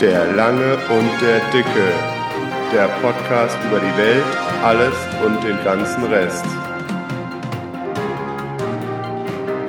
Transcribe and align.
Der 0.00 0.30
Lange 0.34 0.76
und 0.90 1.22
der 1.22 1.40
Dicke. 1.52 1.92
Der 2.70 2.86
Podcast 3.00 3.56
über 3.66 3.80
die 3.80 3.96
Welt, 3.96 4.24
alles 4.62 4.94
und 5.24 5.42
den 5.42 5.56
ganzen 5.64 6.04
Rest. 6.04 6.44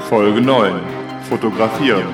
Folge 0.10 0.42
9. 0.42 0.82
Fotografieren. 1.30 2.14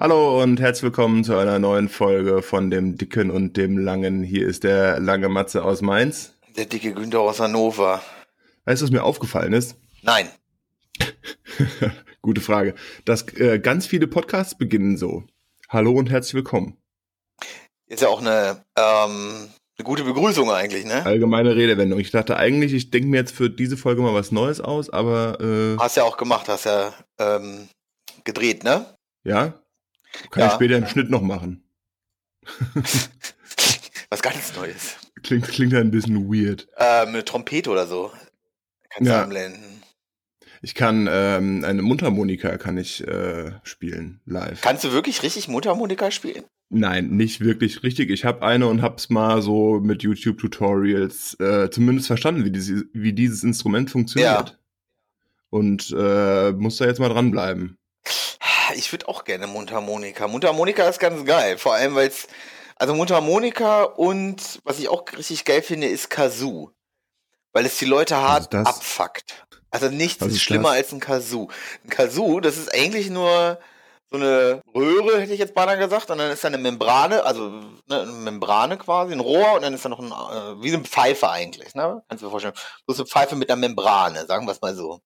Hallo 0.00 0.42
und 0.42 0.60
herzlich 0.60 0.82
willkommen 0.82 1.24
zu 1.24 1.34
einer 1.38 1.58
neuen 1.58 1.88
Folge 1.88 2.42
von 2.42 2.70
dem 2.70 2.98
Dicken 2.98 3.30
und 3.30 3.56
dem 3.56 3.78
Langen. 3.78 4.22
Hier 4.22 4.46
ist 4.46 4.64
der 4.64 5.00
lange 5.00 5.30
Matze 5.30 5.64
aus 5.64 5.80
Mainz. 5.80 6.34
Der 6.58 6.66
dicke 6.66 6.92
Günther 6.92 7.20
aus 7.20 7.40
Hannover. 7.40 8.02
Weißt 8.66 8.82
du, 8.82 8.84
was 8.84 8.92
mir 8.92 9.02
aufgefallen 9.02 9.54
ist? 9.54 9.78
Nein. 10.02 10.28
Gute 12.22 12.40
Frage. 12.40 12.74
Dass 13.04 13.26
äh, 13.34 13.58
ganz 13.58 13.86
viele 13.86 14.06
Podcasts 14.06 14.56
beginnen 14.56 14.96
so. 14.96 15.24
Hallo 15.68 15.92
und 15.92 16.10
herzlich 16.10 16.34
willkommen. 16.34 16.76
Ist 17.86 18.02
ja 18.02 18.08
auch 18.08 18.20
eine, 18.20 18.62
ähm, 18.76 19.48
eine 19.78 19.84
gute 19.84 20.04
Begrüßung 20.04 20.50
eigentlich, 20.50 20.84
ne? 20.84 21.04
Allgemeine 21.06 21.56
Redewendung. 21.56 21.98
Ich 21.98 22.10
dachte 22.10 22.36
eigentlich, 22.36 22.74
ich 22.74 22.90
denke 22.90 23.08
mir 23.08 23.16
jetzt 23.16 23.34
für 23.34 23.48
diese 23.48 23.76
Folge 23.76 24.02
mal 24.02 24.14
was 24.14 24.32
Neues 24.32 24.60
aus, 24.60 24.90
aber. 24.90 25.40
Äh, 25.40 25.78
hast 25.78 25.96
ja 25.96 26.04
auch 26.04 26.18
gemacht, 26.18 26.48
hast 26.48 26.66
ja 26.66 26.92
ähm, 27.18 27.68
gedreht, 28.24 28.64
ne? 28.64 28.94
Ja. 29.24 29.54
Kann 30.30 30.42
ja. 30.42 30.46
ich 30.48 30.52
später 30.52 30.76
im 30.76 30.86
Schnitt 30.86 31.08
noch 31.08 31.22
machen. 31.22 31.64
was 34.10 34.22
ganz 34.22 34.54
Neues. 34.56 34.96
Klingt, 35.22 35.48
klingt 35.48 35.74
ein 35.74 35.90
bisschen 35.90 36.30
weird. 36.30 36.68
Ähm, 36.76 37.08
eine 37.08 37.24
Trompete 37.24 37.70
oder 37.70 37.86
so. 37.86 38.12
Kannst 38.90 39.08
ja. 39.08 39.18
du 39.18 39.22
anblenden. 39.24 39.79
Ich 40.62 40.74
kann 40.74 41.08
ähm, 41.10 41.64
eine 41.64 41.80
Mundharmonika 41.80 42.58
kann 42.58 42.76
ich 42.76 43.06
äh, 43.06 43.52
spielen 43.62 44.20
live. 44.26 44.60
Kannst 44.60 44.84
du 44.84 44.92
wirklich 44.92 45.22
richtig 45.22 45.48
Mundharmonika 45.48 46.10
spielen? 46.10 46.44
Nein, 46.68 47.08
nicht 47.08 47.40
wirklich 47.40 47.82
richtig. 47.82 48.10
Ich 48.10 48.24
habe 48.24 48.42
eine 48.42 48.66
und 48.66 48.82
hab's 48.82 49.08
mal 49.08 49.42
so 49.42 49.80
mit 49.80 50.02
YouTube-Tutorials 50.02 51.40
äh, 51.40 51.70
zumindest 51.70 52.08
verstanden, 52.08 52.44
wie, 52.44 52.52
diese, 52.52 52.84
wie 52.92 53.12
dieses 53.12 53.42
Instrument 53.42 53.90
funktioniert. 53.90 54.50
Ja. 54.50 54.56
Und 55.48 55.94
äh, 55.96 56.52
muss 56.52 56.76
da 56.76 56.84
jetzt 56.84 57.00
mal 57.00 57.08
dranbleiben. 57.08 57.76
Ich 58.76 58.92
würde 58.92 59.08
auch 59.08 59.24
gerne 59.24 59.48
Mundharmonika. 59.48 60.28
Mundharmonika 60.28 60.88
ist 60.88 61.00
ganz 61.00 61.24
geil, 61.24 61.58
vor 61.58 61.74
allem 61.74 61.96
weil 61.96 62.06
es 62.06 62.28
also 62.76 62.94
Mundharmonika 62.94 63.82
und 63.82 64.60
was 64.64 64.78
ich 64.78 64.88
auch 64.88 65.04
richtig 65.16 65.44
geil 65.44 65.60
finde, 65.60 65.88
ist 65.88 66.08
Kazoo. 66.08 66.70
Weil 67.52 67.66
es 67.66 67.78
die 67.78 67.84
Leute 67.84 68.16
hart 68.16 68.54
abfuckt. 68.54 69.46
Also 69.70 69.88
nichts 69.88 70.24
ist, 70.24 70.42
schlimmer 70.42 70.70
das? 70.70 70.78
als 70.78 70.92
ein 70.92 71.00
Kazoo. 71.00 71.48
Ein 71.84 71.90
Kazoo, 71.90 72.40
das 72.40 72.56
ist 72.56 72.74
eigentlich 72.74 73.10
nur 73.10 73.58
so 74.10 74.16
eine 74.16 74.60
Röhre, 74.74 75.20
hätte 75.20 75.32
ich 75.32 75.38
jetzt 75.38 75.54
beinahe 75.54 75.78
gesagt, 75.78 76.10
und 76.10 76.18
dann 76.18 76.32
ist 76.32 76.42
da 76.42 76.48
eine 76.48 76.58
Membrane, 76.58 77.24
also 77.24 77.48
ne, 77.86 78.00
eine 78.02 78.10
Membrane 78.10 78.76
quasi, 78.76 79.12
ein 79.12 79.20
Rohr, 79.20 79.54
und 79.54 79.62
dann 79.62 79.72
ist 79.72 79.84
da 79.84 79.88
noch 79.88 80.00
ein, 80.00 80.10
äh, 80.10 80.62
wie 80.62 80.74
eine 80.74 80.82
Pfeife 80.82 81.30
eigentlich, 81.30 81.74
ne? 81.74 82.02
Kannst 82.08 82.22
du 82.22 82.26
dir 82.26 82.30
vorstellen. 82.30 82.54
Bloß 82.86 82.98
eine 82.98 83.06
Pfeife 83.06 83.36
mit 83.36 83.48
einer 83.48 83.60
Membrane, 83.60 84.26
sagen 84.26 84.46
wir 84.46 84.52
es 84.52 84.60
mal 84.60 84.74
so. 84.74 85.00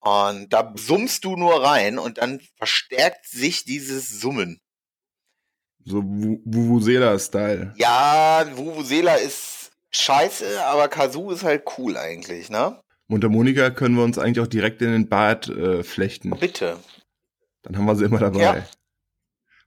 Und 0.00 0.52
da 0.52 0.72
summst 0.76 1.24
du 1.24 1.36
nur 1.36 1.64
rein 1.64 1.98
und 1.98 2.18
dann 2.18 2.40
verstärkt 2.56 3.26
sich 3.26 3.64
dieses 3.64 4.20
Summen. 4.20 4.60
So 5.84 6.02
Vuvuzela-Style. 6.02 7.74
Ja, 7.76 8.44
Vuvuzela 8.54 9.14
ist 9.14 9.70
scheiße, 9.90 10.62
aber 10.64 10.88
Kazoo 10.88 11.30
ist 11.30 11.42
halt 11.42 11.64
cool 11.78 11.96
eigentlich, 11.96 12.50
ne? 12.50 12.78
Mundharmonika 13.10 13.70
können 13.70 13.96
wir 13.96 14.04
uns 14.04 14.18
eigentlich 14.18 14.40
auch 14.40 14.46
direkt 14.46 14.80
in 14.82 14.92
den 14.92 15.08
Bart 15.08 15.48
äh, 15.48 15.82
flechten. 15.82 16.30
Bitte. 16.30 16.78
Dann 17.62 17.76
haben 17.76 17.84
wir 17.84 17.96
sie 17.96 18.04
immer 18.04 18.20
dabei. 18.20 18.40
Ja. 18.40 18.66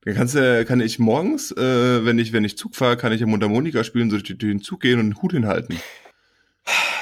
Dann 0.05 0.16
kannst 0.16 0.35
du, 0.35 0.66
kann 0.66 0.80
ich 0.80 0.97
morgens, 0.97 1.52
äh, 1.52 2.05
wenn 2.05 2.19
ich, 2.19 2.33
wenn 2.33 2.45
ich 2.45 2.58
Zug 2.58 2.75
fahre, 2.75 2.97
kann 2.97 3.11
ich 3.11 3.22
ja 3.22 3.28
Mundharmonika 3.28 3.84
spielen, 3.84 4.09
so 4.09 4.17
durch 4.17 4.38
den 4.38 4.62
Zug 4.62 4.81
gehen 4.81 5.00
und 5.00 5.09
den 5.09 5.22
Hut 5.22 5.34
hinhalten. 5.34 5.79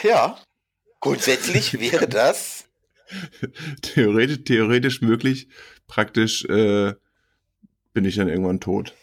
Ja. 0.03 0.37
Grundsätzlich 0.99 1.79
wäre 1.79 2.07
das 2.07 2.65
theoretisch, 3.81 4.43
theoretisch 4.43 5.01
möglich. 5.01 5.47
Praktisch 5.87 6.45
äh, 6.45 6.93
bin 7.93 8.05
ich 8.05 8.15
dann 8.15 8.29
irgendwann 8.29 8.59
tot. 8.59 8.95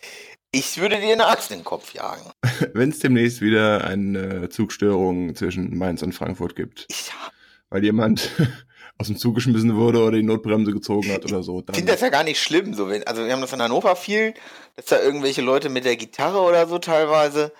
Ich 0.51 0.79
würde 0.79 0.99
dir 0.99 1.12
eine 1.12 1.27
Axt 1.27 1.51
in 1.51 1.59
den 1.59 1.65
Kopf 1.65 1.93
jagen. 1.93 2.31
Wenn 2.73 2.91
es 2.91 3.01
demnächst 3.01 3.41
wieder 3.41 3.85
eine 3.85 4.49
Zugstörung 4.49 5.35
zwischen 5.37 5.77
Mainz 5.77 6.03
und 6.03 6.15
Frankfurt 6.15 6.57
gibt. 6.57 6.87
Ja. 6.91 7.33
Weil 7.71 7.84
jemand 7.84 8.31
aus 8.99 9.09
dem 9.09 9.17
Zug 9.17 9.37
geschmissen 9.37 9.77
wurde 9.77 10.03
oder 10.03 10.17
die 10.17 10.23
Notbremse 10.23 10.73
gezogen 10.73 11.12
hat 11.12 11.25
oder 11.25 11.43
so. 11.43 11.62
Ich 11.69 11.75
finde 11.75 11.93
das 11.93 12.01
ja 12.01 12.09
gar 12.09 12.25
nicht 12.25 12.41
schlimm. 12.41 12.75
So, 12.75 12.89
wenn, 12.89 13.06
also 13.06 13.25
wir 13.25 13.33
haben 13.33 13.41
das 13.41 13.53
in 13.53 13.62
Hannover 13.62 13.97
viel, 13.97 14.34
dass 14.77 14.87
da 14.87 15.01
irgendwelche 15.01 15.43
Leute 15.43 15.69
mit 15.69 15.84
der 15.84 15.97
Gitarre 15.97 16.41
oder 16.41 16.67
so 16.67 16.79
teilweise 16.79 17.53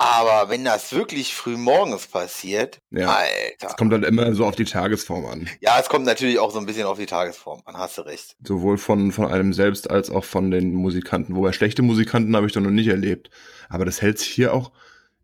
aber 0.00 0.48
wenn 0.48 0.64
das 0.64 0.92
wirklich 0.92 1.34
früh 1.34 1.56
morgens 1.56 2.06
passiert, 2.06 2.80
ja. 2.90 3.08
Alter. 3.08 3.66
Es 3.66 3.76
kommt 3.76 3.92
halt 3.92 4.04
immer 4.04 4.32
so 4.32 4.46
auf 4.46 4.54
die 4.54 4.64
Tagesform 4.64 5.26
an. 5.26 5.50
Ja, 5.60 5.78
es 5.80 5.88
kommt 5.88 6.06
natürlich 6.06 6.38
auch 6.38 6.52
so 6.52 6.60
ein 6.60 6.66
bisschen 6.66 6.86
auf 6.86 6.98
die 6.98 7.06
Tagesform 7.06 7.62
an, 7.64 7.76
hast 7.76 7.98
du 7.98 8.02
recht. 8.02 8.36
Sowohl 8.44 8.78
von, 8.78 9.10
von 9.10 9.26
einem 9.26 9.52
selbst 9.52 9.90
als 9.90 10.08
auch 10.10 10.24
von 10.24 10.52
den 10.52 10.72
Musikanten. 10.72 11.34
Wobei 11.34 11.52
schlechte 11.52 11.82
Musikanten 11.82 12.36
habe 12.36 12.46
ich 12.46 12.52
doch 12.52 12.60
noch 12.60 12.70
nicht 12.70 12.86
erlebt. 12.86 13.30
Aber 13.68 13.84
das 13.84 14.00
hält 14.00 14.20
sich 14.20 14.28
hier 14.28 14.54
auch 14.54 14.70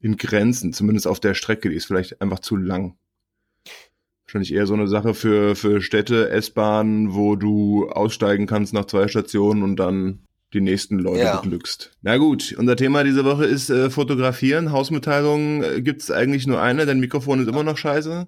in 0.01 0.17
Grenzen, 0.17 0.73
zumindest 0.73 1.07
auf 1.07 1.21
der 1.21 1.35
Strecke. 1.35 1.71
Die 1.71 1.77
ist 1.77 1.87
vielleicht 1.87 2.21
einfach 2.21 2.41
zu 2.41 2.57
lang. 2.57 2.97
Wahrscheinlich 4.35 4.53
eher 4.53 4.67
so 4.67 4.75
eine 4.75 4.89
Sache 4.89 5.15
für, 5.15 5.55
für 5.55 5.81
Städte, 5.81 6.29
S-Bahnen, 6.29 7.15
wo 7.15 7.37
du 7.37 7.89
aussteigen 7.89 8.49
kannst 8.49 8.75
nach 8.75 8.87
zwei 8.87 9.07
Stationen 9.07 9.63
und 9.63 9.77
dann 9.77 10.27
die 10.53 10.61
nächsten 10.61 10.99
Leute 10.99 11.21
ja. 11.23 11.37
beglückst. 11.37 11.93
Na 12.03 12.17
gut, 12.17 12.53
unser 12.59 12.75
Thema 12.75 13.05
diese 13.05 13.25
Woche 13.25 13.45
ist 13.45 13.71
äh, 13.71 13.91
Fotografieren. 13.91 14.73
Hausmitteilungen 14.73 15.63
äh, 15.63 15.83
gibt 15.83 16.03
es 16.03 16.11
eigentlich 16.11 16.49
nur 16.49 16.61
eine, 16.61 16.85
denn 16.85 16.99
Mikrofon 16.99 17.43
ist 17.43 17.47
immer 17.47 17.63
noch 17.63 17.79
scheiße. 17.79 18.27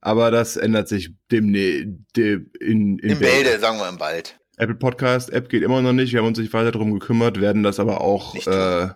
Aber 0.00 0.32
das 0.32 0.56
ändert 0.56 0.88
sich 0.88 1.14
demnächst 1.30 1.86
dem, 2.16 2.50
in, 2.58 2.98
in 2.98 3.10
Im 3.10 3.18
Bälde, 3.20 3.60
sagen 3.60 3.78
wir 3.78 3.88
im 3.88 3.98
Bald. 3.98 4.40
Apple 4.56 4.74
Podcast 4.74 5.30
App 5.32 5.48
geht 5.48 5.62
immer 5.62 5.80
noch 5.82 5.92
nicht. 5.92 6.12
Wir 6.12 6.18
haben 6.18 6.26
uns 6.26 6.38
nicht 6.38 6.52
weiter 6.52 6.72
darum 6.72 6.92
gekümmert, 6.98 7.40
werden 7.40 7.62
das 7.62 7.78
aber 7.78 8.00
auch 8.00 8.34
äh, 8.34 8.88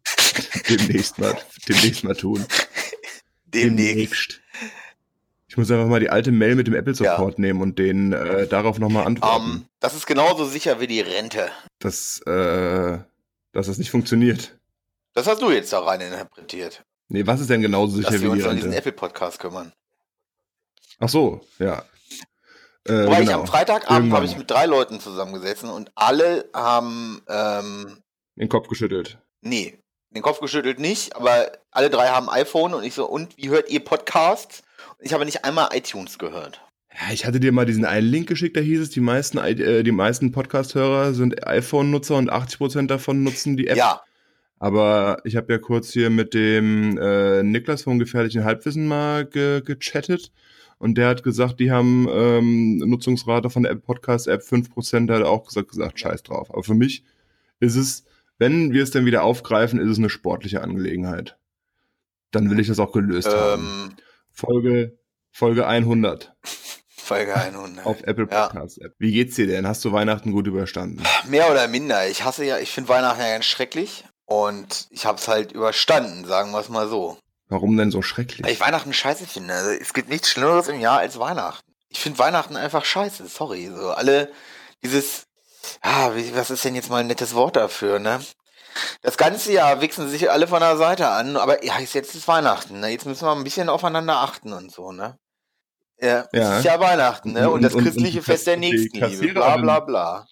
demnächst, 0.70 1.18
mal, 1.18 1.36
demnächst 1.68 2.04
mal 2.04 2.16
tun. 2.16 2.42
Demnächst. 3.44 3.88
demnächst. 3.88 4.40
Ich 5.48 5.56
muss 5.56 5.70
einfach 5.70 5.86
mal 5.86 6.00
die 6.00 6.10
alte 6.10 6.30
Mail 6.30 6.56
mit 6.56 6.66
dem 6.66 6.74
Apple 6.74 6.94
Support 6.94 7.38
ja. 7.38 7.40
nehmen 7.40 7.62
und 7.62 7.78
den 7.78 8.12
äh, 8.12 8.46
darauf 8.46 8.78
nochmal 8.78 9.06
antworten. 9.06 9.44
Um, 9.44 9.68
das 9.80 9.94
ist 9.94 10.06
genauso 10.06 10.44
sicher 10.44 10.78
wie 10.78 10.86
die 10.86 11.00
Rente. 11.00 11.48
Dass, 11.78 12.20
äh, 12.26 12.98
dass 13.52 13.66
das 13.66 13.78
nicht 13.78 13.90
funktioniert. 13.90 14.58
Das 15.14 15.26
hast 15.26 15.40
du 15.40 15.50
jetzt 15.50 15.72
da 15.72 15.80
rein 15.80 16.02
interpretiert. 16.02 16.84
Nee, 17.08 17.26
was 17.26 17.40
ist 17.40 17.48
denn 17.48 17.62
genauso 17.62 17.96
sicher 17.96 18.10
dass 18.10 18.20
wie 18.20 18.24
die 18.24 18.26
Rente? 18.26 18.42
Dass 18.42 18.44
wir 18.44 18.50
uns 18.50 18.64
an 18.64 18.70
diesen 18.70 18.78
Apple 18.78 18.92
Podcast 18.92 19.38
kümmern. 19.38 19.72
Ach 21.00 21.08
so, 21.08 21.40
ja. 21.58 21.82
Äh, 22.84 23.06
Wobei 23.06 23.20
genau. 23.20 23.22
ich 23.22 23.34
am 23.34 23.46
Freitagabend 23.46 24.12
habe 24.12 24.26
ich 24.26 24.36
mit 24.36 24.50
drei 24.50 24.66
Leuten 24.66 25.00
zusammengesessen 25.00 25.70
und 25.70 25.90
alle 25.94 26.48
haben 26.54 27.22
ähm, 27.28 28.02
den 28.36 28.48
Kopf 28.48 28.68
geschüttelt. 28.68 29.18
Nee, 29.40 29.78
den 30.10 30.22
Kopf 30.22 30.40
geschüttelt 30.40 30.78
nicht, 30.78 31.16
aber 31.16 31.52
alle 31.70 31.90
drei 31.90 32.08
haben 32.08 32.28
iPhone 32.28 32.74
und 32.74 32.84
ich 32.84 32.94
so, 32.94 33.06
und 33.06 33.36
wie 33.36 33.48
hört 33.48 33.70
ihr 33.70 33.80
Podcasts? 33.80 34.62
Ich 35.00 35.12
habe 35.12 35.24
nicht 35.24 35.44
einmal 35.44 35.68
iTunes 35.72 36.18
gehört. 36.18 36.60
Ja, 36.92 37.12
ich 37.12 37.26
hatte 37.26 37.38
dir 37.38 37.52
mal 37.52 37.66
diesen 37.66 37.84
einen 37.84 38.08
Link 38.08 38.28
geschickt, 38.28 38.56
da 38.56 38.60
hieß 38.60 38.80
es, 38.80 38.90
die 38.90 39.00
meisten, 39.00 39.38
äh, 39.38 39.84
die 39.84 39.92
meisten 39.92 40.32
Podcast-Hörer 40.32 41.14
sind 41.14 41.46
iPhone-Nutzer 41.46 42.16
und 42.16 42.32
80% 42.32 42.88
davon 42.88 43.22
nutzen 43.22 43.56
die 43.56 43.68
App. 43.68 43.76
Ja. 43.76 44.00
Aber 44.58 45.20
ich 45.24 45.36
habe 45.36 45.52
ja 45.52 45.58
kurz 45.58 45.92
hier 45.92 46.10
mit 46.10 46.34
dem 46.34 46.98
äh, 46.98 47.44
Niklas 47.44 47.82
vom 47.82 48.00
gefährlichen 48.00 48.42
Halbwissen 48.42 48.88
mal 48.88 49.24
ge 49.24 49.60
gechattet 49.60 50.32
und 50.78 50.98
der 50.98 51.08
hat 51.08 51.22
gesagt, 51.22 51.60
die 51.60 51.70
haben 51.70 52.08
ähm, 52.10 52.78
Nutzungsrate 52.78 53.50
von 53.50 53.62
der 53.62 53.76
Podcast-App 53.76 54.42
5%, 54.42 55.06
der 55.06 55.16
hat 55.16 55.24
auch 55.24 55.46
gesagt, 55.46 55.68
gesagt, 55.68 56.00
scheiß 56.00 56.24
drauf. 56.24 56.50
Aber 56.52 56.64
für 56.64 56.74
mich 56.74 57.04
ist 57.60 57.76
es, 57.76 58.04
wenn 58.38 58.72
wir 58.72 58.82
es 58.82 58.90
dann 58.90 59.04
wieder 59.04 59.22
aufgreifen, 59.22 59.78
ist 59.78 59.90
es 59.90 59.98
eine 59.98 60.10
sportliche 60.10 60.62
Angelegenheit. 60.62 61.36
Dann 62.32 62.50
will 62.50 62.58
ich 62.58 62.66
das 62.66 62.80
auch 62.80 62.92
gelöst 62.92 63.28
ähm, 63.28 63.34
haben. 63.34 63.96
Folge, 64.38 64.96
Folge 65.32 65.66
100. 65.66 66.32
Folge 66.86 67.34
100. 67.34 67.84
Auf 67.84 68.02
Apple 68.04 68.28
Podcasts 68.28 68.76
ja. 68.76 68.86
App. 68.86 68.94
Wie 69.00 69.10
geht's 69.10 69.34
dir 69.34 69.48
denn? 69.48 69.66
Hast 69.66 69.84
du 69.84 69.90
Weihnachten 69.90 70.30
gut 70.30 70.46
überstanden? 70.46 71.02
Mehr 71.26 71.50
oder 71.50 71.66
minder. 71.66 72.08
Ich 72.08 72.22
hasse 72.22 72.44
ja, 72.44 72.58
ich 72.58 72.70
finde 72.70 72.88
Weihnachten 72.88 73.20
ja 73.20 73.32
ganz 73.32 73.46
schrecklich 73.46 74.04
und 74.26 74.86
ich 74.90 75.06
habe 75.06 75.18
es 75.18 75.26
halt 75.26 75.50
überstanden, 75.50 76.24
sagen 76.24 76.52
wir 76.52 76.60
es 76.60 76.68
mal 76.68 76.88
so. 76.88 77.18
Warum 77.48 77.76
denn 77.76 77.90
so 77.90 78.00
schrecklich? 78.00 78.44
Weil 78.44 78.52
ich 78.52 78.60
Weihnachten 78.60 78.92
scheiße 78.92 79.26
finde. 79.26 79.54
Also, 79.54 79.70
es 79.70 79.92
gibt 79.92 80.08
nichts 80.08 80.30
Schlimmeres 80.30 80.68
im 80.68 80.78
Jahr 80.78 80.98
als 80.98 81.18
Weihnachten. 81.18 81.72
Ich 81.88 81.98
finde 81.98 82.20
Weihnachten 82.20 82.54
einfach 82.54 82.84
scheiße, 82.84 83.26
sorry. 83.26 83.72
So 83.74 83.90
alle 83.90 84.30
dieses, 84.84 85.26
ah, 85.80 86.12
was 86.34 86.50
ist 86.50 86.64
denn 86.64 86.76
jetzt 86.76 86.90
mal 86.90 86.98
ein 86.98 87.08
nettes 87.08 87.34
Wort 87.34 87.56
dafür, 87.56 87.98
ne? 87.98 88.20
Das 89.02 89.16
ganze 89.16 89.52
Jahr 89.52 89.80
wichsen 89.80 90.08
sich 90.08 90.30
alle 90.30 90.46
von 90.46 90.60
der 90.60 90.76
Seite 90.76 91.08
an, 91.08 91.36
aber 91.36 91.64
ja, 91.64 91.78
jetzt 91.78 91.94
ist 92.14 92.28
Weihnachten, 92.28 92.80
ne? 92.80 92.88
Jetzt 92.88 93.06
müssen 93.06 93.24
wir 93.26 93.32
ein 93.34 93.44
bisschen 93.44 93.68
aufeinander 93.68 94.16
achten 94.16 94.52
und 94.52 94.70
so, 94.72 94.92
ne? 94.92 95.18
Ja, 96.00 96.26
ja. 96.32 96.52
es 96.52 96.58
ist 96.60 96.64
ja 96.64 96.78
Weihnachten, 96.78 97.32
ne? 97.32 97.48
Und, 97.48 97.56
und 97.56 97.62
das 97.62 97.72
christliche 97.74 98.18
und, 98.18 98.18
und 98.18 98.24
Fest 98.24 98.46
der 98.46 98.56
Nächstenliebe, 98.56 99.34
bla 99.34 99.56
bla 99.56 99.80
bla. 99.80 100.26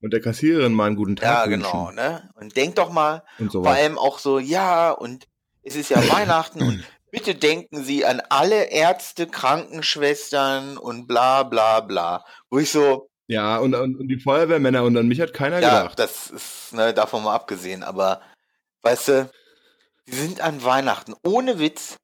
Und 0.00 0.12
der 0.12 0.20
Kassiererin 0.20 0.72
mal 0.72 0.86
einen 0.86 0.96
guten 0.96 1.16
Tag 1.16 1.24
Ja, 1.24 1.46
genau, 1.46 1.86
wünschen. 1.88 1.96
ne? 1.96 2.30
Und 2.34 2.56
denk 2.56 2.76
doch 2.76 2.90
mal, 2.90 3.24
Und 3.38 3.52
vor 3.52 3.66
allem 3.68 3.98
auch 3.98 4.18
so, 4.18 4.38
ja, 4.38 4.90
und 4.92 5.26
es 5.62 5.74
ist 5.74 5.90
ja 5.90 5.96
Weihnachten 6.08 6.62
und 6.62 6.84
bitte 7.10 7.34
denken 7.34 7.82
Sie 7.82 8.04
an 8.04 8.22
alle 8.28 8.64
Ärzte, 8.70 9.26
Krankenschwestern 9.26 10.76
und 10.76 11.06
bla 11.06 11.42
bla 11.42 11.80
bla. 11.80 12.24
Wo 12.50 12.58
ich 12.58 12.70
so, 12.70 13.07
Ja, 13.28 13.58
und, 13.58 13.74
und, 13.74 14.00
und 14.00 14.08
die 14.08 14.18
Feuerwehrmänner 14.18 14.82
und 14.84 14.96
an 14.96 15.06
mich 15.06 15.20
hat 15.20 15.34
keiner 15.34 15.60
ja, 15.60 15.82
gedacht. 15.82 15.98
das 15.98 16.30
ist, 16.30 16.72
ne, 16.72 16.94
davon 16.94 17.22
mal 17.22 17.34
abgesehen, 17.34 17.82
aber 17.82 18.22
weißt 18.82 19.08
du, 19.08 19.30
die 20.06 20.16
sind 20.16 20.40
an 20.40 20.64
Weihnachten, 20.64 21.14
ohne 21.22 21.58
Witz. 21.58 21.96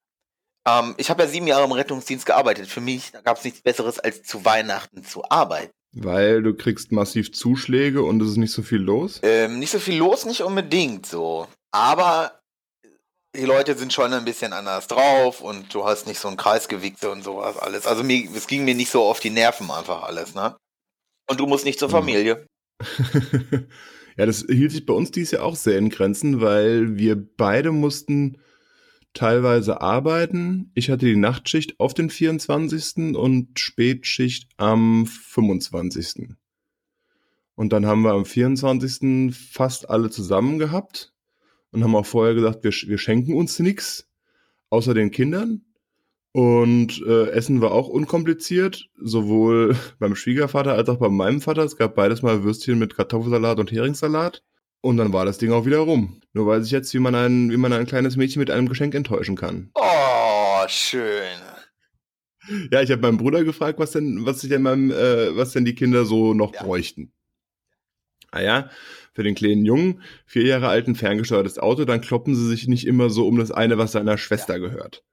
Ähm, 0.69 0.95
ich 0.99 1.09
habe 1.09 1.23
ja 1.23 1.29
sieben 1.29 1.47
Jahre 1.47 1.65
im 1.65 1.73
Rettungsdienst 1.73 2.27
gearbeitet. 2.27 2.67
Für 2.67 2.83
mich 2.83 3.13
gab 3.25 3.39
es 3.39 3.45
nichts 3.45 3.63
Besseres, 3.63 3.99
als 3.99 4.23
zu 4.23 4.45
Weihnachten 4.45 5.03
zu 5.03 5.25
arbeiten. 5.31 5.73
Weil 5.93 6.43
du 6.43 6.55
kriegst 6.55 6.93
massiv 6.93 7.33
Zuschläge 7.33 8.03
und 8.03 8.21
es 8.21 8.31
ist 8.31 8.37
nicht 8.37 8.53
so 8.53 8.63
viel 8.63 8.81
los. 8.81 9.21
Ähm, 9.23 9.59
nicht 9.59 9.71
so 9.71 9.79
viel 9.79 9.97
los, 9.97 10.27
nicht 10.27 10.43
unbedingt 10.43 11.07
so. 11.07 11.47
Aber 11.71 12.41
die 13.35 13.47
Leute 13.47 13.77
sind 13.77 13.93
schon 13.93 14.13
ein 14.13 14.25
bisschen 14.25 14.53
anders 14.53 14.89
drauf 14.89 15.41
und 15.41 15.73
du 15.73 15.85
hast 15.85 16.07
nicht 16.07 16.19
so 16.19 16.29
ein 16.29 16.37
Kreisgewichse 16.37 17.11
und 17.11 17.23
sowas 17.23 17.57
alles. 17.57 17.87
Also 17.87 18.03
mir, 18.03 18.29
es 18.35 18.47
ging 18.47 18.65
mir 18.65 18.75
nicht 18.75 18.91
so 18.91 19.05
auf 19.05 19.21
die 19.21 19.31
Nerven 19.31 19.71
einfach 19.71 20.03
alles, 20.03 20.35
ne? 20.35 20.57
Und 21.27 21.41
du 21.41 21.47
musst 21.47 21.65
nicht 21.65 21.79
zur. 21.79 21.89
Familie. 21.89 22.47
ja, 24.17 24.27
das 24.27 24.45
hielt 24.49 24.73
sich 24.73 24.85
bei 24.85 24.95
uns 24.95 25.11
dies 25.11 25.31
Jahr 25.31 25.45
auch 25.45 25.57
sehr 25.57 25.79
in 25.79 25.91
Grenzen, 25.91 26.41
weil 26.41 26.97
wir 26.97 27.17
beide 27.17 27.73
mussten 27.73 28.39
teilweise 29.15 29.81
arbeiten. 29.81 30.71
Ich 30.75 30.91
hatte 30.91 31.07
die 31.07 31.17
Nachtschicht 31.17 31.79
auf 31.79 31.95
den 31.95 32.11
24. 32.11 33.15
und 33.17 33.59
Spätschicht 33.59 34.49
am 34.57 35.07
25. 35.07 36.35
Und 37.55 37.73
dann 37.73 37.87
haben 37.87 38.03
wir 38.03 38.13
am 38.13 38.25
24. 38.25 39.33
fast 39.35 39.89
alle 39.89 40.11
zusammen 40.11 40.59
gehabt 40.59 41.15
und 41.71 41.85
haben 41.85 41.95
auch 41.95 42.07
vorher 42.07 42.35
gesagt, 42.35 42.65
wir, 42.65 42.73
wir 42.73 42.99
schenken 42.99 43.35
uns 43.35 43.59
nichts, 43.61 44.09
außer 44.71 44.93
den 44.93 45.13
Kindern. 45.13 45.65
Und 46.37 47.01
äh, 47.07 47.29
Essen 47.31 47.61
war 47.61 47.71
auch 47.71 47.87
unkompliziert, 47.87 48.89
sowohl 49.01 49.77
beim 50.01 50.17
Schwiegervater 50.17 50.75
als 50.75 50.89
auch 50.89 50.97
bei 50.99 51.09
meinem 51.09 51.41
Vater. 51.41 51.63
Es 51.63 51.77
gab 51.77 51.95
beides 51.95 52.23
mal 52.23 52.43
Würstchen 52.43 52.81
mit 52.81 52.97
Kartoffelsalat 52.97 53.61
und 53.61 53.71
Heringssalat. 53.71 54.43
Und 54.81 54.97
dann 54.97 55.13
war 55.13 55.25
das 55.25 55.39
Ding 55.39 55.53
auch 55.53 55.65
wieder 55.65 55.79
rum. 55.79 56.21
Nur 56.33 56.49
weiß 56.49 56.67
ich 56.67 56.73
jetzt, 56.73 56.93
wie 56.93 56.99
man 56.99 57.15
ein, 57.15 57.53
wie 57.53 57.57
man 57.57 57.73
ein 57.73 57.87
kleines 57.87 58.17
Mädchen 58.17 58.41
mit 58.41 58.51
einem 58.51 58.69
Geschenk 58.69 58.97
enttäuschen 58.97 59.37
kann. 59.37 59.71
Oh, 59.77 60.65
schön. 60.67 61.39
Ja, 62.73 62.83
ich 62.83 62.91
habe 62.91 63.01
meinen 63.01 63.17
Bruder 63.17 63.45
gefragt, 63.45 63.79
was 63.79 63.93
denn, 63.93 64.27
was 64.27 64.41
sich 64.41 64.51
denn 64.51 64.63
meinem, 64.63 64.91
äh, 64.91 65.37
was 65.37 65.53
denn 65.53 65.65
die 65.65 65.77
Kinder 65.77 66.05
so 66.05 66.35
noch 66.35 66.53
Ja. 66.53 66.65
bräuchten. 66.65 67.13
Ah 68.33 68.43
ja, 68.43 68.71
für 69.13 69.23
den 69.23 69.37
kleinen 69.37 69.65
Jungen, 69.65 70.03
vier 70.27 70.45
Jahre 70.45 70.67
alten 70.67 70.97
ferngesteuertes 70.97 71.61
Auto, 71.61 71.85
dann 71.85 72.01
kloppen 72.01 72.35
sie 72.35 72.49
sich 72.49 72.67
nicht 72.67 72.89
immer 72.89 73.09
so 73.09 73.29
um 73.29 73.39
das 73.39 73.53
eine, 73.53 73.79
was 73.79 73.93
seiner 73.93 74.19
Schwester 74.19 74.59
gehört. 74.59 75.05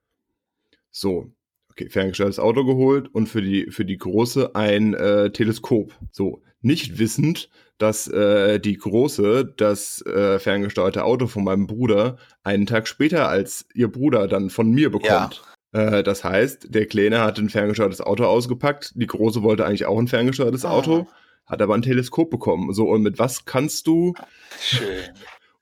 So, 0.91 1.31
okay, 1.69 1.89
ferngesteuertes 1.89 2.39
Auto 2.39 2.65
geholt 2.65 3.13
und 3.13 3.27
für 3.27 3.41
die 3.41 3.71
für 3.71 3.85
die 3.85 3.97
große 3.97 4.55
ein 4.55 4.93
äh, 4.93 5.31
Teleskop. 5.31 5.93
So, 6.11 6.41
nicht 6.61 6.99
wissend, 6.99 7.49
dass 7.77 8.07
äh, 8.07 8.59
die 8.59 8.77
große 8.77 9.53
das 9.57 10.05
äh, 10.05 10.37
ferngesteuerte 10.39 11.03
Auto 11.03 11.27
von 11.27 11.43
meinem 11.43 11.67
Bruder 11.67 12.17
einen 12.43 12.65
Tag 12.65 12.87
später 12.87 13.27
als 13.27 13.65
ihr 13.73 13.91
Bruder 13.91 14.27
dann 14.27 14.49
von 14.49 14.69
mir 14.69 14.91
bekommt. 14.91 15.41
Äh, 15.71 16.03
das 16.03 16.23
heißt, 16.23 16.73
der 16.73 16.85
Kleine 16.85 17.21
hat 17.21 17.39
ein 17.39 17.49
ferngesteuertes 17.49 18.01
Auto 18.01 18.25
ausgepackt, 18.25 18.91
die 18.95 19.07
Große 19.07 19.41
wollte 19.41 19.65
eigentlich 19.65 19.85
auch 19.85 19.97
ein 19.97 20.07
ferngesteuertes 20.07 20.65
Ah. 20.65 20.71
Auto, 20.71 21.07
hat 21.47 21.61
aber 21.61 21.73
ein 21.73 21.81
Teleskop 21.81 22.29
bekommen. 22.29 22.73
So, 22.73 22.89
und 22.89 23.01
mit 23.01 23.17
was 23.17 23.45
kannst 23.45 23.87
du 23.87 24.13
Schön. 24.59 25.05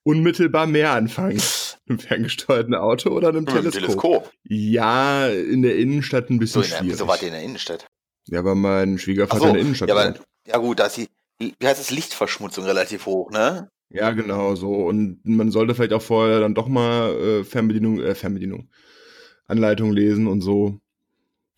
Unmittelbar 0.04 0.68
mehr 0.68 0.92
anfangen? 0.92 1.42
Einem 1.90 2.00
ferngesteuerten 2.00 2.76
Auto 2.76 3.10
oder 3.10 3.30
einem 3.30 3.48
Teleskop? 3.48 3.74
Teleskop. 3.74 4.32
Ja, 4.44 5.28
in 5.28 5.64
der 5.64 5.76
Innenstadt 5.78 6.30
ein 6.30 6.36
So, 6.36 6.40
bisschen 6.40 6.64
in 6.64 6.70
der, 6.70 6.78
schwierig. 6.78 6.94
wieso 6.94 7.08
wart 7.08 7.22
ihr 7.24 7.30
in 7.30 7.34
der 7.34 7.44
Innenstadt? 7.44 7.88
Ja, 8.28 8.40
aber 8.40 8.54
mein 8.54 9.00
Schwiegervater 9.00 9.40
so, 9.42 9.48
in 9.48 9.54
der 9.54 9.62
Innenstadt 9.64 9.90
ja, 9.90 9.96
aber, 9.96 10.20
ja 10.46 10.58
gut, 10.60 10.80
da 10.80 10.86
ist 10.86 10.98
die, 10.98 11.08
wie 11.40 11.66
heißt 11.66 11.82
es, 11.82 11.90
Lichtverschmutzung 11.90 12.66
relativ 12.66 13.08
hoch, 13.08 13.32
ne? 13.32 13.70
Ja, 13.90 14.12
genau 14.12 14.54
so. 14.54 14.72
Und 14.72 15.20
man 15.26 15.50
sollte 15.50 15.74
vielleicht 15.74 15.94
auch 15.94 16.02
vorher 16.02 16.42
dann 16.42 16.54
doch 16.54 16.68
mal 16.68 17.12
äh, 17.16 17.44
Fernbedienung, 17.44 18.00
äh, 18.00 18.14
Fernbedienung, 18.14 18.70
Anleitung 19.48 19.92
lesen 19.92 20.28
und 20.28 20.42
so, 20.42 20.80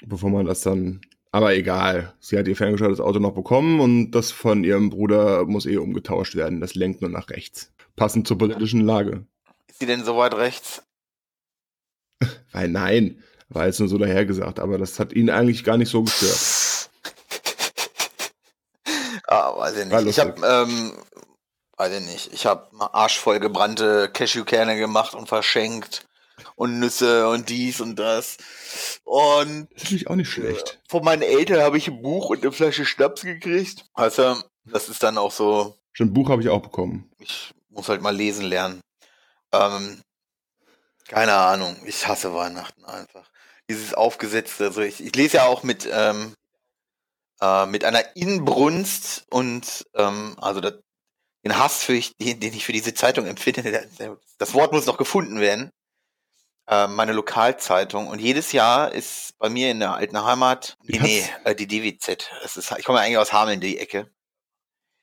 bevor 0.06 0.30
man 0.30 0.46
das 0.46 0.62
dann. 0.62 1.02
Aber 1.34 1.54
egal. 1.54 2.14
Sie 2.20 2.38
hat 2.38 2.48
ihr 2.48 2.56
ferngesteuertes 2.56 3.02
Auto 3.02 3.20
noch 3.20 3.34
bekommen 3.34 3.80
und 3.82 4.12
das 4.12 4.32
von 4.32 4.64
ihrem 4.64 4.90
Bruder 4.90 5.46
muss 5.46 5.66
eh 5.66 5.78
umgetauscht 5.78 6.36
werden. 6.36 6.62
Das 6.62 6.76
lenkt 6.76 7.02
nur 7.02 7.10
nach 7.10 7.30
rechts. 7.30 7.74
Passend 7.96 8.28
zur 8.28 8.38
politischen 8.38 8.82
Lage. 8.82 9.26
Ist 9.68 9.80
sie 9.80 9.86
denn 9.86 10.04
so 10.04 10.18
weit 10.18 10.34
rechts? 10.34 10.84
Weil 12.52 12.68
nein, 12.70 13.24
war 13.50 13.66
jetzt 13.66 13.80
nur 13.80 13.90
so 13.90 13.98
dahergesagt, 13.98 14.60
aber 14.60 14.78
das 14.78 15.00
hat 15.00 15.14
ihn 15.14 15.30
eigentlich 15.30 15.64
gar 15.64 15.78
nicht 15.78 15.90
so 15.90 16.04
gestört. 16.04 16.90
Ah, 19.28 19.56
weiß 19.58 19.78
ich 19.78 19.86
nicht. 19.86 20.08
Ich 20.08 20.20
habe, 20.20 20.34
ähm, 20.46 20.92
weiß 21.78 21.94
ich 22.02 22.06
nicht. 22.06 22.34
Ich 22.34 22.46
habe 22.46 22.68
arschvoll 22.94 23.40
gebrannte 23.40 24.10
Cashewkerne 24.12 24.78
gemacht 24.78 25.14
und 25.16 25.30
verschenkt 25.30 26.06
und 26.56 26.80
Nüsse 26.80 27.30
und 27.30 27.48
dies 27.48 27.80
und 27.80 27.96
das. 27.98 28.36
Und 29.06 29.70
Das 29.72 29.78
ist 29.78 29.84
natürlich 29.84 30.10
auch 30.10 30.16
nicht 30.16 30.30
schlecht. 30.30 30.82
von 30.90 31.06
meinen 31.06 31.22
Eltern 31.22 31.62
habe 31.62 31.78
ich 31.78 31.88
ein 31.88 32.02
Buch 32.02 32.30
und 32.30 32.42
eine 32.42 32.52
Flasche 32.52 32.86
Schnaps 32.86 33.22
gekriegt. 33.22 33.86
Also, 33.94 34.36
das 34.66 34.90
ist 34.90 35.02
dann 35.02 35.18
auch 35.18 35.32
so, 35.32 35.78
Schon 35.94 36.08
ein 36.10 36.14
Buch 36.14 36.30
habe 36.30 36.42
ich 36.42 36.50
auch 36.50 36.62
bekommen. 36.62 37.10
ich 37.20 37.54
muss 37.72 37.90
halt 37.90 38.02
mal 38.02 38.16
lesen 38.16 38.46
lernen. 38.46 38.82
Ähm, 39.52 40.02
keine 41.08 41.34
Ahnung, 41.34 41.76
ich 41.86 42.08
hasse 42.08 42.34
Weihnachten 42.34 42.86
einfach. 42.86 43.30
Dieses 43.70 43.94
aufgesetzte, 43.94 44.66
also 44.66 44.82
ich, 44.82 45.04
ich 45.04 45.16
lese 45.16 45.38
ja 45.38 45.46
auch 45.46 45.64
mit, 45.64 45.88
ähm, 45.92 46.34
äh, 47.42 47.66
mit 47.66 47.84
einer 47.84 48.16
Inbrunst 48.16 49.26
und 49.30 49.86
ähm, 49.96 50.36
also 50.40 50.62
das, 50.62 50.76
den 51.44 51.58
Hass, 51.58 51.84
für 51.84 51.94
ich, 51.94 52.16
den, 52.18 52.40
den 52.40 52.54
ich 52.54 52.66
für 52.66 52.74
diese 52.74 52.94
Zeitung 52.94 53.26
empfinde, 53.26 53.90
das 54.38 54.54
Wort 54.54 54.74
muss 54.74 54.86
noch 54.86 54.98
gefunden 54.98 55.40
werden. 55.40 55.72
Äh, 56.68 56.88
meine 56.88 57.14
Lokalzeitung 57.14 58.08
und 58.08 58.20
jedes 58.20 58.52
Jahr 58.52 58.92
ist 58.92 59.38
bei 59.40 59.50
mir 59.50 59.72
in 59.72 59.80
der 59.80 59.96
alten 59.96 60.24
Heimat, 60.24 60.78
Die 60.84 61.00
nee, 61.00 61.00
nee, 61.00 61.30
äh, 61.44 61.56
die 61.56 61.68
DWZ. 61.68 62.30
Es 62.44 62.58
ist, 62.58 62.72
ich 62.78 62.86
komme 62.86 63.00
ja 63.00 63.06
eigentlich 63.06 63.18
aus 63.18 63.34
Hameln, 63.34 63.60
die 63.60 63.80
Ecke 63.80 64.12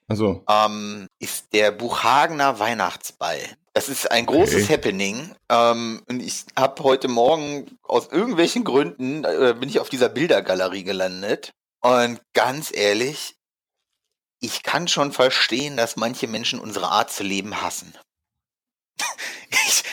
Also, 0.08 0.42
ähm, 0.48 1.06
ist 1.18 1.52
der 1.52 1.70
Buchhagener 1.70 2.58
Weihnachtsball. 2.58 3.38
Das 3.74 3.90
ist 3.90 4.10
ein 4.10 4.26
großes 4.26 4.64
Okay. 4.64 4.72
Happening. 4.72 5.34
Ähm, 5.50 6.02
und 6.08 6.20
ich 6.20 6.46
habe 6.58 6.82
heute 6.82 7.08
Morgen 7.08 7.78
aus 7.82 8.08
irgendwelchen 8.08 8.64
Gründen 8.64 9.24
äh, 9.24 9.54
bin 9.58 9.68
ich 9.68 9.80
auf 9.80 9.90
dieser 9.90 10.08
Bildergalerie 10.08 10.82
gelandet. 10.82 11.52
Und 11.82 12.20
ganz 12.32 12.74
ehrlich, 12.74 13.36
ich 14.40 14.62
kann 14.62 14.88
schon 14.88 15.12
verstehen, 15.12 15.76
dass 15.76 15.96
manche 15.96 16.26
Menschen 16.26 16.58
unsere 16.58 16.88
Art 16.88 17.12
zu 17.12 17.22
leben 17.22 17.60
hassen. 17.60 17.92
ich, 19.50 19.84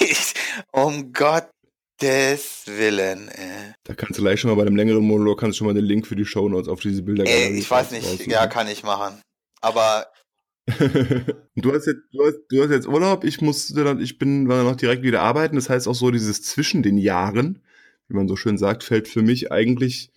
ich, 0.00 0.34
um 0.70 1.12
Gottes 1.12 2.62
Willen. 2.66 3.28
Äh. 3.28 3.74
da 3.82 3.94
kannst 3.94 4.18
du 4.18 4.22
gleich 4.22 4.40
schon 4.40 4.50
mal 4.50 4.56
bei 4.56 4.64
dem 4.64 4.76
längeren 4.76 5.04
Monolog 5.04 5.40
kannst 5.40 5.56
du 5.56 5.58
schon 5.58 5.66
mal 5.66 5.74
den 5.74 5.84
Link 5.84 6.06
für 6.06 6.16
die 6.16 6.24
Shownotes 6.24 6.68
auf 6.68 6.80
diese 6.80 7.02
Bilder 7.02 7.24
Ey, 7.26 7.58
ich 7.58 7.70
weiß 7.70 7.90
nicht, 7.90 8.26
ja, 8.26 8.46
kann 8.46 8.68
ich 8.68 8.84
machen. 8.84 9.20
Aber 9.64 10.06
du 10.66 11.72
hast 11.72 11.86
jetzt, 11.86 12.02
du 12.12 12.26
hast, 12.26 12.38
du 12.50 12.62
hast 12.62 12.70
jetzt 12.70 12.86
Urlaub, 12.86 13.24
ich 13.24 13.40
musste 13.40 13.82
dann, 13.82 13.98
ich 13.98 14.18
bin 14.18 14.46
war 14.46 14.62
noch 14.62 14.76
direkt 14.76 15.02
wieder 15.02 15.22
arbeiten. 15.22 15.56
Das 15.56 15.70
heißt 15.70 15.88
auch 15.88 15.94
so, 15.94 16.10
dieses 16.10 16.42
zwischen 16.42 16.82
den 16.82 16.98
Jahren, 16.98 17.62
wie 18.08 18.14
man 18.14 18.28
so 18.28 18.36
schön 18.36 18.58
sagt, 18.58 18.84
fällt 18.84 19.08
für 19.08 19.22
mich 19.22 19.50
eigentlich 19.50 20.10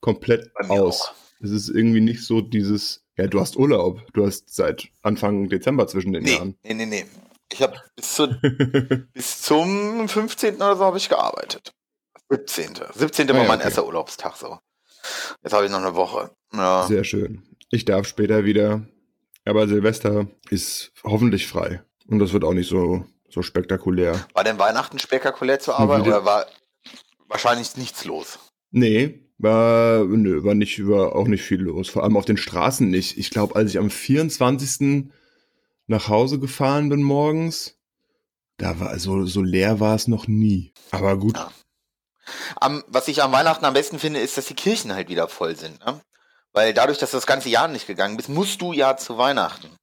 komplett 0.00 0.50
aus. 0.68 1.12
Es 1.40 1.50
ist 1.50 1.68
irgendwie 1.68 2.00
nicht 2.00 2.24
so 2.24 2.40
dieses, 2.40 3.04
ja, 3.18 3.26
du 3.26 3.38
hast 3.38 3.56
Urlaub, 3.56 4.00
du 4.14 4.24
hast 4.24 4.54
seit 4.54 4.88
Anfang 5.02 5.50
Dezember 5.50 5.86
zwischen 5.86 6.14
den 6.14 6.24
nee, 6.24 6.32
Jahren. 6.32 6.56
nee, 6.62 6.74
nee, 6.74 6.86
nee. 6.86 7.06
Ich 7.52 7.60
habe 7.60 7.78
bis, 7.94 8.14
zu, 8.14 8.28
bis 9.12 9.42
zum 9.42 10.08
15. 10.08 10.56
oder 10.56 10.76
so 10.76 10.84
habe 10.84 10.96
ich 10.96 11.10
gearbeitet. 11.10 11.72
17. 12.30 12.80
17. 12.94 13.30
Ah 13.30 13.34
war 13.34 13.42
ja, 13.42 13.48
mein 13.48 13.58
okay. 13.58 13.66
erster 13.66 13.86
Urlaubstag 13.86 14.36
so. 14.36 14.58
Jetzt 15.42 15.52
habe 15.52 15.66
ich 15.66 15.70
noch 15.70 15.80
eine 15.80 15.94
Woche. 15.94 16.30
Ja. 16.54 16.86
Sehr 16.88 17.04
schön. 17.04 17.42
Ich 17.76 17.84
darf 17.84 18.06
später 18.06 18.46
wieder, 18.46 18.86
aber 19.44 19.68
Silvester 19.68 20.28
ist 20.48 20.92
hoffentlich 21.04 21.46
frei. 21.46 21.82
Und 22.06 22.20
das 22.20 22.32
wird 22.32 22.42
auch 22.42 22.54
nicht 22.54 22.70
so, 22.70 23.04
so 23.28 23.42
spektakulär. 23.42 24.26
War 24.32 24.44
denn 24.44 24.58
Weihnachten 24.58 24.98
spektakulär 24.98 25.60
zur 25.60 25.78
Arbeit 25.78 26.06
oder 26.06 26.24
war 26.24 26.46
wahrscheinlich 27.28 27.76
nichts 27.76 28.06
los? 28.06 28.38
Nee, 28.70 29.28
war, 29.36 30.06
nö, 30.06 30.42
war 30.42 30.54
nicht, 30.54 30.88
war 30.88 31.14
auch 31.14 31.26
nicht 31.26 31.42
viel 31.42 31.60
los. 31.60 31.90
Vor 31.90 32.02
allem 32.02 32.16
auf 32.16 32.24
den 32.24 32.38
Straßen 32.38 32.88
nicht. 32.88 33.18
Ich 33.18 33.28
glaube, 33.28 33.56
als 33.56 33.68
ich 33.68 33.78
am 33.78 33.90
24. 33.90 35.10
nach 35.86 36.08
Hause 36.08 36.38
gefahren 36.38 36.88
bin 36.88 37.02
morgens, 37.02 37.76
da 38.56 38.80
war, 38.80 38.98
so, 38.98 39.26
so 39.26 39.42
leer 39.42 39.80
war 39.80 39.96
es 39.96 40.08
noch 40.08 40.28
nie. 40.28 40.72
Aber 40.92 41.18
gut. 41.18 41.36
Ja. 41.36 41.52
Am, 42.58 42.82
was 42.86 43.06
ich 43.08 43.22
am 43.22 43.32
Weihnachten 43.32 43.66
am 43.66 43.74
besten 43.74 43.98
finde, 43.98 44.20
ist, 44.20 44.38
dass 44.38 44.46
die 44.46 44.54
Kirchen 44.54 44.94
halt 44.94 45.10
wieder 45.10 45.28
voll 45.28 45.56
sind. 45.56 45.84
Ne? 45.84 46.00
Weil 46.56 46.72
dadurch, 46.72 46.96
dass 46.96 47.10
du 47.10 47.18
das 47.18 47.26
ganze 47.26 47.50
Jahr 47.50 47.68
nicht 47.68 47.86
gegangen 47.86 48.16
bist, 48.16 48.30
musst 48.30 48.62
du 48.62 48.72
ja 48.72 48.96
zu 48.96 49.18
Weihnachten. 49.18 49.76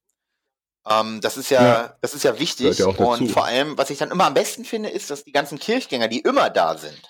Ähm, 0.90 1.20
das 1.20 1.36
ist 1.36 1.48
ja, 1.48 1.62
ja, 1.62 1.94
das 2.00 2.14
ist 2.14 2.24
ja 2.24 2.40
wichtig. 2.40 2.78
Ja 2.78 2.86
und 2.86 3.30
vor 3.30 3.44
allem, 3.44 3.78
was 3.78 3.90
ich 3.90 3.98
dann 3.98 4.10
immer 4.10 4.24
am 4.24 4.34
besten 4.34 4.64
finde, 4.64 4.88
ist, 4.88 5.08
dass 5.08 5.22
die 5.22 5.30
ganzen 5.30 5.60
Kirchgänger, 5.60 6.08
die 6.08 6.18
immer 6.18 6.50
da 6.50 6.76
sind, 6.76 7.00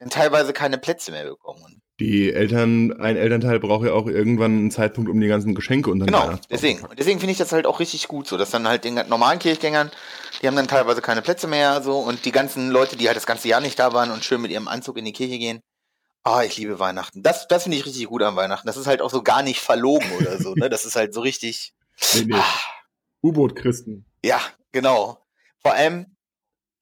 dann 0.00 0.10
teilweise 0.10 0.52
keine 0.52 0.78
Plätze 0.78 1.12
mehr 1.12 1.24
bekommen. 1.24 1.80
Die 2.00 2.32
Eltern, 2.32 2.92
ein 3.00 3.16
Elternteil 3.16 3.60
braucht 3.60 3.86
ja 3.86 3.92
auch 3.92 4.08
irgendwann 4.08 4.58
einen 4.58 4.70
Zeitpunkt, 4.72 5.08
um 5.08 5.20
die 5.20 5.28
ganzen 5.28 5.54
Geschenke 5.54 5.90
unter 5.90 6.06
Genau, 6.06 6.32
deswegen. 6.50 6.84
Und 6.84 6.98
deswegen 6.98 7.20
finde 7.20 7.30
ich 7.32 7.38
das 7.38 7.52
halt 7.52 7.66
auch 7.66 7.78
richtig 7.78 8.08
gut 8.08 8.26
so, 8.26 8.36
dass 8.36 8.50
dann 8.50 8.66
halt 8.66 8.82
den 8.82 8.94
normalen 9.08 9.38
Kirchgängern, 9.38 9.92
die 10.42 10.48
haben 10.48 10.56
dann 10.56 10.66
teilweise 10.66 11.02
keine 11.02 11.22
Plätze 11.22 11.46
mehr 11.46 11.82
so 11.82 11.98
und 12.00 12.24
die 12.24 12.32
ganzen 12.32 12.70
Leute, 12.70 12.96
die 12.96 13.06
halt 13.06 13.16
das 13.16 13.26
ganze 13.26 13.46
Jahr 13.46 13.60
nicht 13.60 13.78
da 13.78 13.92
waren 13.92 14.10
und 14.10 14.24
schön 14.24 14.40
mit 14.40 14.50
ihrem 14.50 14.66
Anzug 14.66 14.98
in 14.98 15.04
die 15.04 15.12
Kirche 15.12 15.38
gehen. 15.38 15.60
Ah, 16.24 16.38
oh, 16.38 16.40
ich 16.42 16.56
liebe 16.56 16.78
Weihnachten. 16.78 17.22
Das, 17.22 17.48
das 17.48 17.62
finde 17.62 17.78
ich 17.78 17.86
richtig 17.86 18.06
gut 18.06 18.22
an 18.22 18.36
Weihnachten. 18.36 18.66
Das 18.66 18.76
ist 18.76 18.86
halt 18.86 19.00
auch 19.00 19.10
so 19.10 19.22
gar 19.22 19.42
nicht 19.42 19.60
verlogen 19.60 20.10
oder 20.18 20.38
so, 20.38 20.54
ne? 20.54 20.68
Das 20.68 20.84
ist 20.84 20.96
halt 20.96 21.14
so 21.14 21.20
richtig. 21.20 21.74
Nee, 22.14 22.24
nee. 22.26 22.34
Ah. 22.34 22.44
U-Boot-Christen. 23.22 24.04
Ja, 24.22 24.40
genau. 24.72 25.24
Vor 25.60 25.72
allem, 25.72 26.16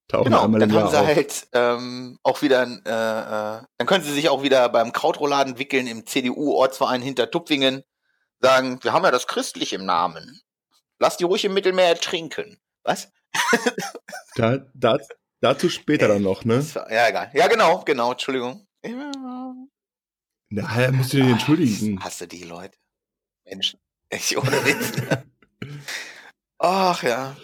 Tauchen 0.08 0.26
genau, 0.26 0.44
einmal 0.44 0.60
dann 0.60 0.72
haben 0.72 0.90
sie 0.90 1.00
auf. 1.00 1.06
halt 1.06 1.48
ähm, 1.52 2.18
auch 2.22 2.40
wieder, 2.40 2.62
äh, 2.62 3.58
äh, 3.58 3.66
dann 3.76 3.86
können 3.86 4.04
sie 4.04 4.12
sich 4.12 4.28
auch 4.28 4.42
wieder 4.42 4.68
beim 4.68 4.92
Krautrouladen 4.92 5.58
wickeln 5.58 5.88
im 5.88 6.06
CDU-Ortsverein 6.06 7.02
hinter 7.02 7.30
Tupfingen, 7.30 7.82
sagen, 8.40 8.78
wir 8.82 8.92
haben 8.92 9.04
ja 9.04 9.10
das 9.10 9.26
christlich 9.26 9.72
im 9.72 9.84
Namen. 9.84 10.40
Lass 11.00 11.16
die 11.16 11.24
ruhig 11.24 11.44
im 11.44 11.54
Mittelmeer 11.54 11.88
ertrinken. 11.88 12.58
Was? 12.84 13.10
da, 14.36 14.58
da, 14.74 14.98
dazu 15.40 15.68
später 15.68 16.06
dann 16.06 16.22
noch, 16.22 16.44
ne? 16.44 16.64
Ja, 16.88 17.08
egal. 17.08 17.30
Ja, 17.34 17.48
genau, 17.48 17.82
genau, 17.84 18.12
Entschuldigung. 18.12 18.66
Na, 20.48 20.92
musst 20.92 21.12
du 21.12 21.18
dich 21.18 21.26
entschuldigen. 21.26 22.00
Hasse 22.02 22.26
die 22.26 22.44
Leute. 22.44 22.78
Menschen. 23.44 23.80
Ich 24.10 24.36
ohne 24.36 24.50
Witz. 24.50 24.92
Ach 26.58 27.02
ja. 27.02 27.36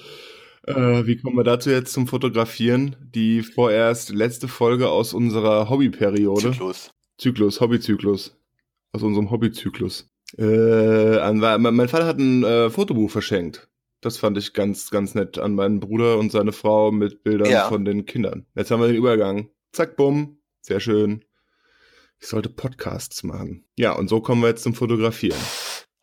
Äh, 0.66 1.06
wie 1.06 1.16
kommen 1.16 1.36
wir 1.36 1.44
dazu 1.44 1.70
jetzt 1.70 1.92
zum 1.92 2.06
Fotografieren? 2.06 2.96
Die 3.00 3.42
vorerst 3.42 4.10
letzte 4.10 4.46
Folge 4.46 4.88
aus 4.88 5.12
unserer 5.12 5.68
Hobbyperiode. 5.68 6.52
Zyklus. 6.52 6.90
Zyklus, 7.18 7.60
Hobbyzyklus. 7.60 8.36
Aus 8.92 9.02
unserem 9.02 9.30
Hobbyzyklus. 9.30 10.08
Äh, 10.38 11.32
mein 11.32 11.88
Vater 11.88 12.06
hat 12.06 12.18
ein 12.18 12.44
äh, 12.44 12.70
Fotobuch 12.70 13.10
verschenkt. 13.10 13.68
Das 14.00 14.16
fand 14.16 14.38
ich 14.38 14.52
ganz, 14.52 14.90
ganz 14.90 15.14
nett 15.14 15.38
an 15.38 15.54
meinen 15.54 15.80
Bruder 15.80 16.18
und 16.18 16.32
seine 16.32 16.52
Frau 16.52 16.90
mit 16.90 17.22
Bildern 17.22 17.50
ja. 17.50 17.68
von 17.68 17.84
den 17.84 18.06
Kindern. 18.06 18.46
Jetzt 18.54 18.70
haben 18.70 18.80
wir 18.80 18.88
den 18.88 18.96
Übergang. 18.96 19.48
Zack, 19.72 19.96
bumm. 19.96 20.38
Sehr 20.60 20.80
schön. 20.80 21.24
Ich 22.22 22.28
sollte 22.28 22.48
Podcasts 22.48 23.24
machen. 23.24 23.64
Ja, 23.76 23.94
und 23.94 24.06
so 24.06 24.20
kommen 24.20 24.42
wir 24.42 24.48
jetzt 24.48 24.62
zum 24.62 24.74
Fotografieren. 24.74 25.40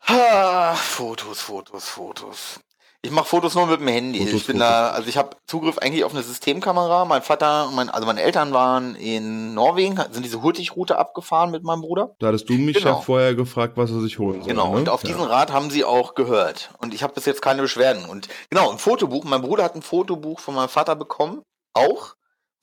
Ha, 0.06 0.74
Fotos, 0.74 1.40
Fotos, 1.40 1.88
Fotos. 1.88 2.60
Ich 3.00 3.10
mache 3.10 3.24
Fotos 3.24 3.54
nur 3.54 3.66
mit 3.66 3.80
dem 3.80 3.88
Handy. 3.88 4.18
Fotos, 4.18 4.34
ich 4.34 4.46
bin 4.46 4.56
Fotos. 4.58 4.68
da, 4.68 4.90
also 4.90 5.08
ich 5.08 5.16
habe 5.16 5.38
Zugriff 5.46 5.78
eigentlich 5.78 6.04
auf 6.04 6.12
eine 6.12 6.22
Systemkamera. 6.22 7.06
Mein 7.06 7.22
Vater, 7.22 7.70
mein, 7.74 7.88
also 7.88 8.06
meine 8.06 8.20
Eltern 8.20 8.52
waren 8.52 8.96
in 8.96 9.54
Norwegen, 9.54 9.98
sind 10.10 10.22
diese 10.22 10.42
Hurtigroute 10.42 10.98
abgefahren 10.98 11.50
mit 11.50 11.62
meinem 11.62 11.80
Bruder. 11.80 12.14
Da 12.18 12.26
hattest 12.26 12.50
du 12.50 12.52
mich 12.52 12.76
genau. 12.76 12.96
ja 12.96 13.00
vorher 13.00 13.34
gefragt, 13.34 13.78
was 13.78 13.90
er 13.90 14.02
sich 14.02 14.18
holen 14.18 14.40
soll. 14.40 14.48
Genau, 14.50 14.72
ne? 14.72 14.76
und 14.76 14.88
auf 14.90 15.02
diesen 15.02 15.22
Rat 15.22 15.50
haben 15.50 15.70
sie 15.70 15.84
auch 15.84 16.14
gehört. 16.14 16.74
Und 16.82 16.92
ich 16.92 17.02
habe 17.02 17.14
bis 17.14 17.24
jetzt 17.24 17.40
keine 17.40 17.62
Beschwerden. 17.62 18.04
Und 18.04 18.28
genau, 18.50 18.70
ein 18.70 18.78
Fotobuch. 18.78 19.24
Mein 19.24 19.40
Bruder 19.40 19.64
hat 19.64 19.74
ein 19.74 19.80
Fotobuch 19.80 20.38
von 20.38 20.54
meinem 20.54 20.68
Vater 20.68 20.96
bekommen, 20.96 21.40
auch 21.72 22.14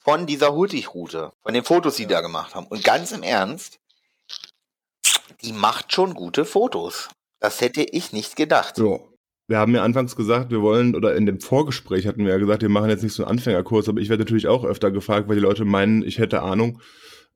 von 0.07 0.25
dieser 0.25 0.53
Hurtigroute, 0.53 1.31
von 1.43 1.53
den 1.53 1.63
Fotos, 1.63 1.95
die 1.95 2.03
die 2.03 2.13
da 2.13 2.21
gemacht 2.21 2.55
haben. 2.55 2.67
Und 2.67 2.83
ganz 2.83 3.11
im 3.11 3.23
Ernst, 3.23 3.79
die 5.41 5.53
macht 5.53 5.93
schon 5.93 6.13
gute 6.13 6.45
Fotos. 6.45 7.09
Das 7.39 7.61
hätte 7.61 7.83
ich 7.83 8.13
nicht 8.13 8.35
gedacht. 8.35 8.75
So 8.75 9.17
wir 9.47 9.59
haben 9.59 9.73
ja 9.73 9.83
anfangs 9.83 10.15
gesagt, 10.15 10.51
wir 10.51 10.61
wollen, 10.61 10.95
oder 10.95 11.15
in 11.15 11.25
dem 11.25 11.39
Vorgespräch 11.39 12.05
hatten 12.05 12.25
wir 12.25 12.31
ja 12.31 12.37
gesagt, 12.37 12.61
wir 12.61 12.69
machen 12.69 12.89
jetzt 12.89 13.03
nicht 13.03 13.13
so 13.13 13.23
einen 13.23 13.31
Anfängerkurs, 13.31 13.87
aber 13.87 14.01
ich 14.01 14.09
werde 14.09 14.23
natürlich 14.23 14.47
auch 14.47 14.65
öfter 14.65 14.91
gefragt, 14.91 15.29
weil 15.29 15.35
die 15.35 15.41
Leute 15.41 15.63
meinen, 15.63 16.03
ich 16.03 16.19
hätte 16.19 16.41
Ahnung, 16.41 16.81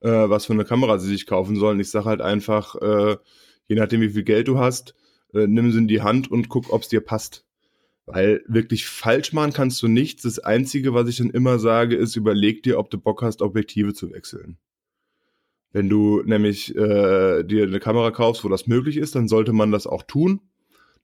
äh, 0.02 0.10
was 0.10 0.46
für 0.46 0.54
eine 0.54 0.66
Kamera 0.66 0.98
sie 1.00 1.08
sich 1.08 1.26
kaufen 1.26 1.56
sollen. 1.56 1.80
Ich 1.80 1.90
sage 1.90 2.06
halt 2.06 2.22
einfach, 2.22 2.76
äh, 2.76 3.16
je 3.68 3.76
nachdem, 3.76 4.02
wie 4.02 4.10
viel 4.10 4.24
Geld 4.24 4.50
du 4.50 4.60
hast, 4.60 4.94
äh, 5.34 5.48
nimm 5.48 5.72
sie 5.72 5.78
in 5.78 5.88
die 5.88 6.02
Hand 6.02 6.30
und 6.30 6.50
guck, 6.50 6.72
ob 6.74 6.82
es 6.82 6.90
dir 6.90 7.02
passt. 7.02 7.46
Weil 8.06 8.44
wirklich 8.48 8.88
falsch 8.88 9.32
machen 9.32 9.54
kannst 9.54 9.82
du 9.82 9.88
nichts. 9.88 10.24
Das 10.24 10.40
Einzige, 10.40 10.94
was 10.94 11.08
ich 11.08 11.18
dann 11.18 11.30
immer 11.30 11.60
sage, 11.60 11.96
ist, 11.96 12.16
überleg 12.16 12.64
dir, 12.64 12.80
ob 12.80 12.90
du 12.90 12.98
Bock 12.98 13.22
hast, 13.22 13.42
Objektive 13.42 13.94
zu 13.94 14.12
wechseln. 14.12 14.58
Wenn 15.72 15.88
du 15.88 16.22
nämlich 16.24 16.76
äh, 16.76 17.44
dir 17.44 17.64
eine 17.64 17.80
Kamera 17.80 18.12
kaufst, 18.12 18.44
wo 18.44 18.50
das 18.50 18.68
möglich 18.68 18.98
ist, 18.98 19.16
dann 19.16 19.28
sollte 19.28 19.54
man 19.54 19.72
das 19.72 19.88
auch 19.88 20.04
tun 20.04 20.42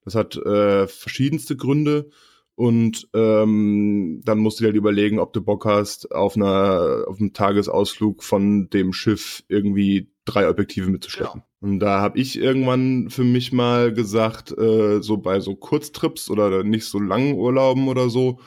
das 0.07 0.15
hat 0.15 0.37
äh, 0.37 0.87
verschiedenste 0.87 1.57
Gründe. 1.57 2.09
Und 2.57 3.07
ähm, 3.13 4.23
dann 4.25 4.39
musst 4.39 4.59
du 4.59 4.63
dir 4.63 4.69
halt 4.69 4.77
überlegen, 4.77 5.19
ob 5.19 5.31
du 5.31 5.41
Bock 5.41 5.65
hast, 5.65 6.11
auf, 6.11 6.35
einer, 6.35 7.03
auf 7.05 7.19
einem 7.19 7.31
Tagesausflug 7.31 8.23
von 8.23 8.67
dem 8.71 8.93
Schiff 8.93 9.43
irgendwie 9.47 10.09
drei 10.25 10.49
Objektive 10.49 10.89
mitzuschleppen. 10.89 11.43
Genau. 11.43 11.71
Und 11.71 11.79
da 11.79 12.01
habe 12.01 12.17
ich 12.17 12.35
irgendwann 12.35 13.11
für 13.11 13.23
mich 13.23 13.53
mal 13.53 13.93
gesagt, 13.93 14.57
äh, 14.57 15.03
so 15.03 15.17
bei 15.17 15.39
so 15.39 15.55
Kurztrips 15.55 16.31
oder 16.31 16.63
nicht 16.63 16.85
so 16.85 16.97
langen 16.99 17.35
Urlauben 17.35 17.87
oder 17.89 18.09
so, 18.09 18.39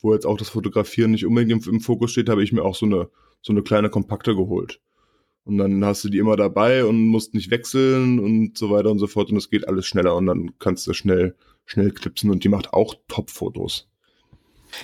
wo 0.00 0.14
jetzt 0.14 0.24
auch 0.24 0.38
das 0.38 0.48
Fotografieren 0.48 1.10
nicht 1.10 1.26
unbedingt 1.26 1.66
im, 1.66 1.74
im 1.74 1.80
Fokus 1.80 2.12
steht, 2.12 2.30
habe 2.30 2.42
ich 2.42 2.52
mir 2.52 2.62
auch 2.62 2.74
so 2.74 2.86
eine, 2.86 3.10
so 3.42 3.52
eine 3.52 3.62
kleine 3.62 3.90
Kompakte 3.90 4.34
geholt. 4.34 4.80
Und 5.44 5.58
dann 5.58 5.84
hast 5.84 6.04
du 6.04 6.08
die 6.08 6.18
immer 6.18 6.36
dabei 6.36 6.86
und 6.86 7.04
musst 7.04 7.34
nicht 7.34 7.50
wechseln 7.50 8.18
und 8.18 8.56
so 8.56 8.70
weiter 8.70 8.90
und 8.90 8.98
so 8.98 9.06
fort. 9.06 9.30
Und 9.30 9.36
es 9.36 9.50
geht 9.50 9.68
alles 9.68 9.86
schneller 9.86 10.16
und 10.16 10.24
dann 10.24 10.52
kannst 10.58 10.86
du 10.86 10.94
schnell, 10.94 11.36
schnell 11.68 11.92
klipsen 11.92 12.30
und 12.30 12.42
die 12.42 12.48
macht 12.48 12.72
auch 12.72 12.94
Top-Fotos. 13.08 13.88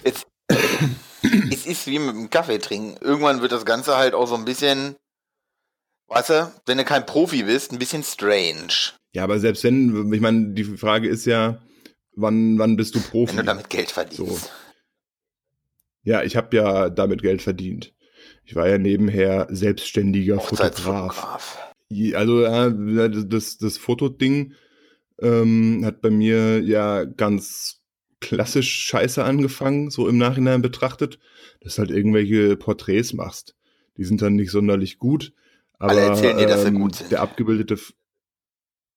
Es, 0.04 0.26
es 1.50 1.66
ist 1.66 1.86
wie 1.86 1.98
mit 1.98 2.14
dem 2.14 2.30
Kaffee 2.30 2.58
trinken. 2.58 2.96
Irgendwann 3.00 3.40
wird 3.40 3.52
das 3.52 3.64
Ganze 3.64 3.96
halt 3.96 4.14
auch 4.14 4.26
so 4.26 4.34
ein 4.34 4.44
bisschen, 4.44 4.94
weißt 6.08 6.30
du, 6.30 6.52
wenn 6.66 6.78
du 6.78 6.84
kein 6.84 7.06
Profi 7.06 7.42
bist, 7.44 7.72
ein 7.72 7.78
bisschen 7.78 8.04
strange. 8.04 8.92
Ja, 9.14 9.24
aber 9.24 9.40
selbst 9.40 9.64
wenn, 9.64 10.12
ich 10.12 10.20
meine, 10.20 10.52
die 10.52 10.64
Frage 10.64 11.08
ist 11.08 11.24
ja, 11.24 11.62
wann, 12.14 12.58
wann 12.58 12.76
bist 12.76 12.94
du 12.94 13.00
Profi? 13.00 13.30
Wenn 13.30 13.38
du 13.38 13.44
damit 13.44 13.70
Geld 13.70 13.90
verdienst. 13.90 14.44
So. 14.44 14.50
Ja, 16.02 16.22
ich 16.22 16.36
habe 16.36 16.54
ja 16.54 16.90
damit 16.90 17.22
Geld 17.22 17.40
verdient. 17.40 17.94
Ich 18.44 18.54
war 18.54 18.68
ja 18.68 18.76
nebenher 18.76 19.46
selbstständiger 19.50 20.38
Fotograf. 20.38 21.58
Also 22.14 22.44
äh, 22.44 23.10
das, 23.26 23.56
das 23.56 23.78
Fotoding 23.78 24.54
ähm, 25.20 25.82
hat 25.84 26.00
bei 26.00 26.10
mir 26.10 26.60
ja 26.60 27.04
ganz 27.04 27.80
klassisch 28.20 28.70
scheiße 28.70 29.22
angefangen, 29.22 29.90
so 29.90 30.08
im 30.08 30.18
Nachhinein 30.18 30.62
betrachtet, 30.62 31.18
dass 31.60 31.76
du 31.76 31.80
halt 31.80 31.90
irgendwelche 31.90 32.56
Porträts 32.56 33.12
machst. 33.12 33.54
Die 33.96 34.04
sind 34.04 34.22
dann 34.22 34.34
nicht 34.34 34.50
sonderlich 34.50 34.98
gut. 34.98 35.32
Aber 35.78 35.92
Alle 35.92 36.00
erzählen 36.00 36.38
dir, 36.38 36.46
dass 36.46 36.62
sie 36.62 36.68
ähm, 36.68 36.80
gut 36.80 36.96
sind. 36.96 37.12
Der 37.12 37.20
abgebildete 37.20 37.78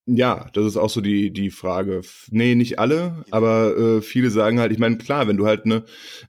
ja, 0.07 0.50
das 0.53 0.65
ist 0.65 0.77
auch 0.77 0.89
so 0.89 1.01
die, 1.01 1.31
die 1.31 1.51
Frage. 1.51 2.01
Nee, 2.31 2.55
nicht 2.55 2.79
alle, 2.79 3.25
aber 3.29 3.77
äh, 3.77 4.01
viele 4.01 4.29
sagen 4.29 4.59
halt, 4.59 4.71
ich 4.71 4.79
meine, 4.79 4.97
klar, 4.97 5.27
wenn 5.27 5.36
du 5.36 5.45
halt 5.45 5.65
eine, 5.65 5.83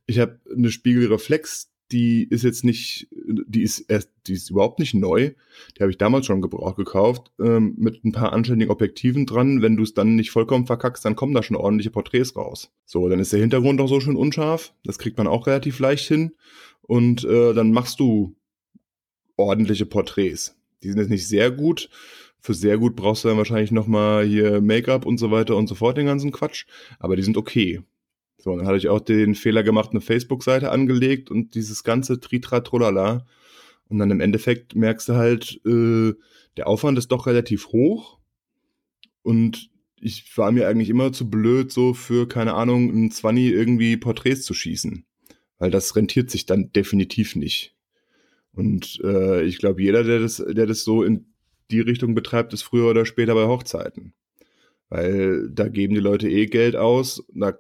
ich 0.07 0.19
habe 0.19 0.41
eine 0.53 0.71
Spiegelreflex, 0.71 1.71
die 1.91 2.25
ist 2.25 2.45
jetzt 2.45 2.65
nicht, 2.65 3.09
die 3.13 3.63
ist 3.63 3.81
erst, 3.81 4.11
die 4.27 4.35
ist 4.35 4.51
überhaupt 4.51 4.79
nicht 4.79 4.95
neu. 4.95 5.33
Die 5.77 5.81
habe 5.81 5.91
ich 5.91 5.99
damals 5.99 6.27
schon 6.27 6.43
gebraucht 6.43 6.77
gekauft, 6.77 7.31
ähm, 7.41 7.75
mit 7.79 8.05
ein 8.05 8.13
paar 8.13 8.33
anständigen 8.33 8.71
Objektiven 8.71 9.25
dran. 9.27 9.63
Wenn 9.63 9.77
du 9.77 9.83
es 9.83 9.95
dann 9.95 10.15
nicht 10.15 10.31
vollkommen 10.31 10.67
verkackst, 10.67 11.05
dann 11.05 11.17
kommen 11.17 11.35
da 11.35 11.43
schon 11.43 11.57
ordentliche 11.57 11.91
Porträts 11.91 12.37
raus. 12.37 12.71
So, 12.85 13.09
dann 13.09 13.21
ist 13.21 13.33
der 13.33 13.41
Hintergrund 13.41 13.81
auch 13.81 13.89
so 13.89 14.01
schön 14.01 14.17
unscharf. 14.17 14.75
Das 14.85 14.99
kriegt 14.99 15.17
man 15.17 15.27
auch 15.27 15.47
relativ 15.47 15.79
leicht 15.79 16.07
hin. 16.07 16.33
Und 16.83 17.25
äh, 17.25 17.55
dann 17.55 17.73
machst 17.73 18.01
du 18.01 18.37
ordentliche 19.37 19.87
Porträts. 19.87 20.57
Die 20.83 20.89
sind 20.89 20.99
jetzt 20.99 21.11
nicht 21.11 21.27
sehr 21.27 21.51
gut. 21.51 21.89
Für 22.41 22.55
sehr 22.55 22.79
gut 22.79 22.97
brauchst 22.97 23.25
du 23.25 23.29
dann 23.29 23.39
wahrscheinlich 23.39 23.73
nochmal 23.73 24.25
hier 24.25 24.61
Make-up 24.61 25.07
und 25.07 25.19
so 25.19 25.31
weiter 25.31 25.57
und 25.57 25.69
so 25.69 25.75
fort, 25.75 25.97
den 25.97 26.07
ganzen 26.07 26.33
Quatsch. 26.33 26.67
Aber 26.99 27.17
die 27.17 27.23
sind 27.23 27.37
okay. 27.37 27.83
Dann 28.57 28.67
hatte 28.67 28.79
ich 28.79 28.89
auch 28.89 29.01
den 29.01 29.35
Fehler 29.35 29.63
gemacht, 29.63 29.91
eine 29.91 30.01
Facebook-Seite 30.01 30.71
angelegt 30.71 31.31
und 31.31 31.55
dieses 31.55 31.85
ganze 31.85 32.21
Tritra-Trollala. 32.21 33.27
Und 33.89 33.99
dann 33.99 34.11
im 34.11 34.21
Endeffekt 34.21 34.75
merkst 34.75 35.09
du 35.09 35.15
halt, 35.15 35.61
äh, 35.65 36.15
der 36.57 36.67
Aufwand 36.67 36.99
ist 36.99 37.09
doch 37.09 37.27
relativ 37.27 37.69
hoch. 37.69 38.19
Und 39.23 39.71
ich 40.01 40.37
war 40.37 40.53
mir 40.53 40.69
eigentlich 40.69 40.91
immer 40.91 41.13
zu 41.13 41.29
blöd, 41.29 41.73
so 41.73 41.95
für, 41.95 42.29
keine 42.29 42.55
Ahnung, 42.55 42.89
ein 42.91 43.11
Zwanni 43.11 43.49
irgendwie 43.49 43.97
Porträts 43.97 44.43
zu 44.43 44.55
schießen. 44.55 45.05
Weil 45.59 45.71
das 45.71 45.97
rentiert 45.97 46.31
sich 46.31 46.47
dann 46.47 46.73
definitiv 46.73 47.35
nicht. 47.35 47.75
Und 48.53 49.01
äh, 49.05 49.43
ich 49.45 49.59
glaube, 49.59 49.83
jeder, 49.83 50.05
der 50.05 50.21
das, 50.21 50.37
der 50.37 50.67
das 50.67 50.85
so 50.85 51.03
in 51.03 51.27
die 51.71 51.81
Richtung 51.81 52.15
betreibt, 52.15 52.53
ist 52.53 52.63
früher 52.63 52.91
oder 52.91 53.05
später 53.05 53.35
bei 53.35 53.47
Hochzeiten. 53.47 54.15
Weil 54.89 55.51
da 55.51 55.69
geben 55.69 55.95
die 55.95 56.01
Leute 56.01 56.29
eh 56.29 56.47
Geld 56.47 56.77
aus, 56.77 57.25
da 57.35 57.59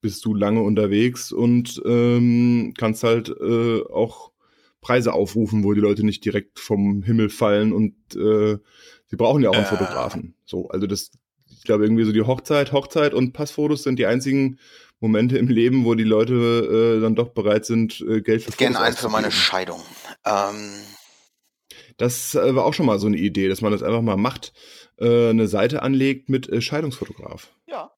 bist 0.00 0.24
du 0.24 0.34
lange 0.34 0.62
unterwegs 0.62 1.32
und 1.32 1.80
ähm, 1.84 2.74
kannst 2.76 3.02
halt 3.02 3.28
äh, 3.28 3.82
auch 3.82 4.32
Preise 4.80 5.12
aufrufen, 5.12 5.64
wo 5.64 5.74
die 5.74 5.80
Leute 5.80 6.04
nicht 6.04 6.24
direkt 6.24 6.58
vom 6.58 7.02
Himmel 7.02 7.30
fallen 7.30 7.72
und 7.72 7.94
äh, 8.14 8.58
sie 9.06 9.16
brauchen 9.16 9.42
ja 9.42 9.50
auch 9.50 9.54
einen 9.54 9.64
äh. 9.64 9.68
Fotografen. 9.68 10.34
So, 10.44 10.68
also 10.68 10.86
das, 10.86 11.10
ich 11.50 11.64
glaube 11.64 11.84
irgendwie 11.84 12.04
so 12.04 12.12
die 12.12 12.22
Hochzeit, 12.22 12.72
Hochzeit 12.72 13.14
und 13.14 13.32
Passfotos 13.32 13.82
sind 13.82 13.98
die 13.98 14.06
einzigen 14.06 14.58
Momente 15.00 15.38
im 15.38 15.48
Leben, 15.48 15.84
wo 15.84 15.94
die 15.94 16.04
Leute 16.04 16.34
äh, 16.34 17.00
dann 17.00 17.14
doch 17.14 17.30
bereit 17.30 17.64
sind, 17.64 18.00
äh, 18.00 18.20
Geld 18.20 18.42
für 18.42 18.50
ich 18.50 18.56
Fotos 18.56 18.56
gerne 18.56 18.80
einen 18.80 18.96
für 18.96 19.08
meine 19.08 19.30
Scheidung. 19.30 19.80
Ähm. 20.24 20.70
Das 21.96 22.34
äh, 22.34 22.54
war 22.54 22.64
auch 22.64 22.74
schon 22.74 22.86
mal 22.86 22.98
so 22.98 23.08
eine 23.08 23.16
Idee, 23.16 23.48
dass 23.48 23.60
man 23.60 23.72
das 23.72 23.82
einfach 23.82 24.02
mal 24.02 24.16
macht, 24.16 24.52
äh, 24.98 25.30
eine 25.30 25.48
Seite 25.48 25.82
anlegt 25.82 26.28
mit 26.28 26.48
äh, 26.48 26.60
Scheidungsfotograf. 26.60 27.52
Ja. 27.66 27.90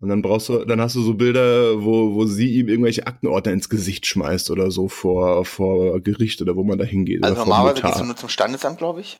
Und 0.00 0.08
dann 0.08 0.22
brauchst 0.22 0.48
du, 0.48 0.64
dann 0.64 0.80
hast 0.80 0.96
du 0.96 1.02
so 1.02 1.14
Bilder, 1.14 1.82
wo, 1.82 2.14
wo 2.14 2.24
sie 2.24 2.54
ihm 2.54 2.68
irgendwelche 2.68 3.06
Aktenordner 3.06 3.52
ins 3.52 3.68
Gesicht 3.68 4.06
schmeißt 4.06 4.50
oder 4.50 4.70
so 4.70 4.88
vor, 4.88 5.44
vor 5.44 6.00
Gericht 6.00 6.40
oder 6.40 6.56
wo 6.56 6.64
man 6.64 6.78
da 6.78 6.84
hingeht. 6.84 7.22
Also 7.22 7.36
normalerweise 7.36 7.82
gehst 7.82 8.00
du 8.00 8.04
nur 8.04 8.16
zum 8.16 8.30
Standesamt, 8.30 8.78
glaube 8.78 9.02
ich. 9.02 9.18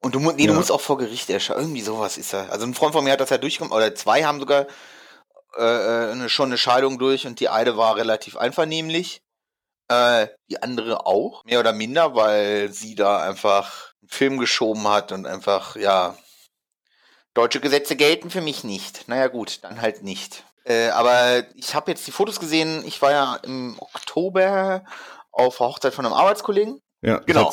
Und 0.00 0.14
du, 0.14 0.20
nee, 0.20 0.44
ja. 0.44 0.52
du 0.52 0.54
musst 0.54 0.70
auch 0.70 0.80
vor 0.80 0.98
Gericht 0.98 1.28
erscheinen. 1.30 1.60
Irgendwie 1.60 1.80
sowas 1.80 2.16
ist 2.16 2.32
da. 2.32 2.46
Also 2.46 2.64
ein 2.64 2.74
Freund 2.74 2.92
von 2.92 3.02
mir 3.02 3.12
hat 3.12 3.20
das 3.20 3.30
ja 3.30 3.38
durchgemacht, 3.38 3.72
oder 3.72 3.92
zwei 3.96 4.22
haben 4.22 4.38
sogar 4.38 4.66
äh, 5.56 5.62
äh, 5.64 6.12
eine, 6.12 6.28
schon 6.28 6.50
eine 6.50 6.58
Scheidung 6.58 6.98
durch 6.98 7.26
und 7.26 7.40
die 7.40 7.48
eine 7.48 7.76
war 7.76 7.96
relativ 7.96 8.36
einvernehmlich. 8.36 9.22
Äh, 9.88 10.28
die 10.48 10.62
andere 10.62 11.06
auch, 11.06 11.44
mehr 11.44 11.60
oder 11.60 11.72
minder, 11.72 12.14
weil 12.14 12.72
sie 12.72 12.94
da 12.94 13.22
einfach 13.22 13.94
einen 14.02 14.08
Film 14.08 14.38
geschoben 14.38 14.86
hat 14.86 15.12
und 15.12 15.26
einfach, 15.26 15.76
ja, 15.76 16.16
Deutsche 17.36 17.60
Gesetze 17.60 17.96
gelten 17.96 18.30
für 18.30 18.40
mich 18.40 18.64
nicht. 18.64 19.08
Naja 19.08 19.28
gut, 19.28 19.58
dann 19.62 19.82
halt 19.82 20.02
nicht. 20.02 20.44
Äh, 20.64 20.88
aber 20.88 21.44
ich 21.54 21.74
habe 21.74 21.90
jetzt 21.90 22.06
die 22.06 22.10
Fotos 22.10 22.40
gesehen. 22.40 22.82
Ich 22.86 23.02
war 23.02 23.12
ja 23.12 23.36
im 23.44 23.76
Oktober 23.78 24.84
auf 25.32 25.60
Hochzeit 25.60 25.94
von 25.94 26.06
einem 26.06 26.14
Arbeitskollegen. 26.14 26.80
Ja, 27.02 27.18
genau. 27.18 27.52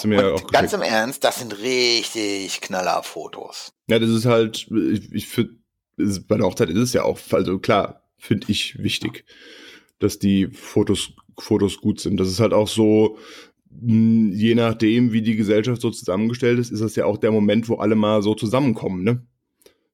Ganz 0.52 0.74
im 0.74 0.82
Ernst, 0.82 1.24
das 1.24 1.40
sind 1.40 1.60
richtig 1.60 2.62
knaller 2.62 3.04
Fotos. 3.04 3.74
Ja, 3.88 4.00
das 4.00 4.10
ist 4.10 4.26
halt, 4.26 4.68
ich, 4.72 5.12
ich 5.12 5.28
finde, 5.28 5.58
bei 5.98 6.38
der 6.38 6.46
Hochzeit 6.46 6.70
ist 6.70 6.80
es 6.80 6.94
ja 6.94 7.04
auch, 7.04 7.20
also 7.32 7.60
klar, 7.60 8.04
finde 8.18 8.48
ich 8.50 8.82
wichtig, 8.82 9.26
dass 10.00 10.18
die 10.18 10.48
Fotos, 10.48 11.12
Fotos 11.38 11.82
gut 11.82 12.00
sind. 12.00 12.18
Das 12.18 12.30
ist 12.30 12.40
halt 12.40 12.54
auch 12.54 12.70
so, 12.70 13.18
hm, 13.70 14.32
je 14.32 14.56
nachdem, 14.56 15.12
wie 15.12 15.22
die 15.22 15.36
Gesellschaft 15.36 15.82
so 15.82 15.92
zusammengestellt 15.92 16.58
ist, 16.58 16.72
ist 16.72 16.82
das 16.82 16.96
ja 16.96 17.06
auch 17.06 17.18
der 17.18 17.32
Moment, 17.32 17.68
wo 17.68 17.76
alle 17.76 17.96
mal 17.96 18.24
so 18.24 18.34
zusammenkommen, 18.34 19.04
ne? 19.04 19.28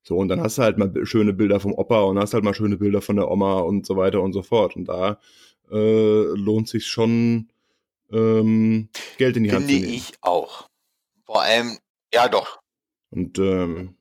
So, 0.01 0.17
und 0.17 0.29
dann 0.29 0.41
hast 0.41 0.57
du 0.57 0.61
halt 0.63 0.77
mal 0.77 0.91
schöne 1.05 1.33
Bilder 1.33 1.59
vom 1.59 1.73
Opa 1.73 2.01
und 2.01 2.17
hast 2.17 2.33
halt 2.33 2.43
mal 2.43 2.53
schöne 2.53 2.77
Bilder 2.77 3.01
von 3.01 3.15
der 3.15 3.29
Oma 3.29 3.59
und 3.59 3.85
so 3.85 3.97
weiter 3.97 4.21
und 4.21 4.33
so 4.33 4.41
fort. 4.41 4.75
Und 4.75 4.85
da 4.85 5.19
äh, 5.71 6.23
lohnt 6.35 6.67
sich 6.67 6.87
schon 6.87 7.49
ähm, 8.11 8.89
Geld 9.17 9.37
in 9.37 9.43
die 9.43 9.51
Hand 9.51 9.65
zu 9.65 9.71
nehmen. 9.71 9.83
Finde 9.83 9.95
ich 9.95 10.13
auch. 10.21 10.69
Vor 11.25 11.41
allem, 11.41 11.77
ja 12.13 12.27
doch. 12.27 12.59
Und 13.11 13.37
ähm, 13.39 13.95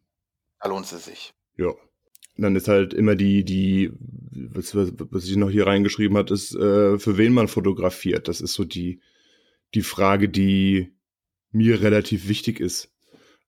da 0.61 0.69
lohnt 0.69 0.91
es 0.91 1.05
sich. 1.05 1.35
Ja. 1.57 1.69
Und 1.69 2.43
dann 2.43 2.57
ist 2.57 2.69
halt 2.69 2.95
immer 2.95 3.17
die, 3.17 3.45
die, 3.45 3.91
was, 4.31 4.75
was 4.75 5.25
ich 5.25 5.37
noch 5.37 5.51
hier 5.51 5.67
reingeschrieben 5.67 6.17
hat, 6.17 6.31
ist, 6.31 6.55
äh, 6.55 6.99
für 6.99 7.19
wen 7.19 7.33
man 7.33 7.49
fotografiert. 7.49 8.29
Das 8.29 8.41
ist 8.41 8.55
so 8.55 8.65
die, 8.65 9.01
die 9.75 9.83
Frage, 9.83 10.29
die 10.29 10.93
mir 11.51 11.83
relativ 11.83 12.29
wichtig 12.29 12.61
ist. 12.61 12.93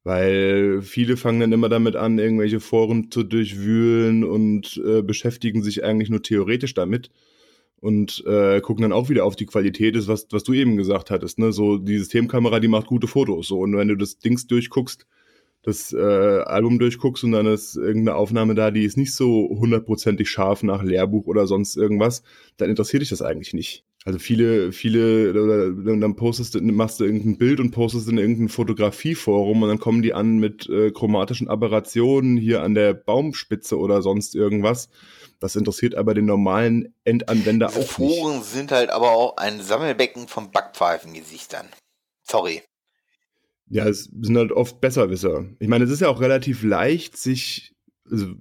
Weil 0.02 0.80
viele 0.82 1.16
fangen 1.16 1.40
dann 1.40 1.52
immer 1.52 1.68
damit 1.68 1.94
an, 1.94 2.18
irgendwelche 2.18 2.60
Foren 2.60 3.10
zu 3.10 3.22
durchwühlen 3.22 4.24
und 4.24 4.80
äh, 4.86 5.02
beschäftigen 5.02 5.62
sich 5.62 5.84
eigentlich 5.84 6.08
nur 6.08 6.22
theoretisch 6.22 6.72
damit 6.74 7.10
und 7.80 8.24
äh, 8.26 8.60
gucken 8.60 8.82
dann 8.82 8.92
auch 8.92 9.08
wieder 9.08 9.24
auf 9.24 9.36
die 9.36 9.46
Qualität, 9.46 9.96
ist, 9.96 10.08
was, 10.08 10.26
was 10.30 10.44
du 10.44 10.52
eben 10.52 10.76
gesagt 10.76 11.10
hattest, 11.10 11.38
ne? 11.38 11.52
So 11.52 11.78
die 11.78 11.98
Systemkamera, 11.98 12.60
die 12.60 12.68
macht 12.68 12.86
gute 12.86 13.06
Fotos. 13.08 13.48
So, 13.48 13.60
und 13.60 13.76
wenn 13.76 13.88
du 13.88 13.96
das 13.96 14.18
Dings 14.18 14.46
durchguckst, 14.46 15.06
das 15.62 15.92
äh, 15.92 15.98
Album 15.98 16.78
durchguckst 16.78 17.24
und 17.24 17.32
dann 17.32 17.46
ist 17.46 17.76
irgendeine 17.76 18.16
Aufnahme 18.16 18.54
da, 18.54 18.70
die 18.70 18.84
ist 18.84 18.96
nicht 18.96 19.14
so 19.14 19.48
hundertprozentig 19.50 20.30
scharf 20.30 20.62
nach 20.62 20.82
Lehrbuch 20.82 21.26
oder 21.26 21.46
sonst 21.46 21.76
irgendwas, 21.76 22.22
dann 22.56 22.70
interessiert 22.70 23.02
dich 23.02 23.10
das 23.10 23.22
eigentlich 23.22 23.54
nicht. 23.54 23.84
Also 24.04 24.18
viele, 24.18 24.72
viele, 24.72 25.30
oder 25.30 25.72
dann 25.96 26.16
postest 26.16 26.54
du, 26.54 26.62
machst 26.62 27.00
du 27.00 27.04
irgendein 27.04 27.36
Bild 27.36 27.60
und 27.60 27.70
postest 27.70 28.08
in 28.08 28.16
irgendein 28.16 28.48
Fotografieforum 28.48 29.62
und 29.62 29.68
dann 29.68 29.78
kommen 29.78 30.00
die 30.00 30.14
an 30.14 30.38
mit 30.38 30.66
äh, 30.70 30.90
chromatischen 30.90 31.48
Aberrationen 31.48 32.38
hier 32.38 32.62
an 32.62 32.74
der 32.74 32.94
Baumspitze 32.94 33.78
oder 33.78 34.00
sonst 34.00 34.34
irgendwas. 34.34 34.88
Das 35.38 35.54
interessiert 35.54 35.94
aber 35.94 36.14
den 36.14 36.24
normalen 36.24 36.94
Endanwender 37.04 37.66
Diese 37.68 37.80
auch 37.80 37.86
Foren 37.86 38.08
nicht. 38.08 38.20
Foren 38.20 38.42
sind 38.42 38.72
halt 38.72 38.88
aber 38.88 39.10
auch 39.10 39.36
ein 39.36 39.60
Sammelbecken 39.60 40.28
von 40.28 40.50
Backpfeifengesichtern. 40.50 41.66
Sorry. 42.22 42.62
Ja, 43.68 43.86
es 43.86 44.04
sind 44.04 44.36
halt 44.36 44.50
oft 44.50 44.80
Besserwisser. 44.80 45.44
Ich 45.58 45.68
meine, 45.68 45.84
es 45.84 45.90
ist 45.90 46.00
ja 46.00 46.08
auch 46.08 46.20
relativ 46.20 46.62
leicht, 46.62 47.18
sich 47.18 47.74
also 48.10 48.34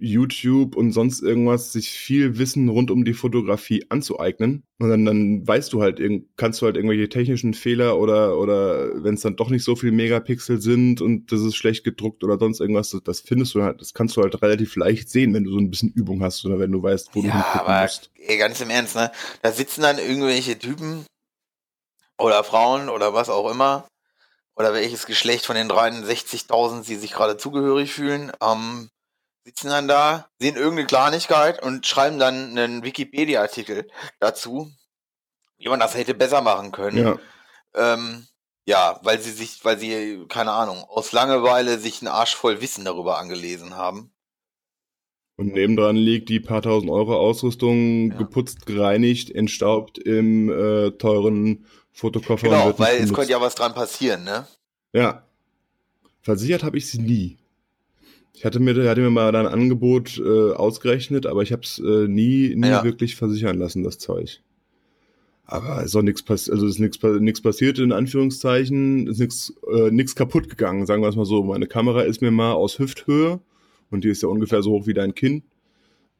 YouTube 0.00 0.76
und 0.76 0.92
sonst 0.92 1.22
irgendwas, 1.22 1.72
sich 1.72 1.90
viel 1.90 2.38
Wissen 2.38 2.68
rund 2.68 2.90
um 2.90 3.04
die 3.04 3.14
Fotografie 3.14 3.84
anzueignen. 3.88 4.64
Und 4.78 4.88
dann, 4.88 5.04
dann 5.04 5.46
weißt 5.46 5.72
du 5.72 5.82
halt, 5.82 6.00
kannst 6.36 6.60
du 6.60 6.66
halt 6.66 6.76
irgendwelche 6.76 7.08
technischen 7.08 7.54
Fehler 7.54 7.98
oder, 7.98 8.38
oder 8.38 9.04
wenn 9.04 9.14
es 9.14 9.20
dann 9.20 9.36
doch 9.36 9.50
nicht 9.50 9.62
so 9.62 9.76
viel 9.76 9.92
Megapixel 9.92 10.60
sind 10.60 11.00
und 11.02 11.30
das 11.32 11.42
ist 11.42 11.56
schlecht 11.56 11.84
gedruckt 11.84 12.24
oder 12.24 12.38
sonst 12.38 12.60
irgendwas, 12.60 12.96
das 13.04 13.20
findest 13.20 13.54
du 13.54 13.62
halt, 13.62 13.80
das 13.80 13.92
kannst 13.92 14.16
du 14.16 14.22
halt 14.22 14.40
relativ 14.40 14.74
leicht 14.76 15.10
sehen, 15.10 15.34
wenn 15.34 15.44
du 15.44 15.52
so 15.52 15.58
ein 15.58 15.70
bisschen 15.70 15.92
Übung 15.92 16.22
hast 16.22 16.44
oder 16.46 16.58
wenn 16.58 16.72
du 16.72 16.82
weißt, 16.82 17.10
wo 17.12 17.20
ja, 17.20 17.26
du 17.26 17.32
hingucken 17.32 17.60
aber, 17.60 17.82
musst. 17.82 18.10
Ganz 18.38 18.60
im 18.60 18.70
Ernst, 18.70 18.96
ne? 18.96 19.12
Da 19.42 19.52
sitzen 19.52 19.82
dann 19.82 19.98
irgendwelche 19.98 20.58
Typen 20.58 21.04
oder 22.18 22.42
Frauen 22.42 22.88
oder 22.88 23.12
was 23.12 23.28
auch 23.28 23.50
immer 23.50 23.86
oder 24.56 24.74
welches 24.74 25.06
Geschlecht 25.06 25.46
von 25.46 25.56
den 25.56 25.70
63.000 25.70 26.84
sie 26.84 26.96
sich 26.96 27.12
gerade 27.12 27.36
zugehörig 27.36 27.92
fühlen, 27.92 28.30
ähm, 28.42 28.90
sitzen 29.44 29.68
dann 29.68 29.88
da, 29.88 30.28
sehen 30.38 30.56
irgendeine 30.56 30.86
Kleinigkeit 30.86 31.62
und 31.62 31.86
schreiben 31.86 32.18
dann 32.18 32.56
einen 32.56 32.84
Wikipedia-Artikel 32.84 33.88
dazu, 34.18 34.70
wie 35.58 35.68
man 35.68 35.80
das 35.80 35.96
hätte 35.96 36.14
besser 36.14 36.42
machen 36.42 36.72
können. 36.72 36.98
Ja. 36.98 37.18
Ähm, 37.74 38.26
ja, 38.66 39.00
weil 39.02 39.20
sie 39.20 39.32
sich, 39.32 39.64
weil 39.64 39.78
sie, 39.78 40.24
keine 40.28 40.52
Ahnung, 40.52 40.84
aus 40.84 41.12
Langeweile 41.12 41.78
sich 41.78 42.00
einen 42.00 42.08
Arsch 42.08 42.34
voll 42.34 42.60
Wissen 42.60 42.84
darüber 42.84 43.18
angelesen 43.18 43.76
haben. 43.76 44.12
Und 45.36 45.54
nebendran 45.54 45.96
liegt 45.96 46.28
die 46.28 46.38
paar 46.38 46.60
tausend 46.60 46.90
Euro 46.90 47.16
Ausrüstung, 47.16 48.10
ja. 48.12 48.18
geputzt, 48.18 48.66
gereinigt, 48.66 49.30
entstaubt 49.30 49.96
im 49.96 50.50
äh, 50.50 50.90
teuren 50.92 51.64
Fotokoffer. 51.92 52.48
Genau, 52.48 52.78
weil 52.78 52.98
es 52.98 53.12
könnte 53.12 53.32
ja 53.32 53.40
was 53.40 53.54
dran 53.54 53.72
passieren, 53.72 54.24
ne? 54.24 54.46
Ja. 54.92 55.24
Versichert 56.20 56.62
habe 56.62 56.76
ich 56.76 56.90
sie 56.90 56.98
nie. 56.98 57.39
Ich 58.32 58.44
hatte 58.44 58.60
mir, 58.60 58.88
hatte 58.88 59.00
mir 59.00 59.10
mal 59.10 59.34
ein 59.34 59.46
Angebot 59.46 60.18
äh, 60.18 60.52
ausgerechnet, 60.52 61.26
aber 61.26 61.42
ich 61.42 61.52
habe 61.52 61.62
es 61.62 61.78
äh, 61.78 62.08
nie, 62.08 62.54
nie 62.54 62.68
ja. 62.68 62.84
wirklich 62.84 63.16
versichern 63.16 63.58
lassen, 63.58 63.82
das 63.82 63.98
Zeug. 63.98 64.40
Aber 65.44 65.82
ist 65.82 65.96
auch 65.96 66.02
nichts 66.02 66.22
passiert, 66.22 66.54
also 66.54 66.66
ist 66.66 66.78
nichts 66.78 67.42
passiert 67.42 67.80
in 67.80 67.90
Anführungszeichen, 67.90 69.08
ist 69.08 69.18
nichts 69.18 69.52
äh, 69.68 69.90
nix 69.90 70.14
kaputt 70.14 70.48
gegangen, 70.48 70.86
sagen 70.86 71.02
wir 71.02 71.08
es 71.08 71.16
mal 71.16 71.24
so. 71.24 71.42
Meine 71.42 71.66
Kamera 71.66 72.02
ist 72.02 72.22
mir 72.22 72.30
mal 72.30 72.52
aus 72.52 72.78
Hüfthöhe 72.78 73.40
und 73.90 74.04
die 74.04 74.10
ist 74.10 74.22
ja 74.22 74.28
ungefähr 74.28 74.62
so 74.62 74.70
hoch 74.70 74.86
wie 74.86 74.94
dein 74.94 75.14
Kinn 75.14 75.42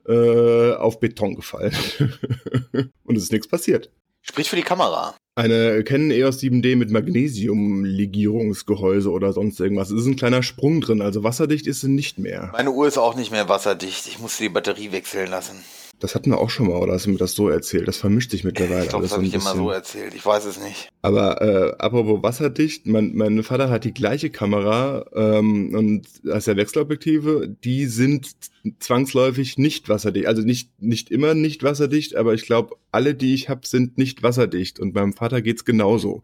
äh, 0.09 0.73
auf 0.73 0.99
Beton 0.99 1.37
gefallen 1.37 1.73
und 3.05 3.17
es 3.17 3.25
ist 3.25 3.33
nichts 3.33 3.47
passiert. 3.47 3.91
Sprich 4.23 4.51
für 4.51 4.57
die 4.57 4.63
Kamera. 4.63 5.15
Eine 5.41 5.83
Canon 5.85 6.11
EOS 6.11 6.41
7D 6.41 6.77
mit 6.77 6.91
Magnesium-Legierungsgehäuse 6.91 9.11
oder 9.11 9.33
sonst 9.33 9.59
irgendwas. 9.59 9.91
Es 9.91 10.03
ist 10.03 10.07
ein 10.07 10.17
kleiner 10.17 10.43
Sprung 10.43 10.83
drin, 10.83 11.01
also 11.01 11.25
wasserdicht 11.25 11.67
ist 11.67 11.81
sie 11.81 11.89
nicht 11.89 12.19
mehr. 12.19 12.51
Meine 12.53 12.73
Uhr 12.73 12.87
ist 12.87 12.99
auch 12.99 13.17
nicht 13.17 13.31
mehr 13.31 13.49
wasserdicht. 13.49 14.07
Ich 14.07 14.19
musste 14.19 14.43
die 14.43 14.51
Batterie 14.51 14.93
wechseln 14.93 15.31
lassen. 15.31 15.57
Das 16.01 16.15
hatten 16.15 16.31
wir 16.31 16.39
auch 16.39 16.49
schon 16.49 16.69
mal, 16.69 16.77
oder 16.77 16.95
hast 16.95 17.07
du 17.07 17.11
mir 17.11 17.19
das 17.19 17.35
so 17.35 17.49
erzählt? 17.49 17.87
Das 17.87 17.99
vermischt 17.99 18.31
sich 18.31 18.43
mittlerweile. 18.43 18.85
Ich 18.85 18.89
glaube, 18.89 19.05
das 19.05 19.13
habe 19.13 19.25
ich 19.25 19.35
immer 19.35 19.55
so 19.55 19.71
erzählt. 19.71 20.15
Ich 20.15 20.25
weiß 20.25 20.47
es 20.47 20.59
nicht. 20.59 20.89
Aber 21.03 21.43
äh, 21.43 21.77
apropos 21.79 22.23
wasserdicht, 22.23 22.87
mein, 22.87 23.15
mein 23.15 23.43
Vater 23.43 23.69
hat 23.69 23.85
die 23.85 23.93
gleiche 23.93 24.31
Kamera 24.31 25.05
ähm, 25.15 25.75
und 25.75 26.07
als 26.31 26.47
der 26.47 26.57
Wechselobjektive, 26.57 27.55
die 27.63 27.85
sind 27.87 28.31
zwangsläufig 28.79 29.59
nicht 29.59 29.91
wasserdicht. 29.91 30.27
Also 30.27 30.43
nicht, 30.43 30.71
nicht 30.81 31.11
immer 31.11 31.35
nicht 31.35 31.63
wasserdicht, 31.63 32.17
aber 32.17 32.33
ich 32.33 32.47
glaube, 32.47 32.77
alle, 32.91 33.15
die 33.15 33.35
ich 33.35 33.51
habe, 33.51 33.67
sind 33.67 33.99
nicht 33.99 34.23
wasserdicht. 34.23 34.81
Und 34.81 34.95
beim 34.95 35.13
Vater 35.13 35.43
geht's 35.43 35.67
genauso. 35.67 36.23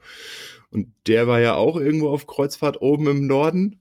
Und 0.70 0.88
der 1.06 1.26
war 1.26 1.40
ja 1.40 1.54
auch 1.54 1.76
irgendwo 1.76 2.08
auf 2.08 2.26
Kreuzfahrt 2.26 2.80
oben 2.80 3.06
im 3.08 3.26
Norden 3.26 3.78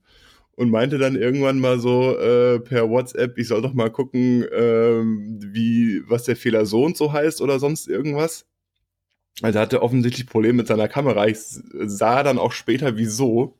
und 0.56 0.70
meinte 0.70 0.98
dann 0.98 1.16
irgendwann 1.16 1.60
mal 1.60 1.78
so 1.78 2.18
äh, 2.18 2.58
per 2.60 2.90
WhatsApp, 2.90 3.38
ich 3.38 3.48
soll 3.48 3.62
doch 3.62 3.74
mal 3.74 3.90
gucken, 3.90 4.42
äh, 4.42 5.02
wie, 5.02 6.02
was 6.08 6.24
der 6.24 6.36
Fehler 6.36 6.66
so 6.66 6.84
und 6.84 6.96
so 6.96 7.12
heißt 7.12 7.40
oder 7.40 7.58
sonst 7.58 7.88
irgendwas. 7.88 8.46
Also 9.42 9.60
hatte 9.60 9.82
offensichtlich 9.82 10.26
Probleme 10.26 10.54
mit 10.58 10.66
seiner 10.66 10.88
Kamera. 10.88 11.26
Ich 11.26 11.38
sah 11.38 12.22
dann 12.22 12.38
auch 12.38 12.52
später 12.52 12.96
wieso. 12.96 13.54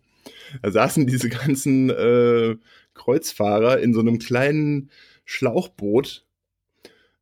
Da 0.62 0.70
saßen 0.70 1.06
diese 1.06 1.28
ganzen 1.28 1.90
äh, 1.90 2.56
Kreuzfahrer 2.94 3.78
in 3.80 3.92
so 3.92 4.00
einem 4.00 4.18
kleinen 4.18 4.90
Schlauchboot 5.26 6.25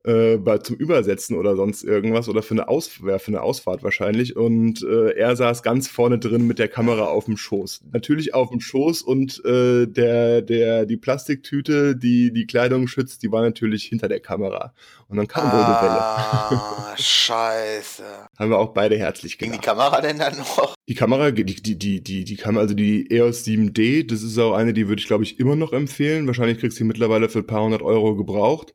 äh, 0.05 0.37
bei, 0.37 0.59
zum 0.59 0.77
Übersetzen 0.77 1.37
oder 1.37 1.57
sonst 1.57 1.83
irgendwas 1.83 2.29
oder 2.29 2.43
für 2.43 2.53
eine, 2.53 2.69
Aus, 2.69 2.91
ja, 3.07 3.19
für 3.19 3.29
eine 3.29 3.43
Ausfahrt 3.43 3.83
wahrscheinlich. 3.83 4.37
Und 4.37 4.83
äh, 4.83 5.13
er 5.17 5.35
saß 5.35 5.63
ganz 5.63 5.89
vorne 5.89 6.19
drin 6.19 6.47
mit 6.47 6.59
der 6.59 6.69
Kamera 6.69 7.05
auf 7.07 7.25
dem 7.25 7.39
Schoß. 7.39 7.83
Natürlich 7.91 8.35
auf 8.35 8.51
dem 8.51 8.61
Schoß 8.61 9.03
und 9.03 9.43
äh, 9.45 9.87
der, 9.87 10.43
der, 10.43 10.85
die 10.85 10.99
Plastiktüte, 10.99 11.97
die 11.97 12.33
die 12.33 12.47
Kleidung 12.47 12.87
schützt, 12.87 13.23
die 13.23 13.33
war 13.33 13.43
natürlich 13.43 13.85
hinter 13.85 14.09
der 14.09 14.21
Kamera. 14.21 14.75
Und 15.09 15.17
dann 15.17 15.27
kam 15.27 15.47
ah, 15.47 16.95
scheiße. 16.99 18.03
Haben 18.39 18.51
wir 18.51 18.59
auch 18.59 18.75
beide 18.75 18.99
herzlich 18.99 19.39
gemacht. 19.39 19.53
Ging 19.53 19.61
die 19.61 19.67
Kamera 19.67 20.01
denn 20.03 20.19
dann 20.19 20.37
noch? 20.37 20.75
Die 20.87 20.95
Kamera, 20.95 21.31
die, 21.31 21.45
die, 21.45 21.79
die, 21.79 22.03
die, 22.03 22.25
die 22.25 22.37
Kamera, 22.37 22.63
also 22.63 22.75
die 22.75 23.11
EOS 23.11 23.45
7D, 23.45 24.07
das 24.07 24.23
ist 24.23 24.39
auch 24.39 24.53
eine, 24.53 24.75
die 24.75 24.89
würde 24.89 25.01
ich 25.01 25.07
glaube 25.07 25.25
ich 25.25 25.41
immer 25.41 25.57
noch 25.57 25.73
empfehlen. 25.73 26.27
Wahrscheinlich 26.27 26.59
kriegst 26.59 26.79
du 26.79 26.85
die 26.85 26.89
mittlerweile 26.89 27.31
für 27.31 27.39
ein 27.39 27.47
paar 27.47 27.65
hundert 27.65 27.83
Euro 27.83 28.17
gebraucht 28.17 28.75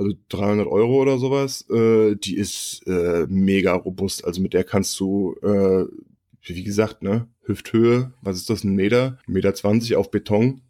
also 0.00 0.16
300 0.30 0.66
Euro 0.66 1.00
oder 1.02 1.18
sowas, 1.18 1.68
äh, 1.70 2.16
die 2.16 2.36
ist 2.36 2.82
äh, 2.86 3.26
mega 3.28 3.74
robust. 3.74 4.24
Also 4.24 4.40
mit 4.40 4.54
der 4.54 4.64
kannst 4.64 4.98
du, 4.98 5.34
äh, 5.42 5.84
wie 6.42 6.64
gesagt, 6.64 7.02
ne, 7.02 7.28
Hüfthöhe, 7.42 8.12
was 8.22 8.36
ist 8.36 8.48
das, 8.48 8.64
ein 8.64 8.74
Meter, 8.74 9.18
Meter 9.26 9.54
20 9.54 9.96
auf 9.96 10.10
Beton 10.10 10.62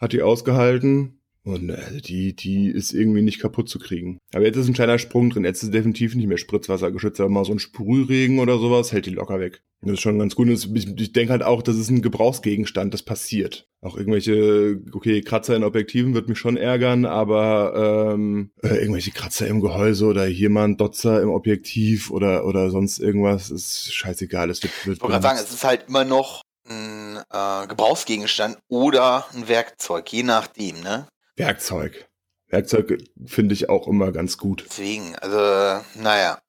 hat 0.00 0.12
die 0.12 0.22
ausgehalten. 0.22 1.20
Und 1.44 1.70
äh, 1.70 2.00
die, 2.00 2.36
die 2.36 2.68
ist 2.68 2.92
irgendwie 2.92 3.22
nicht 3.22 3.40
kaputt 3.40 3.68
zu 3.68 3.78
kriegen. 3.78 4.18
Aber 4.32 4.44
jetzt 4.44 4.56
ist 4.56 4.68
ein 4.68 4.74
kleiner 4.74 4.98
Sprung 4.98 5.30
drin. 5.30 5.44
Jetzt 5.44 5.58
ist 5.58 5.68
es 5.68 5.70
definitiv 5.70 6.14
nicht 6.14 6.28
mehr 6.28 6.38
Spritzwassergeschützt. 6.38 7.20
Aber 7.20 7.30
mal 7.30 7.44
so 7.44 7.52
ein 7.52 7.58
Sprühregen 7.58 8.38
oder 8.38 8.58
sowas 8.58 8.92
hält 8.92 9.06
die 9.06 9.10
locker 9.10 9.40
weg. 9.40 9.62
Das 9.80 9.94
ist 9.94 10.00
schon 10.00 10.20
ganz 10.20 10.36
gut. 10.36 10.48
Und 10.48 11.00
ich 11.00 11.12
denke 11.12 11.32
halt 11.32 11.42
auch, 11.42 11.62
das 11.62 11.76
ist 11.76 11.90
ein 11.90 12.02
Gebrauchsgegenstand. 12.02 12.94
Das 12.94 13.02
passiert. 13.02 13.66
Auch 13.80 13.96
irgendwelche, 13.96 14.80
okay, 14.92 15.22
Kratzer 15.22 15.56
in 15.56 15.64
Objektiven 15.64 16.14
wird 16.14 16.28
mich 16.28 16.38
schon 16.38 16.56
ärgern, 16.56 17.04
aber 17.04 18.12
ähm, 18.14 18.52
äh, 18.62 18.76
irgendwelche 18.76 19.10
Kratzer 19.10 19.48
im 19.48 19.60
Gehäuse 19.60 20.06
oder 20.06 20.24
hier 20.24 20.50
mal 20.50 20.64
ein 20.64 20.76
Dotzer 20.76 21.20
im 21.20 21.30
Objektiv 21.30 22.12
oder, 22.12 22.46
oder 22.46 22.70
sonst 22.70 23.00
irgendwas 23.00 23.50
ist 23.50 23.92
scheißegal. 23.92 24.50
Es 24.50 24.62
wird, 24.62 24.86
wird 24.86 24.96
ich 24.98 25.02
wollte 25.02 25.14
gerade 25.14 25.22
sagen, 25.24 25.40
es 25.42 25.52
ist 25.52 25.64
halt 25.64 25.86
immer 25.88 26.04
noch 26.04 26.42
ein 26.68 27.18
äh, 27.32 27.66
Gebrauchsgegenstand 27.66 28.58
oder 28.68 29.26
ein 29.34 29.48
Werkzeug, 29.48 30.12
je 30.12 30.22
nachdem, 30.22 30.80
ne? 30.80 31.08
Werkzeug. 31.36 32.08
Werkzeug 32.48 33.02
finde 33.24 33.54
ich 33.54 33.68
auch 33.68 33.88
immer 33.88 34.12
ganz 34.12 34.36
gut. 34.36 34.66
Deswegen, 34.68 35.16
also, 35.16 35.84
naja. 35.94 36.40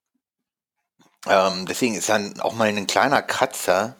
Ähm, 1.26 1.66
deswegen 1.66 1.96
ist 1.96 2.10
dann 2.10 2.40
auch 2.42 2.54
mal 2.54 2.68
ein 2.68 2.88
kleiner 2.88 3.22
Kratzer. 3.22 3.98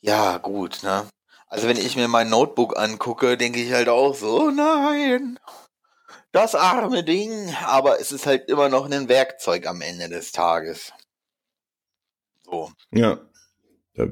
Ja, 0.00 0.38
gut, 0.38 0.84
ne? 0.84 1.08
Also 1.48 1.66
wenn 1.66 1.76
ich 1.76 1.96
mir 1.96 2.06
mein 2.06 2.30
Notebook 2.30 2.78
angucke, 2.78 3.36
denke 3.36 3.60
ich 3.60 3.72
halt 3.72 3.88
auch 3.88 4.14
so, 4.14 4.50
nein, 4.50 5.40
das 6.30 6.54
arme 6.54 7.02
Ding. 7.02 7.52
Aber 7.64 8.00
es 8.00 8.12
ist 8.12 8.26
halt 8.26 8.48
immer 8.48 8.68
noch 8.68 8.88
ein 8.88 9.08
Werkzeug 9.08 9.66
am 9.66 9.80
Ende 9.80 10.08
des 10.08 10.30
Tages. 10.30 10.92
So. 12.44 12.70
Ja, 12.92 13.18
da 13.94 14.06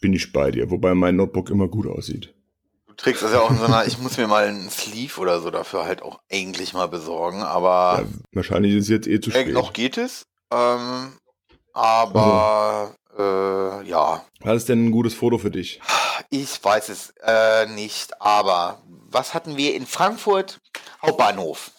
bin 0.00 0.14
ich 0.14 0.32
bei 0.32 0.50
dir, 0.50 0.70
wobei 0.70 0.94
mein 0.94 1.16
Notebook 1.16 1.50
immer 1.50 1.68
gut 1.68 1.86
aussieht 1.86 2.37
trägst 2.98 3.22
das 3.22 3.32
ja 3.32 3.40
auch 3.40 3.50
in 3.50 3.56
so 3.56 3.64
einer, 3.64 3.86
ich 3.86 3.98
muss 3.98 4.18
mir 4.18 4.26
mal 4.26 4.46
einen 4.46 4.68
Sleeve 4.68 5.18
oder 5.20 5.40
so 5.40 5.50
dafür 5.50 5.86
halt 5.86 6.02
auch 6.02 6.20
eigentlich 6.30 6.74
mal 6.74 6.88
besorgen, 6.88 7.42
aber. 7.42 8.02
Ja, 8.02 8.08
wahrscheinlich 8.32 8.74
ist 8.74 8.84
es 8.84 8.90
jetzt 8.90 9.06
eh 9.06 9.20
zu 9.20 9.30
spät. 9.30 9.52
noch 9.54 9.72
geht 9.72 9.96
es. 9.96 10.26
Ähm, 10.52 11.12
aber 11.72 12.94
also. 13.16 13.82
äh, 13.82 13.88
ja. 13.88 14.24
Was 14.40 14.56
ist 14.56 14.68
denn 14.68 14.86
ein 14.86 14.90
gutes 14.90 15.14
Foto 15.14 15.38
für 15.38 15.50
dich? 15.50 15.80
Ich 16.30 16.62
weiß 16.62 16.88
es 16.90 17.14
äh, 17.22 17.66
nicht, 17.66 18.20
aber 18.20 18.82
was 19.10 19.32
hatten 19.32 19.56
wir 19.56 19.74
in 19.74 19.86
Frankfurt? 19.86 20.58
Hauptbahnhof. 21.00 21.70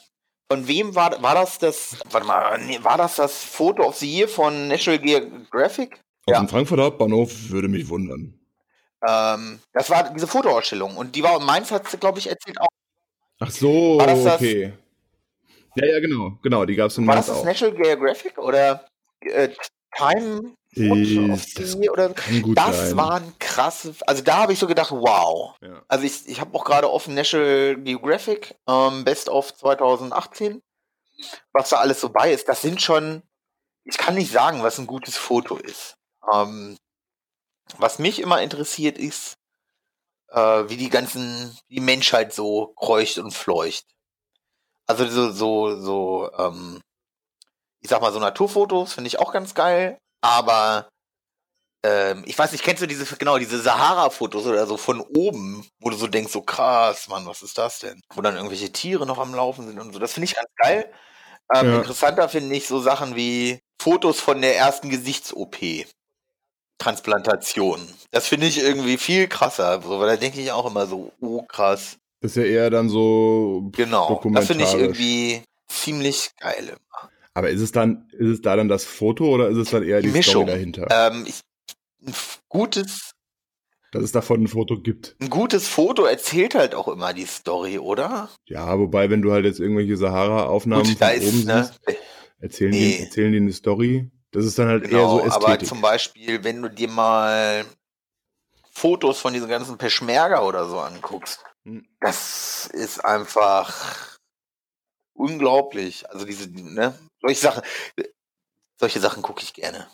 Von 0.51 0.67
wem 0.67 0.95
war, 0.95 1.21
war 1.21 1.35
das 1.35 1.59
das, 1.59 1.97
warte 2.09 2.25
mal, 2.25 2.57
nee, 2.65 2.79
war 2.81 2.97
das 2.97 3.17
das 3.17 3.43
Foto 3.43 3.83
of 3.83 3.97
the 3.97 4.11
Year 4.11 4.27
von 4.27 4.67
National 4.67 4.99
Geographic? 4.99 6.01
Aus 6.25 6.33
ja. 6.33 6.39
dem 6.39 6.47
Frankfurter 6.47 6.83
Hauptbahnhof 6.83 7.49
würde 7.49 7.67
mich 7.67 7.87
wundern. 7.89 8.38
Ähm, 9.07 9.59
das 9.73 9.89
war 9.89 10.13
diese 10.13 10.27
Fotoausstellung 10.27 10.97
und 10.97 11.15
die 11.15 11.23
war 11.23 11.39
in 11.39 11.45
Mainz, 11.45 11.71
hat 11.71 11.87
sie, 11.89 11.97
glaube 11.97 12.19
ich, 12.19 12.29
erzählt 12.29 12.59
auch. 12.59 12.67
Ach 13.39 13.51
so, 13.51 13.97
war 13.97 14.07
das 14.07 14.25
okay. 14.25 14.73
Das, 15.75 15.85
ja, 15.85 15.93
ja, 15.93 15.99
genau, 15.99 16.37
genau, 16.41 16.65
die 16.65 16.75
gab 16.75 16.87
es 16.87 16.97
in 16.97 17.05
Mainz 17.05 17.27
War 17.27 17.35
das, 17.35 17.43
das 17.43 17.45
National 17.45 17.81
Geographic 17.81 18.37
oder 18.37 18.85
äh, 19.21 19.49
Time 19.95 20.53
ich, 20.71 21.89
oder 21.89 22.13
kann 22.13 22.41
gut 22.41 22.57
das 22.57 22.89
sein. 22.89 22.97
waren 22.97 23.39
krasse, 23.39 23.95
also 24.05 24.23
da 24.23 24.37
habe 24.37 24.53
ich 24.53 24.59
so 24.59 24.67
gedacht, 24.67 24.91
wow. 24.91 25.55
Ja. 25.61 25.81
Also 25.87 26.05
ich, 26.05 26.27
ich 26.27 26.39
habe 26.39 26.55
auch 26.55 26.63
gerade 26.63 26.91
offen 26.91 27.15
National 27.15 27.75
Geographic 27.77 28.55
ähm, 28.67 29.03
Best 29.03 29.29
of 29.29 29.55
2018, 29.55 30.61
was 31.53 31.69
da 31.69 31.77
alles 31.77 32.01
so 32.01 32.09
bei 32.09 32.31
ist. 32.31 32.47
Das 32.47 32.61
sind 32.61 32.81
schon, 32.81 33.23
ich 33.83 33.97
kann 33.97 34.15
nicht 34.15 34.31
sagen, 34.31 34.61
was 34.61 34.77
ein 34.77 34.87
gutes 34.87 35.17
Foto 35.17 35.57
ist. 35.57 35.95
Ähm, 36.31 36.77
was 37.77 37.99
mich 37.99 38.19
immer 38.19 38.41
interessiert 38.41 38.97
ist, 38.97 39.35
äh, 40.29 40.63
wie 40.67 40.77
die 40.77 40.89
ganzen, 40.89 41.57
die 41.69 41.79
Menschheit 41.79 42.33
so 42.33 42.73
kreucht 42.75 43.17
und 43.17 43.31
fleucht. 43.33 43.85
Also 44.87 45.07
so, 45.07 45.31
so, 45.31 45.79
so, 45.79 46.31
ähm, 46.37 46.81
ich 47.81 47.89
sag 47.89 48.01
mal, 48.01 48.11
so 48.11 48.19
Naturfotos 48.19 48.93
finde 48.93 49.07
ich 49.07 49.19
auch 49.19 49.31
ganz 49.31 49.53
geil, 49.53 49.97
aber 50.21 50.89
ähm, 51.83 52.23
ich 52.25 52.37
weiß 52.37 52.51
nicht, 52.51 52.63
kennst 52.63 52.81
du 52.81 52.87
diese, 52.87 53.05
genau, 53.15 53.37
diese 53.37 53.59
Sahara-Fotos 53.59 54.45
oder 54.45 54.67
so 54.67 54.75
von 54.77 54.99
oben, 54.99 55.65
wo 55.79 55.89
du 55.89 55.95
so 55.95 56.07
denkst, 56.07 56.31
so 56.31 56.41
krass, 56.41 57.07
Mann, 57.07 57.25
was 57.25 57.41
ist 57.41 57.57
das 57.57 57.79
denn? 57.79 58.01
Wo 58.13 58.21
dann 58.21 58.35
irgendwelche 58.35 58.71
Tiere 58.71 59.05
noch 59.05 59.17
am 59.17 59.33
Laufen 59.33 59.67
sind 59.67 59.79
und 59.79 59.93
so. 59.93 59.99
Das 59.99 60.13
finde 60.13 60.25
ich 60.25 60.35
ganz 60.35 60.49
geil. 60.57 60.91
Ähm, 61.53 61.67
ja. 61.67 61.77
Interessanter 61.77 62.27
finde 62.27 62.55
ich 62.55 62.67
so 62.67 62.79
Sachen 62.79 63.15
wie 63.15 63.59
Fotos 63.81 64.19
von 64.19 64.41
der 64.41 64.57
ersten 64.57 64.89
Gesichts-OP. 64.89 65.57
Transplantation. 66.79 67.79
Das 68.11 68.27
finde 68.27 68.47
ich 68.47 68.59
irgendwie 68.59 68.97
viel 68.97 69.27
krasser, 69.27 69.81
so, 69.81 69.99
weil 69.99 70.07
da 70.07 70.15
denke 70.15 70.41
ich 70.41 70.51
auch 70.51 70.69
immer 70.69 70.87
so, 70.87 71.11
oh 71.19 71.43
krass. 71.43 71.97
Das 72.21 72.31
ist 72.31 72.37
ja 72.37 72.43
eher 72.43 72.69
dann 72.69 72.89
so. 72.89 73.69
Genau, 73.75 74.21
das 74.33 74.47
finde 74.47 74.63
ich 74.65 74.73
irgendwie 74.73 75.41
ziemlich 75.67 76.31
geil. 76.39 76.75
Aber 77.33 77.49
ist 77.49 77.61
es 77.61 77.71
dann, 77.71 78.07
ist 78.11 78.27
es 78.27 78.41
da 78.41 78.55
dann 78.55 78.67
das 78.67 78.83
Foto 78.83 79.29
oder 79.29 79.49
ist 79.49 79.57
es 79.57 79.69
dann 79.69 79.83
eher 79.83 80.01
die, 80.01 80.07
die 80.07 80.13
Mischung. 80.13 80.43
Story 80.43 80.45
dahinter? 80.47 80.87
Ähm, 80.89 81.25
ich, 81.27 81.39
ein 82.05 82.13
gutes. 82.49 83.11
Dass 83.91 84.03
es 84.03 84.11
davon 84.11 84.43
ein 84.43 84.47
Foto 84.47 84.79
gibt. 84.79 85.15
Ein 85.19 85.29
gutes 85.29 85.67
Foto 85.67 86.03
erzählt 86.03 86.53
halt 86.53 86.75
auch 86.75 86.87
immer 86.87 87.13
die 87.13 87.25
Story, 87.25 87.79
oder? 87.79 88.29
Ja, 88.45 88.77
wobei, 88.77 89.09
wenn 89.09 89.21
du 89.21 89.31
halt 89.31 89.45
jetzt 89.45 89.59
irgendwelche 89.59 89.97
Sahara-Aufnahmen 89.97 90.85
von 90.85 90.95
oben 90.95 91.45
ne? 91.45 91.63
siehst, 91.63 91.97
erzählen, 92.39 92.71
nee. 92.71 92.97
die, 92.97 93.03
erzählen 93.03 93.31
die 93.31 93.37
eine 93.39 93.53
Story. 93.53 94.11
Das 94.31 94.45
ist 94.45 94.59
dann 94.59 94.67
halt 94.67 94.83
genau, 94.83 94.97
eher 94.97 95.09
so 95.09 95.19
Ästhetik. 95.27 95.47
Aber 95.47 95.65
zum 95.65 95.81
Beispiel, 95.81 96.43
wenn 96.43 96.61
du 96.61 96.69
dir 96.69 96.87
mal 96.87 97.65
Fotos 98.71 99.19
von 99.19 99.33
diesen 99.33 99.49
ganzen 99.49 99.77
Peschmerga 99.77 100.41
oder 100.43 100.69
so 100.69 100.79
anguckst, 100.79 101.43
hm. 101.65 101.85
das 101.99 102.67
ist 102.67 103.03
einfach 103.03 104.17
unglaublich. 105.13 106.09
Also 106.09 106.25
diese, 106.25 106.49
ne, 106.49 106.97
solche 107.21 107.41
Sachen, 107.41 107.63
solche 108.79 108.99
Sachen 108.99 109.23
gucke 109.23 109.41
ich 109.41 109.53
gerne. 109.53 109.87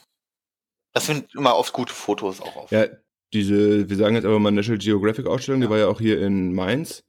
Das 0.93 1.05
sind 1.05 1.33
immer 1.33 1.55
oft 1.55 1.73
gute 1.73 1.93
Fotos 1.93 2.41
auch 2.41 2.55
auf. 2.55 2.71
Ja, 2.71 2.87
diese, 3.33 3.89
wir 3.89 3.97
sagen 3.97 4.15
jetzt 4.15 4.25
aber 4.25 4.39
mal 4.39 4.51
National 4.51 4.79
Geographic 4.79 5.27
Ausstellung, 5.27 5.61
ja. 5.61 5.67
die 5.67 5.71
war 5.71 5.79
ja 5.79 5.87
auch 5.87 5.99
hier 5.99 6.21
in 6.21 6.53
Mainz. 6.53 7.03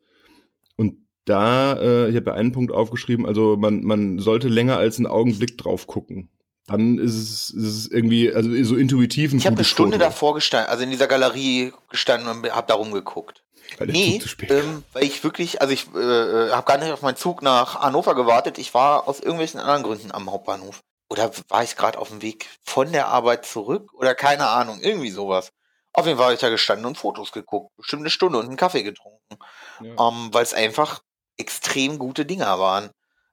Und 0.76 1.06
da, 1.24 1.74
äh, 1.74 2.08
ich 2.08 2.16
habe 2.16 2.30
ja 2.30 2.36
einen 2.36 2.52
Punkt 2.52 2.72
aufgeschrieben, 2.72 3.26
also 3.26 3.56
man, 3.56 3.82
man 3.82 4.20
sollte 4.20 4.48
länger 4.48 4.76
als 4.76 4.98
einen 4.98 5.06
Augenblick 5.06 5.58
drauf 5.58 5.88
gucken 5.88 6.30
dann 6.66 6.98
ist 6.98 7.14
es, 7.14 7.50
ist 7.50 7.64
es 7.64 7.88
irgendwie 7.88 8.32
also 8.32 8.50
so 8.64 8.76
intuitiv 8.76 9.32
ein 9.32 9.38
Ich 9.38 9.46
habe 9.46 9.56
eine 9.56 9.64
Stunde 9.64 9.96
Foto. 9.96 10.04
davor 10.04 10.34
gestanden, 10.34 10.70
also 10.70 10.82
in 10.82 10.90
dieser 10.90 11.06
Galerie 11.06 11.72
gestanden 11.90 12.28
und 12.28 12.50
habe 12.52 12.66
darum 12.66 12.92
geguckt. 12.92 13.42
Weil 13.78 13.88
nee, 13.88 14.20
ähm, 14.48 14.84
weil 14.92 15.04
ich 15.04 15.22
wirklich, 15.24 15.60
also 15.60 15.72
ich 15.72 15.86
äh, 15.94 15.98
äh 15.98 16.50
habe 16.52 16.66
gar 16.66 16.78
nicht 16.78 16.92
auf 16.92 17.02
meinen 17.02 17.16
Zug 17.16 17.42
nach 17.42 17.80
Hannover 17.80 18.14
gewartet. 18.14 18.58
Ich 18.58 18.74
war 18.74 19.08
aus 19.08 19.20
irgendwelchen 19.20 19.60
anderen 19.60 19.82
Gründen 19.82 20.12
am 20.12 20.30
Hauptbahnhof. 20.30 20.82
Oder 21.08 21.30
war 21.48 21.62
ich 21.62 21.76
gerade 21.76 21.98
auf 21.98 22.08
dem 22.08 22.22
Weg 22.22 22.48
von 22.62 22.92
der 22.92 23.08
Arbeit 23.08 23.46
zurück? 23.46 23.92
Oder 23.94 24.14
keine 24.14 24.48
Ahnung, 24.48 24.80
irgendwie 24.80 25.10
sowas. 25.10 25.52
Auf 25.92 26.06
jeden 26.06 26.18
Fall 26.18 26.26
habe 26.26 26.34
ich 26.34 26.40
da 26.40 26.50
gestanden 26.50 26.86
und 26.86 26.98
Fotos 26.98 27.32
geguckt. 27.32 27.74
Bestimmt 27.76 28.02
eine 28.02 28.10
Stunde 28.10 28.38
und 28.38 28.46
einen 28.46 28.56
Kaffee 28.56 28.82
getrunken. 28.82 29.38
Ja. 29.80 30.08
Ähm, 30.08 30.28
weil 30.32 30.42
es 30.42 30.54
einfach 30.54 31.00
extrem 31.36 31.98
gute 31.98 32.26
Dinger 32.26 32.58
waren. 32.58 32.90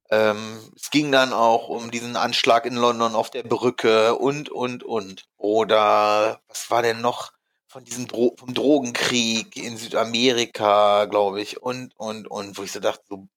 Ähm, 0.10 0.60
es 0.76 0.92
ging 0.92 1.12
dann 1.12 1.34
auch 1.34 1.70
um 1.70 1.92
diesen 1.92 2.16
Anschlag 2.16 2.66
in 2.66 2.76
London 2.76 3.16
auf 3.16 3.30
der 3.30 3.44
Brücke 3.44 4.16
und, 4.16 4.50
und, 4.50 4.84
und. 4.84 5.26
Oder 5.38 6.40
was 6.48 6.70
war 6.70 6.82
denn 6.82 7.02
noch 7.02 7.32
von 7.68 7.84
diesem 7.84 8.08
Dro 8.08 8.36
vom 8.38 8.54
Drogenkrieg 8.54 9.58
in 9.58 9.78
Südamerika, 9.78 11.06
glaube 11.06 11.42
ich, 11.42 11.62
und, 11.62 11.94
und, 11.98 12.28
und, 12.28 12.58
wo 12.58 12.64
ich 12.64 12.72
so 12.72 12.80
dachte, 12.80 13.02
so, 13.10 13.28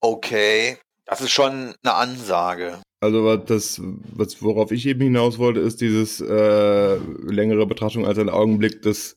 okay, 0.00 0.78
das 1.04 1.20
ist 1.20 1.32
schon 1.32 1.74
eine 1.82 1.94
Ansage. 1.94 2.80
Also 3.00 3.36
das, 3.36 3.80
was, 3.82 4.42
worauf 4.42 4.70
ich 4.70 4.86
eben 4.86 5.02
hinaus 5.02 5.38
wollte, 5.38 5.60
ist 5.60 5.80
dieses 5.80 6.20
äh, 6.20 6.96
längere 6.96 7.66
Betrachtung 7.66 8.06
als 8.06 8.18
ein 8.18 8.30
Augenblick 8.30 8.82
des, 8.82 9.16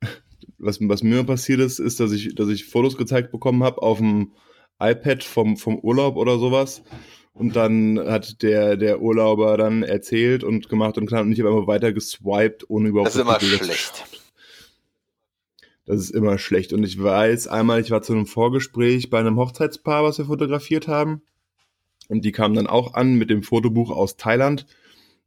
was, 0.58 0.78
was 0.80 1.02
mir 1.02 1.24
passiert 1.24 1.60
ist, 1.60 1.78
ist, 1.78 2.00
dass 2.00 2.12
ich, 2.12 2.34
dass 2.34 2.48
ich 2.48 2.64
Fotos 2.64 2.96
gezeigt 2.96 3.32
bekommen 3.32 3.62
habe 3.62 3.82
auf 3.82 3.98
dem 3.98 4.32
iPad 4.90 5.24
vom, 5.24 5.56
vom 5.56 5.78
Urlaub 5.78 6.16
oder 6.16 6.38
sowas. 6.38 6.82
Und 7.32 7.56
dann 7.56 7.98
hat 7.98 8.42
der, 8.42 8.76
der 8.76 9.00
Urlauber 9.00 9.56
dann 9.56 9.82
erzählt 9.82 10.44
und 10.44 10.68
gemacht 10.68 10.98
und, 10.98 11.10
und 11.12 11.32
ich 11.32 11.40
habe 11.40 11.50
einfach 11.50 11.66
weiter 11.66 11.92
geswiped, 11.92 12.70
ohne 12.70 12.88
überhaupt 12.90 13.08
Das 13.08 13.16
ist 13.16 13.22
immer 13.22 13.40
schlecht. 13.40 14.04
Das 15.86 16.00
ist 16.00 16.10
immer 16.10 16.38
schlecht. 16.38 16.72
Und 16.72 16.84
ich 16.84 17.02
weiß, 17.02 17.48
einmal, 17.48 17.80
ich 17.80 17.90
war 17.90 18.02
zu 18.02 18.12
einem 18.12 18.26
Vorgespräch 18.26 19.10
bei 19.10 19.18
einem 19.18 19.36
Hochzeitspaar, 19.36 20.04
was 20.04 20.18
wir 20.18 20.26
fotografiert 20.26 20.88
haben. 20.88 21.22
Und 22.08 22.24
die 22.24 22.32
kamen 22.32 22.54
dann 22.54 22.66
auch 22.66 22.94
an 22.94 23.14
mit 23.14 23.30
dem 23.30 23.42
Fotobuch 23.42 23.90
aus 23.90 24.16
Thailand. 24.16 24.66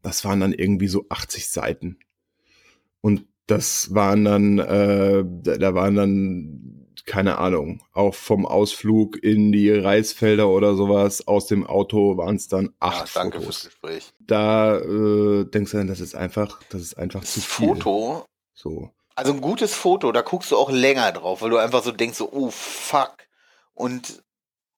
Das 0.01 0.23
waren 0.25 0.39
dann 0.39 0.53
irgendwie 0.53 0.87
so 0.87 1.05
80 1.09 1.49
Seiten. 1.49 1.97
Und 3.01 3.25
das 3.47 3.93
waren 3.93 4.25
dann, 4.25 4.59
äh, 4.59 5.23
da 5.59 5.73
waren 5.73 5.95
dann, 5.95 6.86
keine 7.05 7.37
Ahnung, 7.37 7.81
auch 7.93 8.13
vom 8.13 8.45
Ausflug 8.45 9.21
in 9.21 9.51
die 9.51 9.71
Reisfelder 9.71 10.47
oder 10.47 10.75
sowas, 10.75 11.27
aus 11.27 11.47
dem 11.47 11.65
Auto 11.65 12.17
waren 12.17 12.35
es 12.35 12.47
dann 12.47 12.73
acht 12.79 13.13
ja, 13.15 13.21
danke 13.21 13.39
Fotos. 13.39 13.61
Fürs 13.61 13.65
Gespräch. 13.65 14.13
Da 14.19 14.77
äh, 14.77 15.45
denkst 15.45 15.71
du 15.71 15.77
dann, 15.77 15.87
das 15.87 15.99
ist 15.99 16.15
einfach, 16.15 16.61
das 16.69 16.81
ist 16.81 16.97
einfach 16.97 17.21
das 17.21 17.33
zu 17.33 17.41
viel. 17.41 17.67
Foto. 17.67 18.25
So. 18.53 18.91
Also 19.15 19.33
ein 19.33 19.41
gutes 19.41 19.73
Foto, 19.73 20.11
da 20.11 20.21
guckst 20.21 20.51
du 20.51 20.57
auch 20.57 20.69
länger 20.69 21.11
drauf, 21.11 21.41
weil 21.41 21.49
du 21.49 21.57
einfach 21.57 21.83
so 21.83 21.91
denkst, 21.91 22.17
so, 22.17 22.31
oh 22.31 22.49
fuck. 22.51 23.15
Und 23.73 24.23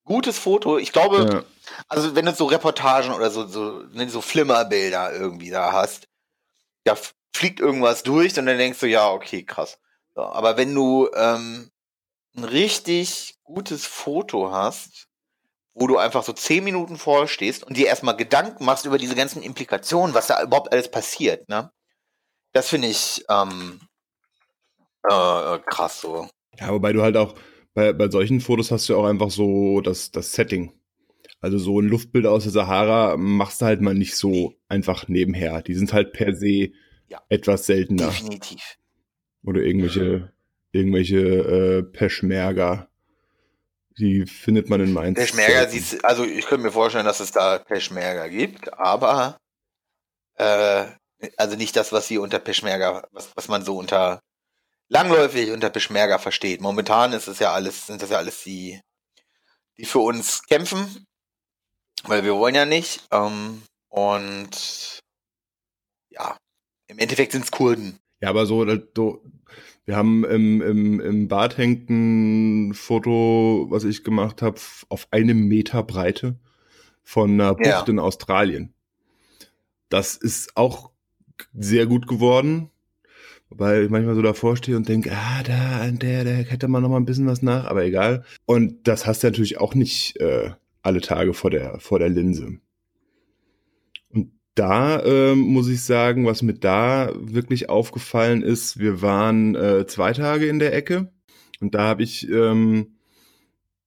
gutes 0.06 0.40
Foto, 0.40 0.78
ich 0.78 0.92
glaube, 0.92 1.30
ja. 1.32 1.44
also 1.88 2.16
wenn 2.16 2.26
du 2.26 2.34
so 2.34 2.46
Reportagen 2.46 3.14
oder 3.14 3.30
so, 3.30 3.48
so, 3.48 3.84
ne, 3.92 4.10
so 4.10 4.22
Flimmerbilder 4.22 5.14
irgendwie 5.14 5.50
da 5.50 5.72
hast, 5.72 6.08
da 6.84 6.98
fliegt 7.34 7.60
irgendwas 7.60 8.04
durch 8.04 8.38
und 8.38 8.46
dann 8.46 8.58
denkst 8.58 8.80
du, 8.80 8.88
ja, 8.88 9.10
okay, 9.12 9.44
krass. 9.44 9.78
So, 10.16 10.24
aber 10.24 10.58
wenn 10.58 10.74
du 10.74 11.10
ähm, 11.16 11.70
ein 12.36 12.44
richtig 12.44 13.36
gutes 13.44 13.86
Foto 13.86 14.52
hast, 14.52 15.08
wo 15.74 15.88
du 15.88 15.98
einfach 15.98 16.24
so 16.24 16.34
zehn 16.34 16.64
Minuten 16.64 16.98
vorstehst 16.98 17.64
und 17.64 17.78
dir 17.78 17.88
erstmal 17.88 18.16
Gedanken 18.16 18.66
machst 18.66 18.86
über 18.86 18.98
diese 18.98 19.16
ganzen 19.16 19.42
Implikationen, 19.42 20.14
was 20.14 20.28
da 20.28 20.42
überhaupt 20.42 20.72
alles 20.72 20.90
passiert, 20.90 21.48
ne? 21.50 21.72
Das 22.52 22.70
finde 22.70 22.88
ich 22.88 23.24
ähm, 23.30 23.80
äh, 25.04 25.60
krass 25.60 26.02
so. 26.02 26.28
Ja, 26.60 26.72
wobei 26.72 26.94
du 26.94 27.02
halt 27.02 27.16
auch, 27.16 27.36
bei, 27.74 27.94
bei 27.94 28.10
solchen 28.10 28.42
Fotos 28.42 28.72
hast 28.72 28.90
du 28.90 28.98
auch 28.98 29.06
einfach 29.06 29.30
so 29.30 29.82
das, 29.82 30.12
das 30.12 30.34
Setting. 30.34 30.74
Also 31.42 31.58
so 31.58 31.80
ein 31.80 31.88
Luftbild 31.88 32.26
aus 32.26 32.44
der 32.44 32.52
Sahara 32.52 33.16
machst 33.16 33.62
du 33.62 33.66
halt 33.66 33.82
mal 33.82 33.94
nicht 33.94 34.16
so 34.16 34.56
einfach 34.68 35.08
nebenher. 35.08 35.62
Die 35.62 35.76
sind 35.76 35.94
halt 35.94 36.12
per 36.12 36.36
se 36.36 36.72
ja, 37.08 37.22
etwas 37.30 37.66
seltener. 37.66 38.08
Definitiv. 38.08 38.78
Oder 39.44 39.62
irgendwelche, 39.62 40.34
irgendwelche 40.72 41.18
äh, 41.18 41.84
Peschmerga. 41.84 42.88
Die 43.98 44.26
findet 44.26 44.70
man 44.70 44.80
in 44.82 44.94
Mainz. 44.94 45.20
Peschmerga, 45.20 45.68
siehst, 45.68 46.06
also 46.06 46.24
ich 46.24 46.46
könnte 46.46 46.66
mir 46.66 46.72
vorstellen, 46.72 47.06
dass 47.06 47.20
es 47.20 47.32
da 47.32 47.58
Peschmerga 47.58 48.28
gibt, 48.28 48.74
aber 48.74 49.38
äh, 50.36 50.86
also 51.36 51.58
nicht 51.58 51.76
das, 51.76 51.92
was 51.92 52.08
sie 52.08 52.18
unter 52.18 52.40
Peschmerga, 52.40 53.08
was, 53.12 53.36
was 53.36 53.48
man 53.50 53.66
so 53.66 53.78
unter 53.78 54.22
langläufig 54.88 55.52
unter 55.52 55.70
Peschmerga 55.70 56.18
versteht. 56.18 56.62
Momentan 56.62 57.14
ist 57.14 57.28
es 57.28 57.40
ja 57.40 57.54
alles, 57.54 57.88
sind 57.88 58.02
das 58.02 58.10
ja 58.10 58.18
alles 58.18 58.44
die, 58.44 58.82
die 59.78 59.86
für 59.86 60.00
uns 60.00 60.44
kämpfen, 60.44 61.06
weil 62.04 62.24
wir 62.24 62.36
wollen 62.36 62.56
ja 62.56 62.66
nicht. 62.66 63.08
Ähm, 63.12 63.64
und 63.90 65.00
ja, 66.10 66.38
im 66.88 67.00
Endeffekt 67.00 67.32
sind 67.32 67.46
es 67.46 67.52
Kurden. 67.52 68.00
Ja, 68.22 68.30
aber 68.30 68.46
so, 68.46 68.66
so 68.96 69.24
wir 69.90 69.96
haben 69.96 70.24
im, 70.24 70.62
im, 70.62 71.00
im 71.00 71.28
Bad 71.28 71.58
hängt 71.58 71.90
ein 71.90 72.76
Foto, 72.76 73.66
was 73.72 73.86
ich 73.86 74.04
gemacht 74.04 74.44
habe, 74.44 74.60
auf 74.88 75.08
einem 75.10 75.48
Meter 75.48 75.82
Breite 75.82 76.36
von 77.02 77.32
einer 77.32 77.56
Bucht 77.56 77.66
ja. 77.66 77.86
in 77.88 77.98
Australien. 77.98 78.72
Das 79.90 80.16
ist 80.16 80.56
auch 80.56 80.92
sehr 81.58 81.88
gut 81.88 82.06
geworden, 82.06 82.70
weil 83.50 83.86
ich 83.86 83.90
manchmal 83.90 84.14
so 84.14 84.22
davor 84.22 84.58
stehe 84.58 84.78
und 84.78 84.88
denke, 84.88 85.12
ah, 85.12 85.42
da, 85.42 85.80
an 85.80 85.98
der, 85.98 86.24
der 86.24 86.36
hätte 86.36 86.68
man 86.68 86.84
noch 86.84 86.90
mal 86.90 86.98
ein 86.98 87.06
bisschen 87.06 87.26
was 87.26 87.42
nach, 87.42 87.66
aber 87.66 87.84
egal. 87.84 88.24
Und 88.46 88.88
das 88.88 89.08
hast 89.08 89.24
du 89.24 89.28
natürlich 89.28 89.60
auch 89.60 89.74
nicht 89.74 90.18
äh, 90.18 90.52
alle 90.84 91.02
Tage 91.02 91.34
vor 91.34 91.50
der, 91.50 91.80
vor 91.80 91.98
der 91.98 92.10
Linse 92.10 92.60
da 94.60 95.02
ähm, 95.06 95.40
muss 95.40 95.70
ich 95.70 95.82
sagen, 95.82 96.26
was 96.26 96.42
mir 96.42 96.54
da 96.54 97.14
wirklich 97.16 97.70
aufgefallen 97.70 98.42
ist, 98.42 98.78
wir 98.78 99.02
waren 99.02 99.56
äh, 99.56 99.88
zwei 99.88 100.12
Tage 100.12 100.48
in 100.48 100.60
der 100.60 100.74
Ecke 100.74 101.14
und 101.62 101.76
da 101.76 101.84
habe 101.84 102.04
ich, 102.04 102.30
ähm, 102.30 102.98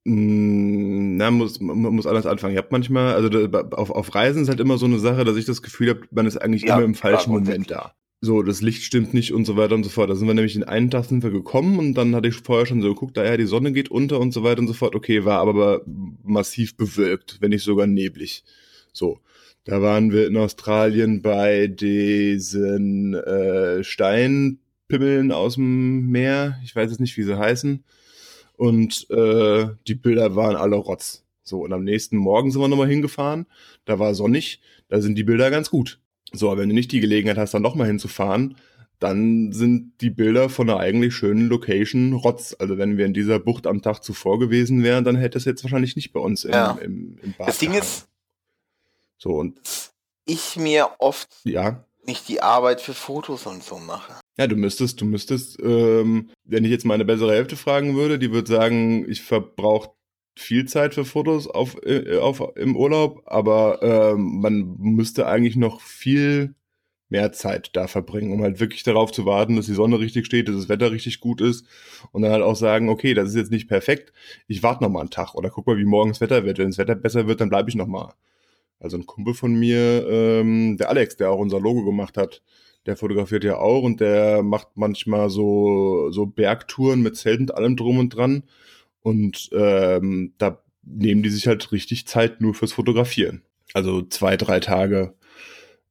hm, 0.06 1.16
na, 1.18 1.30
muss, 1.30 1.61
muss 1.61 2.06
anders 2.06 2.24
anfangen. 2.24 2.54
Ich 2.54 2.58
habe 2.58 2.68
manchmal, 2.70 3.14
also 3.14 3.28
auf, 3.72 3.90
auf 3.90 4.14
Reisen 4.14 4.42
ist 4.42 4.48
halt 4.48 4.61
immer 4.61 4.78
so 4.78 4.87
eine 4.87 4.98
Sache, 4.98 5.24
dass 5.24 5.37
ich 5.37 5.44
das 5.44 5.61
Gefühl 5.61 5.90
habe, 5.90 6.00
man 6.11 6.24
ist 6.24 6.38
eigentlich 6.38 6.62
ja, 6.62 6.76
immer 6.76 6.85
im 6.85 6.94
falschen 6.94 7.32
Moment 7.32 7.70
da. 7.70 7.92
So, 8.22 8.42
das 8.42 8.62
Licht 8.62 8.82
stimmt 8.82 9.12
nicht 9.12 9.35
und 9.35 9.44
so 9.44 9.56
weiter 9.58 9.74
und 9.74 9.85
so 9.85 9.90
fort. 9.90 10.08
Da 10.08 10.14
sind 10.14 10.26
wir 10.26 10.35
nämlich 10.35 10.56
in 10.56 10.64
einen 10.64 10.90
Tag 10.90 11.04
sind 11.04 11.22
wir 11.22 11.30
gekommen 11.30 11.78
und 11.78 11.94
dann 11.94 12.14
hatte 12.14 12.28
ich 12.28 12.37
vorher 12.37 12.64
schon 12.64 12.80
so 12.80 12.88
geguckt, 12.88 13.18
da 13.18 13.24
ja, 13.24 13.37
die 13.37 13.44
Sonne 13.44 13.72
geht 13.72 13.90
unter 13.90 14.20
und 14.20 14.32
so 14.32 14.42
weiter 14.42 14.61
und 14.61 14.68
so 14.68 14.74
fort. 14.74 14.94
Okay, 14.94 15.26
war 15.26 15.40
aber 15.40 15.82
massiv 16.22 16.78
bewölkt, 16.78 17.38
wenn 17.40 17.50
nicht 17.50 17.64
sogar 17.64 17.87
neblig. 17.87 18.44
So. 18.94 19.20
Da 19.64 19.81
waren 19.81 20.11
wir 20.11 20.27
in 20.27 20.37
Australien 20.37 21.22
bei 21.22 21.68
diesen 21.68 23.14
äh, 23.14 23.85
Steinpimmeln 23.85 25.31
aus 25.31 25.55
dem 25.55 26.09
Meer. 26.09 26.59
Ich 26.64 26.75
weiß 26.75 26.90
jetzt 26.90 27.01
nicht, 27.01 27.16
wie 27.16 27.22
sie 27.22 27.38
heißen. 27.38 27.85
Und 28.57 29.09
äh, 29.11 29.66
die 29.87 29.94
Bilder 29.94 30.35
waren 30.35 30.57
alle 30.57 30.77
Rotz. 30.77 31.25
So, 31.44 31.61
und 31.61 31.72
am 31.72 31.85
nächsten 31.85 32.16
Morgen 32.16 32.51
sind 32.51 32.61
wir 32.61 32.68
nochmal 32.68 32.88
hingefahren. 32.88 33.46
Da 33.85 33.98
war 33.98 34.14
sonnig. 34.14 34.61
Da 34.88 35.01
sind 35.01 35.16
die 35.16 35.25
Bilder 35.25 35.51
ganz 35.51 35.70
gut. 35.70 36.01
So, 36.33 36.51
aber 36.51 36.62
wenn 36.62 36.68
du 36.68 36.75
nicht 36.75 36.92
die 36.92 37.01
Gelegenheit 37.01 37.38
hast, 37.38 37.55
dann 37.55 37.62
nochmal 37.62 37.87
hinzufahren, 37.87 38.57
dann 38.98 39.53
sind 39.53 40.01
die 40.01 40.11
Bilder 40.11 40.48
von 40.48 40.70
einer 40.70 40.79
eigentlich 40.79 41.14
schönen 41.14 41.48
Location 41.48 42.12
Rotz. 42.12 42.55
Also 42.59 42.79
wenn 42.79 42.96
wir 42.96 43.07
in 43.07 43.14
dieser 43.14 43.38
Bucht 43.38 43.66
am 43.66 43.83
Tag 43.83 44.03
zuvor 44.03 44.38
gewesen 44.38 44.83
wären, 44.83 45.05
dann 45.05 45.16
hätte 45.16 45.38
es 45.38 45.44
jetzt 45.44 45.64
wahrscheinlich 45.64 45.96
nicht 45.96 46.12
bei 46.12 46.20
uns 46.20 46.44
im, 46.44 46.53
ja. 46.53 46.79
im, 46.81 47.18
im 47.22 47.35
Bad. 47.37 47.48
Das 47.48 47.59
Ding 47.59 47.75
ist, 47.75 48.09
so 49.22 49.30
und 49.30 49.61
ich 50.26 50.56
mir 50.56 50.90
oft 50.98 51.28
ja. 51.44 51.85
nicht 52.04 52.28
die 52.28 52.42
Arbeit 52.42 52.80
für 52.80 52.94
Fotos 52.94 53.46
und 53.46 53.62
so 53.62 53.78
mache. 53.78 54.14
Ja, 54.37 54.46
du 54.46 54.56
müsstest, 54.56 55.00
du 55.00 55.04
müsstest, 55.04 55.61
ähm, 55.62 56.30
wenn 56.44 56.64
ich 56.64 56.70
jetzt 56.70 56.85
meine 56.85 57.04
bessere 57.04 57.32
Hälfte 57.32 57.56
fragen 57.56 57.94
würde, 57.96 58.18
die 58.18 58.32
würde 58.32 58.50
sagen, 58.50 59.08
ich 59.08 59.22
verbrauche 59.22 59.90
viel 60.37 60.64
Zeit 60.64 60.94
für 60.94 61.04
Fotos 61.04 61.46
auf, 61.46 61.76
äh, 61.85 62.18
auf, 62.18 62.42
im 62.56 62.76
Urlaub, 62.76 63.22
aber 63.26 63.82
ähm, 63.82 64.40
man 64.40 64.76
müsste 64.78 65.26
eigentlich 65.26 65.56
noch 65.56 65.80
viel 65.80 66.54
mehr 67.11 67.30
Zeit 67.32 67.70
da 67.74 67.87
verbringen, 67.87 68.32
um 68.32 68.42
halt 68.42 68.58
wirklich 68.58 68.82
darauf 68.82 69.12
zu 69.12 69.26
warten, 69.26 69.56
dass 69.56 69.66
die 69.66 69.74
Sonne 69.74 70.00
richtig 70.00 70.24
steht, 70.24 70.48
dass 70.48 70.56
das 70.56 70.68
Wetter 70.70 70.90
richtig 70.90 71.20
gut 71.20 71.42
ist 71.42 71.66
und 72.11 72.22
dann 72.22 72.32
halt 72.32 72.42
auch 72.42 72.56
sagen, 72.56 72.88
okay, 72.88 73.12
das 73.12 73.28
ist 73.28 73.37
jetzt 73.37 73.50
nicht 73.52 73.68
perfekt, 73.68 74.14
ich 74.48 74.62
warte 74.62 74.82
noch 74.82 74.90
mal 74.90 75.00
einen 75.00 75.11
Tag 75.11 75.35
oder 75.35 75.50
guck 75.50 75.66
mal, 75.66 75.76
wie 75.76 75.85
morgen 75.85 76.11
das 76.11 76.22
Wetter 76.22 76.44
wird. 76.44 76.58
Wenn 76.58 76.70
das 76.70 76.78
Wetter 76.78 76.94
besser 76.94 77.26
wird, 77.28 77.42
dann 77.42 77.50
bleibe 77.50 77.68
ich 77.68 77.76
noch 77.76 77.87
mal. 77.87 78.14
Also 78.83 78.97
ein 78.97 79.07
Kumpel 79.07 79.35
von 79.35 79.55
mir, 79.55 80.07
ähm, 80.09 80.77
der 80.77 80.88
Alex, 80.88 81.16
der 81.16 81.31
auch 81.31 81.38
unser 81.38 81.61
Logo 81.61 81.85
gemacht 81.85 82.16
hat, 82.16 82.42
der 82.87 82.97
fotografiert 82.97 83.45
ja 83.45 83.59
auch 83.59 83.83
und 83.83 84.01
der 84.01 84.42
macht 84.42 84.68
manchmal 84.75 85.31
so, 85.31 86.11
so 86.11 86.27
Bergtouren 86.27 87.01
mit 87.01 87.16
Zelten 87.16 87.45
und 87.45 87.55
allem 87.55 87.77
drum 87.77 87.99
und 87.99 88.11
dran. 88.11 88.42
Und 89.01 89.51
ähm, 89.53 90.35
da 90.38 90.62
nehmen 90.83 91.23
die 91.23 91.31
sich 91.31 91.47
halt 91.47 91.71
richtig 91.71 92.07
Zeit 92.09 92.40
nur 92.40 92.55
fürs 92.55 92.73
Fotografieren. 92.73 93.42
Also 93.73 94.03
zwei, 94.03 94.37
drei 94.37 94.59
Tage 94.59 95.14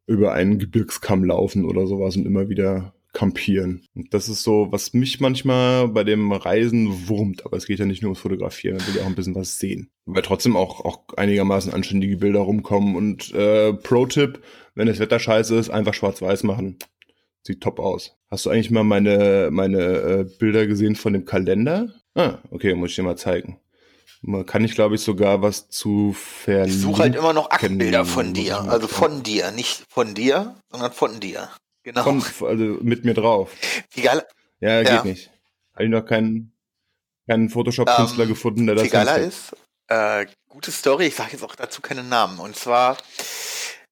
über 0.05 0.33
einen 0.33 0.59
Gebirgskamm 0.59 1.23
laufen 1.23 1.65
oder 1.65 1.87
sowas 1.87 2.17
und 2.17 2.25
immer 2.25 2.49
wieder 2.49 2.93
campieren. 3.13 3.85
Und 3.93 4.13
das 4.13 4.29
ist 4.29 4.43
so, 4.43 4.67
was 4.71 4.93
mich 4.93 5.19
manchmal 5.19 5.87
bei 5.89 6.03
dem 6.03 6.31
Reisen 6.31 7.07
wurmt, 7.09 7.45
aber 7.45 7.57
es 7.57 7.65
geht 7.65 7.79
ja 7.79 7.85
nicht 7.85 8.01
nur 8.01 8.09
ums 8.09 8.21
Fotografieren, 8.21 8.77
man 8.77 8.87
will 8.87 8.95
ja 8.95 9.01
auch 9.03 9.07
ein 9.07 9.15
bisschen 9.15 9.35
was 9.35 9.57
sehen. 9.57 9.89
Weil 10.05 10.23
trotzdem 10.23 10.55
auch, 10.55 10.85
auch 10.85 11.03
einigermaßen 11.17 11.73
anständige 11.73 12.17
Bilder 12.17 12.39
rumkommen 12.39 12.95
und 12.95 13.33
äh, 13.33 13.73
Pro-Tipp, 13.73 14.41
wenn 14.75 14.87
das 14.87 14.99
Wetter 14.99 15.19
scheiße 15.19 15.55
ist, 15.55 15.69
einfach 15.69 15.93
schwarz-weiß 15.93 16.43
machen. 16.43 16.77
Sieht 17.43 17.61
top 17.61 17.79
aus. 17.79 18.15
Hast 18.29 18.45
du 18.45 18.49
eigentlich 18.49 18.71
mal 18.71 18.83
meine, 18.83 19.49
meine 19.51 19.79
äh, 19.79 20.25
Bilder 20.39 20.67
gesehen 20.67 20.95
von 20.95 21.13
dem 21.13 21.25
Kalender? 21.25 21.89
Ah, 22.15 22.37
okay, 22.51 22.75
muss 22.75 22.91
ich 22.91 22.95
dir 22.95 23.03
mal 23.03 23.17
zeigen. 23.17 23.59
Man 24.21 24.45
kann 24.45 24.63
ich, 24.63 24.75
glaube 24.75 24.95
ich, 24.95 25.01
sogar 25.01 25.41
was 25.41 25.69
zu 25.69 26.13
verlinken. 26.13 26.75
Ich 26.75 26.81
suche 26.81 27.01
halt 27.01 27.15
immer 27.15 27.33
noch 27.33 27.49
Aktbilder 27.49 28.05
von 28.05 28.33
dir. 28.33 28.61
Also 28.61 28.87
von 28.87 29.23
dir. 29.23 29.49
Nicht 29.51 29.83
von 29.89 30.13
dir, 30.13 30.55
sondern 30.69 30.91
von 30.91 31.19
dir. 31.19 31.49
Genau. 31.83 32.03
Von, 32.03 32.23
also 32.47 32.63
mit 32.81 33.05
mir 33.05 33.13
drauf. 33.13 33.51
Figala. 33.89 34.23
Ja, 34.59 34.81
geht 34.83 34.91
ja. 34.91 35.03
nicht. 35.03 35.31
Habe 35.73 35.85
ich 35.85 35.89
noch 35.89 36.05
keinen, 36.05 36.53
keinen 37.27 37.49
Photoshop-Künstler 37.49 38.23
ähm, 38.23 38.29
gefunden, 38.29 38.67
der 38.67 38.75
das 38.75 38.83
Figala 38.85 39.15
ist, 39.15 39.55
äh, 39.87 40.25
gute 40.47 40.71
Story, 40.71 41.07
ich 41.07 41.15
sage 41.15 41.31
jetzt 41.33 41.43
auch 41.43 41.55
dazu 41.55 41.81
keinen 41.81 42.07
Namen. 42.07 42.39
Und 42.39 42.55
zwar, 42.55 42.97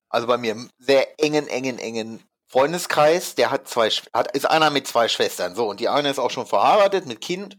also 0.07 0.27
bei 0.27 0.37
mir 0.37 0.51
im 0.53 0.69
sehr 0.77 1.19
engen, 1.19 1.47
engen, 1.47 1.79
engen 1.79 2.23
Freundeskreis, 2.47 3.35
der 3.35 3.51
hat 3.51 3.67
zwei, 3.67 3.89
hat, 4.13 4.35
ist 4.35 4.45
einer 4.45 4.69
mit 4.69 4.87
zwei 4.87 5.07
Schwestern. 5.07 5.55
So, 5.55 5.67
und 5.67 5.79
die 5.79 5.89
eine 5.89 6.09
ist 6.09 6.19
auch 6.19 6.31
schon 6.31 6.47
verheiratet 6.47 7.05
mit 7.05 7.21
Kind. 7.21 7.57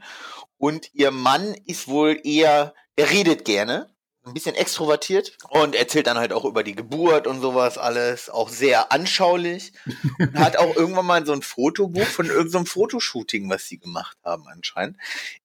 Und 0.57 0.93
ihr 0.95 1.11
Mann 1.11 1.55
ist 1.67 1.89
wohl 1.89 2.21
eher 2.25 2.75
der 3.01 3.11
redet 3.11 3.47
gerne, 3.47 3.89
ein 4.27 4.35
bisschen 4.35 4.55
extrovertiert 4.55 5.37
und 5.49 5.75
erzählt 5.75 6.07
dann 6.07 6.19
halt 6.19 6.33
auch 6.33 6.45
über 6.45 6.63
die 6.63 6.75
Geburt 6.75 7.27
und 7.27 7.41
sowas 7.41 7.79
alles, 7.79 8.29
auch 8.29 8.49
sehr 8.49 8.93
anschaulich. 8.93 9.73
und 10.19 10.35
hat 10.39 10.57
auch 10.57 10.77
irgendwann 10.77 11.07
mal 11.07 11.27
so 11.27 11.33
ein 11.33 11.43
Fotobuch 11.43 12.07
von 12.07 12.27
irgendeinem 12.27 12.67
Fotoshooting, 12.67 13.49
was 13.49 13.67
sie 13.67 13.79
gemacht 13.79 14.19
haben 14.25 14.47
anscheinend, 14.49 14.97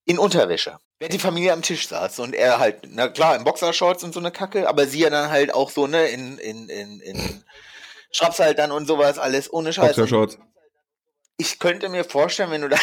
in 0.06 0.20
Unterwäsche. 0.20 0.80
Während 1.00 1.14
die 1.14 1.20
Familie 1.20 1.54
am 1.54 1.62
Tisch 1.62 1.88
saß 1.88 2.20
und 2.20 2.36
er 2.36 2.60
halt, 2.60 2.88
na 2.90 3.08
klar, 3.08 3.36
in 3.36 3.44
Boxershorts 3.44 4.04
und 4.04 4.14
so 4.14 4.20
eine 4.20 4.32
Kacke, 4.32 4.68
aber 4.68 4.88
sie 4.88 5.00
ja 5.00 5.10
dann 5.10 5.30
halt 5.30 5.54
auch 5.54 5.70
so, 5.70 5.88
ne, 5.88 6.08
in, 6.08 6.38
in, 6.38 6.70
in, 6.70 7.00
in 7.00 7.44
Schrapshaltern 8.12 8.72
und 8.72 8.88
sowas, 8.88 9.18
alles 9.18 9.52
ohne 9.52 9.74
Scheiß. 9.74 9.96
Boxershorts. 9.96 10.38
Ich 11.38 11.60
könnte 11.60 11.90
mir 11.90 12.06
vorstellen, 12.06 12.52
wenn 12.52 12.62
du 12.62 12.70
da 12.70 12.78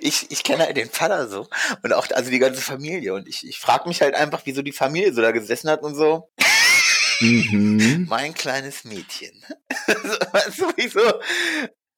ich, 0.00 0.30
ich 0.30 0.42
kenne 0.42 0.64
halt 0.64 0.76
den 0.76 0.90
Vater 0.90 1.28
so 1.28 1.48
und 1.82 1.92
auch 1.92 2.06
also 2.10 2.30
die 2.30 2.38
ganze 2.38 2.60
Familie 2.60 3.14
und 3.14 3.28
ich, 3.28 3.46
ich 3.46 3.58
frage 3.58 3.88
mich 3.88 4.00
halt 4.02 4.14
einfach, 4.14 4.42
wieso 4.44 4.62
die 4.62 4.72
Familie 4.72 5.12
so 5.12 5.22
da 5.22 5.30
gesessen 5.30 5.70
hat 5.70 5.82
und 5.82 5.94
so. 5.94 6.30
Mhm. 7.20 8.06
Mein 8.08 8.34
kleines 8.34 8.84
Mädchen. 8.84 9.44
weißt 10.32 10.60
du, 10.60 10.72
wieso? 10.76 11.00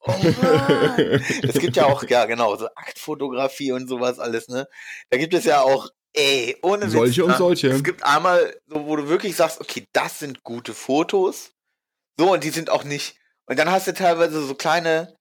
Oh 0.05 0.11
Mann. 0.43 1.23
Es 1.43 1.59
gibt 1.59 1.77
ja 1.77 1.87
auch, 1.87 2.03
ja 2.05 2.27
genau, 2.27 2.57
so 2.57 2.67
Aktfotografie 2.75 3.73
und 3.73 3.89
sowas 3.89 4.19
alles, 4.19 4.49
ne? 4.49 4.67
Da 5.11 5.19
gibt 5.19 5.33
es 5.33 5.45
ja 5.45 5.61
auch, 5.61 5.89
ey, 6.13 6.57
ohne 6.63 6.91
Solche 6.91 7.23
Witz, 7.23 7.25
und 7.25 7.31
ne? 7.31 7.39
solche. 7.39 7.69
Es 7.69 7.85
gibt 7.85 8.05
einmal, 8.05 8.57
so, 8.67 8.87
wo 8.87 8.97
du 8.97 9.09
wirklich 9.09 9.37
sagst, 9.37 9.61
okay, 9.61 9.87
das 9.93 10.19
sind 10.19 10.43
gute 10.43 10.75
Fotos. 10.75 11.53
So, 12.19 12.33
und 12.33 12.45
die 12.45 12.51
sind 12.51 12.69
auch 12.69 12.85
nicht. 12.85 13.17
Und 13.47 13.59
dann 13.59 13.71
hast 13.71 13.87
du 13.87 13.95
teilweise 13.95 14.45
so 14.45 14.55
kleine, 14.55 15.17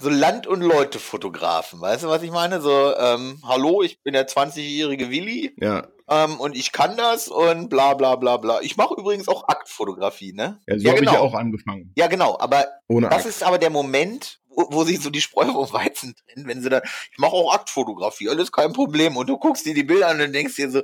so 0.00 0.08
Land- 0.08 0.46
und 0.46 0.60
Leute-Fotografen, 0.60 1.80
weißt 1.80 2.04
du, 2.04 2.08
was 2.08 2.22
ich 2.22 2.30
meine? 2.30 2.60
So, 2.60 2.94
ähm, 2.96 3.40
hallo, 3.46 3.82
ich 3.82 4.02
bin 4.02 4.14
der 4.14 4.28
20-jährige 4.28 5.10
Willi. 5.10 5.54
Ja. 5.60 5.88
Ähm, 6.08 6.40
und 6.40 6.56
ich 6.56 6.72
kann 6.72 6.96
das 6.96 7.28
und 7.28 7.68
bla 7.68 7.94
bla 7.94 8.16
bla 8.16 8.36
bla. 8.36 8.60
Ich 8.60 8.76
mache 8.76 8.94
übrigens 8.94 9.28
auch 9.28 9.48
Aktfotografie, 9.48 10.32
ne? 10.32 10.60
Ja, 10.66 10.78
so 10.78 10.84
ja, 10.84 10.90
habe 10.90 11.00
genau. 11.00 11.12
ich 11.12 11.16
ja 11.16 11.22
auch 11.22 11.34
angefangen. 11.34 11.92
Ja, 11.96 12.06
genau, 12.06 12.38
aber 12.38 12.66
Ohne 12.88 13.08
das 13.08 13.20
Akt. 13.20 13.26
ist 13.26 13.42
aber 13.42 13.58
der 13.58 13.70
Moment, 13.70 14.40
wo, 14.48 14.66
wo 14.70 14.84
sich 14.84 15.00
so 15.00 15.10
die 15.10 15.20
Spreu 15.20 15.46
vom 15.46 15.72
Weizen 15.72 16.14
trennen, 16.14 16.46
wenn 16.48 16.62
sie 16.62 16.68
dann, 16.68 16.82
ich 17.10 17.18
mache 17.18 17.32
auch 17.32 17.54
Aktfotografie, 17.54 18.28
alles 18.28 18.52
kein 18.52 18.72
Problem. 18.72 19.16
Und 19.16 19.28
du 19.28 19.38
guckst 19.38 19.64
dir 19.64 19.74
die 19.74 19.84
Bilder 19.84 20.08
an 20.08 20.20
und 20.20 20.32
denkst 20.32 20.56
dir 20.56 20.70
so, 20.70 20.82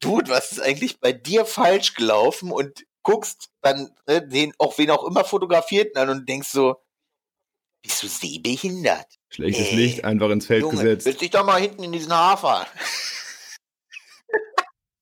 Dude, 0.00 0.30
was 0.30 0.52
ist 0.52 0.60
eigentlich 0.60 1.00
bei 1.00 1.12
dir 1.12 1.46
falsch 1.46 1.94
gelaufen? 1.94 2.50
Und 2.50 2.84
guckst 3.02 3.50
dann 3.60 3.90
äh, 4.06 4.26
den, 4.26 4.52
auch 4.58 4.76
wen 4.78 4.90
auch 4.90 5.04
immer 5.04 5.24
fotografiert 5.24 5.96
an 5.96 6.08
und 6.08 6.28
denkst 6.28 6.48
so, 6.48 6.76
bist 7.84 8.02
du 8.02 8.08
sehbehindert? 8.08 9.06
Schlechtes 9.28 9.68
Ey, 9.68 9.76
Licht 9.76 10.04
einfach 10.04 10.30
ins 10.30 10.46
Feld 10.46 10.62
Junge, 10.62 10.76
gesetzt. 10.76 11.06
Willst 11.06 11.20
dich 11.20 11.30
doch 11.30 11.44
mal 11.44 11.60
hinten 11.60 11.84
in 11.84 11.92
diesen 11.92 12.12
Hafer. 12.12 12.66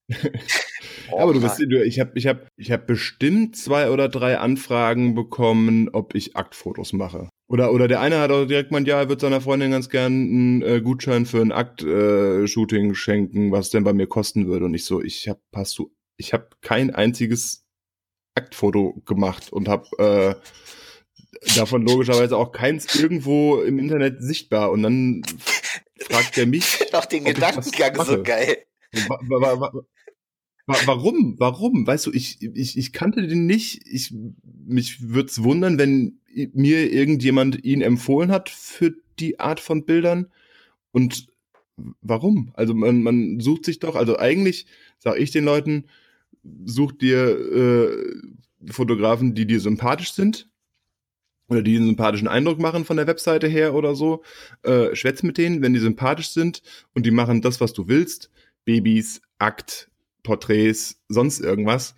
oh, 1.11 1.19
aber 1.19 1.33
du 1.33 1.41
du, 1.41 1.85
ich 1.85 2.01
habe 2.01 2.11
ich 2.17 2.27
hab, 2.27 2.49
ich 2.57 2.73
hab 2.73 2.87
bestimmt 2.87 3.57
zwei 3.57 3.91
oder 3.91 4.09
drei 4.09 4.39
Anfragen 4.39 5.15
bekommen, 5.15 5.89
ob 5.91 6.15
ich 6.15 6.37
Aktfotos 6.37 6.93
mache. 6.93 7.29
Oder, 7.49 7.73
oder 7.73 7.87
der 7.87 8.01
eine 8.01 8.19
hat 8.19 8.31
auch 8.31 8.47
direkt 8.47 8.71
gemeint, 8.71 8.89
ja, 8.89 8.99
er 8.99 9.09
wird 9.09 9.21
seiner 9.21 9.41
Freundin 9.41 9.71
ganz 9.71 9.89
gern 9.89 10.13
einen 10.13 10.63
äh, 10.63 10.81
Gutschein 10.81 11.25
für 11.25 11.41
ein 11.41 11.53
Akt-Shooting 11.53 12.91
äh, 12.91 12.95
schenken, 12.95 13.53
was 13.53 13.71
denn 13.71 13.85
bei 13.85 13.93
mir 13.93 14.07
kosten 14.07 14.49
würde. 14.49 14.65
Und 14.65 14.75
ich 14.75 14.85
so, 14.85 15.03
ich 15.03 15.29
hab, 15.29 15.41
hast 15.55 15.79
du, 15.79 15.95
ich 16.17 16.33
habe 16.33 16.49
kein 16.63 16.91
einziges 16.91 17.65
Aktfoto 18.35 19.03
gemacht 19.05 19.53
und 19.53 19.69
habe 19.69 19.87
äh, 19.99 20.35
davon 21.57 21.83
logischerweise 21.83 22.37
auch 22.37 22.53
keins 22.53 22.95
irgendwo 22.95 23.61
im 23.63 23.79
Internet 23.79 24.23
sichtbar. 24.23 24.71
Und 24.71 24.83
dann 24.83 25.23
fragt 26.01 26.39
er 26.39 26.47
mich. 26.47 26.79
Doch 26.93 27.05
den 27.05 27.25
Gedankengang 27.25 28.05
so 28.05 28.23
geil. 28.23 28.59
Warum? 30.67 31.37
Warum? 31.39 31.87
Weißt 31.87 32.07
du, 32.07 32.13
ich, 32.13 32.43
ich, 32.43 32.79
ich 32.79 32.93
kannte 32.93 33.27
den 33.27 33.47
nicht. 33.47 33.83
Ich, 33.87 34.15
mich 34.45 35.09
würde 35.09 35.29
es 35.29 35.43
wundern, 35.43 35.79
wenn 35.79 36.21
mir 36.53 36.93
irgendjemand 36.93 37.65
ihn 37.65 37.83
empfohlen 37.83 38.31
hat 38.31 38.49
für 38.49 38.95
die 39.19 39.41
Art 39.41 39.61
von 39.61 39.85
Bildern. 39.85 40.31
Und 40.93 41.27
warum? 42.01 42.53
Also 42.55 42.75
man, 42.75 43.03
man 43.03 43.41
sucht 43.41 43.65
sich 43.65 43.81
doch, 43.81 43.97
also 43.97 44.19
eigentlich 44.19 44.67
sage 44.99 45.19
ich 45.19 45.31
den 45.31 45.45
Leuten, 45.45 45.87
such 46.65 46.93
dir 46.93 47.29
äh, 47.29 48.71
Fotografen, 48.71 49.35
die 49.35 49.47
dir 49.47 49.61
sympathisch 49.61 50.13
sind 50.13 50.49
oder 51.49 51.63
die 51.63 51.77
einen 51.77 51.87
sympathischen 51.87 52.29
Eindruck 52.29 52.59
machen 52.59 52.85
von 52.85 52.97
der 52.97 53.07
Webseite 53.07 53.47
her 53.47 53.75
oder 53.75 53.95
so. 53.95 54.23
Äh, 54.63 54.95
schwätz 54.95 55.23
mit 55.23 55.39
denen, 55.39 55.63
wenn 55.63 55.75
die 55.75 55.81
sympathisch 55.81 56.31
sind 56.31 56.63
und 56.95 57.05
die 57.07 57.11
machen 57.11 57.43
das, 57.43 57.61
was 57.61 57.73
du 57.73 57.89
willst. 57.89 58.31
Babys, 58.65 59.21
Akt, 59.39 59.91
Porträts, 60.23 61.01
sonst 61.09 61.41
irgendwas. 61.41 61.95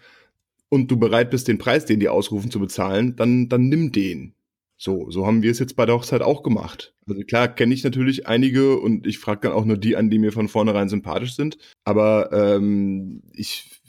Und 0.68 0.90
du 0.90 0.96
bereit 0.96 1.30
bist, 1.30 1.46
den 1.46 1.58
Preis, 1.58 1.84
den 1.84 2.00
die 2.00 2.08
ausrufen, 2.08 2.50
zu 2.50 2.58
bezahlen, 2.58 3.16
dann, 3.16 3.48
dann 3.48 3.68
nimm 3.68 3.92
den. 3.92 4.34
So, 4.76 5.08
so 5.10 5.26
haben 5.26 5.42
wir 5.42 5.50
es 5.50 5.60
jetzt 5.60 5.76
bei 5.76 5.86
der 5.86 5.94
Hochzeit 5.94 6.22
auch 6.22 6.42
gemacht. 6.42 6.94
Also 7.06 7.22
klar 7.22 7.48
kenne 7.48 7.74
ich 7.74 7.84
natürlich 7.84 8.26
einige 8.26 8.78
und 8.78 9.06
ich 9.06 9.18
frage 9.18 9.42
dann 9.42 9.52
auch 9.52 9.64
nur 9.64 9.76
die 9.76 9.96
an, 9.96 10.10
die 10.10 10.18
mir 10.18 10.32
von 10.32 10.48
vornherein 10.48 10.88
sympathisch 10.88 11.36
sind. 11.36 11.58
Aber 11.84 12.32
ähm, 12.32 13.22
ich 13.32 13.82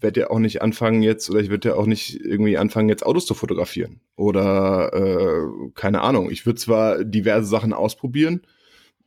werde 0.00 0.20
ja 0.20 0.30
auch 0.30 0.38
nicht 0.38 0.62
anfangen 0.62 1.02
jetzt, 1.02 1.30
oder 1.30 1.40
ich 1.40 1.50
werde 1.50 1.70
ja 1.70 1.74
auch 1.74 1.86
nicht 1.86 2.20
irgendwie 2.20 2.58
anfangen, 2.58 2.88
jetzt 2.88 3.04
Autos 3.04 3.26
zu 3.26 3.34
fotografieren. 3.34 4.00
Oder 4.16 4.92
äh, 4.92 5.70
keine 5.74 6.00
Ahnung. 6.02 6.30
Ich 6.30 6.46
würde 6.46 6.60
zwar 6.60 7.04
diverse 7.04 7.48
Sachen 7.48 7.72
ausprobieren, 7.72 8.42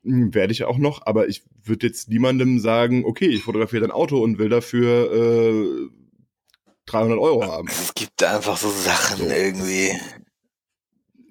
hm, 0.03 0.34
werde 0.34 0.51
ich 0.51 0.65
auch 0.65 0.77
noch, 0.77 1.06
aber 1.06 1.27
ich 1.27 1.43
würde 1.63 1.88
jetzt 1.88 2.10
niemandem 2.10 2.60
sagen, 2.60 3.06
okay, 3.06 3.27
ich 3.27 3.43
fotografiere 3.43 3.86
ein 3.86 3.91
Auto 3.91 4.21
und 4.21 4.38
will 4.38 4.49
dafür 4.49 5.12
äh, 5.13 5.89
300 6.86 7.17
Euro 7.17 7.45
haben. 7.45 7.67
Es 7.69 7.93
gibt 7.93 8.21
einfach 8.23 8.58
so 8.58 8.69
Sachen 8.69 9.17
so. 9.17 9.34
irgendwie. 9.34 9.91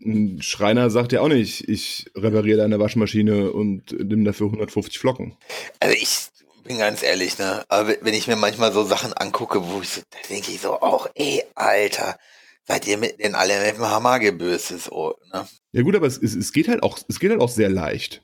Ein 0.05 0.43
Schreiner 0.43 0.91
sagt 0.91 1.13
ja 1.13 1.21
auch 1.21 1.29
nicht, 1.29 1.69
ich 1.69 2.11
repariere 2.17 2.59
deine 2.59 2.81
Waschmaschine 2.81 3.53
und 3.53 3.93
nimm 3.93 4.25
dafür 4.25 4.47
150 4.47 4.99
Flocken. 4.99 5.37
Also 5.79 5.95
ich 5.97 6.32
bin 6.63 6.79
ganz 6.79 7.03
ehrlich, 7.03 7.39
ne? 7.39 7.65
Aber 7.69 7.95
wenn 8.01 8.15
ich 8.15 8.27
mir 8.27 8.37
manchmal 8.37 8.73
so 8.73 8.85
Sachen 8.85 9.13
angucke, 9.13 9.63
wo 9.71 9.81
ich 9.81 9.89
so, 9.89 10.01
da 10.11 10.19
denke 10.29 10.51
ich 10.53 10.61
so, 10.61 10.81
auch, 10.81 11.09
ey, 11.15 11.43
Alter, 11.55 12.19
seid 12.65 12.87
ihr 12.87 12.99
mit 12.99 13.21
den 13.21 13.35
alle 13.35 13.65
mit 13.65 13.77
dem 13.77 13.87
Hammer 13.87 14.19
gebürstet, 14.19 14.83
so, 14.83 15.17
ne? 15.33 15.47
Ja 15.73 15.83
gut, 15.83 15.97
aber 15.97 16.07
es, 16.07 16.19
es, 16.19 16.35
es 16.35 16.53
geht 16.53 16.69
halt 16.69 16.83
auch, 16.83 16.99
es 17.09 17.19
geht 17.19 17.31
halt 17.31 17.41
auch 17.41 17.49
sehr 17.49 17.71
leicht. 17.71 18.23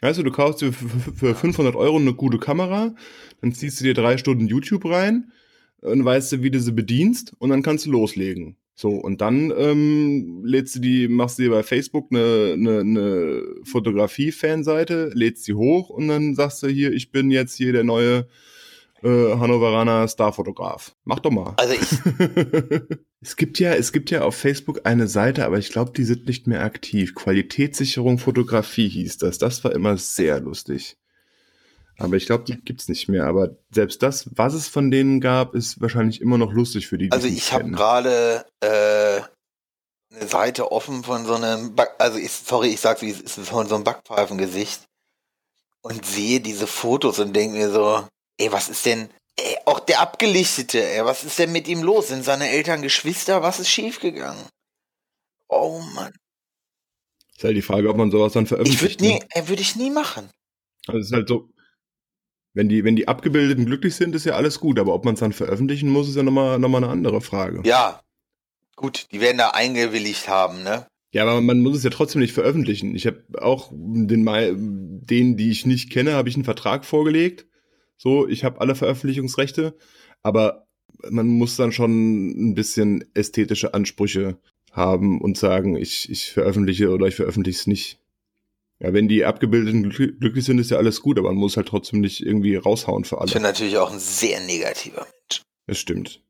Weißt 0.00 0.18
du, 0.18 0.22
du 0.22 0.32
kaufst 0.32 0.60
dir 0.60 0.72
für, 0.72 0.88
für 1.14 1.34
500 1.34 1.76
Euro 1.76 1.96
eine 1.96 2.14
gute 2.14 2.38
Kamera, 2.38 2.94
dann 3.40 3.52
ziehst 3.52 3.80
du 3.80 3.84
dir 3.84 3.94
drei 3.94 4.18
Stunden 4.18 4.46
YouTube 4.46 4.84
rein 4.84 5.32
und 5.80 6.04
weißt 6.04 6.32
du, 6.32 6.42
wie 6.42 6.50
du 6.50 6.60
sie 6.60 6.72
bedienst 6.72 7.34
und 7.38 7.50
dann 7.50 7.62
kannst 7.62 7.86
du 7.86 7.90
loslegen. 7.90 8.56
So, 8.76 8.90
und 8.90 9.20
dann 9.20 9.52
ähm, 9.56 10.42
lädst 10.44 10.74
du 10.76 10.80
die, 10.80 11.06
machst 11.06 11.38
du 11.38 11.44
dir 11.44 11.50
bei 11.50 11.62
Facebook 11.62 12.08
eine, 12.10 12.54
eine, 12.54 12.80
eine 12.80 13.42
Fotografie-Fanseite, 13.64 15.10
lädst 15.14 15.44
sie 15.44 15.54
hoch 15.54 15.90
und 15.90 16.08
dann 16.08 16.34
sagst 16.34 16.62
du 16.62 16.66
hier, 16.66 16.92
ich 16.92 17.12
bin 17.12 17.30
jetzt 17.30 17.54
hier 17.56 17.72
der 17.72 17.84
neue 17.84 18.26
äh, 19.04 19.36
Hannoveraner 19.36 20.08
Starfotograf. 20.08 20.96
Mach 21.04 21.20
doch 21.20 21.30
mal. 21.30 21.54
Also 21.56 21.74
ich. 21.74 22.88
es 23.20 23.36
gibt 23.36 23.60
ja, 23.60 23.74
es 23.74 23.92
gibt 23.92 24.10
ja 24.10 24.22
auf 24.22 24.34
Facebook 24.34 24.80
eine 24.84 25.06
Seite, 25.06 25.44
aber 25.44 25.58
ich 25.58 25.70
glaube, 25.70 25.92
die 25.92 26.04
sind 26.04 26.26
nicht 26.26 26.48
mehr 26.48 26.64
aktiv. 26.64 27.14
Qualitätssicherung 27.14 28.18
Fotografie 28.18 28.88
hieß 28.88 29.18
das. 29.18 29.38
Das 29.38 29.62
war 29.62 29.72
immer 29.72 29.98
sehr 29.98 30.40
lustig. 30.40 30.96
Aber 31.98 32.16
ich 32.16 32.26
glaube, 32.26 32.44
die 32.44 32.56
gibt's 32.56 32.88
nicht 32.88 33.08
mehr. 33.08 33.26
Aber 33.26 33.56
selbst 33.70 34.02
das, 34.02 34.28
was 34.34 34.54
es 34.54 34.68
von 34.68 34.90
denen 34.90 35.20
gab, 35.20 35.54
ist 35.54 35.80
wahrscheinlich 35.80 36.20
immer 36.20 36.38
noch 36.38 36.52
lustig 36.52 36.88
für 36.88 36.98
die. 36.98 37.08
die 37.08 37.12
also 37.12 37.28
ich 37.28 37.52
habe 37.52 37.70
gerade 37.70 38.44
äh, 38.60 39.20
eine 40.14 40.28
Seite 40.28 40.72
offen 40.72 41.04
von 41.04 41.24
so 41.24 41.34
einem, 41.34 41.74
Back 41.74 41.94
also 41.98 42.18
ich, 42.18 42.32
sorry, 42.32 42.68
ich 42.68 42.80
sag's 42.80 43.02
wie 43.02 43.10
es 43.10 43.20
ist, 43.20 43.48
von 43.48 43.68
so 43.68 43.74
einem 43.74 43.84
Backpfeifengesicht 43.84 44.82
und 45.82 46.04
sehe 46.04 46.40
diese 46.40 46.66
Fotos 46.66 47.18
und 47.18 47.34
denke 47.34 47.58
mir 47.58 47.70
so, 47.70 48.06
ey, 48.38 48.50
was 48.52 48.68
ist 48.68 48.86
denn, 48.86 49.08
ey, 49.36 49.56
auch 49.66 49.80
der 49.80 50.00
Abgelichtete, 50.00 50.82
ey, 50.82 51.04
was 51.04 51.24
ist 51.24 51.38
denn 51.38 51.52
mit 51.52 51.68
ihm 51.68 51.82
los? 51.82 52.08
Sind 52.08 52.24
seine 52.24 52.48
Eltern 52.50 52.82
Geschwister? 52.82 53.42
Was 53.42 53.60
ist 53.60 53.68
schiefgegangen? 53.68 54.44
Oh 55.48 55.80
Mann. 55.94 56.12
Ist 57.36 57.44
halt 57.44 57.56
die 57.56 57.62
Frage, 57.62 57.88
ob 57.88 57.96
man 57.96 58.10
sowas 58.10 58.32
dann 58.32 58.46
veröffentlicht. 58.46 58.82
Ich 58.82 59.00
würde 59.00 59.04
nie, 59.04 59.20
ne? 59.34 59.48
würde 59.48 59.62
ich 59.62 59.76
nie 59.76 59.90
machen. 59.90 60.30
Also 60.86 61.00
es 61.00 61.06
ist 61.06 61.12
halt 61.12 61.28
so, 61.28 61.48
wenn 62.54 62.68
die, 62.68 62.84
wenn 62.84 62.96
die 62.96 63.08
Abgebildeten 63.08 63.66
glücklich 63.66 63.96
sind, 63.96 64.14
ist 64.14 64.24
ja 64.24 64.34
alles 64.34 64.60
gut, 64.60 64.78
aber 64.78 64.94
ob 64.94 65.04
man 65.04 65.14
es 65.14 65.20
dann 65.20 65.32
veröffentlichen 65.32 65.90
muss, 65.90 66.08
ist 66.08 66.16
ja 66.16 66.22
nochmal 66.22 66.58
noch 66.58 66.68
mal 66.68 66.78
eine 66.78 66.88
andere 66.88 67.20
Frage. 67.20 67.62
Ja, 67.64 68.00
gut, 68.76 69.08
die 69.12 69.20
werden 69.20 69.38
da 69.38 69.50
eingewilligt 69.50 70.28
haben, 70.28 70.62
ne? 70.62 70.86
Ja, 71.12 71.22
aber 71.22 71.40
man 71.40 71.60
muss 71.60 71.76
es 71.76 71.84
ja 71.84 71.90
trotzdem 71.90 72.20
nicht 72.20 72.32
veröffentlichen. 72.32 72.94
Ich 72.96 73.06
habe 73.06 73.22
auch 73.40 73.70
den, 73.72 74.24
denen, 75.06 75.36
die 75.36 75.50
ich 75.50 75.66
nicht 75.66 75.90
kenne, 75.90 76.14
habe 76.14 76.28
ich 76.28 76.34
einen 76.34 76.44
Vertrag 76.44 76.84
vorgelegt. 76.84 77.46
So, 77.96 78.26
ich 78.26 78.42
habe 78.42 78.60
alle 78.60 78.74
Veröffentlichungsrechte, 78.74 79.76
aber 80.22 80.66
man 81.10 81.28
muss 81.28 81.56
dann 81.56 81.70
schon 81.70 82.30
ein 82.30 82.54
bisschen 82.54 83.04
ästhetische 83.14 83.74
Ansprüche 83.74 84.38
haben 84.72 85.20
und 85.20 85.38
sagen, 85.38 85.76
ich, 85.76 86.10
ich 86.10 86.32
veröffentliche 86.32 86.90
oder 86.90 87.06
ich 87.06 87.14
veröffentliche 87.14 87.60
es 87.60 87.66
nicht. 87.66 88.00
Ja, 88.80 88.92
wenn 88.92 89.08
die 89.08 89.24
Abgebildeten 89.24 89.90
glücklich 89.90 90.44
sind, 90.44 90.58
ist 90.58 90.70
ja 90.70 90.78
alles 90.78 91.00
gut, 91.00 91.18
aber 91.18 91.28
man 91.28 91.38
muss 91.38 91.56
halt 91.56 91.68
trotzdem 91.68 92.00
nicht 92.00 92.20
irgendwie 92.20 92.56
raushauen 92.56 93.04
für 93.04 93.18
alle. 93.18 93.28
Ich 93.28 93.34
bin 93.34 93.42
natürlich 93.42 93.78
auch 93.78 93.92
ein 93.92 94.00
sehr 94.00 94.40
negativer 94.40 95.02
Mensch. 95.02 95.42
Das 95.66 95.78
stimmt. 95.78 96.22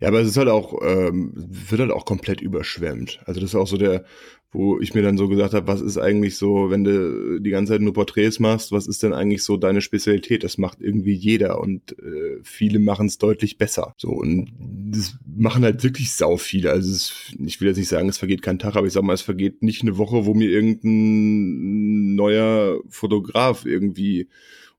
Ja, 0.00 0.08
aber 0.08 0.20
es 0.20 0.28
ist 0.28 0.36
halt 0.36 0.48
auch, 0.48 0.80
ähm, 0.82 1.32
wird 1.34 1.80
halt 1.80 1.90
auch 1.90 2.04
komplett 2.04 2.40
überschwemmt. 2.40 3.20
Also 3.26 3.40
das 3.40 3.50
ist 3.50 3.54
auch 3.54 3.66
so 3.66 3.76
der, 3.76 4.04
wo 4.52 4.78
ich 4.80 4.92
mir 4.92 5.00
dann 5.00 5.16
so 5.16 5.28
gesagt 5.28 5.54
habe, 5.54 5.66
was 5.66 5.80
ist 5.80 5.96
eigentlich 5.96 6.36
so, 6.36 6.70
wenn 6.70 6.84
du 6.84 7.40
die 7.40 7.50
ganze 7.50 7.72
Zeit 7.72 7.80
nur 7.80 7.94
Porträts 7.94 8.38
machst, 8.38 8.70
was 8.70 8.86
ist 8.86 9.02
denn 9.02 9.14
eigentlich 9.14 9.42
so 9.44 9.56
deine 9.56 9.80
Spezialität? 9.80 10.44
Das 10.44 10.58
macht 10.58 10.82
irgendwie 10.82 11.14
jeder 11.14 11.58
und 11.58 11.98
äh, 11.98 12.38
viele 12.42 12.78
machen 12.78 13.06
es 13.06 13.16
deutlich 13.16 13.56
besser. 13.56 13.94
So 13.96 14.10
und 14.10 14.52
das 14.90 15.16
machen 15.24 15.64
halt 15.64 15.82
wirklich 15.82 16.12
sau 16.12 16.36
viele. 16.36 16.70
Also 16.70 16.92
es, 16.92 17.32
ich 17.44 17.60
will 17.60 17.68
jetzt 17.68 17.78
nicht 17.78 17.88
sagen, 17.88 18.10
es 18.10 18.18
vergeht 18.18 18.42
kein 18.42 18.58
Tag, 18.58 18.76
aber 18.76 18.86
ich 18.86 18.92
sag 18.92 19.04
mal, 19.04 19.14
es 19.14 19.22
vergeht 19.22 19.62
nicht 19.62 19.82
eine 19.82 19.96
Woche, 19.96 20.26
wo 20.26 20.34
mir 20.34 20.50
irgendein 20.50 22.14
neuer 22.14 22.78
Fotograf 22.90 23.64
irgendwie 23.64 24.28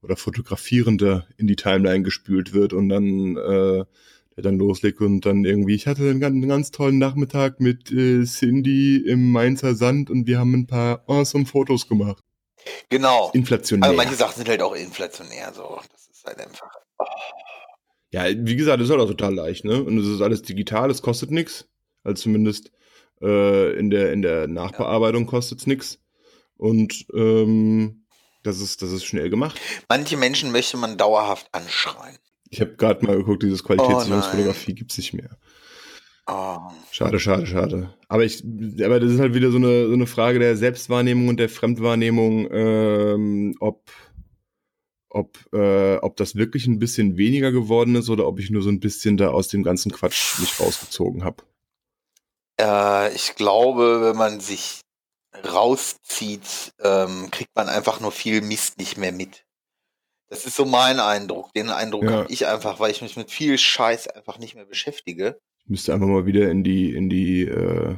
oder 0.03 0.17
Fotografierender 0.17 1.25
in 1.37 1.47
die 1.47 1.55
Timeline 1.55 2.03
gespült 2.03 2.53
wird 2.53 2.73
und 2.73 2.89
dann 2.89 3.37
äh, 3.37 3.85
der 4.35 4.43
dann 4.43 4.57
loslegt 4.57 5.01
und 5.01 5.25
dann 5.25 5.45
irgendwie, 5.45 5.75
ich 5.75 5.87
hatte 5.87 6.09
einen 6.09 6.19
ganz, 6.19 6.33
einen 6.33 6.49
ganz 6.49 6.71
tollen 6.71 6.97
Nachmittag 6.97 7.59
mit 7.59 7.91
äh, 7.91 8.23
Cindy 8.23 8.97
im 8.97 9.31
Mainzer 9.31 9.75
Sand 9.75 10.09
und 10.09 10.27
wir 10.27 10.39
haben 10.39 10.53
ein 10.53 10.67
paar 10.67 11.03
awesome 11.07 11.45
Fotos 11.45 11.87
gemacht. 11.87 12.23
Genau. 12.89 13.31
Inflationär. 13.33 13.89
Also 13.89 13.97
manche 13.97 14.15
Sachen 14.15 14.37
sind 14.37 14.49
halt 14.49 14.61
auch 14.61 14.75
inflationär, 14.75 15.51
so. 15.53 15.79
Das 15.91 16.07
ist 16.07 16.23
halt 16.25 16.39
einfach. 16.39 16.71
Oh. 16.97 17.05
Ja, 18.11 18.25
wie 18.27 18.55
gesagt, 18.55 18.79
das 18.79 18.87
ist 18.87 18.91
halt 18.91 19.01
auch 19.01 19.07
total 19.07 19.33
leicht, 19.33 19.65
ne? 19.65 19.83
Und 19.83 19.97
es 19.97 20.07
ist 20.07 20.21
alles 20.21 20.43
digital, 20.43 20.91
es 20.91 21.01
kostet 21.01 21.31
nichts. 21.31 21.67
Also 22.03 22.23
zumindest 22.23 22.71
äh, 23.21 23.77
in, 23.77 23.89
der, 23.89 24.13
in 24.13 24.21
der 24.21 24.47
Nachbearbeitung 24.47 25.23
ja. 25.23 25.29
kostet 25.29 25.59
es 25.59 25.67
nichts. 25.67 25.99
Und 26.55 27.07
ähm, 27.13 28.05
das 28.43 28.59
ist, 28.59 28.81
das 28.81 28.91
ist 28.91 29.05
schnell 29.05 29.29
gemacht. 29.29 29.59
Manche 29.89 30.15
Menschen 30.17 30.51
möchte 30.51 30.77
man 30.77 30.97
dauerhaft 30.97 31.47
anschreien. 31.53 32.17
Ich 32.53 32.61
habe 32.61 32.75
gerade 32.75 33.03
mal 33.03 33.17
geguckt, 33.17 33.41
dieses 33.41 33.63
Qualitätssicherungsfotografie 33.63 34.73
oh 34.73 34.75
gibt 34.75 34.91
es 34.91 34.97
nicht 34.99 35.13
mehr. 35.13 35.31
Oh. 36.27 36.57
Schade, 36.91 37.19
schade, 37.19 37.47
schade. 37.47 37.91
Aber 38.07 38.23
ich, 38.23 38.43
aber 38.79 38.99
das 38.99 39.11
ist 39.11 39.19
halt 39.19 39.33
wieder 39.33 39.49
so 39.49 39.57
eine, 39.57 39.87
so 39.87 39.93
eine 39.93 40.05
Frage 40.05 40.37
der 40.37 40.55
Selbstwahrnehmung 40.55 41.29
und 41.29 41.39
der 41.39 41.49
Fremdwahrnehmung, 41.49 42.47
ähm, 42.51 43.55
ob, 43.59 43.89
ob, 45.09 45.39
äh, 45.51 45.95
ob 45.95 46.15
das 46.17 46.35
wirklich 46.35 46.67
ein 46.67 46.77
bisschen 46.77 47.17
weniger 47.17 47.51
geworden 47.51 47.95
ist 47.95 48.11
oder 48.11 48.27
ob 48.27 48.39
ich 48.39 48.51
nur 48.51 48.61
so 48.61 48.69
ein 48.69 48.79
bisschen 48.79 49.17
da 49.17 49.29
aus 49.29 49.47
dem 49.47 49.63
ganzen 49.63 49.91
Quatsch 49.91 50.37
mich 50.39 50.59
rausgezogen 50.59 51.23
habe. 51.23 51.37
Äh, 52.61 53.15
ich 53.15 53.33
glaube, 53.33 54.01
wenn 54.01 54.15
man 54.15 54.41
sich 54.41 54.81
rauszieht, 55.43 56.75
ähm, 56.83 57.31
kriegt 57.31 57.55
man 57.55 57.67
einfach 57.67 57.99
nur 57.99 58.11
viel 58.11 58.41
Mist 58.41 58.77
nicht 58.77 58.99
mehr 58.99 59.11
mit. 59.11 59.43
Das 60.33 60.47
ist 60.47 60.55
so 60.55 60.65
mein 60.65 60.99
Eindruck. 60.99 61.53
Den 61.53 61.69
Eindruck 61.69 62.05
ja. 62.05 62.11
habe 62.11 62.33
ich 62.33 62.47
einfach, 62.47 62.79
weil 62.79 62.89
ich 62.89 63.03
mich 63.03 63.15
mit 63.15 63.29
viel 63.29 63.55
Scheiß 63.55 64.07
einfach 64.07 64.39
nicht 64.39 64.55
mehr 64.55 64.65
beschäftige. 64.65 65.37
Ich 65.59 65.69
müsste 65.69 65.93
einfach 65.93 66.07
mal 66.07 66.25
wieder 66.25 66.49
in 66.49 66.63
die, 66.63 66.91
in 66.91 67.07
die 67.07 67.43
äh, 67.43 67.97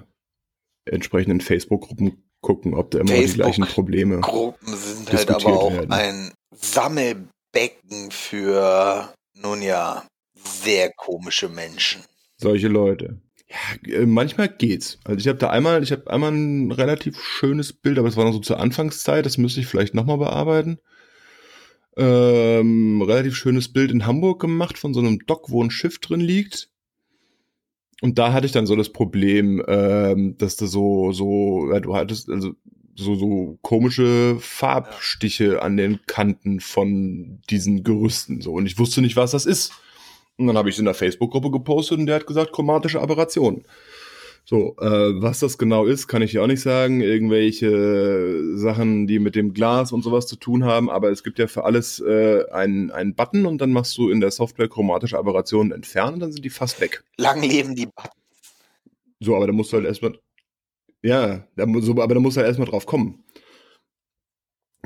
entsprechenden 0.84 1.40
Facebook-Gruppen 1.40 2.30
gucken, 2.42 2.74
ob 2.74 2.92
da 2.92 3.00
immer 3.00 3.14
die 3.14 3.32
gleichen 3.32 3.66
Probleme. 3.68 4.20
Gruppen 4.20 4.76
sind 4.76 5.14
halt 5.14 5.32
aber 5.32 5.46
auch 5.46 5.72
werden. 5.72 5.94
ein 5.94 6.34
Sammelbecken 6.54 8.12
für, 8.12 9.14
nun 9.42 9.62
ja, 9.62 10.06
sehr 10.34 10.92
komische 10.92 11.48
Menschen. 11.48 12.02
Solche 12.36 12.68
Leute. 12.68 13.22
Ja, 13.48 14.00
äh, 14.02 14.06
manchmal 14.06 14.50
geht's. 14.50 15.00
Also 15.06 15.20
ich 15.20 15.30
habe 15.30 15.40
da 15.40 15.52
einmal, 15.52 15.82
ich 15.84 15.94
habe 15.94 16.12
einmal 16.12 16.34
ein 16.34 16.74
relativ 16.74 17.18
schönes 17.18 17.72
Bild, 17.72 17.98
aber 17.98 18.10
es 18.10 18.18
war 18.18 18.26
noch 18.26 18.34
so 18.34 18.40
zur 18.40 18.60
Anfangszeit, 18.60 19.26
das 19.26 19.38
müsste 19.38 19.62
ich 19.62 19.68
vielleicht 19.68 19.94
nochmal 19.94 20.18
bearbeiten 20.18 20.80
ähm, 21.98 23.02
relativ 23.02 23.36
schönes 23.36 23.72
Bild 23.72 23.92
in 23.92 24.06
Hamburg 24.06 24.42
gemacht 24.42 24.78
von 24.78 24.94
so 24.94 25.00
einem 25.00 25.20
Dock, 25.26 25.50
wo 25.50 25.64
ein 25.64 25.72
Schiff 25.72 26.00
drin 26.00 26.22
liegt. 26.22 26.70
Und 28.02 28.18
da 28.18 28.34
hatte 28.34 28.46
ich 28.46 28.52
dann 28.52 28.68
so 28.68 28.76
das 28.76 28.90
Problem, 28.90 29.64
ähm, 29.68 30.38
dass 30.38 30.58
du 30.58 30.66
so, 30.66 31.12
so, 31.12 31.72
ja, 31.72 31.80
du 31.80 31.96
hattest 31.96 32.30
also 32.30 32.54
so, 32.96 33.16
so 33.16 33.58
komische 33.62 34.38
Farbstiche 34.40 35.62
an 35.62 35.78
den 35.78 36.00
Kanten 36.06 36.60
von 36.60 37.42
diesen 37.50 37.84
Gerüsten. 37.84 38.42
So. 38.42 38.54
Und 38.54 38.66
ich 38.66 38.78
wusste 38.80 39.02
nicht, 39.02 39.16
was 39.16 39.32
das 39.32 39.46
ist. 39.46 39.74
Und 40.38 40.48
dann 40.48 40.58
habe 40.58 40.70
ich 40.70 40.76
es 40.76 40.80
in 40.80 40.86
der 40.86 40.94
Facebook-Gruppe 40.94 41.52
gepostet 41.52 41.98
und 42.00 42.08
der 42.08 42.16
hat 42.16 42.28
gesagt, 42.28 42.52
chromatische 42.52 43.02
Aberration. 43.02 43.64
So, 44.48 44.76
äh, 44.80 45.22
was 45.22 45.40
das 45.40 45.58
genau 45.58 45.86
ist, 45.86 46.08
kann 46.08 46.22
ich 46.22 46.34
ja 46.34 46.44
auch 46.44 46.48
nicht 46.48 46.62
sagen. 46.62 47.02
Irgendwelche 47.02 48.56
Sachen, 48.56 49.08
die 49.08 49.18
mit 49.18 49.36
dem 49.36 49.54
Glas 49.54 49.92
und 49.92 50.04
sowas 50.04 50.28
zu 50.28 50.36
tun 50.36 50.64
haben, 50.64 50.88
aber 50.88 51.10
es 51.10 51.24
gibt 51.24 51.40
ja 51.40 51.48
für 51.48 51.64
alles 51.64 52.00
äh, 52.00 52.44
einen, 52.52 52.92
einen 52.92 53.16
Button 53.16 53.48
und 53.48 53.60
dann 53.60 53.72
machst 53.72 53.98
du 53.98 54.10
in 54.10 54.22
der 54.22 54.30
Software 54.30 54.70
chromatische 54.70 55.18
Aberrationen 55.18 55.72
entfernen, 55.72 56.20
dann 56.20 56.32
sind 56.32 56.46
die 56.46 56.52
fast 56.52 56.80
weg. 56.80 57.04
Lang 57.18 57.42
leben 57.42 57.74
die 57.74 57.88
Buttons. 57.88 58.14
So, 59.20 59.36
aber 59.36 59.48
da 59.48 59.54
musst 59.54 59.72
du 59.74 59.78
halt 59.78 59.88
erstmal. 59.88 60.20
Ja, 61.02 61.48
da, 61.56 61.66
so, 61.80 62.00
aber 62.00 62.14
da 62.14 62.20
musst 62.20 62.38
du 62.38 62.42
halt 62.42 62.48
erstmal 62.48 62.70
drauf 62.70 62.86
kommen. 62.86 63.24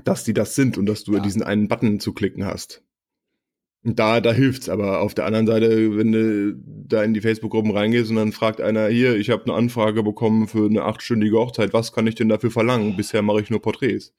Dass 0.05 0.23
die 0.23 0.33
das 0.33 0.55
sind 0.55 0.77
und 0.77 0.85
dass 0.85 1.03
du 1.03 1.15
ja. 1.15 1.19
diesen 1.19 1.43
einen 1.43 1.67
Button 1.67 1.99
zu 1.99 2.13
klicken 2.13 2.45
hast. 2.45 2.81
Da, 3.83 4.19
da 4.19 4.33
hilft's, 4.33 4.67
aber 4.67 4.99
auf 4.99 5.13
der 5.13 5.25
anderen 5.25 5.47
Seite, 5.47 5.97
wenn 5.97 6.11
du 6.11 6.53
da 6.65 7.01
in 7.01 7.13
die 7.13 7.21
Facebook-Gruppen 7.21 7.71
reingehst 7.71 8.09
und 8.09 8.17
dann 8.17 8.33
fragt 8.33 8.59
einer, 8.59 8.89
hier, 8.89 9.15
ich 9.15 9.29
habe 9.29 9.43
eine 9.45 9.53
Anfrage 9.53 10.03
bekommen 10.03 10.49
für 10.49 10.65
eine 10.65 10.83
achtstündige 10.83 11.37
Hochzeit, 11.37 11.71
was 11.71 11.93
kann 11.93 12.05
ich 12.05 12.15
denn 12.15 12.27
dafür 12.27 12.51
verlangen? 12.51 12.97
Bisher 12.97 13.21
mache 13.21 13.41
ich 13.41 13.49
nur 13.49 13.61
Porträts. 13.61 14.13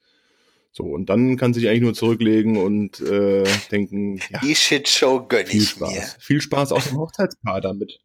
So, 0.71 0.85
und 0.85 1.09
dann 1.09 1.37
kann 1.37 1.53
sich 1.53 1.67
eigentlich 1.67 1.81
nur 1.81 1.93
zurücklegen 1.93 2.57
und 2.57 3.01
äh, 3.01 3.43
denken, 3.71 4.19
ja, 4.31 4.39
die 4.41 4.55
Shitshow 4.55 5.27
gönn 5.27 5.45
viel 5.45 5.61
ich 5.61 5.69
Spaß. 5.69 5.93
mir. 5.93 6.01
Viel 6.19 6.41
Spaß 6.41 6.71
auch 6.71 6.81
dem 6.81 6.97
Hochzeitspaar 6.97 7.61
damit. 7.61 7.99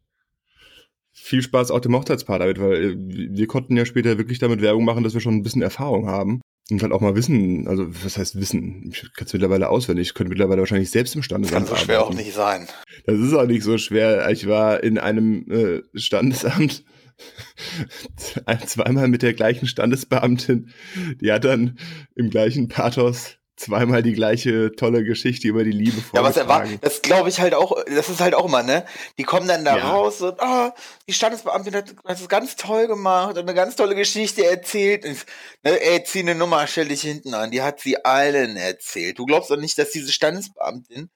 Viel 1.13 1.41
Spaß 1.41 1.71
auch 1.71 1.79
dem 1.79 1.95
Hochzeitspaar 1.95 2.39
damit, 2.39 2.59
weil 2.59 2.95
wir 2.97 3.47
konnten 3.47 3.75
ja 3.77 3.85
später 3.85 4.17
wirklich 4.17 4.39
damit 4.39 4.61
Werbung 4.61 4.85
machen, 4.85 5.03
dass 5.03 5.13
wir 5.13 5.21
schon 5.21 5.35
ein 5.35 5.43
bisschen 5.43 5.61
Erfahrung 5.61 6.07
haben. 6.07 6.41
Und 6.69 6.81
halt 6.81 6.91
auch 6.91 6.99
mal 6.99 7.15
wissen, 7.15 7.65
also 7.67 7.85
was 8.03 8.17
heißt 8.17 8.39
wissen? 8.39 8.89
Ich 8.91 9.01
kann 9.13 9.25
es 9.25 9.33
mittlerweile 9.33 9.69
auswendig. 9.69 10.09
Ich 10.09 10.13
könnte 10.13 10.29
mittlerweile 10.29 10.59
wahrscheinlich 10.59 10.91
selbst 10.91 11.15
im 11.15 11.23
Standesamt 11.23 11.67
Kann 11.67 11.77
so 11.77 11.81
schwer 11.81 12.03
auch 12.03 12.13
nicht 12.13 12.33
sein. 12.33 12.67
Das 13.05 13.17
ist 13.19 13.33
auch 13.33 13.45
nicht 13.45 13.63
so 13.63 13.77
schwer. 13.77 14.29
Ich 14.31 14.47
war 14.47 14.83
in 14.83 14.97
einem 14.97 15.49
äh, 15.49 15.81
Standesamt 15.97 16.83
zweimal 18.65 19.07
mit 19.07 19.21
der 19.21 19.33
gleichen 19.33 19.67
Standesbeamtin. 19.67 20.73
Die 21.21 21.31
hat 21.31 21.45
dann 21.45 21.77
im 22.15 22.29
gleichen 22.29 22.67
Pathos 22.67 23.36
zweimal 23.57 24.03
die 24.03 24.13
gleiche 24.13 24.71
tolle 24.75 25.03
Geschichte 25.03 25.47
über 25.47 25.63
die 25.63 25.71
Liebe 25.71 26.01
Ja, 26.13 26.23
was 26.23 26.37
er 26.37 26.47
war, 26.47 26.65
das 26.81 27.01
glaube 27.01 27.29
ich 27.29 27.39
halt 27.39 27.53
auch, 27.53 27.83
das 27.85 28.07
ist 28.07 28.21
halt 28.21 28.35
auch 28.35 28.45
immer, 28.45 28.63
ne? 28.63 28.85
Die 29.17 29.23
kommen 29.23 29.47
dann 29.47 29.65
da 29.65 29.77
ja. 29.77 29.89
raus 29.89 30.21
und, 30.21 30.39
ah, 30.39 30.67
oh, 30.67 30.79
die 31.07 31.13
Standesbeamtin 31.13 31.75
hat, 31.75 31.95
hat 32.05 32.19
es 32.19 32.29
ganz 32.29 32.55
toll 32.55 32.87
gemacht 32.87 33.31
und 33.31 33.39
eine 33.39 33.53
ganz 33.53 33.75
tolle 33.75 33.95
Geschichte 33.95 34.45
erzählt. 34.45 35.05
Und, 35.05 35.25
ne, 35.63 35.81
ey, 35.81 36.03
zieh 36.03 36.19
eine 36.19 36.35
Nummer, 36.35 36.67
stell 36.67 36.87
dich 36.87 37.01
hinten 37.01 37.33
an. 37.33 37.51
Die 37.51 37.61
hat 37.61 37.79
sie 37.79 38.05
allen 38.05 38.55
erzählt. 38.55 39.17
Du 39.19 39.25
glaubst 39.25 39.49
doch 39.49 39.57
nicht, 39.57 39.77
dass 39.77 39.91
diese 39.91 40.11
Standesbeamtin, 40.11 41.09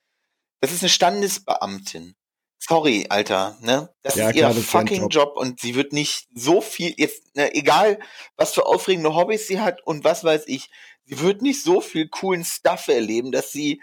das 0.60 0.72
ist 0.72 0.82
eine 0.82 0.90
Standesbeamtin. 0.90 2.16
Sorry, 2.64 3.08
Alter, 3.10 3.58
ne? 3.62 3.90
Das 4.04 4.16
ja, 4.16 4.30
ist 4.30 4.36
ihr 4.36 4.50
fucking 4.52 5.10
Job. 5.10 5.12
Job. 5.12 5.38
und 5.38 5.60
sie 5.60 5.74
wird 5.74 5.94
nicht 5.94 6.28
so 6.36 6.62
viel, 6.62 6.94
jetzt, 6.96 7.36
ne, 7.36 7.54
egal, 7.56 8.00
was 8.36 8.54
für 8.54 8.68
aufregende 8.68 9.16
Hobbys 9.16 9.48
sie 9.48 9.60
hat 9.60 9.82
und 9.86 10.04
was 10.04 10.24
weiß 10.24 10.44
ich, 10.46 10.70
sie 11.06 11.20
wird 11.20 11.42
nicht 11.42 11.64
so 11.64 11.82
viel 11.82 12.08
coolen 12.08 12.44
Stuff 12.44 12.88
erleben, 12.88 13.32
dass 13.32 13.52
sie 13.52 13.82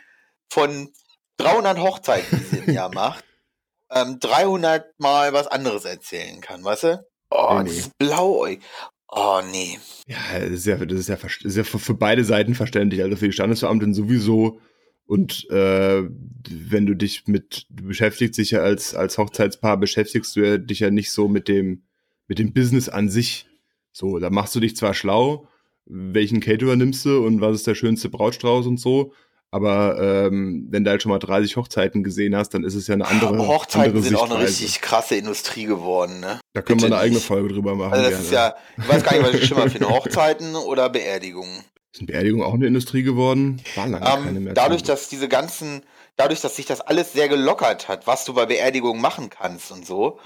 von 0.48 0.92
300 1.38 1.78
Hochzeiten, 1.78 2.38
die 2.38 2.44
sie 2.44 2.62
im 2.64 2.74
Jahr 2.74 2.92
macht, 2.92 3.24
ähm, 3.90 4.18
300 4.20 4.98
Mal 4.98 5.32
was 5.32 5.46
anderes 5.46 5.84
erzählen 5.84 6.40
kann, 6.40 6.64
weißt 6.64 6.84
du? 6.84 7.06
Oh, 7.30 7.60
nee, 7.62 7.70
nee. 7.70 7.82
Blauäugig. 7.98 8.60
Oh, 9.08 9.40
nee. 9.50 9.78
Ja, 10.06 10.38
das 10.38 10.50
ist 10.50 10.66
ja, 10.66 10.76
das 10.76 10.98
ist 10.98 11.08
ja, 11.08 11.16
das 11.16 11.38
ist 11.42 11.56
ja 11.56 11.64
für, 11.64 11.78
für, 11.78 11.94
beide 11.94 12.24
Seiten 12.24 12.54
verständlich. 12.54 13.02
Also 13.02 13.16
für 13.16 13.26
die 13.26 13.32
Standesbeamtin 13.32 13.94
sowieso. 13.94 14.60
Und 15.06 15.48
äh, 15.50 16.02
wenn 16.02 16.84
du 16.84 16.94
dich 16.94 17.26
mit, 17.26 17.66
du 17.70 17.84
beschäftigst 17.84 18.38
dich 18.38 18.50
ja 18.50 18.60
als, 18.60 18.94
als 18.94 19.16
Hochzeitspaar, 19.16 19.78
beschäftigst 19.78 20.36
du 20.36 20.40
ja 20.40 20.58
dich 20.58 20.80
ja 20.80 20.90
nicht 20.90 21.10
so 21.10 21.28
mit 21.28 21.48
dem, 21.48 21.84
mit 22.26 22.38
dem 22.38 22.52
Business 22.52 22.90
an 22.90 23.08
sich. 23.08 23.46
So, 23.92 24.18
da 24.18 24.28
machst 24.28 24.54
du 24.54 24.60
dich 24.60 24.76
zwar 24.76 24.92
schlau, 24.92 25.48
welchen 25.89 26.41
Caterer 26.41 26.76
nimmst 26.76 27.05
du 27.05 27.24
und 27.24 27.41
was 27.41 27.57
ist 27.57 27.66
der 27.66 27.74
schönste 27.74 28.09
Brautstrauß 28.09 28.66
und 28.66 28.78
so. 28.78 29.12
Aber 29.51 29.99
ähm, 29.99 30.66
wenn 30.68 30.84
du 30.84 30.91
halt 30.91 31.03
schon 31.03 31.11
mal 31.11 31.18
30 31.18 31.57
Hochzeiten 31.57 32.05
gesehen 32.05 32.36
hast, 32.36 32.51
dann 32.51 32.64
ist 32.64 32.74
es 32.74 32.86
ja 32.86 32.95
eine 32.95 33.07
andere 33.07 33.49
Hochzeiten 33.49 33.97
andere 33.97 34.03
sind 34.03 34.16
auch 34.16 34.30
eine 34.30 34.45
richtig 34.45 34.82
krasse 34.82 35.16
Industrie 35.16 35.64
geworden. 35.64 36.20
Ne? 36.20 36.39
Da 36.53 36.61
können 36.61 36.78
Bitte 36.78 36.91
wir 36.91 36.97
eine 36.97 37.05
eigene 37.05 37.20
Folge 37.20 37.49
drüber 37.49 37.74
machen. 37.74 37.95
Also 37.95 38.11
das 38.11 38.11
gerne. 38.11 38.24
ist 38.24 38.32
ja, 38.32 38.55
ich 38.76 38.89
weiß 38.89 39.03
gar 39.03 39.16
nicht, 39.16 39.26
was 39.26 39.34
ich 39.34 39.47
schlimmer 39.47 39.70
finde, 39.70 39.89
Hochzeiten 39.89 40.55
oder 40.66 40.91
Beerdigungen. 40.91 41.64
Ist 41.95 42.07
Beerdigungen 42.07 42.45
auch 42.45 42.53
eine 42.53 42.66
Industrie 42.66 43.03
geworden? 43.03 43.62
War 43.74 43.86
lange 43.89 44.07
ähm, 44.07 44.24
keine 44.24 44.41
mehr. 44.41 44.53
Dadurch, 44.53 44.82
dass 44.82 45.09
diese 45.09 45.28
ganzen, 45.28 45.82
dadurch, 46.16 46.43
dass 46.43 46.57
sich 46.57 46.66
das 46.66 46.82
alles 46.82 47.14
sehr 47.14 47.30
gelockert 47.30 47.89
hat, 47.89 48.07
was 48.07 48.26
du 48.26 48.34
bei 48.34 48.45
Beerdigungen 48.45 49.01
machen 49.01 49.30
kannst 49.30 49.72
und 49.72 49.86
so, 49.86 50.18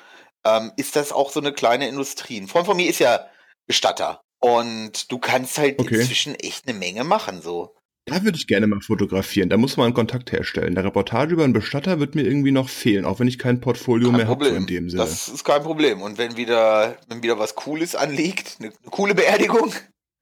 ähm, 0.45 0.73
ist 0.77 0.97
das 0.97 1.13
auch 1.13 1.31
so 1.31 1.39
eine 1.39 1.53
kleine 1.53 1.87
Industrie. 1.87 2.41
Ein 2.41 2.49
Freund 2.49 2.67
von 2.67 2.77
mir 2.77 2.91
ist 2.91 2.99
ja 2.99 3.21
Bestatter. 3.69 4.22
Und 4.43 5.13
du 5.13 5.19
kannst 5.19 5.57
halt 5.57 5.79
okay. 5.79 6.01
inzwischen 6.01 6.35
echt 6.35 6.67
eine 6.67 6.77
Menge 6.77 7.05
machen, 7.05 7.41
so. 7.43 7.77
Da 8.07 8.25
würde 8.25 8.37
ich 8.37 8.49
gerne 8.49 8.67
mal 8.67 8.81
fotografieren. 8.81 9.49
Da 9.49 9.57
muss 9.57 9.77
man 9.77 9.87
einen 9.87 9.95
Kontakt 9.95 10.33
herstellen. 10.33 10.75
Der 10.75 10.83
Reportage 10.83 11.35
über 11.35 11.45
einen 11.45 11.53
Bestatter 11.53 12.01
wird 12.01 12.17
mir 12.17 12.23
irgendwie 12.23 12.51
noch 12.51 12.69
fehlen, 12.69 13.05
auch 13.05 13.21
wenn 13.21 13.29
ich 13.29 13.39
kein 13.39 13.61
Portfolio 13.61 14.09
kein 14.09 14.17
mehr 14.17 14.27
habe 14.27 14.47
so 14.47 14.55
in 14.57 14.67
dem 14.67 14.91
Sinne. 14.91 15.05
Das 15.05 15.29
ist 15.29 15.45
kein 15.45 15.63
Problem. 15.63 16.03
Und 16.03 16.19
wenn 16.19 16.37
wieder, 16.37 16.99
wenn 17.09 17.23
wieder 17.23 17.39
was 17.39 17.55
Cooles 17.55 17.95
anliegt, 17.95 18.57
eine, 18.59 18.71
eine 18.71 18.91
coole 18.91 19.15
Beerdigung, 19.15 19.73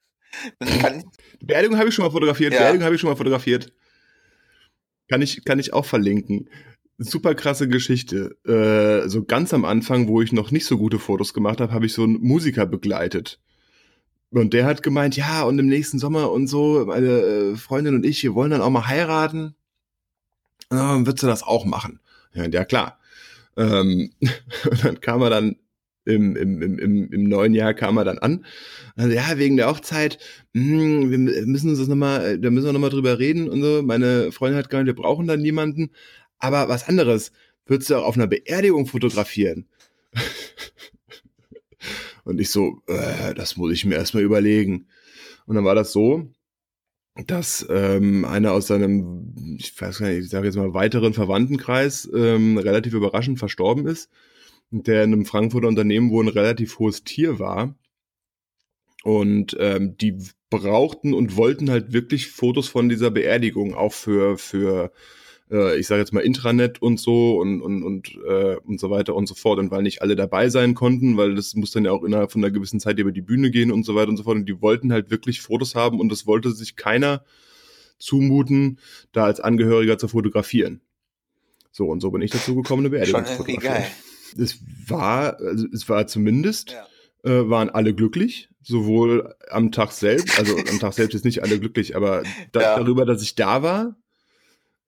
dann 0.59 0.79
kann 0.81 1.05
Beerdigung 1.41 1.79
habe 1.79 1.89
ich 1.89 1.95
schon 1.95 2.05
mal 2.05 2.11
fotografiert. 2.11 2.53
Ja. 2.53 2.59
Beerdigung 2.59 2.85
habe 2.85 2.95
ich 2.97 3.01
schon 3.01 3.09
mal 3.09 3.17
fotografiert. 3.17 3.73
Kann 5.09 5.23
ich, 5.23 5.43
kann 5.47 5.59
ich 5.59 5.73
auch 5.73 5.87
verlinken. 5.87 6.51
Super 6.99 7.35
krasse 7.35 7.69
Geschichte. 7.69 8.37
Äh, 8.45 9.09
so 9.09 9.25
ganz 9.25 9.55
am 9.55 9.65
Anfang, 9.65 10.07
wo 10.09 10.21
ich 10.21 10.33
noch 10.33 10.51
nicht 10.51 10.67
so 10.67 10.77
gute 10.77 10.99
Fotos 10.99 11.33
gemacht 11.33 11.63
habe, 11.63 11.73
habe 11.73 11.87
ich 11.87 11.95
so 11.95 12.03
einen 12.03 12.21
Musiker 12.21 12.67
begleitet. 12.67 13.41
Und 14.33 14.53
der 14.53 14.65
hat 14.65 14.83
gemeint, 14.83 15.17
ja, 15.17 15.43
und 15.43 15.59
im 15.59 15.67
nächsten 15.67 15.99
Sommer 15.99 16.31
und 16.31 16.47
so, 16.47 16.85
meine 16.87 17.09
äh, 17.09 17.57
Freundin 17.57 17.97
und 17.97 18.07
ich, 18.07 18.23
wir 18.23 18.35
wollen 18.35 18.53
dann 18.53 18.61
auch 18.61 18.71
mal 18.71 18.87
heiraten. 18.87 19.55
Ähm, 20.71 21.07
würdest 21.07 21.23
du 21.25 21.27
das 21.27 21.43
auch 21.43 21.65
machen? 21.65 22.01
Ja, 22.33 22.47
ja 22.47 22.65
klar. 22.65 22.99
Ähm, 23.57 24.13
und 24.71 24.85
dann 24.85 25.01
kam 25.01 25.23
er 25.23 25.31
dann 25.31 25.57
im, 26.05 26.37
im, 26.37 26.63
im, 26.63 27.13
im 27.13 27.25
neuen 27.25 27.55
Jahr 27.55 27.75
kam 27.75 27.97
er 27.99 28.05
dann 28.05 28.19
an. 28.19 28.45
Also, 28.97 29.13
ja, 29.15 29.37
wegen 29.39 29.57
der 29.57 29.69
Hochzeit, 29.69 30.19
mh, 30.53 30.63
hm, 30.63 31.11
wir 31.11 31.47
müssen 31.47 31.71
uns 31.71 31.79
das 31.79 31.89
nochmal, 31.89 32.39
da 32.39 32.51
müssen 32.51 32.67
wir 32.67 32.73
nochmal 32.73 32.91
drüber 32.91 33.19
reden 33.19 33.49
und 33.49 33.63
so. 33.63 33.83
Meine 33.83 34.33
Freundin 34.33 34.59
hat 34.59 34.71
gemeint, 34.71 34.87
wir 34.87 34.95
brauchen 34.95 35.27
dann 35.27 35.41
niemanden. 35.41 35.91
Aber 36.39 36.69
was 36.69 36.89
anderes, 36.89 37.33
würdest 37.67 37.91
du 37.91 37.97
auch 37.97 38.05
auf 38.05 38.17
einer 38.17 38.27
Beerdigung 38.27 38.87
fotografieren? 38.87 39.67
Und 42.31 42.41
ich 42.41 42.51
so, 42.51 42.81
äh, 42.87 43.35
das 43.35 43.57
muss 43.57 43.73
ich 43.73 43.85
mir 43.85 43.97
erstmal 43.97 44.23
überlegen. 44.23 44.87
Und 45.47 45.57
dann 45.57 45.65
war 45.65 45.75
das 45.75 45.93
so, 45.93 46.31
dass 47.27 47.67
ähm, 47.69 48.25
einer 48.25 48.53
aus 48.53 48.69
seinem, 48.69 49.35
ich 49.59 49.79
weiß 49.79 49.99
gar 49.99 50.09
nicht, 50.09 50.25
ich 50.25 50.31
sage 50.31 50.47
jetzt 50.47 50.57
mal 50.57 50.75
weiteren 50.75 51.13
Verwandtenkreis 51.13 52.09
ähm, 52.15 52.57
relativ 52.57 52.95
überraschend 52.95 53.39
verstorben 53.39 53.87
ist, 53.87 54.11
der 54.71 55.05
in 55.05 55.13
einem 55.13 55.27
Frankfurter 55.27 55.69
Unternehmen 55.69 56.11
wo 56.11 56.23
ein 56.23 56.29
relativ 56.29 56.79
hohes 56.79 57.03
Tier 57.05 57.39
war. 57.39 57.75
Und 59.03 59.57
ähm, 59.59 59.97
die 59.97 60.19
brauchten 60.51 61.15
und 61.15 61.37
wollten 61.37 61.71
halt 61.71 61.93
wirklich 61.93 62.29
Fotos 62.29 62.69
von 62.69 62.89
dieser 62.89 63.11
Beerdigung, 63.11 63.75
auch 63.75 63.93
für, 63.93 64.37
für 64.39 64.93
äh, 65.51 65.79
ich 65.79 65.87
sage 65.87 66.01
jetzt 66.01 66.13
mal 66.13 66.21
Intranet 66.21 66.81
und 66.81 67.01
so 67.01 67.39
und, 67.39 67.61
und, 67.61 67.83
und, 67.83 68.19
äh, 68.27 68.57
und 68.57 68.81
so 68.81 68.91
weiter 68.91 69.15
und 69.15 69.27
so 69.27 69.35
fort. 69.35 69.59
Und 69.59 69.71
weil 69.71 69.83
nicht 69.83 70.03
alle 70.03 70.17
dabei 70.17 70.49
sein 70.49 70.75
konnten, 70.75 71.17
weil 71.17 71.35
das 71.35 71.55
muss 71.55 71.73
dann 71.73 71.85
ja 71.85 71.93
auch 71.93 72.05
innerhalb 72.05 72.33
von 72.33 72.43
einer 72.43 72.53
gewissen 72.53 72.81
Zeit 72.81 72.99
über 72.99 73.13
die 73.13 73.23
Bühne 73.23 73.51
gehen 73.51 73.73
und 73.73 73.85
so 73.85 73.95
weiter 73.95 74.09
und 74.09 74.17
so 74.17 74.23
fort. 74.23 74.37
Und 74.37 74.49
die 74.49 74.61
wollten 74.61 74.93
halt 74.93 75.11
wirklich 75.11 75.41
Fotos 75.41 75.75
haben 75.75 76.01
und 76.01 76.11
das 76.11 76.27
wollte 76.27 76.53
sich 76.53 76.77
keiner 76.77 77.25
zumuten, 77.99 78.79
da 79.13 79.25
als 79.25 79.41
Angehöriger 79.41 79.99
zu 79.99 80.09
fotografieren. 80.09 80.81
So, 81.71 81.87
und 81.87 82.01
so 82.01 82.11
bin 82.11 82.23
ich 82.23 82.31
dazu 82.31 82.55
gekommen, 82.55 82.83
eine 82.83 82.91
Beerdigung 82.91 83.25
zu 83.25 83.35
fotografieren. 83.35 83.85
Es 84.39 84.59
war, 84.87 85.39
also 85.41 85.67
es 85.73 85.89
war 85.89 86.07
zumindest, 86.07 86.77
ja. 87.25 87.31
äh, 87.31 87.51
waren 87.51 87.69
alle 87.69 87.95
glücklich, 87.95 88.49
sowohl 88.63 89.35
am 89.51 89.73
Tag 89.73 89.93
selbst, 89.93 90.39
also 90.39 90.57
am 90.57 90.79
Tag 90.79 90.95
selbst 90.95 91.15
ist 91.15 91.25
nicht 91.25 91.43
alle 91.43 91.59
glücklich, 91.59 91.97
aber 91.97 92.23
da, 92.53 92.61
ja. 92.61 92.77
darüber, 92.77 93.05
dass 93.05 93.23
ich 93.23 93.35
da 93.35 93.63
war, 93.63 93.97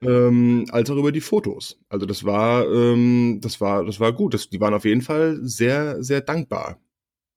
ähm, 0.02 0.66
als 0.70 0.90
auch 0.90 0.96
über 0.96 1.12
die 1.12 1.20
Fotos. 1.20 1.78
Also 1.88 2.06
das 2.06 2.24
war, 2.24 2.66
ähm, 2.72 3.38
das 3.40 3.60
war, 3.60 3.84
das 3.84 4.00
war 4.00 4.12
gut. 4.12 4.34
Das, 4.34 4.50
die 4.50 4.60
waren 4.60 4.74
auf 4.74 4.84
jeden 4.84 5.02
Fall 5.02 5.38
sehr, 5.42 6.02
sehr 6.02 6.20
dankbar. 6.20 6.80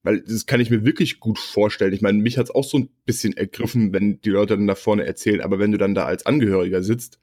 Weil 0.03 0.21
das 0.21 0.45
kann 0.45 0.61
ich 0.61 0.69
mir 0.69 0.85
wirklich 0.85 1.19
gut 1.19 1.39
vorstellen. 1.39 1.93
Ich 1.93 2.01
meine, 2.01 2.21
mich 2.21 2.37
hat's 2.37 2.51
auch 2.51 2.63
so 2.63 2.77
ein 2.77 2.89
bisschen 3.05 3.35
ergriffen, 3.35 3.91
wenn 3.91 4.21
die 4.21 4.29
Leute 4.29 4.55
dann 4.55 4.67
da 4.67 4.75
vorne 4.75 5.05
erzählen. 5.05 5.41
Aber 5.41 5.57
wenn 5.57 5.71
du 5.71 5.77
dann 5.77 5.95
da 5.95 6.05
als 6.05 6.25
Angehöriger 6.25 6.83
sitzt 6.83 7.19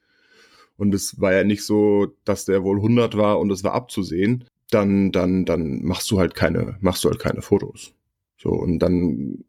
und 0.76 0.95
es 0.95 1.20
war 1.20 1.32
ja 1.32 1.45
nicht 1.45 1.64
so, 1.64 2.16
dass 2.24 2.45
der 2.45 2.64
wohl 2.64 2.78
100 2.78 3.16
war 3.16 3.38
und 3.38 3.51
es 3.53 3.62
war 3.62 3.74
abzusehen, 3.74 4.45
dann, 4.70 5.12
dann, 5.12 5.45
dann 5.45 5.82
machst 5.84 6.11
du 6.11 6.18
halt 6.18 6.34
keine, 6.34 6.76
machst 6.80 7.05
du 7.05 7.09
halt 7.09 7.20
keine 7.20 7.43
Fotos. 7.43 7.95
So 8.36 8.51
und 8.51 8.80
dann 8.80 9.45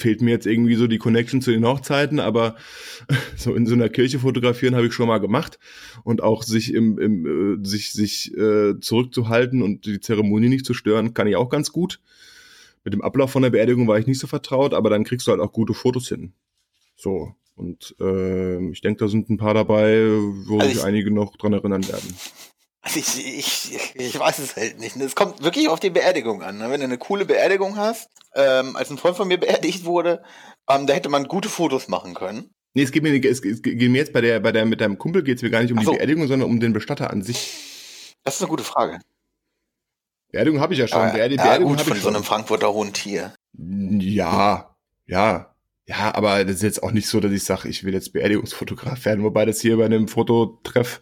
fehlt 0.00 0.22
mir 0.22 0.30
jetzt 0.30 0.46
irgendwie 0.46 0.74
so 0.74 0.86
die 0.86 0.98
Connection 0.98 1.42
zu 1.42 1.50
den 1.50 1.64
Hochzeiten, 1.64 2.20
aber 2.20 2.56
so 3.36 3.54
in 3.54 3.66
so 3.66 3.74
einer 3.74 3.88
Kirche 3.88 4.18
fotografieren 4.18 4.74
habe 4.74 4.86
ich 4.86 4.92
schon 4.92 5.08
mal 5.08 5.18
gemacht 5.18 5.58
und 6.02 6.22
auch 6.22 6.42
sich 6.42 6.74
im, 6.74 6.98
im 6.98 7.60
äh, 7.62 7.66
sich 7.66 7.92
sich 7.92 8.36
äh, 8.36 8.78
zurückzuhalten 8.80 9.62
und 9.62 9.86
die 9.86 10.00
Zeremonie 10.00 10.48
nicht 10.48 10.66
zu 10.66 10.74
stören, 10.74 11.14
kann 11.14 11.26
ich 11.26 11.36
auch 11.36 11.48
ganz 11.48 11.72
gut. 11.72 12.00
Mit 12.82 12.94
dem 12.94 13.02
Ablauf 13.02 13.30
von 13.30 13.42
der 13.42 13.50
Beerdigung 13.50 13.86
war 13.88 13.98
ich 13.98 14.06
nicht 14.06 14.18
so 14.18 14.26
vertraut, 14.26 14.72
aber 14.72 14.88
dann 14.88 15.04
kriegst 15.04 15.26
du 15.26 15.32
halt 15.32 15.40
auch 15.40 15.52
gute 15.52 15.74
Fotos 15.74 16.08
hin. 16.08 16.32
So 16.96 17.34
und 17.60 17.94
äh, 18.00 18.70
ich 18.70 18.80
denke, 18.80 19.00
da 19.00 19.08
sind 19.08 19.28
ein 19.28 19.36
paar 19.36 19.52
dabei, 19.52 20.06
wo 20.46 20.58
also 20.58 20.72
sich 20.72 20.82
einige 20.82 21.10
noch 21.10 21.36
dran 21.36 21.52
erinnern 21.52 21.86
werden. 21.86 22.14
Also 22.82 22.98
ich, 22.98 23.38
ich, 23.38 23.94
ich 23.94 24.18
weiß 24.18 24.38
es 24.38 24.56
halt 24.56 24.78
nicht. 24.78 24.96
Es 24.96 25.14
kommt 25.14 25.42
wirklich 25.42 25.68
auf 25.68 25.80
die 25.80 25.90
Beerdigung 25.90 26.42
an. 26.42 26.58
Ne? 26.58 26.70
Wenn 26.70 26.80
du 26.80 26.84
eine 26.84 26.98
coole 26.98 27.26
Beerdigung 27.26 27.76
hast, 27.76 28.08
ähm, 28.34 28.74
als 28.76 28.90
ein 28.90 28.98
Freund 28.98 29.16
von 29.16 29.28
mir 29.28 29.38
beerdigt 29.38 29.84
wurde, 29.84 30.22
ähm, 30.68 30.86
da 30.86 30.94
hätte 30.94 31.10
man 31.10 31.24
gute 31.24 31.48
Fotos 31.48 31.88
machen 31.88 32.14
können. 32.14 32.50
Nee, 32.72 32.82
es 32.82 32.92
geht 32.92 33.02
mir, 33.02 33.12
es, 33.24 33.44
es 33.44 33.62
geht 33.62 33.78
mir 33.78 33.98
jetzt 33.98 34.12
bei 34.12 34.20
der, 34.20 34.40
bei 34.40 34.52
der, 34.52 34.64
mit 34.64 34.80
deinem 34.80 34.96
Kumpel 34.96 35.22
geht 35.22 35.36
es 35.36 35.42
mir 35.42 35.50
gar 35.50 35.60
nicht 35.62 35.72
um 35.72 35.82
so. 35.82 35.90
die 35.90 35.96
Beerdigung, 35.98 36.26
sondern 36.28 36.48
um 36.48 36.60
den 36.60 36.72
Bestatter 36.72 37.10
an 37.10 37.22
sich. 37.22 38.16
Das 38.22 38.36
ist 38.36 38.42
eine 38.42 38.48
gute 38.48 38.64
Frage. 38.64 39.00
Beerdigung 40.30 40.60
habe 40.60 40.72
ich 40.72 40.78
ja 40.78 40.86
schon. 40.86 41.00
Ja, 41.00 41.12
Beerdigung, 41.12 41.44
ja, 41.44 41.58
gut, 41.58 41.80
von 41.80 41.96
so 41.98 42.08
einem 42.08 42.22
Frankfurter 42.22 42.72
hohen 42.72 42.92
Tier. 42.92 43.34
Ja, 43.52 44.76
ja. 45.06 45.54
Ja, 45.86 46.14
aber 46.14 46.44
das 46.44 46.56
ist 46.56 46.62
jetzt 46.62 46.82
auch 46.84 46.92
nicht 46.92 47.08
so, 47.08 47.18
dass 47.18 47.32
ich 47.32 47.42
sage, 47.42 47.68
ich 47.68 47.82
will 47.82 47.92
jetzt 47.92 48.12
Beerdigungsfotograf 48.12 49.04
werden, 49.04 49.24
wobei 49.24 49.44
das 49.44 49.60
hier 49.60 49.76
bei 49.76 49.86
einem 49.86 50.06
Fototreff 50.06 51.00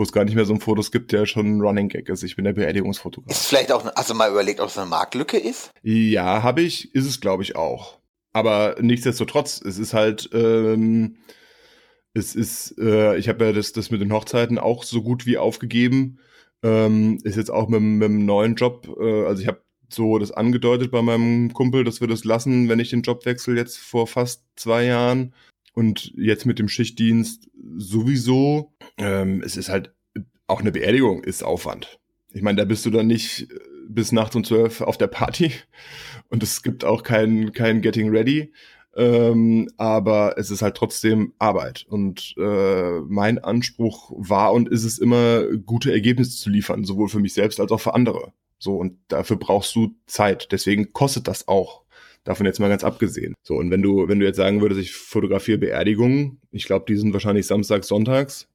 wo 0.00 0.04
es 0.04 0.12
gar 0.12 0.24
nicht 0.24 0.34
mehr 0.34 0.46
so 0.46 0.54
ein 0.54 0.60
Fotos 0.60 0.92
gibt, 0.92 1.12
der 1.12 1.26
schon 1.26 1.58
ein 1.58 1.60
Running 1.60 1.90
Gag 1.90 2.08
ist. 2.08 2.22
Ich 2.22 2.34
bin 2.34 2.46
der 2.46 2.54
Beerdigungsfotograf. 2.54 3.30
Ist 3.30 3.48
vielleicht 3.48 3.70
auch, 3.70 3.84
hast 3.84 4.08
du 4.08 4.14
mal 4.14 4.30
überlegt, 4.30 4.58
ob 4.60 4.68
es 4.68 4.78
eine 4.78 4.88
Marktlücke 4.88 5.36
ist? 5.36 5.72
Ja, 5.82 6.42
habe 6.42 6.62
ich, 6.62 6.94
ist 6.94 7.04
es 7.04 7.20
glaube 7.20 7.42
ich 7.42 7.54
auch. 7.54 7.98
Aber 8.32 8.76
nichtsdestotrotz, 8.80 9.60
es 9.60 9.78
ist 9.78 9.92
halt, 9.92 10.30
ähm, 10.32 11.18
es 12.14 12.34
ist, 12.34 12.78
äh, 12.78 13.18
ich 13.18 13.28
habe 13.28 13.44
ja 13.44 13.52
das, 13.52 13.72
das 13.72 13.90
mit 13.90 14.00
den 14.00 14.10
Hochzeiten 14.10 14.58
auch 14.58 14.84
so 14.84 15.02
gut 15.02 15.26
wie 15.26 15.36
aufgegeben. 15.36 16.18
Ähm, 16.62 17.18
ist 17.22 17.36
jetzt 17.36 17.50
auch 17.50 17.68
mit, 17.68 17.82
mit 17.82 18.08
dem 18.08 18.24
neuen 18.24 18.54
Job, 18.54 18.88
äh, 18.98 19.26
also 19.26 19.42
ich 19.42 19.48
habe 19.48 19.60
so 19.90 20.18
das 20.18 20.32
angedeutet 20.32 20.90
bei 20.90 21.02
meinem 21.02 21.52
Kumpel, 21.52 21.84
dass 21.84 22.00
wir 22.00 22.08
das 22.08 22.24
lassen, 22.24 22.70
wenn 22.70 22.80
ich 22.80 22.88
den 22.88 23.02
Job 23.02 23.26
wechsle, 23.26 23.54
jetzt 23.54 23.76
vor 23.76 24.06
fast 24.06 24.44
zwei 24.56 24.86
Jahren. 24.86 25.34
Und 25.80 26.12
jetzt 26.14 26.44
mit 26.44 26.58
dem 26.58 26.68
Schichtdienst 26.68 27.48
sowieso. 27.78 28.74
Ähm, 28.98 29.42
es 29.42 29.56
ist 29.56 29.70
halt 29.70 29.94
auch 30.46 30.60
eine 30.60 30.72
Beerdigung 30.72 31.24
ist 31.24 31.42
Aufwand. 31.42 31.98
Ich 32.34 32.42
meine, 32.42 32.56
da 32.58 32.66
bist 32.66 32.84
du 32.84 32.90
dann 32.90 33.06
nicht 33.06 33.50
äh, 33.50 33.58
bis 33.88 34.12
nachts 34.12 34.36
um 34.36 34.44
zwölf 34.44 34.82
auf 34.82 34.98
der 34.98 35.06
Party 35.06 35.52
und 36.28 36.42
es 36.42 36.62
gibt 36.62 36.84
auch 36.84 37.02
kein, 37.02 37.52
kein 37.54 37.80
Getting 37.80 38.10
Ready. 38.10 38.52
Ähm, 38.94 39.70
aber 39.78 40.36
es 40.36 40.50
ist 40.50 40.60
halt 40.60 40.76
trotzdem 40.76 41.32
Arbeit. 41.38 41.86
Und 41.88 42.34
äh, 42.36 43.00
mein 43.08 43.38
Anspruch 43.38 44.12
war 44.14 44.52
und 44.52 44.68
ist 44.68 44.84
es 44.84 44.98
immer, 44.98 45.44
gute 45.64 45.92
Ergebnisse 45.92 46.36
zu 46.36 46.50
liefern, 46.50 46.84
sowohl 46.84 47.08
für 47.08 47.20
mich 47.20 47.32
selbst 47.32 47.58
als 47.58 47.72
auch 47.72 47.80
für 47.80 47.94
andere. 47.94 48.34
So, 48.58 48.76
und 48.76 48.98
dafür 49.08 49.38
brauchst 49.38 49.74
du 49.74 49.94
Zeit. 50.06 50.52
Deswegen 50.52 50.92
kostet 50.92 51.26
das 51.26 51.48
auch. 51.48 51.84
Davon 52.24 52.46
jetzt 52.46 52.60
mal 52.60 52.68
ganz 52.68 52.84
abgesehen. 52.84 53.34
So, 53.42 53.54
und 53.54 53.70
wenn 53.70 53.82
du, 53.82 54.08
wenn 54.08 54.20
du 54.20 54.26
jetzt 54.26 54.36
sagen 54.36 54.60
würdest, 54.60 54.80
ich 54.80 54.92
fotografiere 54.92 55.58
Beerdigungen, 55.58 56.40
ich 56.50 56.64
glaube, 56.64 56.84
die 56.86 56.96
sind 56.96 57.12
wahrscheinlich 57.12 57.46
samstags, 57.46 57.88
sonntags. 57.88 58.48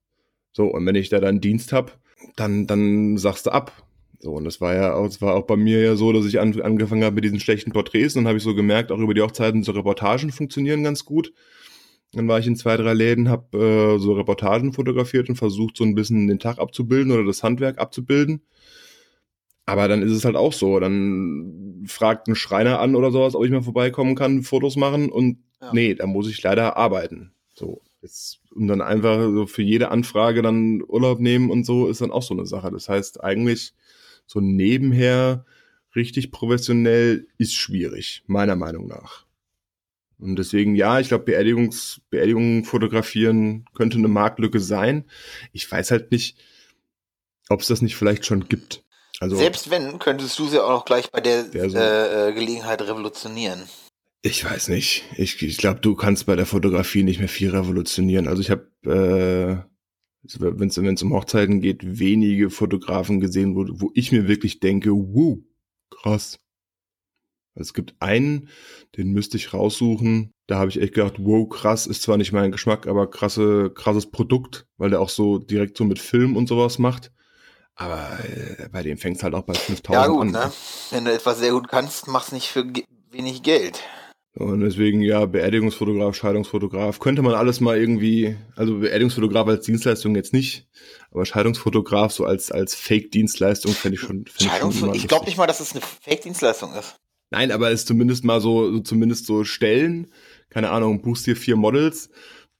So, 0.53 0.65
und 0.67 0.85
wenn 0.85 0.95
ich 0.95 1.09
da 1.09 1.19
dann 1.19 1.41
Dienst 1.41 1.73
hab, 1.73 1.99
dann, 2.35 2.67
dann 2.67 3.17
sagst 3.17 3.47
du 3.47 3.51
ab. 3.51 3.71
So, 4.19 4.33
und 4.33 4.45
das 4.45 4.61
war 4.61 4.73
ja 4.73 4.93
auch, 4.93 5.05
das 5.05 5.21
war 5.21 5.33
auch 5.33 5.45
bei 5.45 5.57
mir 5.57 5.81
ja 5.81 5.95
so, 5.95 6.13
dass 6.13 6.25
ich 6.25 6.39
an, 6.39 6.59
angefangen 6.61 7.03
habe 7.03 7.15
mit 7.15 7.23
diesen 7.23 7.39
schlechten 7.39 7.71
Porträts. 7.71 8.15
Und 8.15 8.23
dann 8.23 8.29
habe 8.29 8.37
ich 8.37 8.43
so 8.43 8.55
gemerkt, 8.55 8.91
auch 8.91 8.99
über 8.99 9.13
die 9.13 9.21
Hochzeiten 9.21 9.63
so 9.63 9.71
Reportagen 9.71 10.31
funktionieren 10.31 10.83
ganz 10.83 11.05
gut. 11.05 11.33
Dann 12.13 12.27
war 12.27 12.39
ich 12.39 12.47
in 12.47 12.55
zwei, 12.55 12.77
drei 12.77 12.93
Läden, 12.93 13.29
habe 13.29 13.57
äh, 13.57 13.99
so 13.99 14.13
Reportagen 14.13 14.73
fotografiert 14.73 15.27
und 15.27 15.35
versucht, 15.35 15.75
so 15.75 15.83
ein 15.83 15.95
bisschen 15.95 16.27
den 16.27 16.39
Tag 16.39 16.59
abzubilden 16.59 17.11
oder 17.11 17.25
das 17.25 17.43
Handwerk 17.43 17.77
abzubilden. 17.77 18.41
Aber 19.65 19.87
dann 19.87 20.01
ist 20.01 20.11
es 20.11 20.25
halt 20.25 20.35
auch 20.35 20.53
so. 20.53 20.79
Dann 20.79 21.83
fragt 21.87 22.27
ein 22.27 22.35
Schreiner 22.35 22.79
an 22.79 22.95
oder 22.95 23.11
sowas, 23.11 23.35
ob 23.35 23.45
ich 23.45 23.51
mal 23.51 23.63
vorbeikommen 23.63 24.15
kann, 24.15 24.43
Fotos 24.43 24.75
machen 24.75 25.09
und 25.09 25.39
ja. 25.61 25.71
nee, 25.73 25.95
da 25.95 26.05
muss 26.05 26.29
ich 26.29 26.41
leider 26.43 26.77
arbeiten. 26.77 27.31
So. 27.53 27.81
Jetzt, 28.01 28.41
und 28.53 28.67
dann 28.67 28.81
einfach 28.81 29.19
so 29.19 29.47
für 29.47 29.63
jede 29.63 29.89
Anfrage 29.89 30.43
dann 30.43 30.83
Urlaub 30.87 31.19
nehmen 31.19 31.49
und 31.49 31.65
so 31.65 31.87
ist 31.87 32.01
dann 32.01 32.11
auch 32.11 32.21
so 32.21 32.35
eine 32.35 32.45
Sache. 32.45 32.69
Das 32.69 32.87
heißt, 32.87 33.23
eigentlich 33.23 33.73
so 34.27 34.39
nebenher 34.39 35.45
richtig 35.95 36.31
professionell 36.31 37.27
ist 37.39 37.55
schwierig, 37.55 38.23
meiner 38.27 38.55
Meinung 38.55 38.87
nach. 38.87 39.25
Und 40.19 40.37
deswegen, 40.37 40.75
ja, 40.75 40.99
ich 40.99 41.07
glaube, 41.09 41.25
Beerdigungs, 41.25 42.01
Beerdigungen 42.09 42.63
fotografieren 42.63 43.65
könnte 43.73 43.97
eine 43.97 44.07
Marktlücke 44.07 44.59
sein. 44.59 45.05
Ich 45.51 45.69
weiß 45.69 45.91
halt 45.91 46.11
nicht, 46.11 46.37
ob 47.49 47.61
es 47.61 47.67
das 47.67 47.81
nicht 47.81 47.95
vielleicht 47.95 48.25
schon 48.25 48.47
gibt. 48.47 48.83
Also, 49.19 49.35
Selbst 49.37 49.69
wenn, 49.69 49.99
könntest 49.99 50.37
du 50.39 50.47
sie 50.47 50.63
auch 50.63 50.69
noch 50.69 50.85
gleich 50.85 51.09
bei 51.11 51.21
der, 51.21 51.43
der 51.43 51.69
so, 51.69 51.77
äh, 51.77 52.29
äh, 52.29 52.33
Gelegenheit 52.33 52.81
revolutionieren. 52.81 53.63
Ich 54.21 54.43
weiß 54.43 54.69
nicht. 54.69 55.03
Ich, 55.17 55.41
ich 55.41 55.57
glaube, 55.57 55.79
du 55.79 55.95
kannst 55.95 56.25
bei 56.25 56.35
der 56.35 56.45
Fotografie 56.45 57.03
nicht 57.03 57.19
mehr 57.19 57.29
viel 57.29 57.51
revolutionieren. 57.51 58.27
Also 58.27 58.41
ich 58.41 58.49
habe, 58.49 58.67
äh, 58.83 60.37
wenn 60.39 60.67
es 60.67 61.03
um 61.03 61.13
Hochzeiten 61.13 61.61
geht, 61.61 61.99
wenige 61.99 62.49
Fotografen 62.49 63.19
gesehen, 63.19 63.55
wo, 63.55 63.65
wo 63.79 63.91
ich 63.93 64.11
mir 64.11 64.27
wirklich 64.27 64.59
denke, 64.59 64.91
wow, 64.91 65.37
krass. 65.91 66.39
Also 67.53 67.69
es 67.69 67.73
gibt 67.73 67.95
einen, 67.99 68.49
den 68.97 69.11
müsste 69.11 69.37
ich 69.37 69.53
raussuchen. 69.53 70.33
Da 70.47 70.57
habe 70.57 70.69
ich 70.69 70.81
echt 70.81 70.93
gedacht, 70.93 71.15
wow, 71.19 71.47
krass, 71.47 71.87
ist 71.87 72.01
zwar 72.01 72.17
nicht 72.17 72.33
mein 72.33 72.51
Geschmack, 72.51 72.87
aber 72.87 73.09
krasse, 73.09 73.71
krasses 73.73 74.11
Produkt, 74.11 74.67
weil 74.77 74.89
der 74.89 74.99
auch 74.99 75.09
so 75.09 75.37
direkt 75.37 75.77
so 75.77 75.85
mit 75.85 75.99
Film 75.99 76.35
und 76.35 76.47
sowas 76.47 76.79
macht. 76.79 77.11
Aber 77.75 78.17
äh, 78.23 78.69
bei 78.71 78.83
dem 78.83 78.97
fängt 78.97 79.17
es 79.17 79.23
halt 79.23 79.33
auch 79.33 79.43
bei 79.43 79.53
5000 79.53 79.89
ja, 79.93 80.07
gut, 80.07 80.21
an. 80.21 80.31
Ne? 80.31 80.51
Wenn 80.91 81.05
du 81.05 81.13
etwas 81.13 81.39
sehr 81.39 81.51
gut 81.51 81.67
kannst, 81.67 82.07
mach's 82.07 82.31
nicht 82.31 82.47
für 82.47 82.65
wenig 83.11 83.43
Geld. 83.43 83.81
Und 84.37 84.59
deswegen, 84.59 85.01
ja, 85.01 85.25
Beerdigungsfotograf, 85.25 86.13
Scheidungsfotograf, 86.13 86.99
könnte 86.99 87.21
man 87.21 87.33
alles 87.35 87.61
mal 87.61 87.77
irgendwie, 87.77 88.35
also 88.57 88.79
Beerdigungsfotograf 88.79 89.47
als 89.47 89.65
Dienstleistung 89.65 90.13
jetzt 90.15 90.33
nicht, 90.33 90.67
aber 91.11 91.25
Scheidungsfotograf 91.25 92.11
so 92.11 92.25
als, 92.25 92.51
als 92.51 92.75
Fake-Dienstleistung 92.75 93.71
fände 93.71 93.95
ich 93.95 94.01
schon. 94.01 94.25
Fänd 94.25 94.51
ich, 94.73 94.79
schon 94.79 94.93
ich 94.93 95.07
glaube 95.07 95.25
nicht 95.25 95.37
mal, 95.37 95.47
dass 95.47 95.61
es 95.61 95.71
eine 95.71 95.81
Fake-Dienstleistung 95.81 96.73
ist. 96.73 96.97
Nein, 97.29 97.51
aber 97.51 97.71
es 97.71 97.81
ist 97.81 97.87
zumindest 97.87 98.25
mal 98.25 98.41
so, 98.41 98.73
so, 98.73 98.79
zumindest 98.81 99.25
so 99.25 99.45
Stellen, 99.45 100.11
keine 100.49 100.69
Ahnung, 100.69 101.01
buchst 101.01 101.25
dir 101.27 101.37
vier 101.37 101.55
Models, 101.55 102.09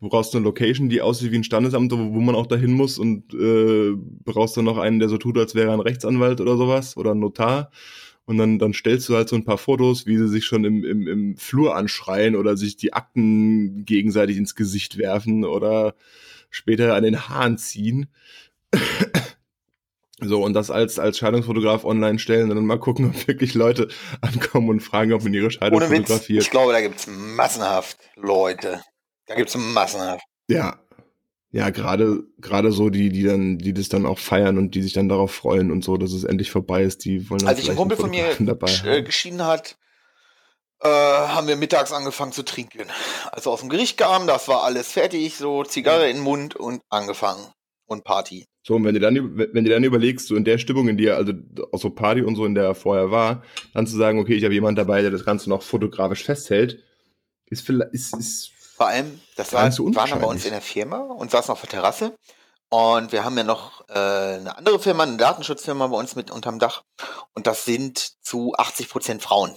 du 0.02 0.10
brauchst 0.10 0.36
eine 0.36 0.44
Location, 0.44 0.90
die 0.90 1.02
aussieht 1.02 1.32
wie 1.32 1.38
ein 1.38 1.44
Standesamt, 1.44 1.92
wo, 1.92 1.98
wo 1.98 2.20
man 2.20 2.36
auch 2.36 2.48
dahin 2.48 2.74
muss 2.74 2.98
und 2.98 3.34
äh, 3.34 3.94
brauchst 4.24 4.58
dann 4.58 4.66
noch 4.66 4.78
einen, 4.78 5.00
der 5.00 5.10
so 5.10 5.18
tut, 5.18 5.38
als 5.38 5.56
wäre 5.56 5.68
er 5.68 5.74
ein 5.74 5.80
Rechtsanwalt 5.80 6.42
oder 6.42 6.58
sowas 6.58 6.98
oder 6.98 7.12
ein 7.12 7.20
Notar. 7.20 7.72
Und 8.26 8.40
dann, 8.40 8.58
dann 8.58 8.74
stellst 8.74 9.08
du 9.08 9.16
halt 9.16 9.30
so 9.30 9.36
ein 9.36 9.46
paar 9.46 9.60
Fotos, 9.60 10.08
wie 10.08 10.18
sie 10.18 10.28
sich 10.28 10.46
schon 10.46 10.66
im, 10.66 10.84
im, 10.84 11.08
im 11.08 11.38
Flur 11.38 11.76
anschreien 11.76 12.36
oder 12.36 12.58
sich 12.58 12.76
die 12.76 12.94
Akten 12.94 13.86
gegenseitig 13.86 14.38
ins 14.38 14.56
Gesicht 14.56 14.98
werfen 14.98 15.46
oder 15.46 15.96
später 16.50 16.96
an 16.96 17.04
den 17.04 17.30
Haaren 17.30 17.58
ziehen. 17.58 18.08
So, 20.22 20.42
und 20.42 20.54
das 20.54 20.72
als, 20.72 20.98
als 20.98 21.18
Scheidungsfotograf 21.18 21.84
online 21.84 22.20
stellen 22.20 22.50
und 22.50 22.56
dann 22.56 22.66
mal 22.66 22.80
gucken, 22.80 23.08
ob 23.10 23.28
wirklich 23.28 23.54
Leute 23.54 23.90
ankommen 24.22 24.70
und 24.70 24.80
fragen, 24.80 25.12
ob 25.12 25.24
man 25.24 25.34
ihre 25.34 25.52
Scheidung 25.52 25.78
Ohne 25.78 25.88
fotografiert. 25.88 26.42
Ich 26.42 26.50
glaube, 26.50 26.72
da 26.72 26.80
gibt's 26.80 27.06
massenhaft 27.08 27.98
Leute. 28.16 28.80
Da 29.28 29.36
gibt's 29.36 29.56
massenhaft. 29.56 30.24
Ja. 30.48 30.80
Ja, 31.52 31.70
gerade, 31.70 32.26
gerade 32.40 32.74
so 32.74 32.90
die, 32.90 33.10
die 33.10 33.24
dann, 33.24 33.58
die 33.58 33.74
das 33.74 33.88
dann 33.88 34.06
auch 34.06 34.20
feiern 34.20 34.58
und 34.58 34.76
die 34.76 34.82
sich 34.82 34.92
dann 34.92 35.08
darauf 35.08 35.32
freuen 35.32 35.72
und 35.72 35.86
so, 35.86 35.96
dass 35.96 36.12
es 36.12 36.26
endlich 36.26 36.52
vorbei 36.52 36.84
ist, 36.84 37.06
die 37.06 37.30
wollen 37.30 37.48
Als 37.48 37.60
ich 37.60 37.70
ein 37.70 37.78
Kumpel 37.78 37.96
von 37.96 38.10
mir 38.10 38.26
dabei 38.40 38.70
äh, 38.84 39.02
geschieden 39.02 39.46
hat, 39.46 39.78
äh, 40.82 40.90
haben 40.90 41.48
wir 41.48 41.56
mittags 41.56 41.94
angefangen 41.94 42.34
zu 42.34 42.44
trinken. 42.44 42.90
Also 43.32 43.52
aus 43.52 43.62
dem 43.62 43.70
Gericht 43.70 43.98
kam, 43.98 44.28
das 44.28 44.50
war 44.50 44.64
alles 44.64 44.92
fertig, 44.92 45.38
so 45.38 45.64
Zigarre 45.64 46.10
in 46.10 46.18
den 46.18 46.24
Mund 46.24 46.58
und 46.58 46.82
angefangen. 46.90 47.46
Und 47.88 48.04
Party. 48.04 48.46
So, 48.64 48.76
und 48.76 48.84
wenn 48.84 48.96
du 48.96 49.00
dann, 49.00 49.38
wenn 49.38 49.64
du 49.64 49.70
dann 49.70 49.84
überlegst, 49.84 50.28
so 50.28 50.36
in 50.36 50.44
der 50.44 50.58
Stimmung, 50.58 50.90
in 50.90 50.98
der, 50.98 51.18
also 51.18 51.34
auch 51.72 51.80
so 51.80 51.92
Party 51.92 52.24
und 52.24 52.36
so, 52.36 52.46
in 52.46 52.56
der 52.56 52.64
er 52.64 52.76
vorher 52.76 53.12
war, 53.12 53.44
dann 53.76 53.86
zu 53.86 53.96
sagen, 53.96 54.20
okay, 54.20 54.34
ich 54.34 54.44
habe 54.44 54.56
jemanden 54.56 54.78
dabei, 54.78 55.04
der 55.04 55.12
das 55.12 55.24
Ganze 55.24 55.50
noch 55.52 55.62
fotografisch 55.62 56.24
festhält, 56.24 56.84
ist 57.46 57.62
vielleicht, 57.62 57.94
ist, 57.94 58.16
ist 58.18 58.52
Vor 58.76 58.88
allem, 58.88 59.22
das 59.38 59.54
war, 59.54 59.72
so 59.72 59.96
waren 59.96 60.10
wir 60.10 60.18
bei 60.18 60.28
uns 60.28 60.44
in 60.44 60.52
der 60.52 60.62
Firma 60.62 60.98
und 60.98 61.32
saßen 61.32 61.52
auf 61.52 61.62
der 61.62 61.70
Terrasse. 61.70 62.18
Und 62.70 63.14
wir 63.14 63.24
haben 63.24 63.38
ja 63.38 63.46
noch 63.46 63.88
äh, 63.88 63.94
eine 63.94 64.58
andere 64.58 64.80
Firma, 64.80 65.04
eine 65.04 65.16
Datenschutzfirma 65.16 65.88
bei 65.88 65.98
uns 65.98 66.16
mit 66.16 66.30
unterm 66.30 66.60
Dach. 66.60 66.84
Und 67.34 67.48
das 67.48 67.64
sind 67.64 68.22
zu 68.22 68.54
80 68.58 68.90
Prozent 68.90 69.22
Frauen. 69.22 69.56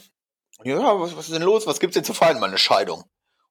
Ja, 0.63 1.01
was, 1.01 1.17
was 1.17 1.27
ist 1.27 1.35
denn 1.35 1.43
los? 1.43 1.67
Was 1.67 1.81
gibt's 1.81 1.95
denn 1.95 2.05
zu 2.05 2.15
feiern? 2.15 2.39
Meine 2.39 2.59
Scheidung. 2.59 3.05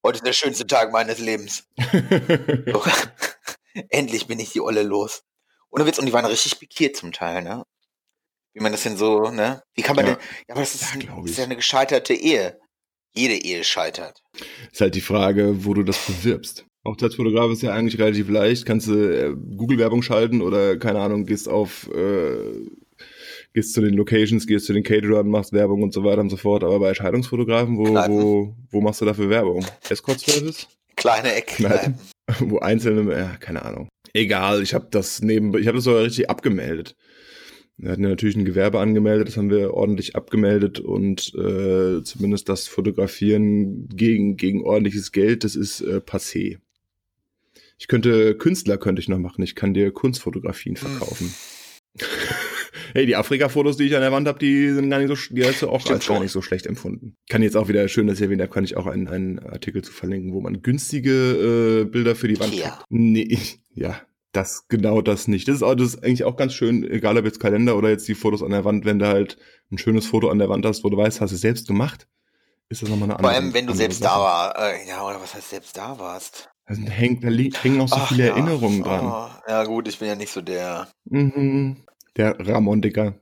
Heute 0.03 0.17
ist 0.17 0.25
der 0.25 0.33
schönste 0.33 0.67
Tag 0.67 0.93
meines 0.93 1.19
Lebens. 1.19 1.67
Endlich 3.89 4.27
bin 4.27 4.39
ich 4.39 4.51
die 4.51 4.61
Olle 4.61 4.83
los. 4.83 5.23
Ohne 5.69 5.85
Witz, 5.85 5.99
und 5.99 6.05
die 6.05 6.13
waren 6.13 6.25
richtig 6.25 6.59
pikiert 6.59 6.95
zum 6.95 7.11
Teil, 7.11 7.41
ne? 7.41 7.65
Wie 8.53 8.61
man 8.61 8.71
das 8.71 8.83
denn 8.83 8.95
so, 8.95 9.31
ne? 9.31 9.63
Wie 9.73 9.81
kann 9.81 9.97
man 9.97 10.07
ja. 10.07 10.13
denn, 10.13 10.23
ja, 10.47 10.55
aber 10.55 10.61
das 10.61 10.75
ist, 10.75 10.93
ja, 10.93 11.01
das 11.21 11.31
ist 11.31 11.37
ja 11.37 11.43
eine 11.43 11.57
gescheiterte 11.57 12.13
Ehe. 12.13 12.57
Jede 13.17 13.33
Ehe 13.33 13.63
scheitert. 13.63 14.21
Ist 14.71 14.81
halt 14.81 14.95
die 14.95 15.01
Frage, 15.01 15.65
wo 15.65 15.73
du 15.73 15.83
das 15.83 15.97
bewirbst. 16.05 16.65
Hochzeitsfotograf 16.85 17.51
ist 17.51 17.63
ja 17.63 17.73
eigentlich 17.73 17.99
relativ 17.99 18.29
leicht. 18.29 18.65
Kannst 18.65 18.87
du 18.87 18.93
äh, 18.93 19.35
Google-Werbung 19.57 20.03
schalten 20.03 20.41
oder, 20.41 20.77
keine 20.77 20.99
Ahnung, 20.99 21.25
gehst 21.25 21.49
auf, 21.49 21.89
äh, 21.93 22.53
gehst 23.53 23.73
zu 23.73 23.81
den 23.81 23.95
Locations, 23.95 24.45
gehst 24.45 24.67
zu 24.67 24.73
den 24.73 24.83
Caterern, 24.83 25.27
machst 25.27 25.51
Werbung 25.51 25.81
und 25.81 25.93
so 25.93 26.03
weiter 26.03 26.21
und 26.21 26.29
so 26.29 26.37
fort. 26.37 26.63
Aber 26.63 26.79
bei 26.79 26.93
Scheidungsfotografen, 26.93 27.77
wo, 27.77 27.87
wo, 27.87 28.55
wo 28.69 28.81
machst 28.81 29.01
du 29.01 29.05
dafür 29.05 29.29
Werbung? 29.29 29.65
Escort-Service? 29.89 30.67
Kleine 30.95 31.33
Eckkneipen. 31.33 31.99
Wo 32.39 32.59
einzelne, 32.59 33.15
ja, 33.15 33.37
keine 33.39 33.63
Ahnung. 33.63 33.87
Egal, 34.13 34.61
ich 34.63 34.73
habe 34.73 34.87
das 34.91 35.21
neben, 35.21 35.55
ich 35.57 35.67
habe 35.67 35.77
das 35.77 35.85
sogar 35.85 36.03
richtig 36.03 36.29
abgemeldet. 36.29 36.95
Wir 37.77 37.91
hatten 37.91 38.03
ja 38.03 38.09
natürlich 38.09 38.35
ein 38.35 38.45
Gewerbe 38.45 38.79
angemeldet, 38.79 39.27
das 39.27 39.37
haben 39.37 39.51
wir 39.51 39.75
ordentlich 39.75 40.15
abgemeldet 40.15 40.79
und 40.79 41.33
äh, 41.35 42.01
zumindest 42.03 42.49
das 42.49 42.67
Fotografieren 42.67 43.87
gegen, 43.89 44.35
gegen 44.35 44.63
ordentliches 44.63 45.11
Geld, 45.11 45.43
das 45.43 45.55
ist 45.55 45.81
äh, 45.81 45.97
passé. 45.97 46.57
Ich 47.77 47.87
könnte, 47.87 48.35
Künstler 48.35 48.79
könnte 48.79 48.99
ich 48.99 49.09
noch 49.09 49.19
machen, 49.19 49.43
ich 49.43 49.53
kann 49.53 49.75
dir 49.75 49.91
Kunstfotografien 49.91 50.75
hm. 50.75 50.87
verkaufen. 50.87 51.33
hey, 52.93 53.05
die 53.05 53.15
Afrika-Fotos, 53.15 53.77
die 53.77 53.83
ich 53.83 53.95
an 53.95 54.01
der 54.01 54.11
Wand 54.11 54.27
habe, 54.27 54.39
die 54.39 54.71
sind 54.71 54.89
gar 54.89 54.99
nicht 54.99 55.09
so, 55.15 55.35
die 55.35 55.45
hast 55.45 55.61
du 55.61 55.69
auch 55.69 55.87
als 55.87 56.07
gar 56.07 56.19
nicht 56.19 56.31
so 56.31 56.41
schlecht 56.41 56.65
empfunden. 56.65 57.15
Kann 57.29 57.43
jetzt 57.43 57.55
auch 57.55 57.67
wieder 57.67 57.87
schön, 57.87 58.07
dass 58.07 58.19
ihr 58.19 58.25
erwähnt 58.25 58.41
habt, 58.41 58.53
kann 58.53 58.63
ich 58.63 58.75
auch 58.75 58.87
einen, 58.87 59.07
einen 59.07 59.37
Artikel 59.37 59.83
zu 59.83 59.91
verlinken, 59.91 60.33
wo 60.33 60.41
man 60.41 60.63
günstige 60.63 61.83
äh, 61.83 61.85
Bilder 61.85 62.15
für 62.15 62.27
die 62.27 62.39
Wand 62.39 62.53
ja. 62.57 62.83
Nee, 62.89 63.37
ja, 63.75 64.01
das 64.31 64.67
genau 64.67 65.01
das 65.01 65.27
nicht. 65.27 65.47
Das 65.47 65.55
ist, 65.55 65.63
auch, 65.63 65.75
das 65.75 65.95
ist 65.95 66.03
eigentlich 66.03 66.23
auch 66.23 66.35
ganz 66.35 66.53
schön, 66.53 66.89
egal 66.89 67.17
ob 67.17 67.25
jetzt 67.25 67.39
Kalender 67.39 67.75
oder 67.77 67.89
jetzt 67.89 68.07
die 68.07 68.15
Fotos 68.15 68.43
an 68.43 68.51
der 68.51 68.65
Wand, 68.65 68.85
wenn 68.85 68.99
du 68.99 69.07
halt 69.07 69.37
ein 69.71 69.77
schönes 69.77 70.05
Foto 70.05 70.29
an 70.29 70.39
der 70.39 70.49
Wand 70.49 70.65
hast, 70.65 70.83
wo 70.83 70.89
du 70.89 70.97
weißt, 70.97 71.21
hast 71.21 71.31
du 71.31 71.35
es 71.35 71.41
selbst 71.41 71.67
gemacht, 71.67 72.07
ist 72.69 72.81
das 72.81 72.89
nochmal 72.89 73.09
eine 73.09 73.17
andere 73.17 73.31
Vor 73.33 73.41
allem, 73.41 73.53
wenn 73.53 73.67
du 73.67 73.73
selbst 73.73 74.01
Sache. 74.01 74.15
da 74.15 74.19
warst. 74.19 74.57
Äh, 74.59 74.89
ja, 74.89 75.05
oder 75.05 75.21
was 75.21 75.33
heißt 75.33 75.49
selbst 75.49 75.77
da 75.77 75.97
warst? 75.97 76.49
Da, 76.67 76.75
hängt, 76.75 77.23
da 77.23 77.29
hängen 77.29 77.77
noch 77.77 77.87
so 77.87 77.95
Ach, 77.95 78.09
viele 78.09 78.27
ja. 78.27 78.33
Erinnerungen 78.33 78.83
dran. 78.83 79.05
Oh, 79.05 79.49
ja 79.49 79.63
gut, 79.63 79.87
ich 79.87 79.97
bin 79.99 80.09
ja 80.09 80.15
nicht 80.15 80.33
so 80.33 80.41
der... 80.41 80.89
Mhm. 81.05 81.85
Der 82.17 82.37
Ramon-Dicker. 82.39 83.15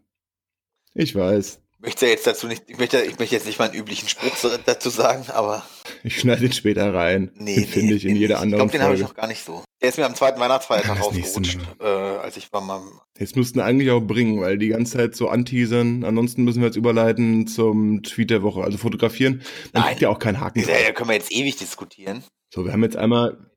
Ich 0.95 1.13
weiß. 1.13 1.59
Ich 1.73 1.79
möchte 1.79 2.07
jetzt 2.07 2.25
dazu 2.25 2.47
nicht, 2.47 2.63
ich 2.67 2.79
möchte, 2.79 3.01
ich 3.01 3.19
möchte 3.19 3.35
jetzt 3.35 3.45
nicht 3.45 3.59
mal 3.59 3.65
einen 3.69 3.77
üblichen 3.79 4.09
Spruch 4.09 4.35
dazu 4.65 4.89
sagen, 4.89 5.25
aber. 5.29 5.63
Ich 6.05 6.19
schneide 6.19 6.41
den 6.41 6.53
später 6.53 6.93
rein. 6.93 7.31
Nee, 7.33 7.55
den 7.55 7.65
finde 7.65 7.95
ich 7.95 8.05
in 8.05 8.15
jeder 8.15 8.39
anderen 8.39 8.67
Ich 8.67 8.71
glaube, 8.71 8.77
den 8.77 8.81
habe 8.83 8.95
ich 8.95 9.01
noch 9.01 9.15
gar 9.15 9.25
nicht 9.25 9.43
so. 9.43 9.63
Der 9.81 9.89
ist 9.89 9.97
mir 9.97 10.05
am 10.05 10.13
zweiten 10.13 10.39
Weihnachtsfeiertag 10.39 11.01
rausgerutscht, 11.01 11.57
äh, 11.81 11.83
als 11.83 12.37
ich 12.37 12.53
war 12.53 12.61
mal. 12.61 12.79
Jetzt 13.17 13.35
müssten 13.35 13.57
wir 13.57 13.65
eigentlich 13.65 13.89
auch 13.89 14.01
bringen, 14.01 14.39
weil 14.39 14.59
die 14.59 14.67
ganze 14.67 14.97
Zeit 14.97 15.15
so 15.15 15.29
anteasern. 15.29 16.03
Ansonsten 16.03 16.43
müssen 16.43 16.59
wir 16.59 16.67
jetzt 16.67 16.75
überleiten 16.75 17.47
zum 17.47 18.03
Tweet 18.03 18.29
der 18.29 18.43
Woche. 18.43 18.63
Also 18.63 18.77
fotografieren. 18.77 19.41
Dann 19.73 19.81
Nein. 19.81 19.97
ja 19.97 20.09
auch 20.09 20.19
kein 20.19 20.39
Haken. 20.39 20.59
Ja, 20.59 20.67
da 20.85 20.91
können 20.91 21.09
wir 21.09 21.15
jetzt 21.15 21.31
ewig 21.31 21.55
diskutieren. 21.55 22.23
So, 22.53 22.65
wir 22.65 22.71
haben 22.71 22.83
jetzt 22.83 22.97
einmal, 22.97 23.49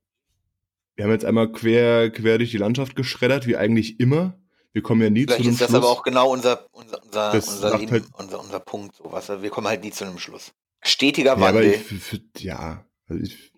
wir 0.96 1.04
haben 1.04 1.12
jetzt 1.12 1.26
einmal 1.26 1.52
quer, 1.52 2.08
quer 2.08 2.38
durch 2.38 2.50
die 2.50 2.56
Landschaft 2.56 2.96
geschreddert, 2.96 3.46
wie 3.46 3.58
eigentlich 3.58 4.00
immer. 4.00 4.40
Wir 4.72 4.82
kommen 4.82 5.02
ja 5.02 5.10
nie 5.10 5.24
Vielleicht 5.24 5.42
zu 5.42 5.48
einem 5.48 5.56
Schluss. 5.56 5.68
ist 5.68 5.74
das 5.74 5.82
aber 5.82 5.90
auch 5.90 6.02
genau 6.02 6.32
unser, 6.32 6.64
unser, 6.72 7.02
unser, 7.02 7.34
unser, 7.34 7.78
Leben, 7.78 7.92
halt 7.92 8.04
unser, 8.14 8.40
unser 8.40 8.60
Punkt. 8.60 8.96
So, 8.96 9.12
was, 9.12 9.28
wir 9.28 9.50
kommen 9.50 9.66
halt 9.66 9.84
nie 9.84 9.90
zu 9.90 10.06
einem 10.06 10.18
Schluss. 10.18 10.52
Stetiger 10.82 11.36
ja, 11.36 11.40
Wandel. 11.40 11.64
Ich, 11.64 12.42
ja, 12.42 12.84
also 13.06 13.22
ich, 13.22 13.52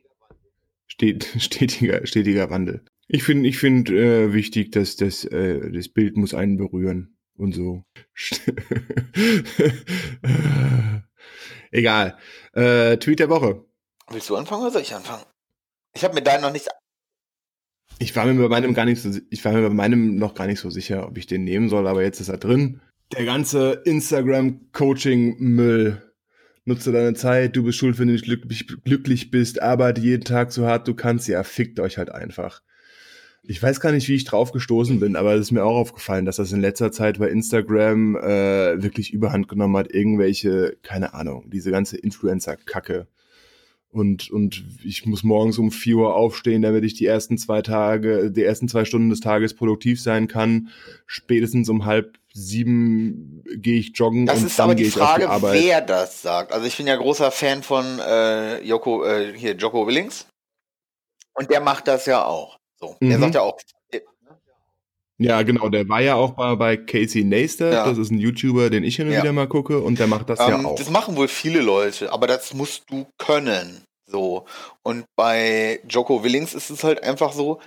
stet, 0.87 1.25
stetiger, 1.39 2.07
stetiger 2.07 2.51
Wandel. 2.51 2.85
Ich 3.09 3.25
finde 3.25 3.49
ich 3.49 3.59
finde 3.59 3.95
äh, 3.95 4.33
wichtig, 4.33 4.71
dass 4.73 4.97
das, 4.97 5.25
äh, 5.25 5.71
das 5.73 5.89
Bild 5.89 6.17
muss 6.17 6.35
einen 6.35 6.57
berühren 6.57 7.17
und 7.35 7.55
so. 7.55 7.85
Egal. 11.73 12.19
Äh, 12.53 12.97
Tweet 12.99 13.19
der 13.19 13.29
Woche. 13.29 13.65
Willst 14.09 14.29
du 14.29 14.37
anfangen 14.37 14.63
oder 14.63 14.73
soll 14.73 14.83
ich 14.83 14.95
anfangen? 14.95 15.25
Ich 15.93 16.05
habe 16.05 16.15
mir 16.15 16.23
deinen 16.23 16.43
noch 16.43 16.53
nicht 16.53 16.69
ich 18.01 18.17
war 18.17 18.25
mir 18.25 18.35
bei 18.35 18.49
meinem 18.49 18.73
gar 18.73 18.87
nicht 18.87 19.03
so, 19.03 19.11
ich 19.29 19.45
war 19.45 19.53
mir 19.53 19.69
bei 19.69 19.75
meinem 19.75 20.17
noch 20.17 20.33
gar 20.35 20.47
nicht 20.47 20.61
so 20.61 20.71
sicher, 20.71 21.07
ob 21.07 21.19
ich 21.19 21.27
den 21.27 21.45
nehmen 21.45 21.69
soll, 21.69 21.87
aber 21.87 22.03
jetzt 22.03 22.19
ist 22.19 22.31
er 22.31 22.39
drin. 22.39 22.81
Der 23.13 23.27
ganze 23.27 23.83
Instagram-Coaching-Müll. 23.85 26.10
Nutze 26.65 26.93
deine 26.93 27.15
Zeit, 27.15 27.57
du 27.57 27.65
bist 27.65 27.79
schuld, 27.79 27.99
wenn 27.99 28.09
du 28.09 28.13
nicht 28.13 28.25
glücklich, 28.27 28.67
glücklich 28.85 29.31
bist, 29.31 29.63
arbeite 29.63 30.01
jeden 30.01 30.25
Tag 30.25 30.53
so 30.53 30.67
hart 30.67 30.87
du 30.87 30.95
kannst, 30.95 31.27
ja, 31.29 31.43
fickt 31.43 31.81
euch 31.81 31.99
halt 31.99 32.11
einfach. 32.11 32.63
Ich 33.43 33.63
weiß 33.63 33.81
gar 33.81 33.93
nicht, 33.93 34.09
wie 34.09 34.15
ich 34.15 34.25
drauf 34.25 34.53
gestoßen 34.53 35.01
bin, 35.01 35.17
aber 35.17 35.35
es 35.35 35.41
ist 35.41 35.51
mir 35.51 35.65
auch 35.65 35.77
aufgefallen, 35.77 36.27
dass 36.27 36.37
das 36.37 36.53
in 36.53 36.61
letzter 36.61 36.93
Zeit 36.93 37.19
bei 37.19 37.31
Instagram 37.31 38.17
äh, 38.17 38.83
wirklich 38.83 39.13
überhand 39.13 39.49
genommen 39.49 39.77
hat, 39.77 39.93
irgendwelche, 39.93 40.77
keine 40.83 41.15
Ahnung, 41.15 41.49
diese 41.51 41.71
ganze 41.71 41.97
Influencer-Kacke 41.97 43.09
und, 43.93 44.31
und 44.31 44.65
ich 44.85 45.05
muss 45.05 45.25
morgens 45.25 45.59
um 45.59 45.73
vier 45.73 45.97
Uhr 45.97 46.15
aufstehen, 46.15 46.63
damit 46.63 46.85
ich 46.85 46.95
die 46.95 47.07
ersten 47.07 47.39
zwei 47.39 47.61
Tage, 47.61 48.31
die 48.31 48.45
ersten 48.45 48.69
zwei 48.69 48.85
Stunden 48.85 49.11
des 49.11 49.19
Tages 49.19 49.55
produktiv 49.55 50.01
sein 50.01 50.29
kann. 50.29 50.69
Spätestens 51.07 51.69
um 51.69 51.85
halb 51.85 52.20
sieben 52.33 53.43
gehe 53.57 53.79
ich 53.81 53.93
joggen 53.95 54.27
das 54.27 54.41
und 54.41 54.47
ist 54.47 54.59
dann 54.59 54.65
aber 54.65 54.75
die 54.75 54.85
ich 54.85 54.95
Frage, 54.95 55.29
die 55.29 55.43
wer 55.43 55.81
das 55.81 56.23
sagt. 56.23 56.53
Also 56.53 56.67
ich 56.67 56.77
bin 56.77 56.87
ja 56.87 56.97
großer 56.97 57.31
Fan 57.31 57.63
von 57.63 57.99
äh, 57.99 58.61
Joko, 58.63 59.05
äh, 59.05 59.37
hier 59.37 59.55
Joko 59.55 59.87
Willings. 59.87 60.27
Und 61.35 61.51
der 61.51 61.61
macht 61.61 61.89
das 61.89 62.07
ja 62.07 62.25
auch. 62.25 62.57
So, 62.79 62.97
der 63.01 63.17
Mhm. 63.19 63.23
sagt 63.23 63.35
ja 63.35 63.41
auch, 63.43 63.59
Ja, 65.19 65.43
genau, 65.43 65.69
der 65.69 65.87
war 65.87 66.01
ja 66.01 66.15
auch 66.15 66.31
bei, 66.31 66.57
bei 66.57 66.77
Casey 66.79 67.25
Neistat, 67.25 67.73
Ja. 67.75 67.85
das 67.85 67.99
ist 67.99 68.11
ein 68.11 68.19
YouTuber, 68.19 68.71
den 68.71 68.85
ich 68.85 68.97
hin 68.97 69.07
und 69.09 69.13
Ja. 69.13 69.21
wieder 69.23 69.33
mal 69.35 69.49
gucke 69.49 69.81
und 69.81 69.99
der 69.99 70.07
macht 70.07 70.31
das 70.31 70.41
Ähm, 70.41 70.49
ja 70.49 70.65
auch. 70.65 70.77
Das 70.77 70.89
machen 70.89 71.15
wohl 71.17 71.29
viele 71.29 71.61
Leute, 71.61 72.11
aber 72.11 72.27
das 72.27 72.55
musst 72.55 72.85
du 72.91 73.07
können. 73.19 73.85
So. 74.07 74.47
Und 74.83 75.05
bei 75.17 75.81
Joko 75.87 76.25
Willings 76.25 76.55
ist 76.55 76.71
es 76.71 76.85
halt 76.85 77.03
einfach 77.03 77.33
so, 77.35 77.61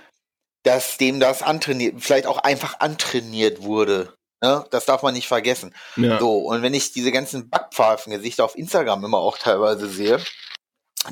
dass 0.64 0.98
dem 0.98 1.20
das 1.20 1.42
antrainiert, 1.42 1.94
vielleicht 2.00 2.26
auch 2.26 2.38
einfach 2.38 2.80
antrainiert 2.80 3.62
wurde. 3.62 4.12
Ne? 4.44 4.62
Das 4.70 4.84
darf 4.84 5.02
man 5.02 5.14
nicht 5.14 5.26
vergessen. 5.26 5.74
ja. 5.96 6.18
So, 6.20 6.36
und 6.40 6.60
wenn 6.60 6.74
ich 6.74 6.92
diese 6.92 7.10
ganzen 7.12 7.48
Backpfeifengesichter 7.48 8.44
auf 8.44 8.56
Instagram 8.58 9.02
immer 9.02 9.16
auch 9.16 9.38
teilweise 9.38 9.88
sehe, 9.88 10.22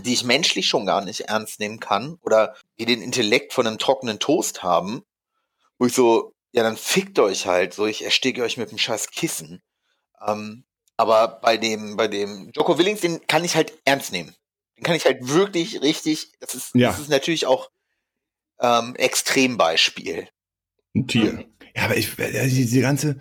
die 0.02 0.12
ich 0.12 0.22
menschlich 0.22 0.66
schon 0.68 0.84
gar 0.84 1.00
nicht 1.02 1.20
ernst 1.22 1.58
nehmen 1.58 1.80
kann, 1.80 2.18
oder 2.20 2.54
die 2.78 2.84
den 2.84 3.00
Intellekt 3.00 3.54
von 3.54 3.66
einem 3.66 3.78
trockenen 3.78 4.18
Toast 4.18 4.62
haben, 4.62 5.02
wo 5.78 5.86
ich 5.86 5.94
so, 5.94 6.34
ja, 6.52 6.62
dann 6.62 6.76
fickt 6.76 7.18
euch 7.18 7.46
halt, 7.46 7.72
so, 7.72 7.86
ich 7.86 8.04
ersticke 8.04 8.42
euch 8.42 8.58
mit 8.58 8.70
dem 8.70 8.76
scheiß 8.76 9.10
Kissen. 9.12 9.62
Ähm, 10.26 10.64
aber 10.98 11.26
bei 11.40 11.56
dem, 11.56 11.96
bei 11.96 12.08
dem 12.08 12.50
Joko 12.54 12.76
Willings, 12.76 13.00
den 13.00 13.26
kann 13.26 13.44
ich 13.46 13.56
halt 13.56 13.72
ernst 13.86 14.12
nehmen. 14.12 14.36
Den 14.76 14.84
kann 14.84 14.94
ich 14.94 15.06
halt 15.06 15.26
wirklich 15.26 15.80
richtig, 15.80 16.32
das 16.40 16.54
ist, 16.54 16.74
Ja. 16.74 16.90
das 16.90 17.00
ist 17.00 17.08
natürlich 17.08 17.46
auch 17.46 17.70
ähm, 18.60 18.94
Extrembeispiel. 18.96 20.28
Ein 20.94 21.06
Tier. 21.06 21.46
Ja, 21.76 21.84
aber 21.84 21.96
ich, 21.96 22.14
diese 22.16 22.80
ganze, 22.80 23.16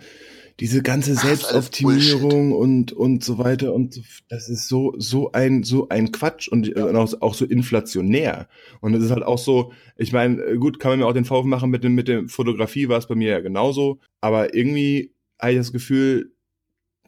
diese 0.60 0.82
ganze 0.82 1.14
Selbstoptimierung 1.14 2.52
und, 2.52 2.92
und 2.92 3.24
so 3.24 3.38
weiter 3.38 3.72
und 3.72 3.94
so, 3.94 4.02
das 4.28 4.48
ist 4.48 4.68
so, 4.68 4.94
so 4.98 5.32
ein, 5.32 5.62
so 5.62 5.88
ein 5.88 6.12
Quatsch 6.12 6.48
und, 6.48 6.76
äh, 6.76 6.82
und 6.82 6.96
auch, 6.96 7.12
auch 7.20 7.34
so 7.34 7.44
inflationär. 7.44 8.48
Und 8.80 8.94
es 8.94 9.04
ist 9.04 9.10
halt 9.10 9.22
auch 9.22 9.38
so, 9.38 9.72
ich 9.96 10.12
meine, 10.12 10.42
äh, 10.42 10.56
gut, 10.58 10.78
kann 10.78 10.92
man 10.92 10.98
mir 11.00 11.06
auch 11.06 11.14
den 11.14 11.24
Vorwurf 11.24 11.46
machen 11.46 11.70
mit 11.70 11.84
dem, 11.84 11.94
mit 11.94 12.08
der 12.08 12.28
Fotografie 12.28 12.88
war 12.88 12.98
es 12.98 13.06
bei 13.06 13.14
mir 13.14 13.30
ja 13.30 13.40
genauso, 13.40 13.98
aber 14.20 14.54
irgendwie 14.54 15.14
habe 15.40 15.52
ich 15.52 15.58
das 15.58 15.72
Gefühl, 15.72 16.32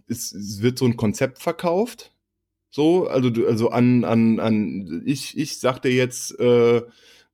es, 0.09 0.33
es 0.33 0.63
wird 0.63 0.79
so 0.79 0.87
ein 0.87 0.97
Konzept 0.97 1.39
verkauft. 1.39 2.13
So, 2.71 3.07
also 3.07 3.31
du, 3.31 3.47
also 3.47 3.71
an, 3.71 4.05
an, 4.05 4.41
an, 4.41 5.03
ich, 5.07 5.39
ich 5.39 5.59
sag 5.61 5.79
dir 5.81 5.93
jetzt, 5.93 6.39
äh, 6.41 6.83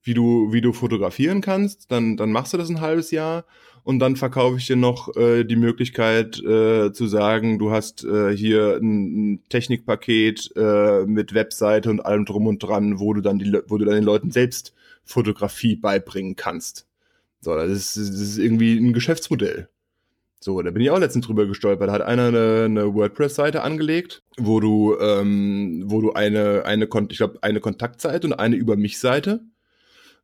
wie 0.03 0.15
du, 0.15 0.53
wie 0.53 0.61
du 0.61 0.73
fotografieren 0.73 1.41
kannst, 1.41 1.91
dann, 1.91 2.17
dann 2.17 2.33
machst 2.33 2.53
du 2.53 2.59
das 2.59 2.69
ein 2.69 2.81
halbes 2.81 3.11
Jahr 3.11 3.45
und 3.85 3.99
dann 3.99 4.16
verkaufe 4.16 4.59
ich 4.59 4.66
dir 4.66 4.76
noch 4.76 5.16
äh, 5.16 5.45
die 5.45 5.57
Möglichkeit 5.57 6.39
äh, 6.43 6.93
zu 6.93 7.07
sagen, 7.07 7.59
du 7.59 7.70
hast 7.70 8.05
äh, 8.05 8.37
hier 8.37 8.78
ein, 8.81 9.33
ein 9.33 9.45
Technikpaket 9.49 10.53
äh, 10.57 11.05
mit 11.07 11.35
Webseite 11.35 11.91
und 11.91 12.01
allem 12.01 12.24
drum 12.24 12.47
und 12.47 12.62
dran, 12.62 12.99
wo 12.99 13.14
du 13.14 13.20
dann 13.20 13.39
die, 13.39 13.59
wo 13.66 13.78
du 13.78 13.85
dann 13.85 13.95
den 13.95 14.05
Leuten 14.05 14.31
selbst 14.31 14.74
Fotografie 15.05 15.76
beibringen 15.76 16.37
kannst. 16.37 16.87
So, 17.41 17.55
das 17.55 17.70
ist, 17.70 17.97
das 17.97 18.20
ist 18.20 18.39
irgendwie 18.39 18.76
ein 18.76 18.93
Geschäftsmodell. 18.93 19.68
So, 20.43 20.62
da 20.62 20.70
bin 20.70 20.83
ich 20.83 20.91
auch 20.91 20.99
letztens 20.99 21.26
drüber 21.26 21.47
gestolpert. 21.47 21.89
Da 21.89 21.93
hat 21.93 22.03
einer 22.03 22.28
eine, 22.28 22.62
eine 22.64 22.95
WordPress-Seite 22.95 23.62
angelegt, 23.62 24.22
wo 24.39 24.61
du, 24.61 24.97
ähm, 24.99 25.83
wo 25.87 26.01
du 26.01 26.12
eine, 26.14 26.64
eine, 26.64 26.89
ich 27.11 27.18
glaube, 27.18 27.39
eine 27.43 27.61
Kontaktseite 27.61 28.26
und 28.26 28.33
eine 28.33 28.57
über 28.57 28.76
mich 28.76 28.99
Seite. 28.99 29.41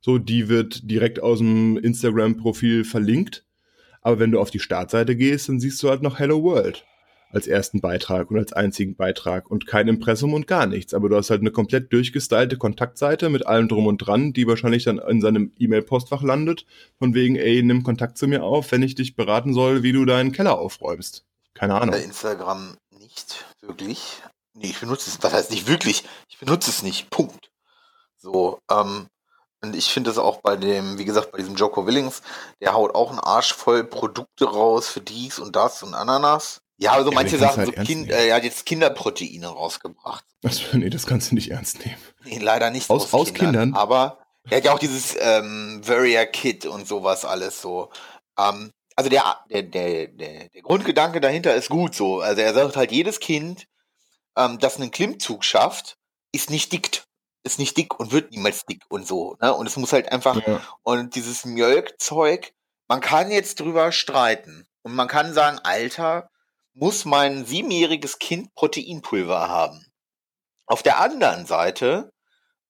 So, 0.01 0.17
die 0.17 0.49
wird 0.49 0.89
direkt 0.89 1.21
aus 1.21 1.39
dem 1.39 1.77
Instagram-Profil 1.77 2.83
verlinkt. 2.83 3.45
Aber 4.07 4.19
wenn 4.19 4.31
du 4.31 4.39
auf 4.39 4.51
die 4.51 4.61
Startseite 4.61 5.17
gehst, 5.17 5.49
dann 5.49 5.59
siehst 5.59 5.83
du 5.83 5.89
halt 5.89 6.01
noch 6.01 6.17
Hello 6.17 6.41
World 6.41 6.85
als 7.29 7.45
ersten 7.45 7.81
Beitrag 7.81 8.31
und 8.31 8.37
als 8.37 8.53
einzigen 8.53 8.95
Beitrag 8.95 9.51
und 9.51 9.67
kein 9.67 9.89
Impressum 9.89 10.33
und 10.33 10.47
gar 10.47 10.65
nichts. 10.65 10.93
Aber 10.93 11.09
du 11.09 11.17
hast 11.17 11.29
halt 11.29 11.41
eine 11.41 11.51
komplett 11.51 11.91
durchgestylte 11.91 12.55
Kontaktseite 12.55 13.27
mit 13.27 13.45
allem 13.45 13.67
drum 13.67 13.85
und 13.85 13.97
dran, 13.97 14.31
die 14.31 14.47
wahrscheinlich 14.47 14.85
dann 14.85 14.97
in 14.97 15.19
seinem 15.19 15.51
E-Mail-Postfach 15.59 16.23
landet. 16.23 16.65
Von 16.97 17.15
wegen, 17.15 17.35
ey, 17.35 17.61
nimm 17.63 17.83
Kontakt 17.83 18.17
zu 18.17 18.29
mir 18.29 18.45
auf, 18.45 18.71
wenn 18.71 18.81
ich 18.81 18.95
dich 18.95 19.17
beraten 19.17 19.53
soll, 19.53 19.83
wie 19.83 19.91
du 19.91 20.05
deinen 20.05 20.31
Keller 20.31 20.57
aufräumst. 20.57 21.25
Keine 21.53 21.75
Ahnung. 21.75 21.91
Bei 21.91 22.01
Instagram 22.01 22.77
nicht 22.97 23.45
wirklich. 23.59 24.21
Nee, 24.53 24.67
ich 24.67 24.79
benutze 24.79 25.09
es, 25.09 25.21
was 25.21 25.33
heißt 25.33 25.51
nicht 25.51 25.67
wirklich? 25.67 26.05
Ich 26.29 26.39
benutze 26.39 26.69
es 26.69 26.81
nicht. 26.81 27.09
Punkt. 27.09 27.51
So, 28.15 28.59
ähm, 28.71 29.07
und 29.61 29.75
ich 29.75 29.91
finde 29.91 30.11
es 30.11 30.17
auch 30.17 30.41
bei 30.41 30.55
dem, 30.55 30.97
wie 30.97 31.05
gesagt, 31.05 31.31
bei 31.31 31.37
diesem 31.39 31.55
Joko 31.55 31.85
Willings, 31.87 32.21
der 32.61 32.73
haut 32.73 32.93
auch 32.95 33.09
einen 33.09 33.19
Arsch 33.19 33.53
voll 33.53 33.83
Produkte 33.83 34.45
raus 34.45 34.87
für 34.87 35.01
dies 35.01 35.39
und 35.39 35.55
das 35.55 35.83
und 35.83 35.93
Ananas. 35.93 36.61
Ja, 36.77 36.91
also 36.91 37.09
Ja, 37.09 37.15
manche 37.15 37.39
Sachen, 37.39 37.65
so 37.65 37.71
halt 37.71 37.77
ernst 37.77 37.89
kind, 37.91 38.11
äh, 38.11 38.27
er 38.27 38.35
hat 38.35 38.43
jetzt 38.43 38.65
Kinderproteine 38.67 39.47
rausgebracht. 39.47 40.23
Also, 40.43 40.61
nee, 40.73 40.89
das 40.91 41.07
kannst 41.07 41.31
du 41.31 41.35
nicht 41.35 41.49
ernst 41.49 41.83
nehmen. 41.83 41.97
Nee, 42.23 42.37
leider 42.37 42.69
nicht 42.69 42.89
Aus- 42.89 43.11
aus 43.13 43.33
Kindern? 43.33 43.73
Aber 43.73 44.19
er 44.49 44.57
hat 44.57 44.65
ja 44.65 44.73
auch 44.73 44.79
dieses 44.79 45.15
ähm, 45.19 45.81
Warrior 45.83 46.25
Kit 46.25 46.65
und 46.67 46.87
sowas 46.87 47.25
alles 47.25 47.61
so. 47.61 47.89
Ähm, 48.37 48.71
also 48.95 49.09
der, 49.09 49.23
der, 49.49 49.63
der, 49.63 50.07
der, 50.07 50.49
der 50.49 50.61
Grundgedanke 50.61 51.19
dahinter 51.19 51.55
ist 51.55 51.69
gut 51.69 51.95
so. 51.95 52.19
Also 52.21 52.41
er 52.41 52.53
sagt 52.53 52.75
halt, 52.77 52.91
jedes 52.91 53.19
Kind, 53.19 53.65
ähm, 54.37 54.59
das 54.59 54.77
einen 54.77 54.91
Klimmzug 54.91 55.43
schafft, 55.43 55.97
ist 56.31 56.51
nicht 56.51 56.71
dick. 56.71 57.03
Ist 57.43 57.59
nicht 57.59 57.77
dick 57.77 57.99
und 57.99 58.11
wird 58.11 58.31
niemals 58.31 58.65
dick 58.65 58.83
und 58.89 59.07
so. 59.07 59.37
Ne? 59.41 59.53
Und 59.53 59.67
es 59.67 59.77
muss 59.77 59.93
halt 59.93 60.11
einfach, 60.11 60.35
Ja. 60.45 60.61
und 60.83 61.15
dieses 61.15 61.45
Mjölkzeug, 61.45 62.53
man 62.87 63.01
kann 63.01 63.31
jetzt 63.31 63.59
drüber 63.59 63.91
streiten. 63.91 64.67
Und 64.81 64.95
man 64.95 65.07
kann 65.07 65.33
sagen, 65.33 65.59
Alter, 65.63 66.29
muss 66.73 67.05
mein 67.05 67.45
siebenjähriges 67.45 68.19
Kind 68.19 68.53
Proteinpulver 68.55 69.49
haben? 69.49 69.85
Auf 70.65 70.83
der 70.83 70.99
anderen 70.99 71.45
Seite 71.45 72.11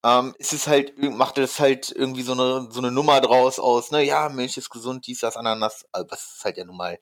ähm, 0.04 0.36
ist 0.38 0.54
es 0.54 0.68
halt, 0.68 0.98
macht 0.98 1.38
es 1.38 1.60
halt 1.60 1.92
irgendwie 1.92 2.22
so 2.22 2.34
eine, 2.34 2.68
so 2.72 2.80
eine 2.80 2.92
Nummer 2.92 3.20
draus 3.22 3.60
aus, 3.60 3.92
ne, 3.92 4.04
ja, 4.04 4.30
Milch 4.30 4.56
ist 4.58 4.70
gesund, 4.70 5.08
dies, 5.08 5.20
das, 5.20 5.36
Ananas, 5.36 5.86
also 5.92 6.08
das 6.08 6.36
ist 6.38 6.46
halt 6.46 6.58
ja 6.58 6.66
nun 6.66 6.78
mal, 6.78 7.00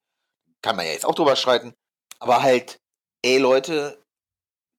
kann 0.62 0.76
man 0.76 0.86
ja 0.86 0.94
jetzt 0.94 1.06
auch 1.06 1.14
drüber 1.16 1.36
streiten, 1.36 1.76
aber 2.20 2.42
halt, 2.42 2.80
ey 3.22 3.38
Leute, 3.38 4.04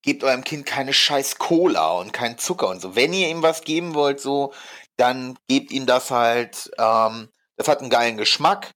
gebt 0.07 0.23
eurem 0.25 0.45
Kind 0.45 0.65
keine 0.65 0.93
scheiß 0.93 1.37
Cola 1.37 1.99
und 1.99 2.13
keinen 2.13 2.39
Zucker 2.39 2.69
und 2.69 2.81
so. 2.81 2.95
Wenn 2.95 3.13
ihr 3.13 3.29
ihm 3.29 3.43
was 3.43 3.63
geben 3.63 3.95
wollt, 3.95 4.21
so, 4.21 4.55
dann 4.97 5.37
gebt 5.49 5.73
ihm 5.73 5.85
das 5.85 6.11
halt, 6.11 6.71
ähm, 6.79 7.29
das 7.57 7.69
hat 7.69 7.81
einen 7.81 7.91
geilen 7.91 8.17
Geschmack 8.17 8.71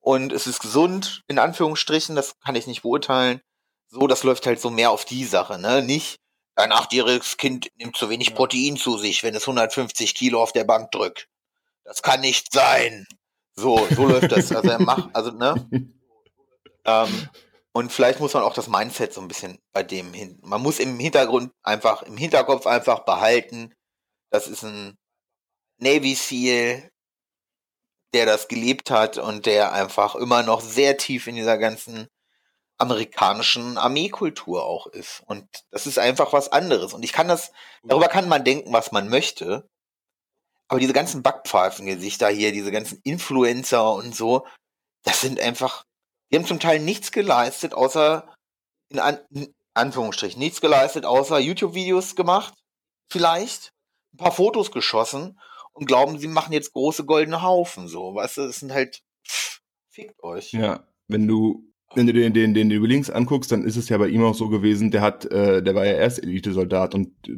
und 0.00 0.32
es 0.32 0.46
ist 0.46 0.60
gesund, 0.60 1.22
in 1.28 1.38
Anführungsstrichen, 1.38 2.16
das 2.16 2.40
kann 2.40 2.56
ich 2.56 2.66
nicht 2.66 2.82
beurteilen. 2.82 3.40
So, 3.88 4.06
das 4.06 4.22
läuft 4.22 4.46
halt 4.46 4.60
so 4.60 4.70
mehr 4.70 4.90
auf 4.90 5.04
die 5.04 5.24
Sache, 5.24 5.58
ne? 5.58 5.82
Nicht, 5.82 6.18
ein 6.56 6.72
achtjähriges 6.72 7.36
Kind 7.36 7.68
nimmt 7.76 7.96
zu 7.96 8.08
wenig 8.08 8.34
Protein 8.34 8.76
zu 8.76 8.96
sich, 8.96 9.22
wenn 9.22 9.34
es 9.34 9.42
150 9.42 10.14
Kilo 10.14 10.42
auf 10.42 10.52
der 10.52 10.64
Bank 10.64 10.90
drückt. 10.92 11.28
Das 11.84 12.02
kann 12.02 12.20
nicht 12.20 12.52
sein. 12.52 13.06
So, 13.54 13.86
so 13.94 14.06
läuft 14.06 14.32
das. 14.32 14.50
Also 14.52 14.70
er 14.70 14.80
macht, 14.80 15.14
also, 15.14 15.30
ne? 15.30 15.54
Ähm, 16.86 17.28
und 17.72 17.92
vielleicht 17.92 18.20
muss 18.20 18.34
man 18.34 18.42
auch 18.42 18.54
das 18.54 18.68
Mindset 18.68 19.12
so 19.12 19.20
ein 19.20 19.28
bisschen 19.28 19.58
bei 19.72 19.82
dem 19.82 20.12
hin. 20.12 20.38
Man 20.42 20.62
muss 20.62 20.78
im 20.80 20.98
Hintergrund 20.98 21.52
einfach, 21.62 22.02
im 22.02 22.16
Hinterkopf 22.16 22.66
einfach 22.66 23.00
behalten, 23.04 23.72
das 24.30 24.48
ist 24.48 24.64
ein 24.64 24.98
Navy 25.78 26.14
SEAL, 26.14 26.90
der 28.12 28.26
das 28.26 28.48
gelebt 28.48 28.90
hat 28.90 29.18
und 29.18 29.46
der 29.46 29.72
einfach 29.72 30.14
immer 30.16 30.42
noch 30.42 30.60
sehr 30.60 30.96
tief 30.96 31.26
in 31.26 31.36
dieser 31.36 31.58
ganzen 31.58 32.08
amerikanischen 32.78 33.78
Armeekultur 33.78 34.64
auch 34.64 34.86
ist. 34.86 35.22
Und 35.26 35.46
das 35.70 35.86
ist 35.86 35.98
einfach 35.98 36.32
was 36.32 36.50
anderes. 36.50 36.94
Und 36.94 37.04
ich 37.04 37.12
kann 37.12 37.28
das, 37.28 37.52
darüber 37.84 38.08
kann 38.08 38.28
man 38.28 38.42
denken, 38.44 38.72
was 38.72 38.90
man 38.90 39.08
möchte. 39.08 39.68
Aber 40.68 40.80
diese 40.80 40.92
ganzen 40.92 41.22
Backpfeifengesichter 41.22 42.28
hier, 42.28 42.52
diese 42.52 42.72
ganzen 42.72 43.00
Influencer 43.04 43.92
und 43.92 44.14
so, 44.14 44.46
das 45.04 45.20
sind 45.20 45.38
einfach, 45.40 45.84
die 46.30 46.36
haben 46.36 46.46
zum 46.46 46.60
Teil 46.60 46.80
nichts 46.80 47.12
geleistet, 47.12 47.74
außer, 47.74 48.34
in, 48.88 48.98
An 48.98 49.18
Anführungsstrichen, 49.74 50.38
nichts 50.38 50.60
geleistet, 50.60 51.04
außer 51.04 51.38
YouTube-Videos 51.38 52.16
gemacht, 52.16 52.54
vielleicht, 53.08 53.72
ein 54.12 54.18
paar 54.18 54.32
Fotos 54.32 54.72
geschossen 54.72 55.38
und 55.72 55.86
glauben, 55.86 56.18
sie 56.18 56.28
machen 56.28 56.52
jetzt 56.52 56.72
große 56.72 57.04
goldene 57.04 57.42
Haufen, 57.42 57.86
so, 57.86 58.14
weißt 58.14 58.38
du, 58.38 58.46
das 58.46 58.56
sind 58.56 58.72
halt, 58.72 59.02
pff, 59.26 59.60
fickt 59.88 60.22
euch. 60.22 60.52
Ja, 60.52 60.84
wenn 61.06 61.26
du 61.28 61.70
wenn 61.94 62.06
du 62.06 62.12
den, 62.12 62.32
den, 62.32 62.54
den 62.54 62.70
Links 62.70 63.10
anguckst, 63.10 63.50
dann 63.50 63.64
ist 63.64 63.76
es 63.76 63.88
ja 63.88 63.98
bei 63.98 64.08
ihm 64.08 64.24
auch 64.24 64.34
so 64.34 64.48
gewesen, 64.48 64.90
der 64.90 65.00
hat, 65.00 65.24
äh, 65.26 65.62
der 65.62 65.74
war 65.74 65.84
ja 65.84 65.94
erst 65.94 66.22
Elitesoldat 66.22 66.94
und 66.94 67.08
äh, 67.28 67.32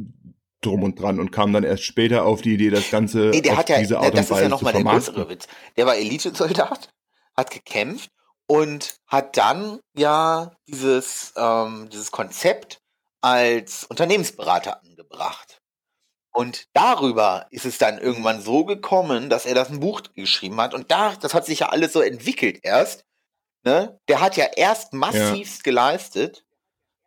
drum 0.60 0.82
und 0.82 1.00
dran 1.00 1.18
und 1.18 1.32
kam 1.32 1.52
dann 1.52 1.64
erst 1.64 1.84
später 1.84 2.24
auf 2.24 2.42
die 2.42 2.54
Idee, 2.54 2.70
das 2.70 2.90
Ganze 2.90 3.30
Nee, 3.30 3.40
der 3.40 3.52
auf 3.52 3.58
hat 3.58 3.68
ja, 3.70 3.78
diese 3.78 3.98
Art 3.98 4.14
das 4.14 4.14
und 4.14 4.22
ist 4.22 4.28
ja 4.30 4.36
Weise 4.36 4.44
zu 4.44 4.50
nochmal 4.50 4.72
der 4.74 4.84
größere 4.84 5.28
Witz. 5.28 5.48
Der 5.76 5.86
war 5.86 5.96
Elitesoldat, 5.96 6.92
hat 7.34 7.50
gekämpft 7.50 8.10
und 8.46 8.96
hat 9.06 9.36
dann 9.36 9.80
ja 9.94 10.52
dieses, 10.68 11.32
ähm, 11.36 11.88
dieses 11.90 12.10
Konzept 12.10 12.80
als 13.20 13.84
Unternehmensberater 13.84 14.82
angebracht. 14.82 15.60
Und 16.34 16.66
darüber 16.72 17.46
ist 17.50 17.66
es 17.66 17.78
dann 17.78 17.98
irgendwann 17.98 18.40
so 18.40 18.64
gekommen, 18.64 19.28
dass 19.28 19.44
er 19.44 19.54
das 19.54 19.68
ein 19.68 19.80
Buch 19.80 20.00
geschrieben 20.14 20.60
hat. 20.60 20.72
Und 20.72 20.90
da, 20.90 21.14
das 21.16 21.34
hat 21.34 21.44
sich 21.44 21.60
ja 21.60 21.68
alles 21.68 21.92
so 21.92 22.00
entwickelt 22.00 22.60
erst. 22.62 23.04
ne, 23.64 24.00
der 24.08 24.20
hat 24.20 24.36
ja 24.36 24.46
erst 24.56 24.92
massivst 24.92 25.58
ja. 25.58 25.62
geleistet 25.62 26.44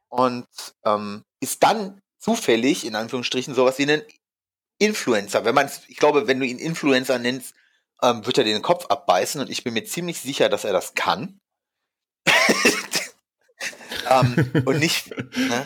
und 0.09 0.47
ähm, 0.85 1.23
ist 1.41 1.63
dann 1.63 2.01
zufällig, 2.19 2.85
in 2.85 2.95
Anführungsstrichen, 2.95 3.55
sowas 3.55 3.77
wie 3.79 3.91
ein 3.91 4.03
Influencer. 4.79 5.43
Wenn 5.43 5.55
man 5.55 5.69
ich 5.87 5.97
glaube, 5.97 6.27
wenn 6.27 6.39
du 6.39 6.45
ihn 6.45 6.59
Influencer 6.59 7.19
nennst, 7.19 7.55
ähm, 8.01 8.25
wird 8.25 8.37
er 8.37 8.43
den 8.43 8.61
Kopf 8.61 8.85
abbeißen 8.87 9.41
und 9.41 9.49
ich 9.49 9.63
bin 9.63 9.73
mir 9.73 9.85
ziemlich 9.85 10.19
sicher, 10.19 10.49
dass 10.49 10.63
er 10.63 10.73
das 10.73 10.93
kann. 10.95 11.39
ähm, 14.09 14.51
und 14.65 14.79
nicht. 14.79 15.15
Ne? 15.17 15.65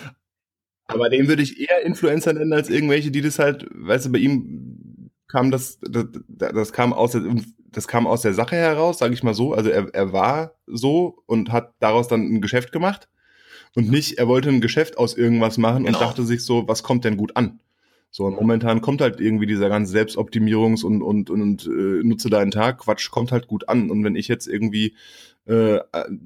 Aber 0.88 1.09
den 1.09 1.27
würde 1.27 1.43
ich 1.43 1.59
eher 1.59 1.84
Influencer 1.84 2.34
nennen 2.34 2.53
als 2.53 2.69
irgendwelche, 2.69 3.11
die 3.11 3.21
das 3.21 3.39
halt, 3.39 3.65
weißt 3.71 4.07
du, 4.07 4.11
bei 4.11 4.19
ihm 4.19 5.11
kam 5.27 5.51
das, 5.51 5.80
das, 5.82 6.05
das 6.27 6.73
kam 6.73 6.93
aus 6.93 7.11
der, 7.11 7.21
das 7.71 7.88
kam 7.88 8.07
aus 8.07 8.23
der 8.23 8.34
Sache 8.34 8.55
heraus, 8.55 8.97
sage 8.97 9.13
ich 9.13 9.23
mal 9.23 9.36
so. 9.36 9.53
Also 9.53 9.69
er, 9.69 9.93
er 9.93 10.11
war 10.11 10.55
so 10.65 11.21
und 11.27 11.51
hat 11.51 11.73
daraus 11.80 12.07
dann 12.07 12.21
ein 12.21 12.41
Geschäft 12.41 12.71
gemacht 12.71 13.07
und 13.75 13.89
nicht, 13.89 14.17
er 14.17 14.27
wollte 14.27 14.49
ein 14.49 14.61
Geschäft 14.61 14.97
aus 14.97 15.15
irgendwas 15.15 15.57
machen 15.57 15.86
genau. 15.86 15.97
und 15.97 16.03
dachte 16.03 16.25
sich 16.25 16.43
so, 16.43 16.67
was 16.67 16.84
kommt 16.84 17.05
denn 17.05 17.17
gut 17.17 17.36
an? 17.36 17.59
So, 18.12 18.26
und 18.26 18.36
momentan 18.36 18.82
kommt 18.82 19.01
halt 19.01 19.22
irgendwie 19.22 19.45
dieser 19.45 19.70
ganze 19.70 19.95
Selbstoptimierungs- 19.95 20.84
und, 20.84 21.03
und, 21.03 21.30
und, 21.30 21.68
äh, 21.68 22.03
nutze 22.03 22.30
deinen 22.30 22.51
Tag, 22.51 22.80
Quatsch, 22.80 23.12
kommt 23.12 23.32
halt 23.32 23.47
gut 23.47 23.70
an. 23.70 23.91
Und 23.91 24.03
wenn 24.03 24.16
ich 24.16 24.28
jetzt 24.28 24.47
irgendwie 24.47 24.95
äh, 25.45 25.80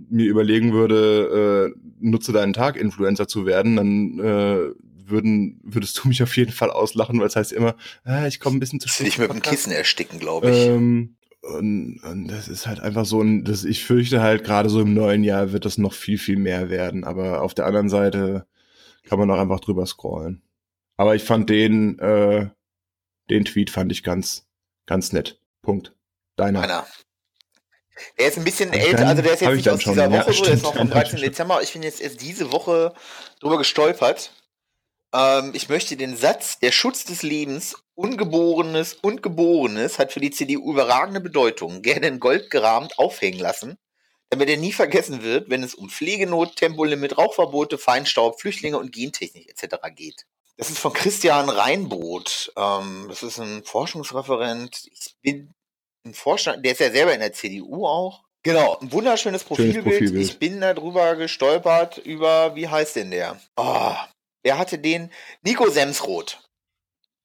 mir 0.10 0.26
überlegen 0.26 0.74
würde, 0.74 1.74
äh, 1.76 1.80
nutze 2.00 2.32
deinen 2.32 2.54
Tag 2.54 2.78
Influencer 2.78 3.28
zu 3.28 3.46
werden, 3.46 3.76
dann 3.76 4.20
äh, 4.20 4.74
würden, 5.06 5.60
würdest 5.64 6.02
du 6.02 6.08
mich 6.08 6.24
auf 6.24 6.36
jeden 6.38 6.52
Fall 6.52 6.72
auslachen, 6.72 7.20
weil 7.20 7.28
es 7.28 7.36
heißt 7.36 7.52
immer, 7.52 7.76
ah, 8.06 8.28
ich 8.28 8.40
komme 8.40 8.58
ein 8.58 8.60
bisschen 8.60 8.80
zu 8.80 8.88
spät. 8.88 9.08
Ich 9.08 9.18
mit 9.18 9.32
dem 9.32 9.42
Kissen 9.42 9.72
ersticken, 9.72 10.20
glaube 10.20 10.52
ich. 10.52 10.68
Ähm, 10.68 11.16
und, 11.42 12.00
und 12.04 12.28
das 12.30 12.48
ist 12.48 12.68
halt 12.68 12.80
einfach 12.80 13.06
so 13.06 13.22
ein, 13.22 13.44
das, 13.44 13.66
ich 13.66 13.84
fürchte 13.84 14.22
halt 14.22 14.46
gerade 14.46 14.70
so 14.70 14.80
im 14.80 14.94
neuen 14.94 15.26
Jahr 15.26 15.52
wird 15.52 15.66
das 15.66 15.78
noch 15.78 15.94
viel, 15.94 16.18
viel 16.18 16.38
mehr 16.38 16.70
werden. 16.70 17.04
Aber 17.04 17.42
auf 17.42 17.54
der 17.54 17.66
anderen 17.66 17.90
Seite 17.90 18.46
kann 19.06 19.20
man 19.20 19.30
auch 19.30 19.40
einfach 19.40 19.60
drüber 19.60 19.86
scrollen. 19.86 20.42
Aber 20.98 21.16
ich 21.16 21.24
fand 21.24 21.50
den, 21.50 22.00
äh, 22.00 22.50
den 23.30 23.46
Tweet 23.46 23.70
fand 23.70 23.92
ich 23.92 24.04
ganz, 24.04 24.46
ganz 24.86 25.12
nett. 25.12 25.40
Punkt. 25.62 25.94
Deiner. 26.36 26.62
Meiner. 26.62 26.88
Der 28.18 28.28
ist 28.28 28.38
ein 28.38 28.44
bisschen 28.44 28.72
Hab 28.72 28.80
älter, 28.80 29.08
also 29.08 29.22
der 29.22 29.34
ist 29.34 29.42
jetzt 29.42 29.56
nicht 29.56 29.70
aus 29.70 29.80
dieser 29.80 30.12
Woche 30.12 30.28
ja, 30.28 30.34
so, 30.34 30.44
der 30.44 30.54
ist 30.54 30.64
noch 30.64 30.76
vom 30.76 30.90
13. 30.90 31.20
Dezember. 31.20 31.62
Ich 31.62 31.74
bin 31.74 31.84
jetzt 31.84 32.02
erst 32.02 32.22
diese 32.22 32.52
Woche 32.52 32.94
drüber 33.40 33.58
gestolpert. 33.58 34.32
Ähm, 35.14 35.52
ich 35.54 35.70
möchte 35.70 35.96
den 35.96 36.18
Satz, 36.18 36.60
der 36.60 36.72
Schutz 36.72 37.06
des 37.06 37.22
Lebens, 37.22 37.76
Ungeborenes 37.96 38.96
und 38.96 39.22
Geborenes 39.22 40.00
hat 40.00 40.12
für 40.12 40.20
die 40.20 40.32
CDU 40.32 40.72
überragende 40.72 41.22
Bedeutung, 41.22 41.84
gerne 41.84 42.08
in 42.08 42.20
Gold 42.20 42.50
gerahmt 42.50 42.98
aufhängen 42.98 43.40
lassen, 43.40 43.78
damit 44.32 44.50
er 44.50 44.58
nie 44.58 44.74
vergessen 44.74 45.22
wird, 45.22 45.52
wenn 45.52 45.62
es 45.62 45.76
um 45.76 45.90
Pflegenot, 45.90 46.56
Tempolimit, 46.56 47.18
Rauchverbote, 47.20 47.78
Feinstaub, 47.78 48.42
Flüchtlinge 48.42 48.80
und 48.80 48.92
Gentechnik 48.92 49.50
etc. 49.50 49.76
geht. 49.96 50.26
Das 50.58 50.70
ist 50.70 50.80
von 50.80 50.94
Christian 50.94 51.50
Reinboth. 51.50 52.54
Ähm, 52.56 53.06
das 53.10 53.24
ist 53.24 53.40
ein 53.40 53.64
Forschungsreferent. 53.64 54.88
Ich 54.92 55.16
bin 55.22 55.54
ein 56.06 56.14
Vorstand, 56.14 56.66
der 56.66 56.74
ist 56.74 56.80
ja 56.80 56.92
selber 56.92 57.14
in 57.14 57.20
der 57.20 57.34
CDU 57.34 57.86
auch. 57.88 58.24
Genau, 58.44 58.78
ein 58.80 58.92
wunderschönes 58.92 59.44
Profilbild. 59.44 59.86
Profilbild. 59.86 60.30
Ich 60.30 60.38
bin 60.38 60.60
da 60.60 60.74
drüber 60.74 61.16
gestolpert 61.16 61.98
über, 62.00 62.56
wie 62.56 62.68
heißt 62.68 62.98
denn 62.98 63.12
der? 63.12 63.40
Oh, 63.56 63.96
der 64.46 64.58
hatte 64.58 64.78
den 64.78 65.12
Nico 65.44 65.70
Semsroth. 65.70 66.42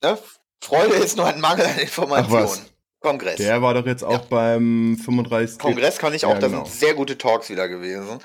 Ne? 0.03 0.17
Freude 0.63 0.95
ist 0.95 1.17
nur 1.17 1.27
ein 1.27 1.41
Mangel 1.41 1.67
an 1.67 1.79
Informationen. 1.79 2.67
Kongress. 3.01 3.37
Der 3.37 3.63
war 3.63 3.75
doch 3.75 3.87
jetzt 3.87 4.03
auch 4.03 4.23
ja. 4.23 4.27
beim 4.29 4.99
35. 5.05 5.59
Kongress 5.59 5.99
kann 5.99 6.15
ich 6.15 6.25
auch, 6.25 6.35
ja, 6.35 6.41
genau. 6.41 6.61
das 6.61 6.71
sind 6.71 6.81
sehr 6.81 6.95
gute 6.95 7.17
Talks 7.17 7.49
wieder 7.49 7.69
gewesen. 7.69 8.19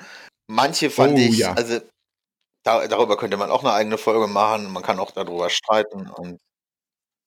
Manche 0.48 0.90
fand 0.90 1.14
oh, 1.14 1.18
ich, 1.18 1.38
ja. 1.38 1.52
also 1.54 1.80
da, 2.64 2.86
darüber 2.88 3.16
könnte 3.16 3.36
man 3.36 3.50
auch 3.50 3.62
eine 3.62 3.72
eigene 3.72 3.98
Folge 3.98 4.26
machen. 4.26 4.72
Man 4.72 4.82
kann 4.82 4.98
auch 4.98 5.12
darüber 5.12 5.50
streiten. 5.50 6.10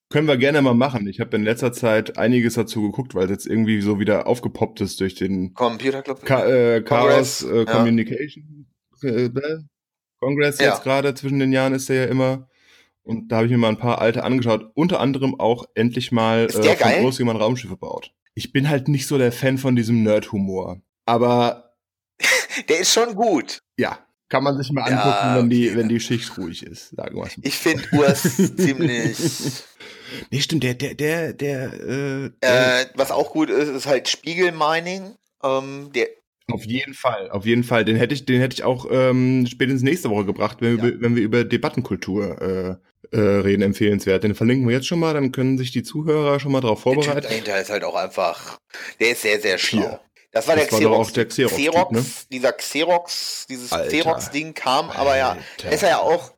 Können 0.09 0.27
wir 0.27 0.37
gerne 0.37 0.61
mal 0.61 0.73
machen. 0.73 1.07
Ich 1.07 1.19
habe 1.19 1.35
in 1.35 1.43
letzter 1.43 1.71
Zeit 1.73 2.17
einiges 2.17 2.55
dazu 2.55 2.81
geguckt, 2.81 3.13
weil 3.13 3.25
es 3.25 3.31
jetzt 3.31 3.45
irgendwie 3.45 3.81
so 3.81 3.99
wieder 3.99 4.25
aufgepoppt 4.25 4.81
ist 4.81 4.99
durch 4.99 5.15
den 5.15 5.53
Computer 5.53 6.01
Club. 6.01 6.25
Ka 6.25 6.45
äh, 6.45 6.81
Chaos 6.81 7.43
äh, 7.43 7.65
Communication 7.65 8.67
äh, 9.03 9.29
Congress 10.19 10.59
ja. 10.59 10.69
jetzt 10.69 10.83
gerade 10.83 11.13
zwischen 11.13 11.39
den 11.39 11.51
Jahren 11.51 11.73
ist 11.73 11.89
der 11.89 12.05
ja 12.05 12.05
immer. 12.05 12.49
Und 13.03 13.29
da 13.29 13.37
habe 13.37 13.45
ich 13.45 13.51
mir 13.51 13.57
mal 13.57 13.69
ein 13.69 13.77
paar 13.77 14.01
alte 14.01 14.23
angeschaut. 14.23 14.71
Unter 14.73 14.99
anderem 14.99 15.39
auch 15.39 15.65
endlich 15.75 16.11
mal 16.11 16.45
äh, 16.45 16.75
von 16.75 16.91
groß 17.01 17.19
jemand 17.19 17.39
Raumschiffe 17.39 17.77
baut. 17.77 18.11
Ich 18.33 18.51
bin 18.51 18.69
halt 18.69 18.87
nicht 18.87 19.07
so 19.07 19.17
der 19.17 19.31
Fan 19.31 19.57
von 19.57 19.75
diesem 19.75 20.03
Nerd-Humor. 20.03 20.81
Aber. 21.05 21.75
der 22.69 22.79
ist 22.79 22.93
schon 22.93 23.13
gut. 23.13 23.61
Ja, 23.77 24.06
kann 24.29 24.43
man 24.43 24.57
sich 24.57 24.71
mal 24.71 24.83
angucken, 24.83 24.99
ja, 25.01 25.37
wenn 25.37 25.49
die, 25.49 25.75
wenn 25.75 25.89
die 25.89 25.99
Schicht 25.99 26.37
ruhig 26.37 26.63
ist, 26.63 26.89
sagen 26.95 27.15
wir 27.15 27.23
mal. 27.23 27.31
Ich 27.41 27.55
finde 27.55 27.83
Urs 27.93 28.23
ziemlich. 28.55 29.17
Nee, 30.31 30.39
stimmt, 30.39 30.63
der, 30.63 30.73
der, 30.73 30.93
der, 30.95 31.33
der, 31.33 31.73
äh, 31.73 32.29
der 32.41 32.81
äh, 32.81 32.85
Was 32.95 33.11
auch 33.11 33.33
gut 33.33 33.49
ist, 33.49 33.67
ist 33.67 33.87
halt 33.87 34.07
Spiegelmining. 34.07 35.15
Ähm, 35.43 35.89
der 35.93 36.07
auf 36.49 36.63
jeden 36.63 36.93
Fall, 36.93 37.29
auf 37.29 37.45
jeden 37.45 37.65
Fall. 37.65 37.83
Den 37.83 37.97
hätte 37.97 38.13
ich, 38.13 38.25
den 38.25 38.39
hätte 38.39 38.53
ich 38.53 38.63
auch 38.63 38.87
ähm, 38.89 39.45
spätestens 39.47 39.83
nächste 39.83 40.09
Woche 40.09 40.23
gebracht, 40.23 40.59
wenn, 40.61 40.77
ja. 40.77 40.83
wir, 40.83 41.01
wenn 41.01 41.15
wir 41.17 41.23
über 41.23 41.43
Debattenkultur 41.43 42.79
äh, 43.11 43.15
äh, 43.15 43.19
reden, 43.19 43.61
empfehlenswert. 43.63 44.23
Den 44.23 44.33
verlinken 44.33 44.67
wir 44.67 44.75
jetzt 44.75 44.87
schon 44.87 44.99
mal, 44.99 45.13
dann 45.13 45.31
können 45.31 45.57
sich 45.57 45.71
die 45.71 45.83
Zuhörer 45.83 46.39
schon 46.39 46.53
mal 46.53 46.61
darauf 46.61 46.81
vorbereiten. 46.81 47.11
Der 47.11 47.21
typ 47.21 47.29
dahinter 47.29 47.61
ist 47.61 47.69
halt 47.69 47.83
auch 47.83 47.95
einfach, 47.95 48.57
der 48.99 49.11
ist 49.11 49.23
sehr, 49.23 49.41
sehr 49.41 49.57
schlau. 49.57 49.99
Das 50.37 50.47
war 50.47 50.55
das 50.55 50.67
der 50.67 50.77
Xerox. 50.79 51.07
War 51.07 51.13
der 51.13 51.27
Xerox, 51.27 51.55
Xerox 51.55 51.91
ne? 51.91 52.05
Dieser 52.31 52.53
Xerox, 52.53 53.45
dieses 53.49 53.71
Xerox-Ding 53.71 54.53
kam, 54.53 54.89
Alter. 54.89 54.99
aber 54.99 55.17
ja, 55.17 55.37
ist 55.69 55.81
er 55.81 55.89
ja 55.89 55.99
auch, 55.99 56.31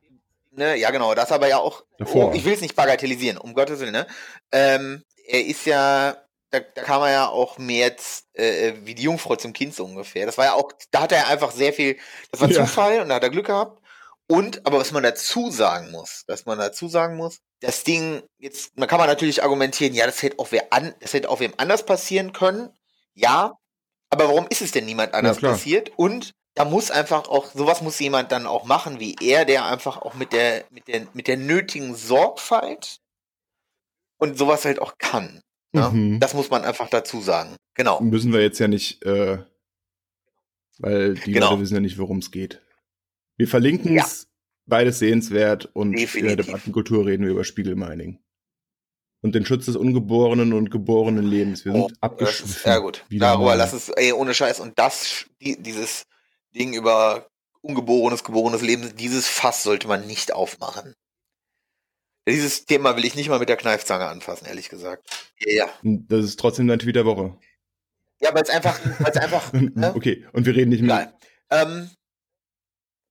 ne, 0.52 0.78
ja 0.78 0.90
genau, 0.92 1.14
das 1.16 1.34
aber 1.34 1.50
ja 1.50 1.58
auch, 1.58 1.84
oh, 2.14 2.32
ich 2.34 2.46
will 2.46 2.54
es 2.54 2.62
nicht 2.62 2.78
bagatellisieren, 2.78 3.38
um 3.38 3.54
Gottes 3.54 3.82
Willen, 3.82 3.92
ne? 3.92 4.08
Ähm, 4.54 5.04
er 5.28 5.46
ist 5.46 5.66
ja, 5.66 6.16
da, 6.50 6.60
da 6.62 6.82
kam 6.82 7.02
er 7.02 7.12
ja 7.12 7.28
auch 7.28 7.58
mehr 7.58 7.88
jetzt, 7.88 8.26
äh, 8.34 8.74
wie 8.84 8.96
die 8.96 9.04
Jungfrau 9.04 9.36
zum 9.36 9.52
Kind 9.52 9.76
so 9.76 9.84
ungefähr. 9.84 10.26
Das 10.26 10.38
war 10.38 10.46
ja 10.46 10.54
auch, 10.54 10.72
da 10.92 11.02
hat 11.02 11.12
er 11.12 11.28
einfach 11.28 11.52
sehr 11.52 11.74
viel, 11.74 11.98
das 12.32 12.40
war 12.40 12.50
ja. 12.50 12.66
Zufall 12.66 13.02
und 13.02 13.10
da 13.10 13.16
hat 13.16 13.24
er 13.24 13.30
Glück 13.30 13.48
gehabt. 13.48 13.82
Und, 14.28 14.66
aber 14.66 14.80
was 14.80 14.92
man 14.92 15.04
dazu 15.04 15.52
sagen 15.52 15.92
muss, 15.92 16.24
dass 16.26 16.46
man 16.46 16.58
dazu 16.58 16.88
sagen 16.88 17.18
muss, 17.18 17.40
das 17.60 17.84
Ding, 17.84 18.24
jetzt, 18.38 18.78
man 18.78 18.88
kann 18.88 19.00
man 19.00 19.08
natürlich 19.08 19.44
argumentieren, 19.44 19.94
ja, 19.94 20.06
das 20.06 20.22
hätte 20.22 20.40
auch 20.40 20.52
wer 20.52 20.72
an, 20.72 20.94
das 21.02 21.14
hätte 21.14 21.30
auch 21.30 21.42
wem 21.42 21.54
anders 21.58 21.84
passieren 21.86 22.32
können. 22.32 22.70
Ja, 23.14 23.58
aber 24.10 24.28
warum 24.28 24.48
ist 24.50 24.62
es 24.62 24.72
denn 24.72 24.86
niemand 24.86 25.14
anders 25.14 25.42
ja, 25.42 25.52
passiert? 25.52 25.92
Und 25.98 26.34
da 26.56 26.66
muss 26.66 26.92
einfach 26.92 27.28
auch, 27.30 27.52
sowas 27.54 27.82
muss 27.82 28.00
jemand 28.00 28.32
dann 28.32 28.46
auch 28.48 28.66
machen 28.66 29.00
wie 29.00 29.16
er, 29.22 29.46
der 29.46 29.66
einfach 29.66 30.02
auch 30.02 30.16
mit 30.16 30.34
der, 30.34 30.66
mit 30.72 30.88
der, 30.88 31.08
mit 31.14 31.28
der 31.28 31.38
nötigen 31.38 31.96
Sorgfalt 31.96 33.00
und 34.18 34.38
sowas 34.38 34.66
halt 34.66 34.82
auch 34.82 34.98
kann. 34.98 35.42
Ne? 35.72 35.90
Mhm. 35.90 36.20
Das 36.20 36.34
muss 36.34 36.50
man 36.50 36.64
einfach 36.64 36.90
dazu 36.90 37.22
sagen. 37.22 37.56
Genau. 37.76 38.02
Müssen 38.02 38.34
wir 38.34 38.42
jetzt 38.42 38.60
ja 38.60 38.68
nicht, 38.68 39.06
äh, 39.06 39.38
weil 40.80 41.14
die 41.14 41.34
genau. 41.34 41.52
Leute 41.52 41.62
wissen 41.62 41.76
ja 41.76 41.80
nicht, 41.80 41.98
worum 41.98 42.18
es 42.18 42.32
geht. 42.32 42.62
Wir 43.38 43.48
verlinken 43.48 43.98
es, 43.98 44.24
ja. 44.24 44.28
beides 44.66 45.00
sehenswert 45.00 45.70
und 45.74 45.94
Definitiv. 45.94 46.16
in 46.16 46.28
der 46.28 46.36
Debattenkultur 46.36 47.06
reden 47.06 47.24
wir 47.24 47.32
über 47.32 47.46
Spiegelmining 47.46 48.20
und 49.22 49.36
den 49.36 49.46
Schutz 49.46 49.66
des 49.66 49.76
ungeborenen 49.76 50.54
und 50.54 50.72
geborenen 50.72 51.26
Lebens. 51.26 51.66
Wir 51.66 51.74
sind 51.74 51.82
oh, 51.82 51.90
abgeschwiffen. 52.02 52.62
Sehr 52.64 52.82
gut. 52.82 53.06
Darüber 53.10 53.56
lass 53.56 53.74
es, 53.74 53.90
ey, 53.90 54.14
ohne 54.14 54.34
Scheiß. 54.34 54.60
Und 54.60 54.80
das, 54.80 55.26
die, 55.42 55.62
dieses 55.62 56.04
Ding 56.56 56.74
über 56.74 57.28
ungeborenes, 57.62 58.24
geborenes 58.24 58.62
Leben, 58.62 58.96
dieses 58.96 59.28
Fass 59.28 59.64
sollte 59.64 59.88
man 59.88 60.08
nicht 60.08 60.34
aufmachen. 60.34 60.96
Dieses 62.28 62.66
Thema 62.66 62.96
will 62.96 63.06
ich 63.06 63.16
nicht 63.16 63.30
mal 63.30 63.40
mit 63.40 63.50
der 63.50 63.58
Kneifzange 63.58 64.06
anfassen, 64.06 64.46
ehrlich 64.46 64.70
gesagt. 64.70 65.10
Ja. 65.40 65.66
ja. 65.66 65.70
Das 65.82 66.26
ist 66.26 66.40
trotzdem 66.40 66.68
dein 66.68 66.80
Tweet 66.80 66.96
der 66.96 67.06
Woche. 67.06 67.38
Ja, 68.22 68.34
weil 68.34 68.44
es 68.44 68.50
einfach, 68.50 68.80
weil 69.00 69.12
es 69.12 69.18
einfach. 69.18 69.52
ne? 69.54 69.94
Okay, 69.96 70.26
und 70.34 70.46
wir 70.46 70.56
reden 70.56 70.70
nicht 70.70 70.84
mehr. 70.84 71.14
Ähm, 71.50 71.90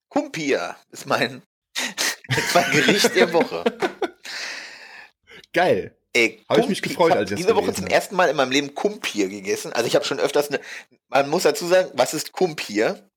Kumpir 0.09 0.77
ist 0.91 1.07
mein, 1.07 1.43
ist 2.29 2.55
mein 2.55 2.71
Gericht 2.71 3.15
der 3.15 3.33
Woche. 3.33 3.65
Geil. 5.53 5.98
Ey, 6.19 6.45
habe 6.49 6.61
ich 6.61 6.69
mich 6.69 6.83
gefreut, 6.83 7.13
als 7.13 7.31
ich 7.31 7.37
diese 7.37 7.55
Woche 7.55 7.73
zum 7.73 7.87
ersten 7.87 8.17
Mal 8.17 8.29
in 8.29 8.37
meinem 8.37 8.51
Leben 8.51 8.75
Kumpir 8.75 9.29
gegessen. 9.29 9.73
Also 9.73 9.87
ich 9.87 9.95
habe 9.95 10.05
schon 10.05 10.19
öfters 10.19 10.49
eine, 10.49 10.61
man 11.09 11.29
muss 11.31 11.45
dazu 11.45 11.67
sagen, 11.67 11.91
was 11.95 12.13
ist 12.13 12.33
Kumpir? 12.33 13.09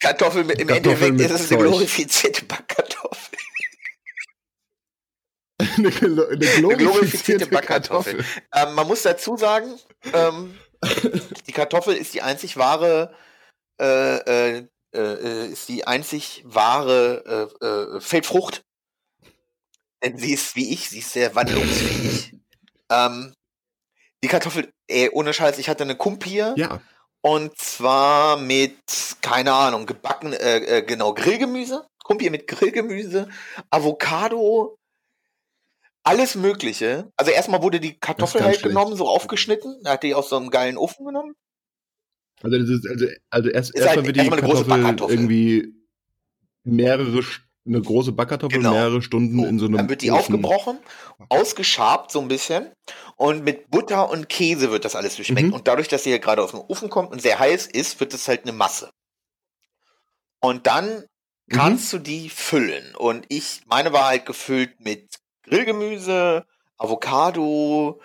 Kartoffel 0.00 0.44
mit, 0.44 0.58
im 0.60 0.66
Kartoffel 0.66 1.08
Endeffekt 1.08 1.32
ist 1.32 1.40
es 1.40 1.52
eine 1.52 1.62
glorifizierte 1.62 2.44
Backkartoffel. 2.44 3.38
eine, 5.58 5.88
eine, 5.88 5.92
glorifizierte, 5.92 6.76
glorifizierte 6.76 7.46
Backkartoffel. 7.46 8.24
Ähm, 8.54 8.74
man 8.74 8.86
muss 8.86 9.02
dazu 9.02 9.36
sagen, 9.36 9.78
ähm, 10.12 10.58
die 11.46 11.52
Kartoffel 11.52 11.94
ist 11.94 12.14
die 12.14 12.22
einzig 12.22 12.56
wahre, 12.56 13.14
äh, 13.80 14.56
äh, 14.56 14.68
äh, 14.92 15.46
ist 15.46 15.68
die 15.68 15.86
einzig 15.86 16.42
wahre 16.46 17.50
äh, 17.62 17.64
äh, 17.64 18.00
Feldfrucht, 18.00 18.64
denn 20.02 20.16
sie 20.18 20.32
ist 20.32 20.56
wie 20.56 20.72
ich, 20.72 20.88
sie 20.88 20.98
ist 20.98 21.12
sehr 21.12 21.34
wandlungsfähig. 21.34 22.34
ähm, 22.90 23.34
die 24.22 24.28
Kartoffel, 24.28 24.72
ey, 24.88 25.10
ohne 25.10 25.32
Scheiß, 25.32 25.58
ich 25.58 25.68
hatte 25.68 25.84
eine 25.84 25.96
Kumpir. 25.96 26.54
Ja. 26.56 26.80
Und 27.20 27.56
zwar 27.58 28.36
mit, 28.36 28.78
keine 29.22 29.52
Ahnung, 29.52 29.86
gebacken, 29.86 30.32
äh, 30.32 30.78
äh, 30.78 30.82
genau, 30.82 31.14
Grillgemüse. 31.14 31.86
Kumpi 32.04 32.30
mit 32.30 32.46
Grillgemüse, 32.46 33.28
Avocado, 33.70 34.78
alles 36.02 36.36
Mögliche. 36.36 37.12
Also 37.16 37.30
erstmal 37.30 37.62
wurde 37.62 37.80
die 37.80 37.98
Kartoffel 37.98 38.42
halt 38.42 38.60
schlecht. 38.60 38.74
genommen, 38.74 38.96
so 38.96 39.06
aufgeschnitten. 39.06 39.82
Da 39.82 39.92
hat 39.92 40.02
die 40.02 40.14
aus 40.14 40.30
so 40.30 40.36
einem 40.36 40.48
geilen 40.48 40.78
Ofen 40.78 41.04
genommen. 41.04 41.34
Also, 42.42 42.56
ist, 42.56 42.88
also, 42.88 43.06
also 43.30 43.50
erst, 43.50 43.74
erstmal 43.74 43.96
halt, 43.96 44.06
wird 44.06 44.16
die 44.16 44.20
erst 44.20 44.68
Kartoffel 44.68 45.14
irgendwie 45.14 45.74
mehrere 46.64 47.12
eine 47.68 47.80
große 47.80 48.12
Backkartoffel 48.12 48.58
genau. 48.58 48.72
mehrere 48.72 49.02
Stunden 49.02 49.40
so, 49.40 49.46
in 49.46 49.58
so 49.58 49.66
einem 49.66 49.76
Dann 49.76 49.88
wird 49.88 50.02
die 50.02 50.10
Ofen. 50.10 50.34
aufgebrochen, 50.34 50.78
ausgeschabt 51.28 52.10
so 52.10 52.20
ein 52.20 52.28
bisschen 52.28 52.72
und 53.16 53.44
mit 53.44 53.70
Butter 53.70 54.10
und 54.10 54.28
Käse 54.28 54.70
wird 54.70 54.84
das 54.84 54.96
alles 54.96 55.16
durchschmeckt. 55.16 55.48
Mhm. 55.48 55.54
Und 55.54 55.68
dadurch, 55.68 55.88
dass 55.88 56.04
sie 56.04 56.10
ja 56.10 56.18
gerade 56.18 56.42
aus 56.42 56.50
dem 56.50 56.60
Ofen 56.60 56.90
kommt 56.90 57.12
und 57.12 57.22
sehr 57.22 57.38
heiß 57.38 57.66
ist, 57.66 58.00
wird 58.00 58.14
es 58.14 58.26
halt 58.28 58.42
eine 58.42 58.52
Masse. 58.52 58.90
Und 60.40 60.66
dann 60.66 61.04
kannst 61.50 61.92
mhm. 61.92 61.98
du 61.98 62.02
die 62.04 62.30
füllen. 62.30 62.94
Und 62.96 63.26
ich, 63.28 63.62
meine 63.66 63.92
war 63.92 64.06
halt 64.06 64.26
gefüllt 64.26 64.80
mit 64.80 65.16
Grillgemüse, 65.44 66.44
Avocado, 66.76 68.00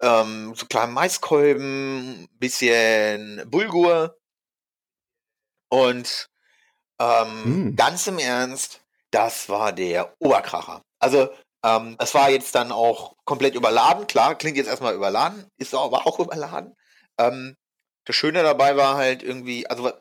ähm, 0.00 0.54
so 0.54 0.66
kleinen 0.66 0.92
Maiskolben, 0.92 2.28
bisschen 2.38 3.42
Bulgur 3.50 4.16
und 5.68 6.29
ähm, 7.00 7.70
mm. 7.72 7.76
Ganz 7.76 8.06
im 8.06 8.18
Ernst, 8.18 8.80
das 9.10 9.48
war 9.48 9.72
der 9.72 10.14
Oberkracher. 10.18 10.82
Also, 11.00 11.30
ähm, 11.64 11.96
das 11.98 12.14
war 12.14 12.30
jetzt 12.30 12.54
dann 12.54 12.72
auch 12.72 13.16
komplett 13.24 13.54
überladen. 13.54 14.06
Klar, 14.06 14.36
klingt 14.36 14.56
jetzt 14.56 14.68
erstmal 14.68 14.94
überladen, 14.94 15.46
ist 15.56 15.72
war 15.72 16.06
auch 16.06 16.18
überladen. 16.20 16.76
Ähm, 17.18 17.56
das 18.04 18.16
Schöne 18.16 18.42
dabei 18.42 18.76
war 18.76 18.96
halt 18.96 19.22
irgendwie, 19.22 19.66
also 19.66 19.92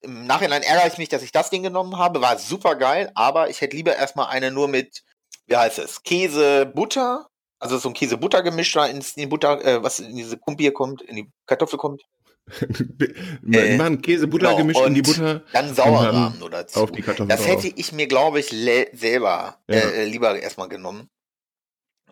im 0.00 0.26
Nachhinein 0.26 0.62
ärgere 0.62 0.88
ich 0.88 0.98
mich, 0.98 1.08
dass 1.08 1.22
ich 1.22 1.32
das 1.32 1.50
Ding 1.50 1.62
genommen 1.62 1.96
habe, 1.96 2.20
war 2.20 2.38
super 2.38 2.76
geil, 2.76 3.10
aber 3.14 3.50
ich 3.50 3.60
hätte 3.60 3.76
lieber 3.76 3.94
erstmal 3.94 4.28
eine 4.28 4.50
nur 4.50 4.68
mit, 4.68 5.02
wie 5.46 5.56
heißt 5.56 5.78
es, 5.78 6.02
Käse, 6.02 6.66
Butter, 6.66 7.28
also 7.60 7.78
so 7.78 7.88
ein 7.88 7.94
Käse-Butter-Gemisch 7.94 8.72
da 8.72 8.86
in 8.86 9.04
die 9.16 9.26
Butter, 9.26 9.64
äh, 9.64 9.82
was 9.82 10.00
in 10.00 10.16
diese 10.16 10.36
Kumpier 10.36 10.72
kommt, 10.72 11.02
in 11.02 11.16
die 11.16 11.30
Kartoffel 11.46 11.78
kommt. 11.78 12.02
äh, 13.52 13.76
machen 13.76 14.02
Käse, 14.02 14.26
Butter 14.26 14.48
genau, 14.48 14.58
gemischt 14.58 14.80
in 14.86 14.94
die 14.94 15.02
Butter. 15.02 15.42
Dann 15.52 15.74
Sauerrahmen 15.74 16.38
nur 16.38 16.50
dazu. 16.50 16.80
Auf 16.80 16.92
die 16.92 17.02
Kartoffeln 17.02 17.28
das 17.28 17.46
hätte 17.46 17.68
ich 17.68 17.92
mir, 17.92 18.06
glaube 18.06 18.40
ich, 18.40 18.48
selber 18.48 19.58
ja. 19.68 19.76
äh, 19.76 20.04
lieber 20.04 20.38
erstmal 20.38 20.68
genommen. 20.68 21.08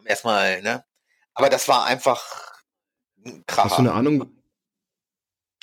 Erstmal, 0.05 0.62
ne? 0.62 0.85
Aber 1.35 1.49
das 1.49 1.68
war 1.68 1.85
einfach 1.85 2.22
ein 3.24 3.45
Kracher. 3.47 3.70
Hast 3.70 3.78
du 3.78 3.83
eine 3.83 3.93
Ahnung, 3.93 4.39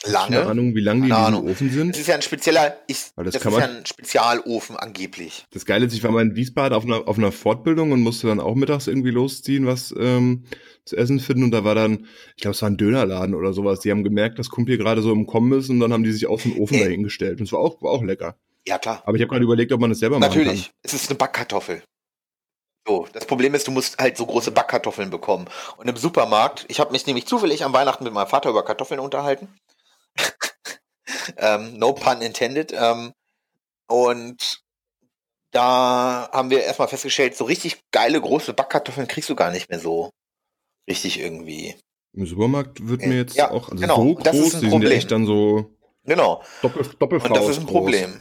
Lange. 0.06 0.38
Keine 0.38 0.50
Ahnung, 0.50 0.76
wie 0.76 0.82
lange 0.82 1.06
die 1.06 1.10
in 1.10 1.16
diesem 1.16 1.50
Ofen 1.50 1.70
sind. 1.72 1.96
Das 1.96 2.02
ist 2.02 2.08
ja 2.08 2.16
ein 2.16 2.22
spezieller, 2.22 2.78
ich, 2.86 3.08
das, 3.16 3.34
das 3.34 3.46
ist 3.46 3.58
ja 3.58 3.66
ein 3.66 3.86
Spezialofen 3.86 4.78
angeblich. 4.78 5.46
Das 5.52 5.66
Geile 5.66 5.88
ist, 5.88 5.94
ich 5.94 6.04
war 6.04 6.12
mal 6.12 6.22
in 6.22 6.36
Wiesbaden 6.36 6.78
auf 6.78 6.86
einer, 6.86 7.08
auf 7.08 7.18
einer 7.18 7.32
Fortbildung 7.32 7.92
und 7.92 8.02
musste 8.02 8.28
dann 8.28 8.40
auch 8.40 8.54
mittags 8.54 8.86
irgendwie 8.86 9.10
losziehen, 9.10 9.66
was 9.66 9.94
ähm, 9.98 10.46
zu 10.86 10.96
essen 10.98 11.20
finden. 11.20 11.44
Und 11.44 11.52
da 11.52 11.64
war 11.64 11.74
dann, 11.74 12.06
ich 12.36 12.42
glaube, 12.42 12.54
es 12.54 12.62
war 12.62 12.70
ein 12.70 12.78
Dönerladen 12.78 13.34
oder 13.34 13.54
sowas. 13.54 13.80
Die 13.80 13.90
haben 13.90 14.04
gemerkt, 14.04 14.38
dass 14.38 14.50
Kumpel 14.50 14.78
gerade 14.78 15.02
so 15.02 15.12
im 15.12 15.26
Kommen 15.26 15.58
ist 15.58 15.70
und 15.70 15.80
dann 15.80 15.92
haben 15.92 16.04
die 16.04 16.12
sich 16.12 16.28
auf 16.28 16.44
den 16.44 16.58
Ofen 16.58 16.78
äh. 16.78 16.84
dahingestellt. 16.84 17.40
Und 17.40 17.48
es 17.48 17.52
war 17.52 17.60
auch, 17.60 17.82
war 17.82 17.92
auch 17.92 18.04
lecker. 18.04 18.38
Ja, 18.68 18.78
klar. 18.78 19.02
Aber 19.04 19.18
ich 19.18 19.22
habe 19.22 19.32
gerade 19.32 19.46
überlegt, 19.46 19.72
ob 19.72 19.82
man 19.82 19.90
das 19.90 20.00
selber 20.00 20.20
Natürlich. 20.20 20.46
machen 20.46 20.46
kann. 20.46 20.56
Natürlich, 20.58 20.72
es 20.84 20.94
ist 20.94 21.10
eine 21.10 21.18
Backkartoffel. 21.18 21.82
So, 22.88 23.08
das 23.12 23.26
Problem 23.26 23.54
ist, 23.56 23.68
du 23.68 23.72
musst 23.72 23.98
halt 23.98 24.16
so 24.16 24.26
große 24.26 24.52
Backkartoffeln 24.52 25.10
bekommen. 25.10 25.48
Und 25.78 25.90
im 25.90 25.98
Supermarkt, 25.98 26.66
ich 26.70 26.80
habe 26.80 26.92
mich 26.92 27.06
nämlich 27.08 27.26
zufällig 27.26 27.66
am 27.66 27.74
Weihnachten 27.74 28.04
mit 28.04 28.14
meinem 28.14 28.28
Vater 28.28 28.50
über 28.50 28.64
Kartoffeln 28.64 29.00
unterhalten 29.00 29.50
ähm, 31.38 31.78
no 31.78 31.94
pun 31.94 32.22
intended. 32.22 32.74
Ähm, 32.74 33.14
und 33.88 34.62
da 35.52 36.30
haben 36.32 36.50
wir 36.50 36.64
erstmal 36.64 36.88
festgestellt, 36.88 37.36
so 37.36 37.46
richtig 37.46 37.82
geile 37.92 38.20
große 38.20 38.54
Backkartoffeln 38.54 39.08
kriegst 39.08 39.30
du 39.30 39.36
gar 39.36 39.52
nicht 39.52 39.70
mehr 39.70 39.80
so 39.80 40.12
richtig 40.88 41.20
irgendwie. 41.20 41.76
Im 42.14 42.26
Supermarkt 42.26 42.88
wird 42.88 43.02
mir 43.02 43.18
jetzt 43.18 43.36
ja, 43.36 43.52
auch 43.52 43.70
also 43.70 43.82
genau. 43.82 43.96
so 43.96 44.16
groß, 44.16 44.60
die 44.60 44.70
sind 44.70 44.84
ja 44.84 44.90
echt 44.90 45.12
dann 45.12 45.26
so 45.26 45.72
genau. 46.04 46.44
doppel, 46.62 46.86
doppel 47.00 47.20
Und 47.20 47.36
das 47.36 47.50
ist 47.50 47.60
ein 47.60 47.66
groß. 47.66 47.74
Problem. 47.74 48.20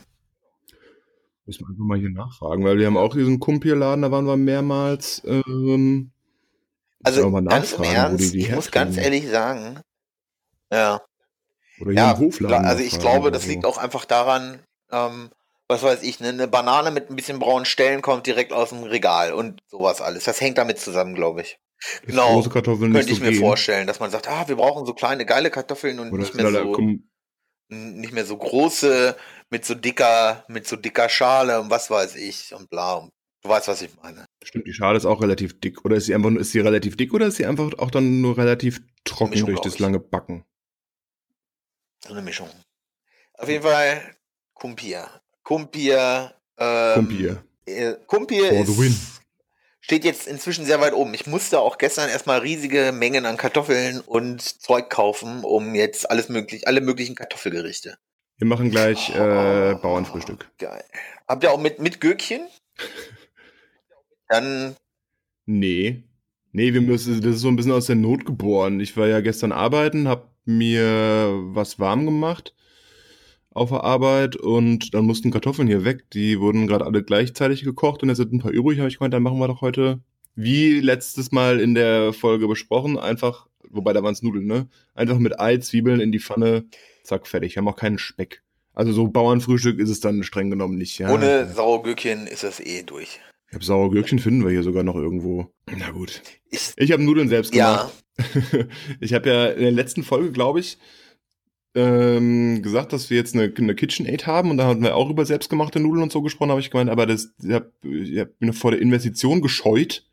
Müssen 1.46 1.64
wir 1.64 1.70
einfach 1.70 1.84
mal 1.84 1.98
hier 1.98 2.10
nachfragen, 2.10 2.64
weil 2.64 2.78
wir 2.78 2.86
haben 2.86 2.96
auch 2.96 3.14
diesen 3.14 3.38
Kumpierladen, 3.38 4.02
da 4.02 4.10
waren 4.10 4.26
wir 4.26 4.36
mehrmals. 4.36 5.22
Ähm, 5.24 6.10
also 7.04 7.30
ganz 7.30 7.72
im 7.72 7.84
Ernst, 7.84 8.34
ich 8.34 8.50
muss 8.50 8.70
ganz 8.70 8.96
ehrlich 8.96 9.28
sagen, 9.28 9.80
ja, 10.72 11.00
oder 11.80 11.92
hier 11.92 12.00
ja, 12.00 12.12
im 12.12 12.18
Hofladen. 12.18 12.66
Also 12.66 12.82
ich 12.82 12.98
glaube, 12.98 13.30
das 13.30 13.44
so. 13.44 13.48
liegt 13.48 13.64
auch 13.64 13.78
einfach 13.78 14.04
daran, 14.04 14.60
ähm, 14.90 15.30
was 15.68 15.82
weiß 15.82 16.02
ich, 16.02 16.20
ne, 16.20 16.28
eine 16.28 16.48
Banane 16.48 16.90
mit 16.90 17.10
ein 17.10 17.16
bisschen 17.16 17.38
braunen 17.38 17.64
Stellen 17.64 18.02
kommt 18.02 18.26
direkt 18.26 18.52
aus 18.52 18.70
dem 18.70 18.84
Regal 18.84 19.32
und 19.32 19.60
sowas 19.66 20.00
alles. 20.00 20.24
Das 20.24 20.40
hängt 20.40 20.58
damit 20.58 20.78
zusammen, 20.78 21.14
glaube 21.14 21.42
ich. 21.42 21.58
Genau. 22.06 22.34
Große 22.34 22.50
Kartoffeln 22.50 22.92
könnte 22.92 23.10
ich 23.10 23.18
so 23.18 23.24
mir 23.24 23.32
gehen. 23.32 23.40
vorstellen, 23.40 23.86
dass 23.86 24.00
man 24.00 24.10
sagt, 24.10 24.28
ah, 24.28 24.48
wir 24.48 24.56
brauchen 24.56 24.86
so 24.86 24.94
kleine 24.94 25.26
geile 25.26 25.50
Kartoffeln 25.50 25.98
und 25.98 26.12
nicht 26.12 26.34
mehr 26.34 26.50
so 26.50 26.76
nicht 27.68 28.12
mehr 28.12 28.24
so 28.24 28.36
große 28.36 29.16
mit 29.50 29.64
so 29.64 29.74
dicker 29.74 30.44
mit 30.48 30.68
so 30.68 30.76
dicker 30.76 31.08
Schale 31.08 31.60
und 31.60 31.68
was 31.68 31.90
weiß 31.90 32.14
ich 32.16 32.54
und 32.54 32.70
bla. 32.70 32.94
Und 32.94 33.10
du 33.42 33.48
weißt, 33.48 33.68
was 33.68 33.82
ich 33.82 33.90
meine. 34.02 34.24
Stimmt, 34.42 34.66
die 34.66 34.72
Schale 34.72 34.96
ist 34.96 35.04
auch 35.04 35.20
relativ 35.20 35.60
dick 35.60 35.84
oder 35.84 35.96
ist 35.96 36.06
sie 36.06 36.14
einfach 36.14 36.30
ist 36.30 36.52
sie 36.52 36.60
relativ 36.60 36.96
dick 36.96 37.12
oder 37.12 37.26
ist 37.26 37.36
sie 37.36 37.46
einfach 37.46 37.72
auch 37.78 37.90
dann 37.90 38.20
nur 38.20 38.38
relativ 38.38 38.80
trocken 39.04 39.30
Mischung, 39.30 39.48
durch 39.48 39.60
das 39.60 39.78
lange 39.78 39.98
Backen? 39.98 40.44
So 42.06 42.12
eine 42.12 42.22
Mischung. 42.22 42.48
Auf 43.34 43.48
jeden 43.48 43.62
Fall 43.62 44.00
Kumpir. 44.54 45.08
Kumpir. 45.42 46.34
Ähm, 46.56 46.94
Kumpir. 46.94 47.44
Äh, 47.66 47.94
Kumpir 48.06 48.50
ist, 48.52 49.22
steht 49.80 50.04
jetzt 50.04 50.28
inzwischen 50.28 50.64
sehr 50.64 50.80
weit 50.80 50.92
oben. 50.92 51.14
Ich 51.14 51.26
musste 51.26 51.58
auch 51.60 51.78
gestern 51.78 52.08
erstmal 52.08 52.38
riesige 52.38 52.92
Mengen 52.92 53.26
an 53.26 53.36
Kartoffeln 53.36 54.00
und 54.00 54.40
Zeug 54.40 54.88
kaufen, 54.88 55.42
um 55.42 55.74
jetzt 55.74 56.08
alles 56.08 56.28
möglich, 56.28 56.68
alle 56.68 56.80
möglichen 56.80 57.16
Kartoffelgerichte. 57.16 57.98
Wir 58.38 58.46
machen 58.46 58.70
gleich 58.70 59.10
äh, 59.14 59.74
oh, 59.74 59.78
Bauernfrühstück. 59.78 60.48
Geil. 60.58 60.84
Habt 61.26 61.42
ihr 61.42 61.50
auch 61.50 61.60
mit, 61.60 61.80
mit 61.80 62.00
Gürkchen? 62.00 62.46
Dann. 64.28 64.76
Nee. 65.44 66.04
Nee, 66.52 66.72
wir 66.72 66.82
müssen, 66.82 67.20
das 67.20 67.36
ist 67.36 67.40
so 67.40 67.48
ein 67.48 67.56
bisschen 67.56 67.72
aus 67.72 67.86
der 67.86 67.96
Not 67.96 68.24
geboren. 68.24 68.78
Ich 68.78 68.96
war 68.96 69.08
ja 69.08 69.20
gestern 69.20 69.52
arbeiten, 69.52 70.08
hab 70.08 70.35
mir 70.46 71.30
was 71.52 71.78
warm 71.78 72.06
gemacht 72.06 72.54
auf 73.56 73.70
der 73.70 73.84
Arbeit 73.84 74.36
und 74.36 74.92
dann 74.92 75.06
mussten 75.06 75.30
Kartoffeln 75.30 75.66
hier 75.66 75.84
weg. 75.84 76.10
Die 76.10 76.40
wurden 76.40 76.66
gerade 76.66 76.84
alle 76.84 77.02
gleichzeitig 77.02 77.64
gekocht 77.64 78.02
und 78.02 78.10
jetzt 78.10 78.18
sind 78.18 78.32
ein 78.32 78.40
paar 78.40 78.52
übrig. 78.52 78.78
Habe 78.78 78.88
ich 78.88 78.98
gemeint, 78.98 79.14
dann 79.14 79.22
machen 79.22 79.38
wir 79.38 79.48
doch 79.48 79.62
heute, 79.62 80.00
wie 80.34 80.80
letztes 80.80 81.32
Mal 81.32 81.58
in 81.58 81.74
der 81.74 82.12
Folge 82.12 82.48
besprochen, 82.48 82.98
einfach, 82.98 83.46
wobei 83.70 83.94
da 83.94 84.02
waren 84.02 84.12
es 84.12 84.22
Nudeln, 84.22 84.46
ne? 84.46 84.68
Einfach 84.94 85.18
mit 85.18 85.40
Ei, 85.40 85.56
Zwiebeln 85.56 86.00
in 86.00 86.12
die 86.12 86.20
Pfanne, 86.20 86.66
zack, 87.02 87.26
fertig. 87.26 87.54
Wir 87.54 87.62
haben 87.62 87.68
auch 87.68 87.76
keinen 87.76 87.98
Speck. 87.98 88.42
Also 88.74 88.92
so 88.92 89.08
Bauernfrühstück 89.08 89.78
ist 89.78 89.88
es 89.88 90.00
dann 90.00 90.22
streng 90.22 90.50
genommen 90.50 90.76
nicht. 90.76 90.98
Ja? 90.98 91.10
Ohne 91.10 91.50
Saure 91.50 91.92
ist 91.92 92.44
es 92.44 92.60
eh 92.60 92.82
durch. 92.82 93.20
Ich 93.56 93.58
habe 93.58 93.64
saure 93.64 93.90
Gürkchen 93.90 94.18
finden 94.18 94.44
wir 94.44 94.50
hier 94.50 94.62
sogar 94.62 94.82
noch 94.82 94.96
irgendwo. 94.96 95.50
Na 95.74 95.90
gut. 95.90 96.20
Ich, 96.50 96.74
ich 96.76 96.92
habe 96.92 97.02
Nudeln 97.02 97.30
selbst 97.30 97.52
gemacht. 97.52 97.90
Ja. 98.18 98.66
ich 99.00 99.14
habe 99.14 99.30
ja 99.30 99.46
in 99.46 99.62
der 99.62 99.70
letzten 99.70 100.02
Folge, 100.02 100.30
glaube 100.30 100.60
ich, 100.60 100.76
ähm, 101.74 102.60
gesagt, 102.60 102.92
dass 102.92 103.08
wir 103.08 103.16
jetzt 103.16 103.34
eine, 103.34 103.50
eine 103.56 103.74
KitchenAid 103.74 104.26
haben 104.26 104.50
und 104.50 104.58
da 104.58 104.66
hatten 104.66 104.82
wir 104.82 104.94
auch 104.94 105.08
über 105.08 105.24
selbstgemachte 105.24 105.80
Nudeln 105.80 106.02
und 106.02 106.12
so 106.12 106.20
gesprochen, 106.20 106.50
habe 106.50 106.60
ich 106.60 106.70
gemeint, 106.70 106.90
aber 106.90 107.06
das, 107.06 107.32
ich 107.42 107.50
habe 107.50 107.72
hab 107.82 108.28
mich 108.40 108.58
vor 108.58 108.72
der 108.72 108.82
Investition 108.82 109.40
gescheut. 109.40 110.04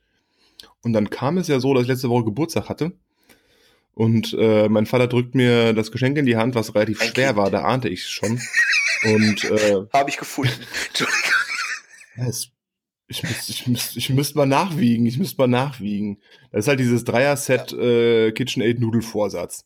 Und 0.82 0.94
dann 0.94 1.10
kam 1.10 1.38
es 1.38 1.50
ja 1.50 1.60
so, 1.60 1.74
dass 1.74 1.84
ich 1.84 1.90
letzte 1.90 2.08
Woche 2.08 2.24
Geburtstag 2.24 2.70
hatte. 2.70 2.94
Und 3.94 4.38
äh, 4.40 4.70
mein 4.70 4.86
Vater 4.86 5.08
drückt 5.08 5.36
mir 5.36 5.74
das 5.74 5.92
Geschenk 5.92 6.18
in 6.18 6.26
die 6.26 6.38
Hand, 6.38 6.56
was 6.56 6.76
relativ 6.76 7.02
Ein 7.02 7.10
schwer 7.10 7.34
kind. 7.34 7.38
war, 7.40 7.52
da 7.52 7.64
ahnte 7.64 7.90
ich 7.90 8.04
es 8.04 8.10
schon. 8.10 8.40
Und 9.04 9.44
äh, 9.44 9.82
habe 9.92 10.10
ich 10.10 10.16
gefunden. 10.16 10.54
Entschuldigung. 10.88 11.20
Es 12.16 12.53
ich 13.08 13.24
müsste 13.24 13.52
ich 13.52 13.68
müsst, 13.68 13.98
ich 13.98 14.10
müsst 14.10 14.36
mal 14.36 14.46
nachwiegen. 14.46 15.06
Ich 15.06 15.18
müsste 15.18 15.38
mal 15.38 15.48
nachwiegen. 15.48 16.20
Das 16.52 16.66
ist 16.66 16.68
halt 16.68 16.80
dieses 16.80 17.04
Dreier-Set 17.04 17.74
äh, 17.74 18.32
KitchenAid 18.32 18.80
Nudelvorsatz. 18.80 19.66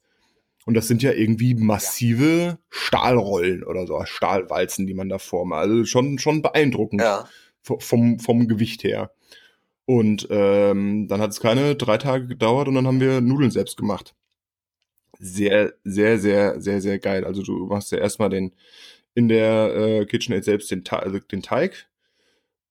Und 0.65 0.73
das 0.73 0.87
sind 0.87 1.01
ja 1.01 1.13
irgendwie 1.13 1.55
massive. 1.55 2.57
Stahlrollen 2.69 3.63
oder 3.63 3.87
so, 3.87 4.03
Stahlwalzen, 4.03 4.85
die 4.85 4.93
man 4.93 5.07
da 5.07 5.17
formt. 5.17 5.53
Also 5.53 5.85
schon, 5.85 6.19
schon 6.19 6.41
beeindruckend 6.41 7.01
ja. 7.01 7.27
vom, 7.61 8.19
vom 8.19 8.47
Gewicht 8.47 8.83
her. 8.83 9.11
Und 9.85 10.27
ähm, 10.29 11.07
dann 11.07 11.21
hat 11.21 11.31
es 11.31 11.39
keine 11.39 11.75
drei 11.75 11.97
Tage 11.97 12.27
gedauert 12.27 12.67
und 12.67 12.75
dann 12.75 12.85
haben 12.85 12.99
wir 12.99 13.21
Nudeln 13.21 13.51
selbst 13.51 13.77
gemacht. 13.77 14.13
Sehr, 15.19 15.73
sehr, 15.85 16.19
sehr, 16.19 16.59
sehr, 16.59 16.81
sehr 16.81 16.99
geil. 16.99 17.23
Also 17.23 17.41
du 17.41 17.65
machst 17.67 17.93
ja 17.93 17.99
erstmal 17.99 18.29
den 18.29 18.53
in 19.15 19.29
der 19.29 19.73
äh, 19.73 20.05
KitchenAid 20.05 20.43
selbst 20.43 20.69
den, 20.69 20.83
also 20.89 21.19
den 21.19 21.41
Teig 21.41 21.87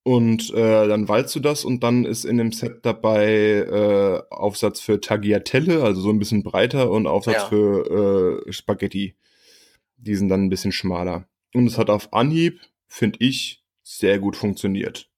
Und 0.06 0.54
äh, 0.54 0.86
dann 0.86 1.08
walzt 1.08 1.34
du 1.34 1.40
das 1.40 1.64
und 1.64 1.82
dann 1.82 2.04
ist 2.04 2.24
in 2.24 2.38
dem 2.38 2.52
Set 2.52 2.86
dabei 2.86 3.26
äh, 3.26 4.22
Aufsatz 4.30 4.78
für 4.78 5.00
Tagliatelle, 5.00 5.82
also 5.82 6.00
so 6.00 6.10
ein 6.10 6.20
bisschen 6.20 6.44
breiter, 6.44 6.92
und 6.92 7.08
Aufsatz 7.08 7.34
ja. 7.34 7.46
für 7.48 8.44
äh, 8.46 8.52
Spaghetti. 8.52 9.16
Die 9.96 10.14
sind 10.14 10.28
dann 10.28 10.44
ein 10.44 10.48
bisschen 10.48 10.70
schmaler. 10.70 11.26
Und 11.54 11.66
es 11.66 11.76
hat 11.76 11.90
auf 11.90 12.12
Anhieb, 12.12 12.60
finde 12.86 13.18
ich, 13.18 13.64
sehr 13.82 14.20
gut 14.20 14.36
funktioniert. 14.36 15.10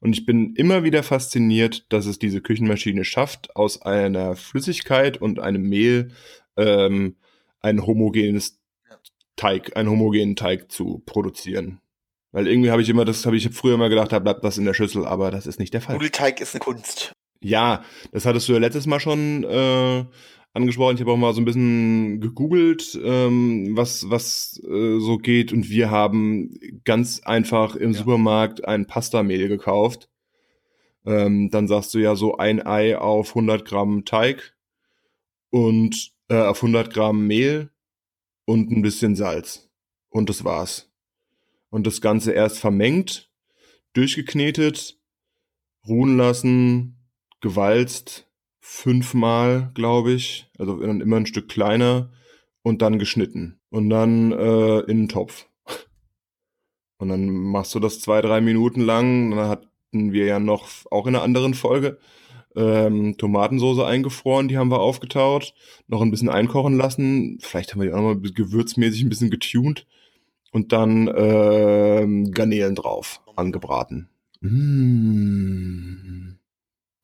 Und 0.00 0.14
ich 0.14 0.24
bin 0.24 0.54
immer 0.54 0.82
wieder 0.82 1.02
fasziniert, 1.02 1.84
dass 1.90 2.06
es 2.06 2.18
diese 2.18 2.40
Küchenmaschine 2.40 3.04
schafft, 3.04 3.54
aus 3.54 3.82
einer 3.82 4.34
Flüssigkeit 4.34 5.20
und 5.20 5.40
einem 5.40 5.68
Mehl 5.68 6.08
ähm, 6.56 7.16
ein 7.60 7.86
homogenes 7.86 8.62
Teig, 9.36 9.76
einen 9.76 9.90
homogenen 9.90 10.36
Teig 10.36 10.72
zu 10.72 11.02
produzieren. 11.04 11.82
Weil 12.32 12.48
irgendwie 12.48 12.70
habe 12.70 12.82
ich 12.82 12.88
immer, 12.88 13.04
das 13.04 13.24
habe 13.24 13.36
ich 13.36 13.48
früher 13.50 13.74
immer 13.74 13.88
gedacht, 13.88 14.12
da 14.12 14.18
bleibt 14.18 14.44
das 14.44 14.58
in 14.58 14.64
der 14.64 14.74
Schüssel, 14.74 15.06
aber 15.06 15.30
das 15.30 15.46
ist 15.46 15.58
nicht 15.58 15.72
der 15.72 15.80
Fall. 15.80 15.94
Nudelteig 15.94 16.40
ist 16.40 16.54
eine 16.54 16.60
Kunst. 16.60 17.12
Ja, 17.40 17.84
das 18.12 18.26
hattest 18.26 18.48
du 18.48 18.52
ja 18.52 18.58
letztes 18.58 18.86
Mal 18.86 19.00
schon 19.00 19.44
äh, 19.44 20.04
angesprochen. 20.52 20.96
Ich 20.96 21.00
habe 21.00 21.12
auch 21.12 21.16
mal 21.16 21.34
so 21.34 21.40
ein 21.40 21.44
bisschen 21.44 22.20
gegoogelt, 22.20 22.98
ähm, 23.02 23.76
was, 23.76 24.10
was 24.10 24.60
äh, 24.64 24.98
so 24.98 25.18
geht. 25.18 25.52
Und 25.52 25.68
wir 25.68 25.90
haben 25.90 26.58
ganz 26.84 27.20
einfach 27.20 27.76
im 27.76 27.92
ja. 27.92 27.98
Supermarkt 27.98 28.64
ein 28.66 28.86
Pastamehl 28.86 29.48
gekauft. 29.48 30.08
Ähm, 31.04 31.50
dann 31.50 31.68
sagst 31.68 31.94
du 31.94 31.98
ja 31.98 32.16
so 32.16 32.36
ein 32.36 32.66
Ei 32.66 32.98
auf 32.98 33.28
100 33.30 33.64
Gramm 33.64 34.04
Teig 34.04 34.56
und 35.50 36.12
äh, 36.28 36.42
auf 36.42 36.58
100 36.58 36.92
Gramm 36.92 37.26
Mehl 37.26 37.70
und 38.44 38.72
ein 38.72 38.82
bisschen 38.82 39.14
Salz. 39.14 39.70
Und 40.08 40.28
das 40.28 40.42
war's. 40.42 40.90
Und 41.76 41.86
das 41.86 42.00
Ganze 42.00 42.32
erst 42.32 42.58
vermengt, 42.58 43.30
durchgeknetet, 43.92 44.98
ruhen 45.86 46.16
lassen, 46.16 47.06
gewalzt, 47.42 48.30
fünfmal, 48.60 49.72
glaube 49.74 50.12
ich. 50.12 50.48
Also 50.56 50.80
immer 50.80 51.16
ein 51.18 51.26
Stück 51.26 51.50
kleiner 51.50 52.10
und 52.62 52.80
dann 52.80 52.98
geschnitten. 52.98 53.60
Und 53.68 53.90
dann 53.90 54.32
äh, 54.32 54.78
in 54.90 55.00
den 55.00 55.08
Topf. 55.10 55.50
Und 56.96 57.10
dann 57.10 57.28
machst 57.28 57.74
du 57.74 57.78
das 57.78 58.00
zwei, 58.00 58.22
drei 58.22 58.40
Minuten 58.40 58.80
lang. 58.80 59.32
Dann 59.32 59.48
hatten 59.50 60.12
wir 60.12 60.24
ja 60.24 60.38
noch, 60.38 60.70
auch 60.90 61.06
in 61.06 61.14
einer 61.14 61.24
anderen 61.24 61.52
Folge, 61.52 61.98
ähm, 62.56 63.18
Tomatensauce 63.18 63.80
eingefroren, 63.80 64.48
die 64.48 64.56
haben 64.56 64.70
wir 64.70 64.80
aufgetaut, 64.80 65.52
noch 65.88 66.00
ein 66.00 66.10
bisschen 66.10 66.30
einkochen 66.30 66.78
lassen. 66.78 67.36
Vielleicht 67.42 67.72
haben 67.72 67.82
wir 67.82 67.88
die 67.88 67.92
auch 67.92 68.00
nochmal 68.00 68.32
gewürzmäßig 68.32 69.02
ein 69.02 69.10
bisschen 69.10 69.28
getuned. 69.28 69.86
Und 70.56 70.72
dann 70.72 71.12
ähm, 71.14 72.30
Garnelen 72.30 72.74
drauf, 72.76 73.20
angebraten. 73.36 74.08
Mmh. 74.40 76.38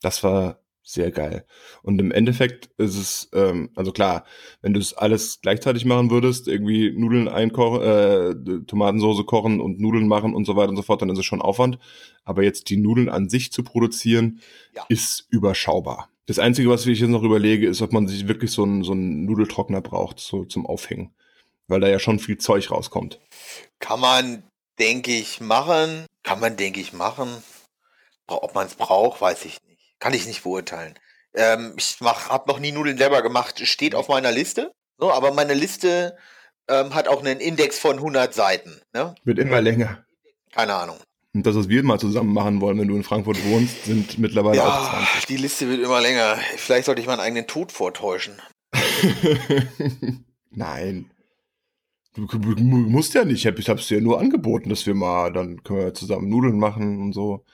Das 0.00 0.24
war 0.24 0.62
sehr 0.82 1.10
geil. 1.10 1.44
Und 1.82 2.00
im 2.00 2.12
Endeffekt 2.12 2.70
ist 2.78 2.96
es, 2.96 3.28
ähm, 3.34 3.68
also 3.74 3.92
klar, 3.92 4.24
wenn 4.62 4.72
du 4.72 4.80
es 4.80 4.94
alles 4.94 5.42
gleichzeitig 5.42 5.84
machen 5.84 6.10
würdest, 6.10 6.48
irgendwie 6.48 6.92
Nudeln 6.92 7.28
einkochen, 7.28 7.82
äh, 7.82 8.64
Tomatensauce 8.64 9.26
kochen 9.26 9.60
und 9.60 9.78
Nudeln 9.78 10.08
machen 10.08 10.32
und 10.32 10.46
so 10.46 10.56
weiter 10.56 10.70
und 10.70 10.76
so 10.76 10.82
fort, 10.82 11.02
dann 11.02 11.10
ist 11.10 11.18
es 11.18 11.26
schon 11.26 11.42
Aufwand. 11.42 11.78
Aber 12.24 12.42
jetzt 12.42 12.70
die 12.70 12.78
Nudeln 12.78 13.10
an 13.10 13.28
sich 13.28 13.52
zu 13.52 13.62
produzieren, 13.62 14.40
ja. 14.74 14.86
ist 14.88 15.26
überschaubar. 15.28 16.08
Das 16.24 16.38
Einzige, 16.38 16.70
was 16.70 16.86
ich 16.86 17.00
jetzt 17.00 17.10
noch 17.10 17.22
überlege, 17.22 17.68
ist, 17.68 17.82
ob 17.82 17.92
man 17.92 18.08
sich 18.08 18.28
wirklich 18.28 18.50
so 18.50 18.62
einen, 18.62 18.82
so 18.82 18.92
einen 18.92 19.26
Nudeltrockner 19.26 19.82
braucht, 19.82 20.20
so 20.20 20.46
zum 20.46 20.64
Aufhängen. 20.64 21.10
Weil 21.72 21.80
da 21.80 21.88
ja 21.88 21.98
schon 21.98 22.18
viel 22.18 22.36
Zeug 22.36 22.70
rauskommt. 22.70 23.18
Kann 23.78 23.98
man, 23.98 24.42
denke 24.78 25.10
ich, 25.10 25.40
machen. 25.40 26.04
Kann 26.22 26.38
man, 26.38 26.58
denke 26.58 26.80
ich, 26.80 26.92
machen. 26.92 27.42
Ob 28.26 28.54
man 28.54 28.66
es 28.66 28.74
braucht, 28.74 29.22
weiß 29.22 29.46
ich 29.46 29.58
nicht. 29.66 29.80
Kann 29.98 30.12
ich 30.12 30.26
nicht 30.26 30.42
beurteilen. 30.42 30.98
Ähm, 31.34 31.74
ich 31.78 31.96
habe 32.02 32.50
noch 32.50 32.58
nie 32.58 32.72
Nudeln 32.72 32.98
selber 32.98 33.22
gemacht. 33.22 33.66
Steht 33.66 33.94
auf 33.94 34.08
meiner 34.08 34.32
Liste. 34.32 34.72
So, 34.98 35.10
aber 35.10 35.32
meine 35.32 35.54
Liste 35.54 36.18
ähm, 36.68 36.94
hat 36.94 37.08
auch 37.08 37.20
einen 37.20 37.40
Index 37.40 37.78
von 37.78 37.96
100 37.96 38.34
Seiten. 38.34 38.82
Ne? 38.92 39.14
Wird 39.24 39.38
immer 39.38 39.62
länger. 39.62 40.04
Keine 40.52 40.74
Ahnung. 40.74 40.98
Und 41.32 41.46
das, 41.46 41.56
was 41.56 41.70
wir 41.70 41.82
mal 41.82 41.98
zusammen 41.98 42.34
machen 42.34 42.60
wollen, 42.60 42.78
wenn 42.78 42.88
du 42.88 42.96
in 42.96 43.02
Frankfurt 43.02 43.42
wohnst, 43.46 43.86
sind 43.86 44.18
mittlerweile 44.18 44.58
ja, 44.58 44.68
auch 44.68 44.90
20. 44.90 45.24
Die 45.24 45.38
Liste 45.38 45.70
wird 45.70 45.80
immer 45.80 46.02
länger. 46.02 46.36
Vielleicht 46.58 46.84
sollte 46.84 47.00
ich 47.00 47.06
meinen 47.06 47.20
eigenen 47.20 47.46
Tod 47.46 47.72
vortäuschen. 47.72 48.42
Nein. 50.50 51.10
Du, 52.14 52.26
du, 52.26 52.54
du, 52.54 52.62
musst 52.62 53.14
ja 53.14 53.24
nicht. 53.24 53.46
Ich 53.46 53.68
habe 53.68 53.80
es 53.80 53.86
dir 53.86 54.00
nur 54.00 54.20
angeboten, 54.20 54.68
dass 54.68 54.86
wir 54.86 54.94
mal, 54.94 55.32
dann 55.32 55.62
können 55.62 55.78
wir 55.80 55.94
zusammen 55.94 56.28
Nudeln 56.28 56.58
machen 56.58 57.00
und 57.00 57.12
so. 57.12 57.44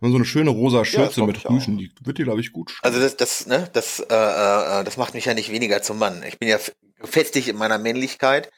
Und 0.00 0.10
so 0.10 0.16
eine 0.16 0.24
schöne 0.24 0.50
rosa 0.50 0.84
Schürze 0.84 1.20
ja, 1.20 1.26
mit 1.26 1.48
Rüschen, 1.48 1.76
die 1.76 1.92
wird 2.00 2.16
dir, 2.16 2.24
glaube 2.24 2.40
ich, 2.40 2.52
gut 2.52 2.70
stehen. 2.70 2.80
Also 2.82 3.00
das, 3.00 3.16
das, 3.16 3.46
ne, 3.46 3.68
das, 3.72 4.00
äh, 4.00 4.04
äh, 4.14 4.84
das 4.84 4.96
macht 4.96 5.12
mich 5.12 5.26
ja 5.26 5.34
nicht 5.34 5.52
weniger 5.52 5.82
zum 5.82 5.98
Mann. 5.98 6.22
Ich 6.26 6.38
bin 6.38 6.48
ja 6.48 6.58
gefestigt 6.98 7.48
in 7.48 7.56
meiner 7.56 7.78
Männlichkeit. 7.78 8.50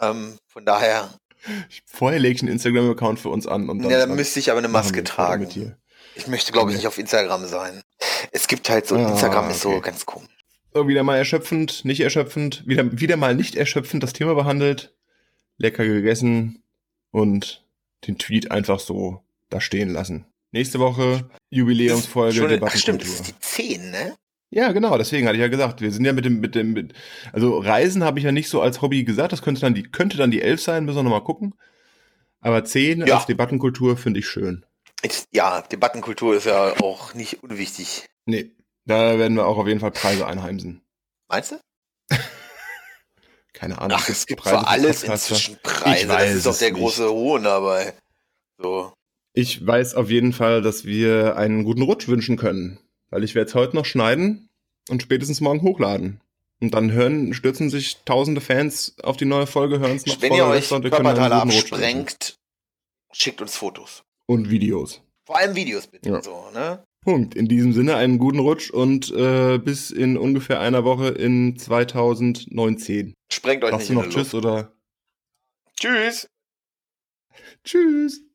Ähm, 0.00 0.38
von 0.46 0.64
daher. 0.64 1.12
vorher 1.84 2.20
lege 2.20 2.36
ich 2.36 2.42
einen 2.42 2.52
Instagram-Account 2.52 3.18
für 3.18 3.30
uns 3.30 3.48
an. 3.48 3.68
Und 3.68 3.82
dann, 3.82 3.90
ja, 3.90 3.98
dann 3.98 4.14
müsste 4.14 4.38
ich 4.38 4.50
aber 4.50 4.58
eine 4.58 4.68
Maske 4.68 5.02
tragen. 5.02 5.74
Ich 6.14 6.26
möchte, 6.28 6.52
glaube 6.52 6.70
ich, 6.70 6.76
nicht 6.76 6.86
auf 6.86 6.98
Instagram 6.98 7.46
sein. 7.46 7.82
Es 8.30 8.46
gibt 8.46 8.70
halt 8.70 8.86
so, 8.86 8.94
ah, 8.96 9.10
Instagram 9.10 9.46
okay. 9.46 9.54
ist 9.54 9.60
so 9.60 9.80
ganz 9.80 10.06
komisch. 10.06 10.39
Wieder 10.74 11.02
mal 11.02 11.16
erschöpfend, 11.16 11.84
nicht 11.84 12.00
erschöpfend, 12.00 12.62
wieder, 12.66 13.00
wieder 13.00 13.16
mal 13.16 13.34
nicht 13.34 13.56
erschöpfend 13.56 14.02
das 14.02 14.12
Thema 14.12 14.34
behandelt, 14.34 14.94
lecker 15.56 15.84
gegessen 15.84 16.62
und 17.10 17.64
den 18.06 18.18
Tweet 18.18 18.50
einfach 18.50 18.78
so 18.78 19.22
da 19.48 19.60
stehen 19.60 19.90
lassen. 19.90 20.26
Nächste 20.52 20.78
Woche 20.78 21.28
Jubiläumsfolge 21.50 22.46
der 22.46 22.62
Ach 22.62 22.76
stimmt, 22.76 23.02
das 23.02 23.08
ist 23.08 23.28
die 23.28 23.38
10, 23.38 23.90
ne? 23.90 24.16
Ja, 24.50 24.72
genau, 24.72 24.98
deswegen 24.98 25.26
hatte 25.26 25.36
ich 25.36 25.42
ja 25.42 25.48
gesagt, 25.48 25.80
wir 25.80 25.92
sind 25.92 26.04
ja 26.04 26.12
mit 26.12 26.24
dem, 26.24 26.40
mit 26.40 26.56
dem, 26.56 26.72
mit, 26.72 26.92
also 27.32 27.58
Reisen 27.58 28.02
habe 28.02 28.18
ich 28.18 28.24
ja 28.24 28.32
nicht 28.32 28.48
so 28.48 28.60
als 28.60 28.82
Hobby 28.82 29.04
gesagt, 29.04 29.32
das 29.32 29.42
könnte 29.42 29.60
dann 29.60 29.74
die, 29.74 29.84
könnte 29.84 30.16
dann 30.16 30.32
die 30.32 30.42
11 30.42 30.60
sein, 30.60 30.84
müssen 30.84 30.98
wir 30.98 31.02
nochmal 31.04 31.22
gucken. 31.22 31.54
Aber 32.40 32.64
10 32.64 33.06
ja. 33.06 33.16
als 33.16 33.26
Debattenkultur 33.26 33.96
finde 33.96 34.20
ich 34.20 34.28
schön. 34.28 34.64
Ja, 35.30 35.62
Debattenkultur 35.62 36.34
ist 36.34 36.46
ja 36.46 36.74
auch 36.80 37.14
nicht 37.14 37.42
unwichtig. 37.44 38.08
Nee, 38.26 38.50
da 38.90 39.18
werden 39.18 39.36
wir 39.36 39.46
auch 39.46 39.56
auf 39.56 39.66
jeden 39.66 39.80
Fall 39.80 39.92
Preise 39.92 40.26
einheimsen. 40.26 40.82
Meinst 41.28 41.52
du? 41.52 41.60
Keine 43.52 43.78
Ahnung. 43.78 43.98
Ach, 44.00 44.08
es 44.08 44.26
gibt 44.26 44.42
Preise 44.42 44.58
für 44.58 44.66
alles 44.66 45.02
inzwischen 45.04 45.58
Preise. 45.62 46.02
Ich 46.02 46.08
weiß, 46.08 46.28
das 46.28 46.36
ist 46.36 46.46
doch 46.46 46.58
der 46.58 46.72
große 46.72 47.08
Hohn 47.10 47.44
dabei. 47.44 47.94
So. 48.58 48.92
Ich 49.32 49.64
weiß 49.64 49.94
auf 49.94 50.10
jeden 50.10 50.32
Fall, 50.32 50.60
dass 50.60 50.84
wir 50.84 51.36
einen 51.36 51.64
guten 51.64 51.82
Rutsch 51.82 52.08
wünschen 52.08 52.36
können, 52.36 52.80
weil 53.10 53.22
ich 53.22 53.34
werde 53.34 53.48
es 53.48 53.54
heute 53.54 53.76
noch 53.76 53.86
schneiden 53.86 54.48
und 54.88 55.02
spätestens 55.02 55.40
morgen 55.40 55.62
hochladen. 55.62 56.20
Und 56.60 56.74
dann 56.74 56.92
hören, 56.92 57.32
stürzen 57.32 57.70
sich 57.70 57.98
tausende 58.04 58.40
Fans 58.40 58.94
auf 59.02 59.16
die 59.16 59.24
neue 59.24 59.46
Folge, 59.46 59.78
hören 59.78 59.96
es 59.96 60.04
noch 60.04 60.20
Wenn 60.20 60.34
ihr 60.34 60.46
euch 60.46 60.68
Körperteile 60.68 61.36
absprengt, 61.36 62.36
schickt 63.12 63.40
uns 63.40 63.56
Fotos. 63.56 64.02
Und 64.26 64.50
Videos. 64.50 65.00
Vor 65.24 65.38
allem 65.38 65.54
Videos 65.54 65.86
bitte. 65.86 66.10
Ja. 66.10 66.22
So, 66.22 66.50
ne? 66.52 66.84
Punkt. 67.02 67.34
In 67.34 67.48
diesem 67.48 67.72
Sinne 67.72 67.96
einen 67.96 68.18
guten 68.18 68.38
Rutsch 68.38 68.70
und 68.70 69.10
äh, 69.12 69.58
bis 69.58 69.90
in 69.90 70.18
ungefähr 70.18 70.60
einer 70.60 70.84
Woche 70.84 71.08
in 71.08 71.56
2019. 71.56 73.14
Sprengt 73.32 73.64
euch 73.64 73.72
Machst 73.72 73.90
nicht 73.90 73.98
du 73.98 74.06
noch 74.06 74.12
Tschüss 74.12 74.34
oder? 74.34 74.72
Tschüss. 75.78 76.28
Tschüss. 77.64 78.29